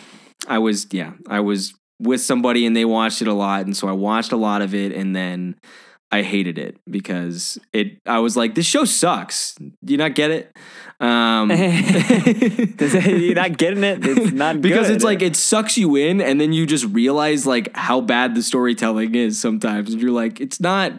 I 0.48 0.58
was 0.60 0.88
yeah, 0.92 1.14
I 1.30 1.42
was 1.42 1.74
with 2.00 2.22
somebody 2.22 2.66
and 2.66 2.76
they 2.76 2.86
watched 2.86 3.22
it 3.22 3.28
a 3.28 3.34
lot, 3.34 3.66
and 3.66 3.76
so 3.78 3.88
I 3.88 3.92
watched 3.92 4.32
a 4.32 4.38
lot 4.38 4.62
of 4.64 4.74
it, 4.74 4.94
and 4.94 5.16
then 5.16 5.58
I 6.12 6.22
hated 6.22 6.58
it 6.58 6.78
because 6.90 7.60
it. 7.74 8.00
I 8.06 8.20
was 8.20 8.38
like, 8.38 8.56
this 8.56 8.66
show 8.66 8.86
sucks. 8.86 9.56
Do 9.56 9.72
you 9.92 9.98
not 9.98 10.16
get 10.16 10.32
it? 10.32 10.56
Um, 11.00 11.52
You're 12.80 13.36
not 13.36 13.58
getting 13.58 13.84
it. 13.84 14.06
It's 14.06 14.32
not 14.34 14.62
because 14.62 14.88
good. 14.88 14.96
it's 14.96 15.04
like 15.04 15.22
it 15.22 15.36
sucks 15.36 15.78
you 15.78 15.96
in, 15.96 16.22
and 16.22 16.40
then 16.40 16.54
you 16.54 16.66
just 16.66 16.86
realize 16.86 17.46
like 17.46 17.76
how 17.76 18.02
bad 18.02 18.36
the 18.36 18.42
storytelling 18.42 19.16
is 19.16 19.40
sometimes, 19.40 19.94
and 19.94 20.02
you're 20.02 20.12
like, 20.12 20.40
it's 20.40 20.60
not. 20.60 20.94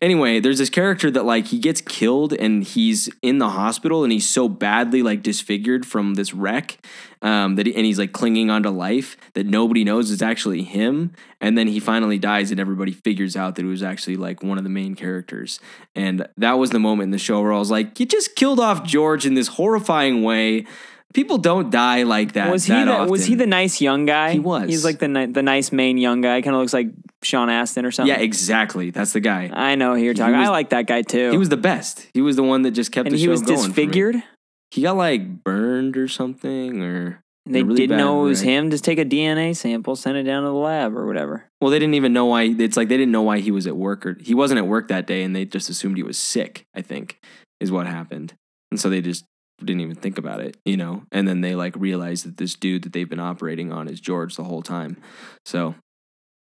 Anyway, 0.00 0.38
there's 0.38 0.58
this 0.58 0.70
character 0.70 1.10
that 1.10 1.24
like 1.24 1.46
he 1.46 1.58
gets 1.58 1.80
killed 1.80 2.32
and 2.32 2.62
he's 2.62 3.08
in 3.20 3.38
the 3.38 3.50
hospital 3.50 4.04
and 4.04 4.12
he's 4.12 4.28
so 4.28 4.48
badly 4.48 5.02
like 5.02 5.22
disfigured 5.22 5.84
from 5.84 6.14
this 6.14 6.32
wreck 6.32 6.78
um, 7.20 7.56
that 7.56 7.66
he, 7.66 7.74
and 7.74 7.84
he's 7.84 7.98
like 7.98 8.12
clinging 8.12 8.48
onto 8.48 8.68
life 8.68 9.16
that 9.34 9.46
nobody 9.46 9.82
knows 9.82 10.10
it's 10.12 10.22
actually 10.22 10.62
him. 10.62 11.12
And 11.40 11.58
then 11.58 11.66
he 11.66 11.80
finally 11.80 12.18
dies 12.18 12.50
and 12.50 12.60
everybody 12.60 12.92
figures 12.92 13.36
out 13.36 13.56
that 13.56 13.64
it 13.64 13.68
was 13.68 13.82
actually 13.82 14.16
like 14.16 14.42
one 14.42 14.56
of 14.56 14.64
the 14.64 14.70
main 14.70 14.94
characters. 14.94 15.58
And 15.96 16.28
that 16.36 16.52
was 16.54 16.70
the 16.70 16.78
moment 16.78 17.08
in 17.08 17.10
the 17.10 17.18
show 17.18 17.42
where 17.42 17.52
I 17.52 17.58
was 17.58 17.70
like, 17.70 17.98
you 17.98 18.06
just 18.06 18.36
killed 18.36 18.60
off 18.60 18.84
George 18.84 19.26
in 19.26 19.34
this 19.34 19.48
horrifying 19.48 20.22
way. 20.22 20.66
People 21.12 21.38
don't 21.38 21.70
die 21.70 22.04
like 22.04 22.32
that. 22.32 22.52
was 22.52 22.66
he 22.66 22.72
that 22.72 23.04
the, 23.06 23.10
was 23.10 23.24
he 23.24 23.34
the 23.34 23.46
nice 23.46 23.80
young 23.80 24.04
guy? 24.04 24.32
He 24.32 24.38
was. 24.38 24.68
He's 24.68 24.84
like 24.84 24.98
the 24.98 25.08
ni- 25.08 25.26
the 25.26 25.42
nice 25.42 25.72
main 25.72 25.96
young 25.96 26.20
guy. 26.20 26.42
Kind 26.42 26.54
of 26.54 26.60
looks 26.60 26.74
like 26.74 26.88
Sean 27.22 27.48
Astin 27.50 27.84
or 27.84 27.90
something. 27.90 28.14
Yeah, 28.14 28.20
exactly. 28.22 28.90
That's 28.90 29.12
the 29.12 29.20
guy. 29.20 29.50
I 29.52 29.74
know 29.74 29.94
who 29.94 30.02
you're 30.02 30.14
talking. 30.14 30.38
was- 30.38 30.48
I 30.48 30.50
like 30.52 30.70
that 30.70 30.86
guy 30.86 31.02
too. 31.02 31.30
He 31.30 31.36
was 31.38 31.48
the 31.48 31.56
best. 31.56 32.06
He 32.14 32.20
was 32.20 32.36
the 32.36 32.42
one 32.42 32.62
that 32.62 32.70
just 32.72 32.92
kept 32.92 33.06
and 33.06 33.14
the 33.14 33.18
he 33.18 33.24
show 33.24 33.30
was 33.32 33.42
going. 33.42 33.56
disfigured. 33.66 34.22
He 34.70 34.82
got 34.82 34.96
like 34.96 35.42
burned 35.44 35.96
or 35.96 36.08
something, 36.08 36.82
or 36.82 37.20
And 37.46 37.54
they 37.54 37.62
really 37.62 37.76
didn't 37.76 37.96
bad 37.96 38.04
know 38.04 38.20
it 38.24 38.28
was 38.28 38.40
wreck. 38.40 38.48
him. 38.50 38.70
Just 38.70 38.84
take 38.84 38.98
a 38.98 39.04
DNA 39.04 39.56
sample, 39.56 39.96
send 39.96 40.16
it 40.18 40.24
down 40.24 40.42
to 40.42 40.48
the 40.50 40.54
lab 40.54 40.94
or 40.94 41.06
whatever. 41.06 41.44
Well, 41.60 41.70
they 41.70 41.78
didn't 41.78 41.94
even 41.94 42.12
know 42.12 42.26
why. 42.26 42.42
It's 42.42 42.76
like 42.76 42.88
they 42.88 42.96
didn't 42.98 43.12
know 43.12 43.22
why 43.22 43.38
he 43.40 43.50
was 43.50 43.66
at 43.66 43.76
work 43.76 44.04
or 44.06 44.16
he 44.20 44.34
wasn't 44.34 44.58
at 44.58 44.66
work 44.66 44.88
that 44.88 45.06
day, 45.06 45.22
and 45.22 45.34
they 45.34 45.44
just 45.46 45.70
assumed 45.70 45.96
he 45.96 46.02
was 46.02 46.18
sick. 46.18 46.64
I 46.74 46.82
think 46.82 47.18
is 47.60 47.72
what 47.72 47.86
happened, 47.86 48.34
and 48.70 48.78
so 48.78 48.88
they 48.90 49.00
just 49.00 49.24
didn't 49.58 49.80
even 49.80 49.96
think 49.96 50.18
about 50.18 50.40
it, 50.40 50.56
you 50.64 50.76
know. 50.76 51.02
And 51.10 51.26
then 51.26 51.40
they 51.40 51.54
like 51.56 51.74
realized 51.74 52.24
that 52.26 52.36
this 52.36 52.54
dude 52.54 52.82
that 52.84 52.92
they've 52.92 53.08
been 53.08 53.18
operating 53.18 53.72
on 53.72 53.88
is 53.88 53.98
George 54.00 54.36
the 54.36 54.44
whole 54.44 54.62
time. 54.62 54.98
So 55.46 55.74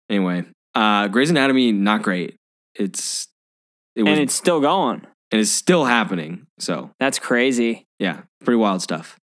anyway, 0.09 0.43
uh 0.77 1.07
Grey's 1.07 1.29
Anatomy 1.29 1.71
not 1.71 2.01
great. 2.03 2.35
It's 2.75 3.27
it 3.95 4.03
was 4.03 4.11
and 4.11 4.21
it's 4.21 4.33
still 4.33 4.59
going. 4.61 5.01
and 5.31 5.41
it's 5.41 5.49
still 5.51 5.85
happening. 5.85 6.45
So 6.59 6.91
That's 6.99 7.19
crazy. 7.19 7.85
yeah, 7.99 8.21
pretty 8.43 8.57
wild 8.57 8.81
stuff. 8.81 9.17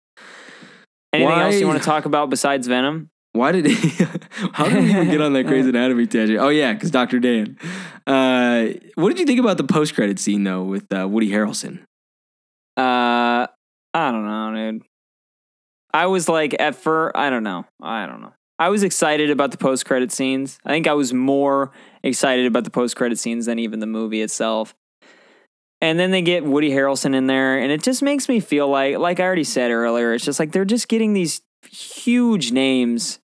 Anything 1.14 1.39
else 1.39 1.56
you 1.60 1.68
want 1.68 1.80
to 1.80 1.86
talk 1.86 2.06
about 2.06 2.30
besides 2.32 2.66
Venom? 2.68 3.10
Why 3.34 3.51
did 3.51 3.66
he? 3.68 4.06
How 4.54 4.66
did 4.66 4.84
we 4.84 4.89
even 4.89 5.10
get 5.10 5.22
on 5.22 5.34
that 5.34 5.43
Grey's 5.45 5.66
Anatomy 5.74 6.08
tangent? 6.08 6.39
Oh 6.39 6.49
yeah, 6.49 6.74
because 6.74 6.89
Dr. 6.91 7.20
Dan. 7.20 7.58
Uh, 8.08 8.70
what 8.95 9.10
did 9.10 9.20
you 9.20 9.26
think 9.26 9.39
about 9.39 9.58
the 9.58 9.64
post 9.64 9.93
credit 9.95 10.18
scene 10.20 10.43
though 10.43 10.64
with 10.64 10.91
uh, 10.93 11.08
Woody 11.08 11.30
Harrelson? 11.30 11.80
Uh, 12.78 13.45
I 13.95 14.12
don't 14.12 14.26
know, 14.26 14.72
dude. 14.72 14.84
I 15.93 16.08
was 16.08 16.28
like, 16.28 16.56
at 16.60 16.76
first, 16.76 17.16
I 17.16 17.30
don't 17.30 17.43
know. 17.43 17.66
I 17.82 18.06
don't 18.08 18.22
know. 18.22 18.34
I 18.60 18.70
was 18.70 18.84
excited 18.84 19.30
about 19.30 19.51
the 19.51 19.58
post 19.58 19.86
credit 19.86 20.12
scenes. 20.12 20.60
I 20.64 20.70
think 20.70 20.88
I 20.88 20.93
was 20.93 21.14
more 21.14 21.72
excited 22.04 22.45
about 22.45 22.64
the 22.64 22.70
post 22.70 22.95
credit 22.95 23.20
scenes 23.20 23.47
than 23.47 23.60
even 23.60 23.80
the 23.80 23.88
movie 23.88 24.22
itself. 24.22 24.76
And 25.82 25.99
then 25.99 26.12
they 26.12 26.22
get 26.22 26.45
Woody 26.45 26.70
Harrelson 26.70 27.14
in 27.14 27.28
there, 27.28 27.60
and 27.60 27.70
it 27.70 27.84
just 27.84 28.01
makes 28.01 28.30
me 28.30 28.39
feel 28.39 28.70
like, 28.70 28.97
like 28.97 29.20
I 29.20 29.24
already 29.24 29.43
said 29.43 29.70
earlier, 29.70 30.14
it's 30.14 30.24
just 30.24 30.39
like 30.39 30.54
they're 30.54 30.64
just 30.64 30.88
getting 30.88 31.12
these 31.12 31.41
huge 31.70 32.54
names 32.54 33.20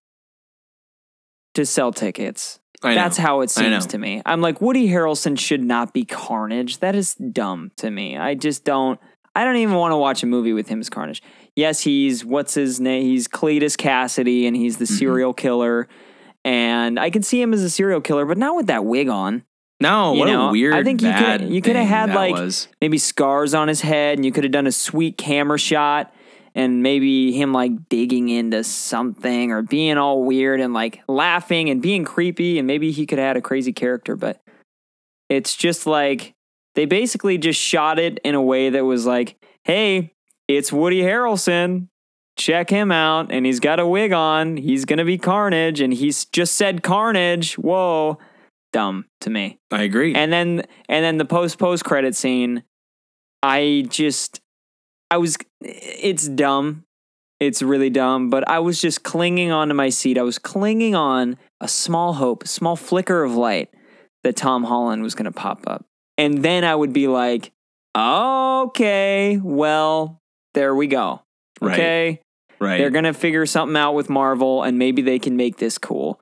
to 1.54 1.66
sell 1.66 1.94
tickets. 1.94 2.60
That's 2.82 3.18
how 3.18 3.42
it 3.42 3.50
seems 3.50 3.86
to 3.88 3.98
me. 3.98 4.22
I'm 4.26 4.42
like, 4.42 4.62
Woody 4.62 4.88
Harrelson 4.90 5.38
should 5.38 5.64
not 5.64 5.94
be 5.94 6.06
Carnage. 6.06 6.80
That 6.80 6.96
is 6.96 7.16
dumb 7.16 7.72
to 7.78 7.90
me. 7.90 8.18
I 8.18 8.36
just 8.36 8.64
don't. 8.66 9.00
I 9.36 9.44
don't 9.44 9.58
even 9.58 9.76
want 9.76 9.92
to 9.92 9.98
watch 9.98 10.24
a 10.24 10.26
movie 10.26 10.54
with 10.54 10.68
him 10.68 10.80
as 10.80 10.90
Carnage. 10.90 11.22
Yes, 11.60 11.82
he's 11.82 12.24
what's 12.24 12.54
his 12.54 12.80
name? 12.80 13.04
He's 13.04 13.28
Cletus 13.28 13.76
Kasady, 13.76 14.48
and 14.48 14.56
he's 14.56 14.78
the 14.78 14.86
Mm-hmm. 14.86 14.96
serial 14.96 15.34
killer. 15.34 15.88
And 16.46 16.98
I 16.98 17.10
can 17.10 17.22
see 17.22 17.42
him 17.42 17.54
as 17.54 17.62
a 17.64 17.70
serial 17.70 18.00
killer, 18.00 18.26
but 18.26 18.38
not 18.38 18.56
with 18.56 18.68
that 18.68 18.86
wig 18.86 19.10
on. 19.10 19.44
no, 19.82 20.14
you 20.14 20.20
what 20.20 20.26
know, 20.28 20.48
a 20.48 20.52
weird. 20.52 20.74
I 20.74 20.84
think 20.84 21.02
you 21.02 21.12
could- 21.14 21.50
you 21.50 21.62
could 21.62 21.76
have 21.76 21.88
had, 21.88 22.14
like, 22.16 22.34
was. 22.34 22.70
Maybe 22.82 22.98
scars 22.98 23.54
on 23.54 23.68
his 23.68 23.82
head, 23.82 24.18
and 24.18 24.24
you 24.26 24.32
could 24.32 24.46
have 24.46 24.52
done 24.54 24.68
a 24.68 24.72
sweet 24.72 25.18
camera 25.18 25.58
shot, 25.60 26.14
and 26.56 26.82
maybe 26.82 27.32
him 27.34 27.52
like 27.54 27.90
digging 27.90 28.30
into 28.30 28.64
something 28.64 29.52
or 29.52 29.62
being 29.62 29.98
all 29.98 30.24
weird 30.24 30.60
and 30.62 30.74
like 30.74 31.02
laughing 31.10 31.70
and 31.70 31.82
being 31.82 32.06
creepy, 32.06 32.58
and 32.58 32.68
maybe 32.68 32.92
he 32.92 33.06
could 33.06 33.20
have 33.20 33.28
had 33.28 33.38
a 33.38 33.42
crazy 33.42 33.74
character. 33.74 34.16
But 34.16 34.42
it's 35.30 35.56
just 35.56 35.86
like 35.86 36.34
they 36.76 36.86
basically 36.86 37.38
just 37.38 37.60
shot 37.60 38.00
it 38.00 38.20
in 38.24 38.34
a 38.36 38.42
way 38.42 38.70
that 38.70 38.86
was 38.86 39.06
like, 39.06 39.36
hey, 39.66 40.14
it's 40.50 40.74
Woody 40.74 41.02
Harrelson. 41.04 41.88
Check 42.36 42.70
him 42.70 42.92
out. 42.92 43.32
And 43.32 43.46
he's 43.46 43.60
got 43.60 43.80
a 43.80 43.86
wig 43.86 44.12
on. 44.12 44.58
He's 44.58 44.84
going 44.84 44.98
to 44.98 45.06
be 45.06 45.18
Carnage. 45.18 45.80
And 45.80 45.94
he's 45.94 46.26
just 46.26 46.56
said 46.56 46.82
Carnage. 46.82 47.54
Whoa. 47.54 48.18
Dumb 48.74 49.06
to 49.22 49.30
me. 49.30 49.60
I 49.72 49.84
agree. 49.84 50.16
And 50.16 50.34
then, 50.34 50.64
and 50.90 51.06
then 51.06 51.18
the 51.18 51.26
post 51.26 51.60
post 51.60 51.86
credit 51.86 52.16
scene, 52.16 52.64
I 53.44 53.86
just, 53.90 54.42
I 55.12 55.18
was, 55.18 55.38
it's 55.62 56.28
dumb. 56.28 56.86
It's 57.40 57.62
really 57.62 57.90
dumb, 57.90 58.30
but 58.30 58.48
I 58.50 58.60
was 58.60 58.82
just 58.82 59.04
clinging 59.04 59.50
onto 59.52 59.74
my 59.74 59.90
seat. 59.90 60.18
I 60.18 60.24
was 60.24 60.38
clinging 60.38 60.94
on 60.94 61.38
a 61.62 61.70
small 61.70 62.14
hope, 62.14 62.44
a 62.44 62.48
small 62.48 62.76
flicker 62.76 63.24
of 63.24 63.34
light 63.34 63.70
that 64.24 64.36
Tom 64.36 64.66
Holland 64.66 65.04
was 65.04 65.16
going 65.16 65.26
to 65.26 65.32
pop 65.32 65.64
up. 65.66 65.86
And 66.18 66.44
then 66.44 66.66
I 66.66 66.76
would 66.76 66.92
be 66.92 67.08
like, 67.08 67.54
okay, 67.98 69.40
well, 69.42 70.20
there 70.60 70.76
we 70.76 70.88
go. 70.88 71.22
Right. 71.62 71.74
Okay. 71.74 72.22
right. 72.60 72.78
They're 72.78 72.90
going 72.90 73.06
to 73.06 73.14
figure 73.14 73.46
something 73.46 73.78
out 73.78 73.94
with 73.94 74.10
Marvel 74.10 74.62
and 74.62 74.78
maybe 74.78 75.02
they 75.02 75.18
can 75.18 75.38
make 75.38 75.58
this 75.58 75.78
cool. 75.78 76.20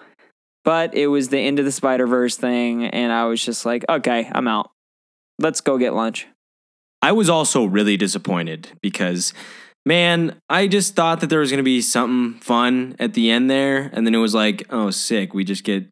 But 0.64 0.94
it 0.94 1.08
was 1.08 1.30
the 1.30 1.40
end 1.40 1.58
of 1.58 1.66
the 1.66 1.72
Spider 1.72 2.06
Verse 2.06 2.38
thing. 2.38 2.86
And 2.86 3.12
I 3.12 3.26
was 3.26 3.44
just 3.44 3.66
like, 3.66 3.84
okay, 3.90 4.30
I'm 4.32 4.48
out. 4.48 4.70
Let's 5.40 5.62
go 5.62 5.80
get 5.80 5.96
lunch. 5.96 6.28
I 7.02 7.14
was 7.14 7.30
also 7.30 7.66
really 7.66 7.98
disappointed 7.98 8.70
because, 8.80 9.34
man, 9.88 10.40
I 10.50 10.68
just 10.68 10.96
thought 10.96 11.20
that 11.22 11.32
there 11.32 11.40
was 11.40 11.50
going 11.50 11.58
to 11.58 11.64
be 11.64 11.82
something 11.82 12.40
fun 12.40 12.96
at 13.00 13.14
the 13.14 13.32
end 13.32 13.50
there, 13.50 13.90
and 13.94 14.06
then 14.06 14.14
it 14.14 14.20
was 14.20 14.34
like, 14.34 14.66
oh, 14.72 14.90
sick. 14.90 15.34
We 15.34 15.44
just 15.44 15.64
get 15.64 15.86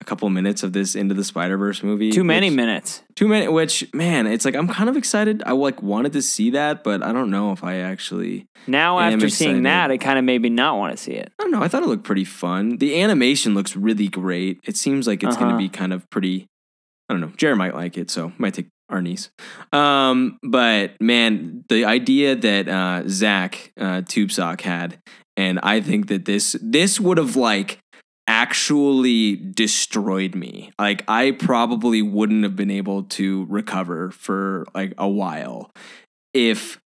a 0.00 0.04
couple 0.04 0.28
minutes 0.30 0.62
of 0.62 0.72
this 0.72 0.94
into 0.94 1.14
the 1.14 1.24
Spider 1.24 1.56
Verse 1.56 1.82
movie. 1.82 2.10
Too 2.10 2.24
many 2.24 2.48
which- 2.48 2.56
minutes. 2.56 3.02
Too 3.16 3.28
many. 3.28 3.48
Which, 3.48 3.92
man, 3.92 4.26
it's 4.26 4.44
like 4.46 4.54
I'm 4.54 4.66
kind 4.68 4.88
of 4.88 4.96
excited. 4.96 5.42
I 5.44 5.52
like 5.52 5.82
wanted 5.82 6.12
to 6.14 6.22
see 6.22 6.50
that, 6.50 6.82
but 6.82 7.02
I 7.02 7.12
don't 7.12 7.30
know 7.30 7.52
if 7.52 7.62
I 7.62 7.76
actually. 7.76 8.46
Now, 8.66 8.98
after 8.98 9.28
seeing 9.28 9.64
that, 9.64 9.90
it 9.90 9.98
kind 9.98 10.18
of 10.18 10.24
made 10.24 10.40
me 10.40 10.48
not 10.48 10.78
want 10.78 10.96
to 10.96 11.02
see 11.02 11.12
it. 11.12 11.30
I 11.38 11.42
don't 11.42 11.50
know. 11.52 11.62
I 11.62 11.68
thought 11.68 11.82
it 11.82 11.88
looked 11.88 12.04
pretty 12.04 12.24
fun. 12.24 12.78
The 12.78 13.00
animation 13.02 13.54
looks 13.54 13.76
really 13.76 14.08
great. 14.08 14.58
It 14.64 14.76
seems 14.76 15.06
like 15.06 15.22
it's 15.22 15.36
going 15.36 15.48
Uh-huh. 15.50 15.58
to 15.58 15.62
be 15.62 15.68
kind 15.68 15.92
of 15.92 16.08
pretty. 16.10 16.46
I 17.08 17.12
don't 17.14 17.20
know. 17.20 17.32
Jared 17.36 17.58
might 17.58 17.74
like 17.74 17.98
it, 17.98 18.10
so 18.10 18.32
might 18.38 18.54
take 18.54 18.68
our 18.88 19.02
niece. 19.02 19.30
Um, 19.72 20.38
but 20.42 20.92
man, 21.00 21.64
the 21.68 21.84
idea 21.84 22.36
that 22.36 22.68
uh, 22.68 23.02
Zach 23.08 23.72
uh, 23.78 24.00
Tubesock 24.02 24.60
had, 24.62 24.98
and 25.36 25.58
I 25.62 25.80
think 25.80 26.06
that 26.08 26.24
this 26.24 26.56
this 26.62 26.98
would 27.00 27.18
have 27.18 27.36
like 27.36 27.78
actually 28.30 29.34
destroyed 29.34 30.36
me. 30.36 30.70
Like 30.78 31.02
I 31.08 31.32
probably 31.32 32.00
wouldn't 32.00 32.44
have 32.44 32.54
been 32.54 32.70
able 32.70 33.02
to 33.18 33.44
recover 33.50 34.12
for 34.12 34.66
like 34.72 34.94
a 34.96 35.08
while 35.08 35.72
if 36.32 36.78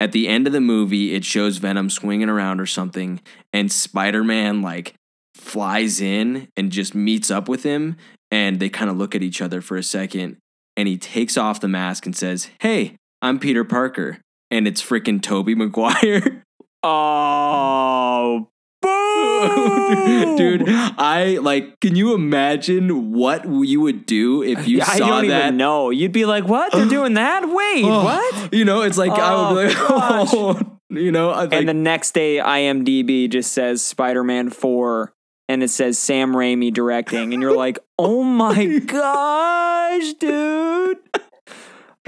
at 0.00 0.10
the 0.10 0.26
end 0.26 0.48
of 0.48 0.52
the 0.52 0.60
movie 0.60 1.14
it 1.14 1.24
shows 1.24 1.58
Venom 1.58 1.88
swinging 1.88 2.28
around 2.28 2.60
or 2.60 2.66
something 2.66 3.20
and 3.52 3.70
Spider-Man 3.70 4.60
like 4.60 4.94
flies 5.36 6.00
in 6.00 6.48
and 6.56 6.72
just 6.72 6.96
meets 6.96 7.30
up 7.30 7.48
with 7.48 7.62
him 7.62 7.96
and 8.32 8.58
they 8.58 8.68
kind 8.68 8.90
of 8.90 8.96
look 8.96 9.14
at 9.14 9.22
each 9.22 9.40
other 9.40 9.60
for 9.60 9.76
a 9.76 9.84
second 9.84 10.36
and 10.76 10.88
he 10.88 10.98
takes 10.98 11.36
off 11.36 11.60
the 11.60 11.68
mask 11.68 12.06
and 12.06 12.16
says, 12.16 12.50
"Hey, 12.60 12.96
I'm 13.22 13.38
Peter 13.38 13.64
Parker." 13.64 14.18
And 14.50 14.66
it's 14.66 14.82
freaking 14.82 15.22
Tobey 15.22 15.54
Maguire. 15.54 16.42
Oh, 16.80 18.48
boo! 18.80 20.36
Dude, 20.36 20.64
I 20.66 21.38
like 21.42 21.80
can 21.80 21.96
you 21.96 22.14
imagine 22.14 23.12
what 23.12 23.44
you 23.46 23.80
would 23.80 24.06
do 24.06 24.42
if 24.42 24.66
you 24.68 24.80
I 24.80 24.98
saw 24.98 25.06
don't 25.20 25.28
that? 25.28 25.44
even 25.46 25.56
know. 25.56 25.90
You'd 25.90 26.12
be 26.12 26.24
like, 26.24 26.44
what? 26.46 26.72
They're 26.72 26.86
doing 26.86 27.14
that? 27.14 27.42
Wait, 27.48 27.84
Oh, 27.84 28.04
what? 28.04 28.52
You 28.54 28.64
know, 28.64 28.82
it's 28.82 28.98
like 28.98 29.12
I 29.12 29.52
would 29.52 29.68
be 29.68 29.74
Oh, 29.74 29.78
like, 29.78 29.88
gosh. 29.88 30.28
oh, 30.32 30.78
you 30.90 31.12
know, 31.12 31.28
like, 31.30 31.52
and 31.52 31.68
the 31.68 31.74
next 31.74 32.12
day, 32.14 32.36
IMDb 32.36 33.28
just 33.28 33.52
says 33.52 33.82
Spider 33.82 34.22
Man 34.24 34.50
4 34.50 35.12
and 35.48 35.62
it 35.62 35.68
says 35.70 35.98
Sam 35.98 36.32
Raimi 36.32 36.72
directing. 36.72 37.32
And 37.32 37.42
you're 37.42 37.56
like, 37.56 37.78
oh 37.98 38.22
my 38.22 38.78
gosh, 38.86 40.12
dude. 40.14 40.98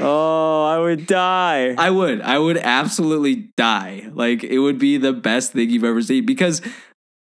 Oh, 0.01 0.65
I 0.65 0.79
would 0.79 1.07
die. 1.07 1.75
I 1.77 1.91
would. 1.91 2.21
I 2.21 2.39
would 2.39 2.57
absolutely 2.59 3.51
die. 3.57 4.09
Like 4.13 4.43
it 4.45 4.59
would 4.59 4.79
be 4.79 4.97
the 4.97 5.13
best 5.13 5.53
thing 5.53 5.71
you've 5.71 5.85
ever 5.85 6.03
seen 6.03 6.27
because 6.27 6.63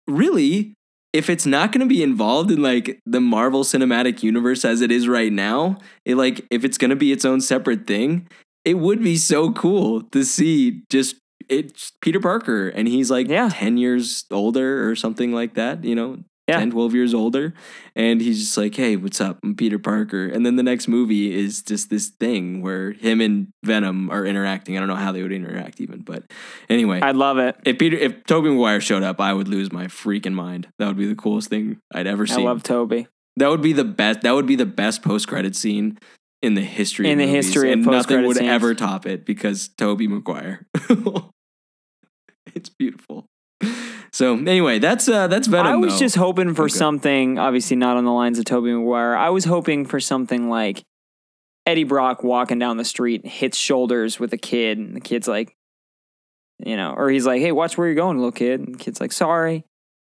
really 0.07 0.73
if 1.13 1.29
it's 1.29 1.45
not 1.45 1.71
going 1.71 1.79
to 1.87 1.91
be 1.93 2.03
involved 2.03 2.51
in 2.51 2.61
like 2.61 2.99
the 3.05 3.21
Marvel 3.21 3.63
Cinematic 3.63 4.23
Universe 4.23 4.63
as 4.65 4.81
it 4.81 4.91
is 4.91 5.07
right 5.07 5.31
now, 5.31 5.77
it 6.05 6.15
like 6.15 6.45
if 6.51 6.63
it's 6.63 6.77
going 6.77 6.89
to 6.89 6.95
be 6.95 7.11
its 7.11 7.25
own 7.25 7.41
separate 7.41 7.87
thing, 7.87 8.27
it 8.65 8.75
would 8.75 9.01
be 9.01 9.17
so 9.17 9.51
cool 9.53 10.03
to 10.11 10.23
see 10.23 10.83
just 10.89 11.15
it's 11.49 11.93
Peter 12.01 12.19
Parker 12.19 12.67
and 12.69 12.87
he's 12.87 13.09
like 13.09 13.27
Yeah. 13.29 13.49
10 13.49 13.77
years 13.77 14.25
older 14.31 14.87
or 14.89 14.95
something 14.95 15.31
like 15.31 15.53
that, 15.55 15.83
you 15.83 15.95
know, 15.95 16.19
Yeah. 16.47 16.59
10, 16.59 16.71
12 16.71 16.93
years 16.93 17.13
older. 17.13 17.53
And 17.93 18.21
he's 18.21 18.39
just 18.39 18.57
like, 18.57 18.73
hey, 18.75 18.95
what's 18.95 19.19
up? 19.19 19.39
I'm 19.43 19.53
Peter 19.55 19.77
Parker. 19.77 20.27
And 20.27 20.45
then 20.45 20.55
the 20.55 20.63
next 20.63 20.87
movie 20.87 21.37
is 21.37 21.61
just 21.61 21.89
this 21.89 22.07
thing 22.07 22.61
where 22.61 22.91
him 22.93 23.19
and 23.19 23.47
Venom 23.65 24.09
are 24.09 24.25
interacting. 24.25 24.77
I 24.77 24.79
don't 24.79 24.87
know 24.87 24.95
how 24.95 25.11
they 25.11 25.21
would 25.21 25.33
interact 25.33 25.81
even, 25.81 26.01
but 26.03 26.23
anyway. 26.69 27.01
I'd 27.01 27.17
love 27.17 27.37
it. 27.37 27.57
if 27.65 27.77
Peter, 27.77 27.97
if 27.97 28.23
Tobey 28.23 28.49
Maguire 28.49 28.79
showed 28.79 29.03
up, 29.03 29.19
I 29.19 29.33
would 29.33 29.49
lose 29.49 29.73
my 29.73 29.87
freaking 29.87 30.33
mind. 30.33 30.69
That 30.79 30.87
would 30.87 30.97
be 30.97 31.07
the 31.07 31.15
coolest 31.15 31.49
thing 31.49 31.79
I'd 31.93 32.07
ever 32.07 32.25
seen. 32.25 32.45
I 32.47 32.49
love 32.49 32.63
Tobey. 32.63 33.07
that 33.35 33.49
would 33.49 33.61
be 33.61 33.73
the 33.73 33.83
best. 33.83 34.21
That 34.21 34.31
would 34.33 34.47
be 34.47 34.55
the 34.55 34.65
best 34.65 35.01
post 35.01 35.27
credit 35.27 35.53
scene 35.53 35.97
in 36.41 36.53
the 36.53 36.61
history. 36.61 37.07
In 37.07 37.13
of 37.13 37.17
the 37.19 37.25
movies, 37.25 37.45
history 37.47 37.69
of 37.71 37.79
and 37.79 37.85
nothing 37.85 38.25
would 38.25 38.37
scenes. 38.37 38.49
ever 38.49 38.73
top 38.73 39.05
it 39.05 39.25
because 39.25 39.67
Tobey 39.67 40.07
Maguire. 40.07 40.65
it's 42.55 42.69
beautiful. 42.69 43.25
So 44.11 44.35
anyway, 44.37 44.79
that's 44.79 45.07
uh 45.07 45.27
that's 45.27 45.47
Venom. 45.47 45.67
I 45.67 45.75
was 45.75 45.93
though. 45.93 45.99
just 45.99 46.15
hoping 46.15 46.53
for 46.53 46.63
Okay. 46.65 46.73
something, 46.73 47.37
obviously 47.37 47.75
not 47.77 47.97
on 47.97 48.05
the 48.05 48.11
lines 48.11 48.39
of 48.39 48.45
Tobey 48.45 48.71
Maguire. 48.73 49.15
I 49.15 49.29
was 49.29 49.45
hoping 49.45 49.85
for 49.85 49.99
something 49.99 50.49
like 50.49 50.83
Eddie 51.65 51.83
Brock 51.83 52.23
walking 52.23 52.59
down 52.59 52.77
the 52.77 52.85
street, 52.85 53.25
hits 53.25 53.57
shoulders 53.57 54.19
with 54.19 54.31
a 54.33 54.37
kid, 54.37 54.77
and 54.77 54.95
the 54.95 55.01
kid's 55.01 55.27
like, 55.27 55.55
you 56.65 56.77
know, 56.77 56.93
or 56.95 57.09
he's 57.09 57.25
like, 57.25 57.41
hey, 57.41 57.51
watch 57.51 57.77
where 57.77 57.87
you're 57.87 57.95
going, 57.95 58.17
little 58.17 58.31
kid. 58.31 58.61
And 58.61 58.75
the 58.75 58.79
kid's 58.79 59.01
like, 59.01 59.11
sorry. 59.11 59.65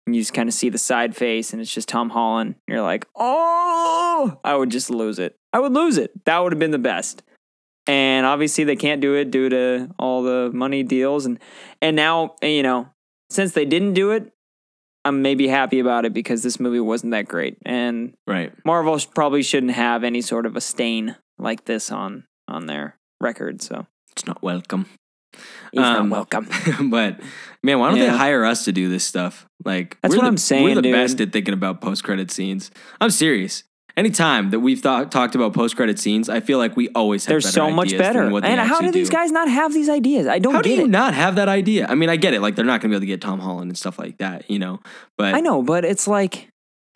And 0.07 0.14
you 0.14 0.20
just 0.20 0.34
kind 0.34 0.49
of 0.49 0.55
see 0.55 0.68
the 0.68 0.78
side 0.78 1.16
face, 1.16 1.53
and 1.53 1.61
it's 1.62 1.72
just 1.72 1.88
Tom 1.88 2.11
Holland. 2.11 2.57
You're 2.68 2.82
like, 2.82 3.07
oh, 3.16 4.38
I 4.44 4.55
would 4.55 4.70
just 4.70 4.90
lose 4.90 5.18
it. 5.18 5.34
I 5.53 5.59
would 5.59 5.72
lose 5.72 5.97
it. 5.99 6.12
That 6.26 6.38
would 6.40 6.53
have 6.53 6.59
been 6.61 6.70
the 6.70 6.78
best. 6.78 7.22
and 7.88 8.26
obviously 8.26 8.64
they 8.64 8.76
can't 8.76 9.01
do 9.01 9.14
it 9.14 9.30
due 9.30 9.49
to 9.49 9.88
all 9.99 10.22
the 10.22 10.51
money 10.53 10.82
deals 10.82 11.24
and 11.24 11.38
and 11.80 11.94
now 11.94 12.34
you 12.42 12.62
know 12.62 12.88
since 13.31 13.53
they 13.53 13.64
didn't 13.64 13.95
do 13.95 14.11
it 14.12 14.33
i'm 15.05 15.22
maybe 15.22 15.49
happy 15.49 15.79
about 15.79 16.05
it 16.05 16.12
because 16.12 16.43
this 16.43 16.59
movie 16.61 16.81
wasn't 16.81 17.11
that 17.12 17.27
great 17.29 17.57
and 17.64 18.14
Right. 18.27 18.53
marvel 18.64 18.99
probably 19.14 19.43
shouldn't 19.43 19.72
have 19.72 20.05
any 20.05 20.20
sort 20.22 20.47
of 20.47 20.57
a 20.57 20.61
stain 20.61 21.16
like 21.39 21.64
this 21.64 21.91
on 21.93 22.24
on 22.49 22.66
their 22.66 22.97
record 23.20 23.62
so 23.62 23.87
It's 24.12 24.27
not 24.27 24.43
welcome. 24.43 24.87
he's 25.72 25.83
Um, 25.83 26.09
not 26.09 26.16
welcome 26.31 26.49
but 26.91 27.20
man, 27.62 27.79
why 27.79 27.91
don't 27.91 27.99
they 27.99 28.09
hire 28.09 28.45
us 28.45 28.64
to 28.66 28.72
do 28.72 28.89
this 28.89 29.05
stuff? 29.05 29.47
Like 29.64 29.99
That's 30.03 30.14
what 30.14 30.22
the, 30.22 30.29
I'm 30.29 30.37
saying, 30.39 30.64
We're 30.64 30.74
the 30.77 30.83
dude. 30.83 30.93
best 30.93 31.20
at 31.20 31.33
thinking 31.33 31.53
about 31.55 31.81
post 31.81 32.05
credit 32.05 32.31
scenes. 32.31 32.70
I'm 33.01 33.11
serious. 33.11 33.64
Anytime 33.97 34.51
that 34.51 34.61
we've 34.61 34.80
thought, 34.80 35.11
talked 35.11 35.34
about 35.34 35.55
post 35.55 35.74
credit 35.74 35.99
scenes, 35.99 36.28
I 36.28 36.40
feel 36.40 36.59
like 36.59 36.76
we 36.76 36.90
always 36.90 37.24
have 37.24 37.30
they're 37.30 37.38
better 37.40 37.51
so 37.51 37.70
much 37.70 37.97
better 37.97 38.24
than 38.24 38.32
what 38.32 38.42
they 38.42 38.51
and 38.51 38.61
how 38.61 38.82
do 38.82 38.90
these 38.90 39.09
guys 39.09 39.32
not 39.32 39.49
have 39.49 39.72
these 39.72 39.88
ideas 39.88 40.26
i 40.26 40.38
don't 40.38 40.55
How 40.55 40.61
do 40.61 40.68
you 40.68 40.82
it 40.82 40.90
not 40.90 41.14
have 41.14 41.36
that 41.36 41.49
idea? 41.49 41.86
I 41.88 41.94
mean, 41.94 42.11
I 42.11 42.16
get 42.16 42.34
it. 42.34 42.42
Like 42.42 42.57
they're 42.57 42.64
not 42.64 42.82
going 42.82 42.90
to 42.90 42.94
be 42.94 42.94
able 42.97 43.01
to 43.01 43.07
get 43.07 43.22
Tom 43.22 43.40
Holland 43.40 43.70
and 43.70 43.78
stuff 43.78 43.99
like 43.99 44.18
that, 44.18 44.51
you 44.51 44.59
know. 44.59 44.80
But 45.16 45.34
i 45.34 45.40
know 45.40 45.62
but 45.62 45.84
it's 45.84 46.07
like 46.07 46.49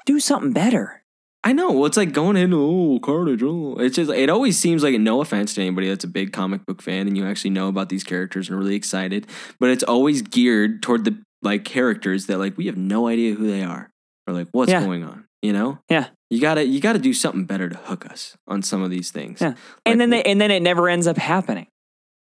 do 0.05 0.21
something 0.21 0.53
better 0.53 1.01
I 1.43 1.55
know. 1.55 1.73
Well, 1.73 1.87
it's 1.87 1.97
like 1.97 2.13
going 2.13 2.37
in, 2.37 2.53
oh, 2.53 2.99
Carnage. 3.03 3.43
Oh. 3.43 3.77
It's 3.79 3.97
just, 3.97 4.11
it 4.11 4.29
always 4.29 4.59
seems 4.59 4.83
like, 4.83 4.99
no 5.01 5.23
offense 5.23 5.55
to 5.55 5.63
anybody 5.63 5.89
that's 5.89 6.05
a 6.05 6.09
big 6.09 6.35
comic 6.35 6.67
book 6.67 6.83
fan 6.83 7.07
and 7.09 7.17
you 7.17 7.25
actually 7.25 7.49
know 7.49 7.69
about 7.69 7.89
these 7.89 8.05
characters 8.05 8.49
and 8.49 8.57
are 8.57 8.61
really 8.61 8.75
excited, 8.75 9.27
but 9.59 9.71
it's 9.71 9.83
always 9.83 10.21
geared 10.21 10.83
toward 10.83 11.05
the 11.07 11.17
like 11.41 11.65
characters 11.65 12.27
that 12.27 12.37
like 12.37 12.59
we 12.59 12.67
have 12.67 12.77
no 12.77 13.09
idea 13.09 13.35
who 13.35 13.51
they 13.51 13.63
are 13.63 13.91
or 14.27 14.35
like 14.35 14.49
what's 14.53 14.71
Yeah. 14.71 14.85
going 14.85 15.03
on, 15.03 15.25
you 15.41 15.55
know? 15.55 15.79
Yeah. 15.89 16.09
You 16.31 16.41
gotta, 16.41 16.65
you 16.65 16.81
gotta 16.81 17.01
do 17.01 17.13
something 17.13 17.45
better 17.45 17.69
to 17.69 17.77
hook 17.77 18.07
us 18.07 18.37
on 18.47 18.63
some 18.63 18.83
of 18.83 18.91
these 18.91 19.11
things. 19.11 19.41
Yeah. 19.41 19.49
Like, 19.49 19.57
and 19.85 20.01
then 20.01 20.11
they 20.11 20.23
and 20.23 20.41
then 20.41 20.51
it 20.51 20.63
never 20.63 20.89
ends 20.89 21.07
up 21.07 21.19
happening. 21.19 21.67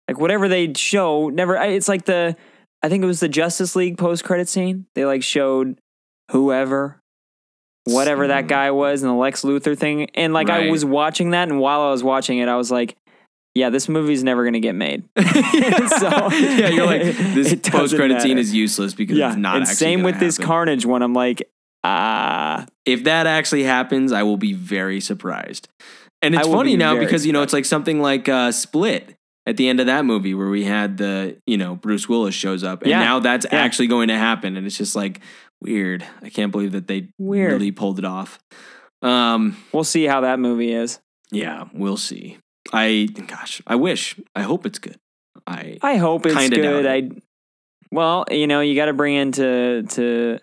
Like 0.07 0.19
whatever 0.19 0.47
they 0.47 0.73
show, 0.73 1.29
never. 1.29 1.55
It's 1.55 1.87
like 1.87 2.05
the, 2.05 2.35
I 2.81 2.89
think 2.89 3.03
it 3.03 3.07
was 3.07 3.19
the 3.19 3.29
Justice 3.29 3.75
League 3.75 3.99
post 3.99 4.23
credit 4.23 4.49
scene. 4.49 4.87
They 4.95 5.05
like 5.05 5.21
showed 5.21 5.79
whoever, 6.31 6.99
whatever 7.83 8.27
that 8.27 8.47
guy 8.47 8.71
was, 8.71 9.03
and 9.03 9.11
the 9.11 9.15
Lex 9.15 9.43
Luthor 9.43 9.77
thing. 9.77 10.09
And 10.15 10.33
like 10.33 10.49
I 10.49 10.71
was 10.71 10.83
watching 10.83 11.29
that, 11.31 11.49
and 11.49 11.59
while 11.59 11.81
I 11.81 11.91
was 11.91 12.03
watching 12.03 12.39
it, 12.39 12.47
I 12.47 12.55
was 12.55 12.71
like, 12.71 12.97
yeah, 13.53 13.69
this 13.69 13.87
movie's 13.87 14.23
never 14.23 14.43
gonna 14.43 14.59
get 14.59 14.73
made. 14.73 15.03
so, 15.17 15.23
yeah, 16.31 16.69
you're 16.69 16.87
like, 16.87 17.03
this 17.03 17.53
post 17.69 17.95
credit 17.95 18.21
scene 18.21 18.39
is 18.39 18.51
useless 18.51 18.95
because 18.95 19.17
yeah, 19.17 19.29
it's 19.29 19.37
not 19.37 19.57
and 19.57 19.67
same 19.67 20.01
with 20.01 20.19
this. 20.19 20.39
Carnage 20.39 20.85
one. 20.85 21.03
I'm 21.03 21.13
like, 21.13 21.47
ah, 21.83 22.65
if 22.85 23.03
that 23.05 23.27
actually 23.27 23.63
happens, 23.63 24.11
I 24.11 24.23
will 24.23 24.37
be 24.37 24.53
very 24.53 24.99
surprised. 24.99 25.67
And 26.21 26.35
it's 26.35 26.47
funny 26.47 26.71
be 26.73 26.77
now 26.77 26.97
because 26.99 27.25
you 27.25 27.31
know 27.33 27.41
it's 27.41 27.53
like 27.53 27.65
something 27.65 28.01
like 28.01 28.27
uh, 28.27 28.51
Split 28.51 29.15
at 29.45 29.57
the 29.57 29.69
end 29.69 29.79
of 29.79 29.85
that 29.85 30.03
movie 30.05 30.33
where 30.33 30.49
we 30.49 30.65
had 30.65 30.97
the 30.97 31.37
you 31.47 31.57
know 31.57 31.75
Bruce 31.75 32.09
Willis 32.09 32.35
shows 32.35 32.63
up, 32.63 32.81
and 32.81 32.89
Yeah. 32.91 32.99
now 32.99 33.19
that's 33.19 33.45
Yeah. 33.51 33.59
actually 33.59 33.87
going 33.87 34.09
to 34.09 34.17
happen, 34.17 34.57
and 34.57 34.65
it's 34.67 34.77
just 34.77 34.95
like 34.95 35.21
weird. 35.61 36.05
I 36.21 36.29
can't 36.29 36.51
believe 36.51 36.73
that 36.73 36.87
they 36.87 37.07
Weird. 37.17 37.53
really 37.53 37.71
pulled 37.71 37.99
it 37.99 38.05
off. 38.05 38.39
Um, 39.01 39.55
we'll 39.71 39.85
see 39.85 40.05
how 40.05 40.21
that 40.21 40.39
movie 40.39 40.73
is. 40.73 40.99
yeah, 41.31 41.65
we'll 41.73 41.95
see. 41.97 42.37
I 42.73 43.07
gosh, 43.27 43.61
I 43.65 43.75
wish, 43.75 44.19
I 44.35 44.41
hope 44.41 44.65
it's 44.65 44.79
good. 44.79 44.97
I 45.47 45.77
I 45.81 45.95
hope 45.97 46.25
it's 46.25 46.49
good. 46.49 46.85
I 46.85 47.09
well, 47.91 48.25
you 48.29 48.45
know, 48.45 48.59
you 48.59 48.75
got 48.75 48.85
to 48.85 48.93
bring 48.93 49.15
into 49.15 49.83
to 49.91 50.39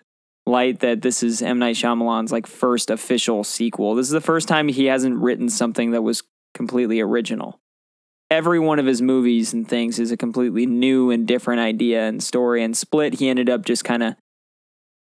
light 0.47 0.79
that 0.79 1.01
this 1.01 1.21
is 1.23 1.41
M 1.41 1.59
Night 1.59 1.75
Shyamalan's 1.75 2.31
like 2.31 2.47
first 2.47 2.89
official 2.89 3.43
sequel. 3.43 3.95
This 3.95 4.07
is 4.07 4.11
the 4.13 4.21
first 4.21 4.47
time 4.47 4.67
he 4.69 4.85
hasn't 4.85 5.17
written 5.17 5.49
something 5.49 5.91
that 5.91 6.01
was 6.01 6.23
completely 6.53 6.99
original. 7.01 7.59
Every 8.29 8.59
one 8.59 8.79
of 8.79 8.85
his 8.85 9.01
movies 9.01 9.53
and 9.53 9.67
things 9.67 9.99
is 9.99 10.11
a 10.11 10.17
completely 10.17 10.65
new 10.65 11.11
and 11.11 11.27
different 11.27 11.61
idea 11.61 12.07
and 12.07 12.21
story. 12.21 12.63
And 12.63 12.75
Split, 12.75 13.15
he 13.15 13.29
ended 13.29 13.49
up 13.49 13.63
just 13.65 13.83
kind 13.85 14.03
of 14.03 14.15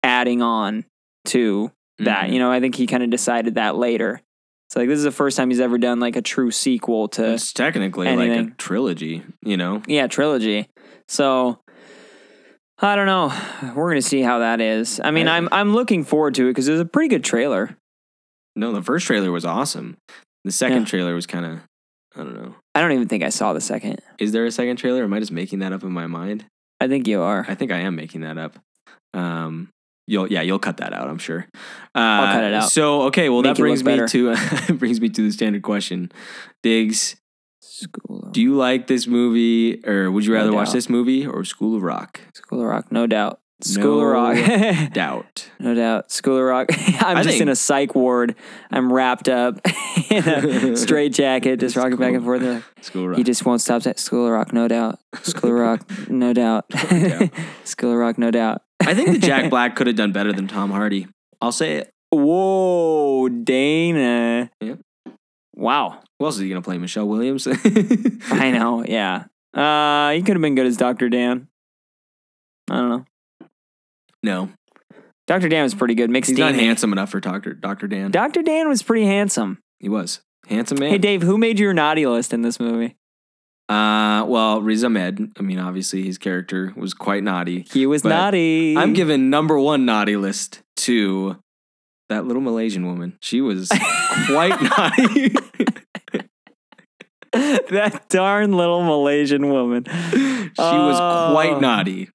adding 0.02 0.40
on 0.42 0.84
to 1.26 1.70
that. 1.98 2.28
Mhm. 2.28 2.32
You 2.32 2.38
know, 2.38 2.50
I 2.50 2.60
think 2.60 2.76
he 2.76 2.86
kind 2.86 3.02
of 3.02 3.10
decided 3.10 3.56
that 3.56 3.76
later. 3.76 4.22
So 4.70 4.80
like, 4.80 4.88
this 4.88 4.98
is 4.98 5.04
the 5.04 5.10
first 5.10 5.36
time 5.36 5.50
he's 5.50 5.60
ever 5.60 5.78
done 5.78 6.00
like 6.00 6.16
a 6.16 6.22
true 6.22 6.50
sequel 6.50 7.08
to 7.08 7.32
it's 7.32 7.52
technically 7.52 8.06
like 8.14 8.30
a 8.30 8.50
trilogy, 8.56 9.22
you 9.42 9.56
know. 9.56 9.82
yeah, 9.86 10.06
trilogy. 10.06 10.68
So 11.08 11.58
I 12.82 12.96
don't 12.96 13.06
know. 13.06 13.32
We're 13.74 13.90
gonna 13.90 14.02
see 14.02 14.22
how 14.22 14.38
that 14.40 14.60
is. 14.60 15.00
I 15.02 15.10
mean, 15.10 15.28
I- 15.28 15.36
I'm 15.36 15.48
I'm 15.52 15.74
looking 15.74 16.04
forward 16.04 16.34
to 16.36 16.46
it 16.46 16.50
because 16.50 16.68
it 16.68 16.72
was 16.72 16.80
a 16.80 16.84
pretty 16.86 17.08
good 17.08 17.24
trailer. 17.24 17.76
No, 18.56 18.72
the 18.72 18.82
first 18.82 19.06
trailer 19.06 19.30
was 19.30 19.44
awesome. 19.44 19.96
The 20.44 20.52
second 20.52 20.80
Yeah. 20.80 20.84
trailer 20.86 21.14
was 21.14 21.26
kind 21.26 21.44
of, 21.46 21.58
I 22.16 22.18
don't 22.24 22.34
know. 22.34 22.54
I 22.74 22.80
don't 22.80 22.92
even 22.92 23.08
think 23.08 23.22
I 23.22 23.28
saw 23.28 23.52
the 23.52 23.60
second. 23.60 24.00
Is 24.18 24.32
there 24.32 24.44
a 24.46 24.50
second 24.50 24.76
trailer? 24.76 25.02
Or 25.02 25.04
am 25.04 25.12
I 25.12 25.20
just 25.20 25.30
making 25.32 25.58
that 25.60 25.72
up 25.72 25.82
in 25.82 25.92
my 25.92 26.06
mind? 26.06 26.46
I 26.80 26.88
think 26.88 27.06
you 27.06 27.20
are. 27.20 27.44
I 27.46 27.54
think 27.54 27.70
I 27.70 27.78
am 27.80 27.94
making 27.94 28.22
that 28.22 28.38
up. 28.38 28.58
Um, 29.12 29.68
you'll 30.06 30.26
yeah, 30.32 30.40
you'll 30.40 30.58
cut 30.58 30.78
that 30.78 30.92
out. 30.94 31.08
I'm 31.08 31.18
sure. 31.18 31.46
Uh, 31.94 32.32
cut 32.32 32.44
it 32.44 32.54
out. 32.54 32.70
So 32.70 33.02
okay, 33.02 33.28
well 33.28 33.42
Make 33.42 33.56
that 33.56 33.60
brings 33.60 33.84
me 33.84 34.06
to 34.06 34.34
brings 34.74 35.00
me 35.00 35.10
to 35.10 35.22
the 35.22 35.32
standard 35.32 35.62
question. 35.62 36.10
Diggs, 36.62 37.16
School 37.60 38.24
of, 38.26 38.32
do 38.32 38.40
you 38.40 38.54
like 38.54 38.86
this 38.86 39.06
movie, 39.06 39.84
or 39.86 40.10
would 40.10 40.24
you 40.24 40.32
No 40.32 40.38
rather 40.38 40.52
watch 40.52 40.72
this 40.72 40.88
movie 40.88 41.26
or 41.26 41.44
School 41.44 41.76
of 41.76 41.82
Rock? 41.82 42.20
School 42.34 42.60
of 42.60 42.66
Rock, 42.66 42.90
no 42.90 43.06
doubt. 43.06 43.40
School 43.62 44.00
No 44.00 44.06
of 44.06 44.12
Rock, 44.38 44.92
Doubt. 44.94 45.50
no 45.58 45.74
doubt. 45.74 46.10
School 46.10 46.38
of 46.38 46.44
Rock. 46.44 46.68
I'm 47.00 47.18
I 47.18 47.22
just 47.22 47.28
think- 47.34 47.42
in 47.42 47.48
a 47.50 47.54
psych 47.54 47.94
ward. 47.94 48.34
I'm 48.70 48.90
wrapped 48.90 49.28
up 49.28 49.60
in 50.10 50.26
a 50.26 50.76
straight 50.78 51.12
jacket, 51.12 51.60
just 51.60 51.76
rocking 51.76 51.98
back 51.98 52.14
and 52.14 52.24
forth. 52.24 52.40
Like, 52.42 52.62
School 52.80 53.02
of 53.04 53.08
Rock. 53.10 53.18
He 53.18 53.22
just 53.24 53.44
won't 53.44 53.60
stop 53.60 53.86
at 53.86 53.98
School 53.98 54.24
of 54.26 54.32
Rock, 54.32 54.54
no 54.54 54.66
doubt. 54.66 54.98
School 55.22 55.50
of 55.50 55.56
Rock, 55.56 56.08
no 56.08 56.32
doubt. 56.32 56.68
doubt. 56.70 57.30
School 57.64 57.92
of 57.92 57.98
Rock, 57.98 58.16
no 58.16 58.30
doubt. 58.30 58.62
I 58.80 58.94
think 58.94 59.10
that 59.10 59.20
Jack 59.22 59.50
Black 59.50 59.76
could 59.76 59.86
have 59.88 59.96
done 59.96 60.12
better 60.12 60.32
than 60.32 60.48
Tom 60.48 60.70
Hardy. 60.70 61.08
I'll 61.42 61.52
say 61.52 61.76
it. 61.76 61.90
Whoa, 62.10 63.28
Dana. 63.28 64.50
Yeah. 64.60 64.76
Wow. 65.60 66.00
Who 66.18 66.24
else 66.24 66.36
is 66.36 66.40
he 66.40 66.48
gonna 66.48 66.62
play? 66.62 66.78
Michelle 66.78 67.06
Williams. 67.06 67.46
I 68.30 68.50
know. 68.50 68.82
Yeah. 68.86 69.24
Uh, 69.52 70.12
he 70.12 70.22
could 70.22 70.34
have 70.36 70.40
been 70.42 70.54
good 70.54 70.66
as 70.66 70.76
Dr. 70.78 71.08
Dan. 71.10 71.48
I 72.70 72.76
don't 72.76 72.88
know. 72.88 73.04
no, 74.22 74.48
Dr. 75.26 75.48
Dan 75.48 75.64
was 75.64 75.74
pretty 75.74 75.94
good. 75.94 76.08
Mixed 76.08 76.30
he's 76.30 76.38
not 76.38 76.54
handsome 76.54 76.92
enough 76.92 77.10
for 77.10 77.20
Doctor 77.20 77.52
Doctor 77.52 77.86
Dan. 77.88 78.10
Dr. 78.10 78.42
Dan 78.42 78.68
was 78.68 78.82
pretty 78.82 79.04
handsome. 79.04 79.58
he 79.80 79.88
was 79.88 80.20
handsome 80.48 80.78
man. 80.78 80.90
Hey, 80.90 80.98
Dave, 80.98 81.20
who 81.22 81.36
made 81.36 81.58
your 81.58 81.74
naughty 81.74 82.06
list 82.06 82.32
in 82.32 82.42
this 82.42 82.58
movie? 82.58 82.96
Uh, 83.68 84.24
well, 84.26 84.62
Riz 84.62 84.82
Ahmed. 84.82 85.32
I 85.38 85.42
mean, 85.42 85.58
obviously 85.58 86.02
his 86.04 86.16
character 86.18 86.72
was 86.74 86.94
quite 86.94 87.22
naughty. 87.22 87.66
He 87.70 87.86
was 87.86 88.02
naughty. 88.02 88.76
I'm 88.76 88.94
giving 88.94 89.30
number 89.30 89.58
one 89.58 89.84
naughty 89.84 90.16
list 90.16 90.62
to 90.78 91.36
that 92.08 92.24
little 92.24 92.42
Malaysian 92.42 92.86
woman. 92.86 93.16
She 93.20 93.40
was 93.40 93.68
quite 94.26 94.60
naughty. 94.60 95.34
that 97.70 98.06
darn 98.08 98.52
little 98.52 98.82
Malaysian 98.82 99.48
woman. 99.50 99.84
she 99.84 100.18
was 100.58 100.96
Oh. 101.00 101.30
quite 101.32 101.60
naughty. 101.60 102.08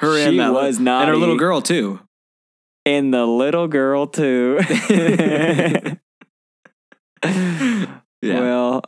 Her 0.00 0.16
She 0.18 0.24
and 0.24 0.40
that, 0.40 0.52
was 0.52 0.78
naughty. 0.78 1.04
and 1.04 1.10
her 1.10 1.16
little 1.16 1.36
girl 1.38 1.60
too. 1.62 2.00
And 2.84 3.12
the 3.12 3.26
little 3.26 3.66
girl, 3.66 4.06
too. 4.06 4.60
Yeah. 8.22 8.40
Well, 8.40 8.82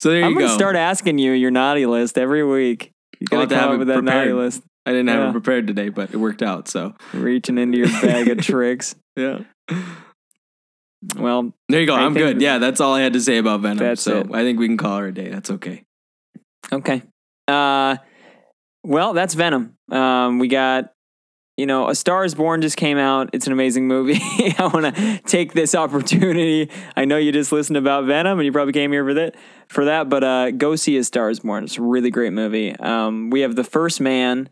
so 0.00 0.10
there 0.10 0.20
you 0.20 0.26
I'm 0.26 0.32
go. 0.34 0.38
going 0.40 0.48
to 0.50 0.54
start 0.54 0.76
asking 0.76 1.18
you 1.18 1.32
your 1.32 1.50
naughty 1.50 1.86
list 1.86 2.16
every 2.18 2.44
week. 2.44 2.92
You 3.20 3.26
I'll 3.32 3.38
got 3.38 3.40
have 3.40 3.48
to 3.50 3.54
to 3.54 3.54
come 3.54 3.60
have 3.60 3.68
up 3.70 3.74
it 3.74 3.78
with 3.78 3.88
that 3.88 4.04
naughty 4.04 4.32
list. 4.32 4.62
I 4.86 4.90
didn't 4.92 5.08
have 5.08 5.28
it 5.30 5.32
prepared 5.32 5.66
today, 5.66 5.88
but 5.88 6.12
it 6.14 6.16
worked 6.18 6.42
out. 6.42 6.68
So 6.68 6.94
Reaching 7.12 7.58
into 7.58 7.78
your 7.78 7.88
bag 7.88 8.28
of 8.28 8.38
tricks. 8.44 8.94
yeah. 9.16 9.40
Well, 11.16 11.52
There 11.68 11.80
you 11.80 11.86
go. 11.86 11.94
I 11.94 12.02
I'm 12.04 12.14
good. 12.14 12.40
Yeah, 12.40 12.58
that's 12.58 12.80
all 12.80 12.94
I 12.94 13.00
had 13.02 13.12
to 13.14 13.20
say 13.20 13.38
about 13.38 13.60
Venom. 13.60 13.96
So 13.96 14.20
it. 14.20 14.26
I 14.32 14.42
think 14.42 14.58
we 14.58 14.66
can 14.66 14.76
call 14.76 14.98
her 14.98 15.06
a 15.08 15.14
day. 15.14 15.28
That's 15.28 15.50
okay. 15.50 15.84
okay. 16.72 17.02
Uh, 17.48 17.96
well, 18.82 19.12
that's 19.12 19.34
Venom. 19.34 19.76
Um, 19.90 20.38
we 20.38 20.48
got, 20.48 20.92
you 21.56 21.66
know, 21.66 21.88
A 21.88 21.94
Star 21.94 22.24
is 22.24 22.34
Born 22.34 22.62
just 22.62 22.76
came 22.76 22.98
out. 22.98 23.30
It's 23.32 23.46
an 23.46 23.52
amazing 23.52 23.86
movie. 23.86 24.18
I 24.58 24.70
want 24.72 24.94
to 24.94 25.20
take 25.26 25.52
this 25.52 25.74
opportunity. 25.74 26.70
I 26.96 27.04
know 27.04 27.16
you 27.16 27.32
just 27.32 27.52
listened 27.52 27.76
about 27.76 28.04
Venom 28.06 28.38
and 28.38 28.46
you 28.46 28.52
probably 28.52 28.72
came 28.72 28.92
here 28.92 29.04
for 29.04 29.14
that, 29.14 29.36
for 29.68 29.84
that, 29.84 30.08
but 30.08 30.24
uh, 30.24 30.50
go 30.50 30.74
see 30.76 30.96
A 30.96 31.04
Star 31.04 31.30
is 31.30 31.40
Born. 31.40 31.64
It's 31.64 31.78
a 31.78 31.82
really 31.82 32.10
great 32.10 32.32
movie. 32.32 32.74
Um, 32.76 33.30
we 33.30 33.40
have 33.40 33.56
The 33.56 33.64
First 33.64 34.00
Man, 34.00 34.48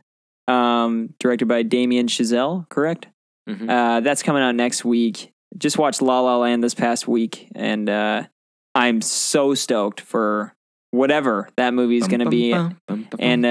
um, 0.48 1.14
directed 1.18 1.46
by 1.48 1.62
Damien 1.62 2.06
Chazelle, 2.06 2.68
correct? 2.68 3.08
Mhm. 3.48 3.68
Uh, 3.68 4.00
that's 4.00 4.22
coming 4.22 4.42
out 4.42 4.54
next 4.54 4.84
week. 4.84 5.31
Just 5.58 5.78
watched 5.78 6.00
La 6.02 6.20
La 6.20 6.36
Land 6.38 6.62
this 6.64 6.74
past 6.74 7.06
week, 7.08 7.48
and 7.54 7.88
uh, 7.88 8.24
I'm 8.74 9.00
so 9.02 9.54
stoked 9.54 10.00
for 10.00 10.54
whatever 10.90 11.48
that 11.56 11.72
movie 11.74 11.96
is 11.96 12.08
going 12.08 12.20
to 12.20 12.28
be. 12.30 12.52
and, 12.52 13.44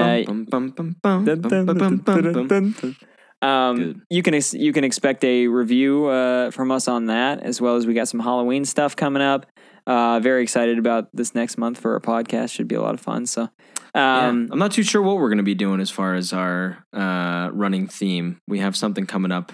Um, 3.40 4.02
you 4.08 4.22
can 4.22 4.34
ex- 4.34 4.54
you 4.54 4.72
can 4.72 4.84
expect 4.84 5.24
a 5.24 5.48
review 5.48 6.06
uh, 6.06 6.50
from 6.52 6.70
us 6.70 6.86
on 6.86 7.06
that, 7.06 7.40
as 7.42 7.60
well 7.60 7.74
as 7.76 7.86
we 7.88 7.94
got 7.94 8.06
some 8.08 8.20
Halloween 8.20 8.64
stuff 8.64 8.94
coming 8.94 9.22
up. 9.22 9.46
uh, 9.84 10.20
very 10.20 10.44
excited 10.44 10.78
about 10.78 11.08
this 11.12 11.34
next 11.34 11.58
month 11.58 11.80
for 11.80 11.92
our 11.94 11.98
podcast. 12.00 12.52
Should 12.52 12.68
be 12.68 12.76
a 12.76 12.80
lot 12.80 12.94
of 12.94 13.00
fun. 13.00 13.26
So, 13.26 13.48
Yeah. 13.96 14.28
um, 14.28 14.48
I'm 14.52 14.58
not 14.60 14.70
too 14.70 14.84
sure 14.84 15.02
what 15.02 15.16
we're 15.16 15.28
going 15.28 15.38
to 15.38 15.42
be 15.42 15.56
doing 15.56 15.80
as 15.80 15.90
far 15.90 16.14
as 16.14 16.32
our 16.32 16.84
uh, 16.92 17.50
running 17.52 17.88
theme. 17.88 18.38
We 18.46 18.60
have 18.60 18.76
something 18.76 19.06
coming 19.06 19.32
up 19.32 19.50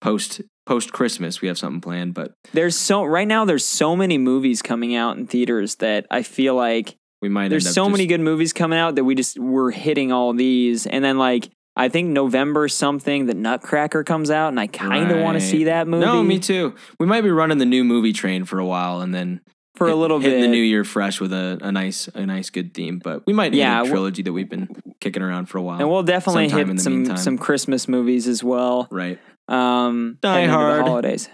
post 0.00 0.40
post 0.66 0.92
Christmas. 0.92 1.40
We 1.40 1.48
have 1.48 1.58
something 1.58 1.80
planned, 1.80 2.14
but 2.14 2.32
there's 2.52 2.76
so 2.76 3.04
right 3.04 3.28
now 3.28 3.44
there's 3.44 3.64
so 3.64 3.96
many 3.96 4.18
movies 4.18 4.62
coming 4.62 4.94
out 4.94 5.16
in 5.16 5.26
theaters 5.26 5.76
that 5.76 6.06
I 6.10 6.22
feel 6.22 6.54
like 6.54 6.96
we 7.22 7.28
might. 7.28 7.48
there's 7.48 7.64
so 7.72 7.84
just- 7.84 7.90
many 7.92 8.06
good 8.06 8.20
movies 8.20 8.52
coming 8.52 8.78
out 8.78 8.94
that 8.96 9.04
we 9.04 9.14
just 9.14 9.38
we're 9.38 9.70
hitting 9.70 10.12
all 10.12 10.32
these, 10.32 10.86
and 10.86 11.04
then 11.04 11.18
like 11.18 11.48
I 11.78 11.88
think 11.90 12.08
November 12.08 12.68
something 12.68 13.26
that 13.26 13.36
Nutcracker 13.36 14.02
comes 14.02 14.30
out, 14.30 14.48
and 14.48 14.58
I 14.58 14.66
kind 14.66 15.10
of 15.10 15.20
want 15.22 15.38
to 15.38 15.44
see 15.46 15.64
that 15.64 15.86
movie. 15.86 16.06
No, 16.06 16.22
me 16.22 16.38
too. 16.38 16.74
We 16.98 17.06
might 17.06 17.20
be 17.20 17.30
running 17.30 17.58
the 17.58 17.66
new 17.66 17.84
movie 17.84 18.14
train 18.14 18.44
for 18.46 18.58
a 18.58 18.64
while, 18.64 19.02
and 19.02 19.14
then 19.14 19.42
for 19.74 19.86
a 19.88 19.94
little 19.94 20.18
bit. 20.18 20.40
the 20.40 20.48
new 20.48 20.56
year 20.62 20.84
fresh 20.84 21.20
with 21.20 21.34
a, 21.34 21.58
a 21.60 21.70
nice 21.70 22.08
a 22.14 22.24
nice 22.24 22.48
good 22.48 22.72
theme. 22.72 22.98
But 22.98 23.26
we 23.26 23.34
might 23.34 23.52
Yeah, 23.52 23.82
a 23.82 23.86
trilogy 23.86 24.22
that 24.22 24.32
we've 24.32 24.48
been 24.48 24.68
kicking 25.00 25.22
around 25.22 25.46
for 25.50 25.58
a 25.58 25.62
while. 25.62 25.78
and 25.78 25.90
we'll 25.90 26.02
definitely 26.02 26.48
hit 26.48 26.80
some 26.80 26.94
meantime. 27.02 27.16
some 27.18 27.36
Christmas 27.36 27.86
movies 27.88 28.26
as 28.26 28.42
well. 28.42 28.88
right. 28.90 29.18
Um, 29.48 30.18
Die 30.20 30.40
into 30.40 30.52
the 30.52 30.58
Hard. 30.58 30.82
holidays. 30.82 31.28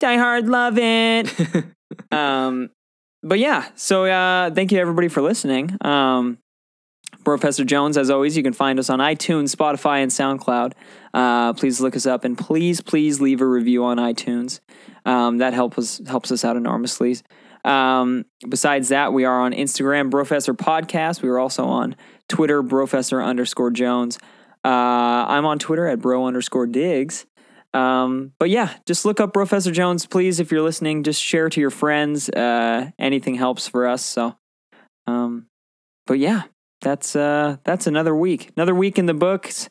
Die 0.00 0.16
Hard, 0.16 0.48
love 0.48 0.78
it. 0.78 1.32
um, 2.12 2.70
but 3.22 3.38
yeah, 3.38 3.68
so 3.74 4.04
uh, 4.04 4.50
thank 4.50 4.72
you 4.72 4.78
everybody 4.78 5.08
for 5.08 5.22
listening. 5.22 5.76
Um, 5.80 6.38
Professor 7.24 7.64
Jones, 7.64 7.96
as 7.96 8.10
always, 8.10 8.36
you 8.36 8.42
can 8.42 8.52
find 8.52 8.78
us 8.78 8.90
on 8.90 8.98
iTunes, 8.98 9.54
Spotify, 9.54 10.02
and 10.02 10.10
SoundCloud. 10.10 10.72
Uh, 11.14 11.52
please 11.52 11.80
look 11.80 11.94
us 11.94 12.06
up 12.06 12.24
and 12.24 12.36
please, 12.36 12.80
please 12.80 13.20
leave 13.20 13.40
a 13.40 13.46
review 13.46 13.84
on 13.84 13.98
iTunes. 13.98 14.60
Um, 15.04 15.38
that 15.38 15.52
helps 15.54 15.78
us 15.78 16.00
helps 16.06 16.32
us 16.32 16.44
out 16.44 16.56
enormously. 16.56 17.16
Um, 17.64 18.24
besides 18.48 18.88
that, 18.88 19.12
we 19.12 19.24
are 19.24 19.40
on 19.40 19.52
Instagram, 19.52 20.10
Professor 20.10 20.54
Podcast. 20.54 21.22
We 21.22 21.28
are 21.28 21.38
also 21.38 21.64
on 21.66 21.94
Twitter, 22.28 22.62
Professor 22.62 23.22
underscore 23.22 23.70
Jones. 23.70 24.18
Uh, 24.64 24.68
I'm 25.28 25.44
on 25.44 25.58
Twitter 25.58 25.86
at 25.86 26.00
Bro 26.00 26.26
underscore 26.26 26.66
digs. 26.66 27.26
Um, 27.74 28.32
but 28.38 28.50
yeah, 28.50 28.74
just 28.86 29.04
look 29.04 29.18
up 29.18 29.32
Professor 29.32 29.70
Jones, 29.70 30.06
please. 30.06 30.40
If 30.40 30.52
you're 30.52 30.62
listening, 30.62 31.02
just 31.02 31.22
share 31.22 31.48
to 31.48 31.60
your 31.60 31.70
friends. 31.70 32.28
Uh, 32.28 32.90
anything 32.98 33.34
helps 33.34 33.66
for 33.66 33.86
us. 33.86 34.04
So, 34.04 34.36
um, 35.06 35.46
but 36.06 36.18
yeah, 36.18 36.42
that's 36.82 37.16
uh, 37.16 37.56
that's 37.64 37.86
another 37.86 38.14
week, 38.14 38.50
another 38.56 38.74
week 38.74 38.98
in 38.98 39.06
the 39.06 39.14
books. 39.14 39.68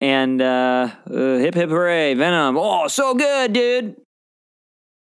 And 0.00 0.40
uh, 0.40 0.90
uh, 1.10 1.38
hip 1.38 1.54
hip 1.54 1.70
hooray, 1.70 2.14
Venom! 2.14 2.56
Oh, 2.56 2.86
so 2.86 3.14
good, 3.14 3.52
dude. 3.52 3.96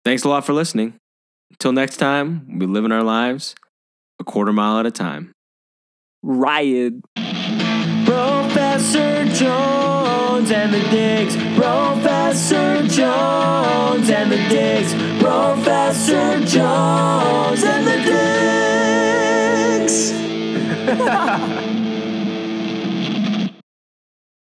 Thanks 0.06 0.24
a 0.24 0.30
lot 0.30 0.46
for 0.46 0.54
listening. 0.54 0.94
Until 1.52 1.74
next 1.74 1.98
time, 1.98 2.46
we'll 2.48 2.60
be 2.60 2.66
living 2.68 2.92
our 2.92 3.04
lives 3.04 3.56
a 4.20 4.24
quarter 4.24 4.54
mile 4.54 4.80
at 4.80 4.86
a 4.86 4.92
time. 4.92 5.34
Riot. 6.24 6.94
Professor 8.78 9.26
Jones 9.34 10.52
and 10.52 10.72
the 10.72 10.80
Digs. 10.92 11.36
Professor 11.58 12.84
Jones 12.88 14.08
and 14.12 14.32
the 14.32 14.38
Digs. 14.50 14.94
Professor 15.20 16.46
Jones 16.46 17.64
and 17.64 17.88
the 17.88 17.98
Digs. 20.94 21.64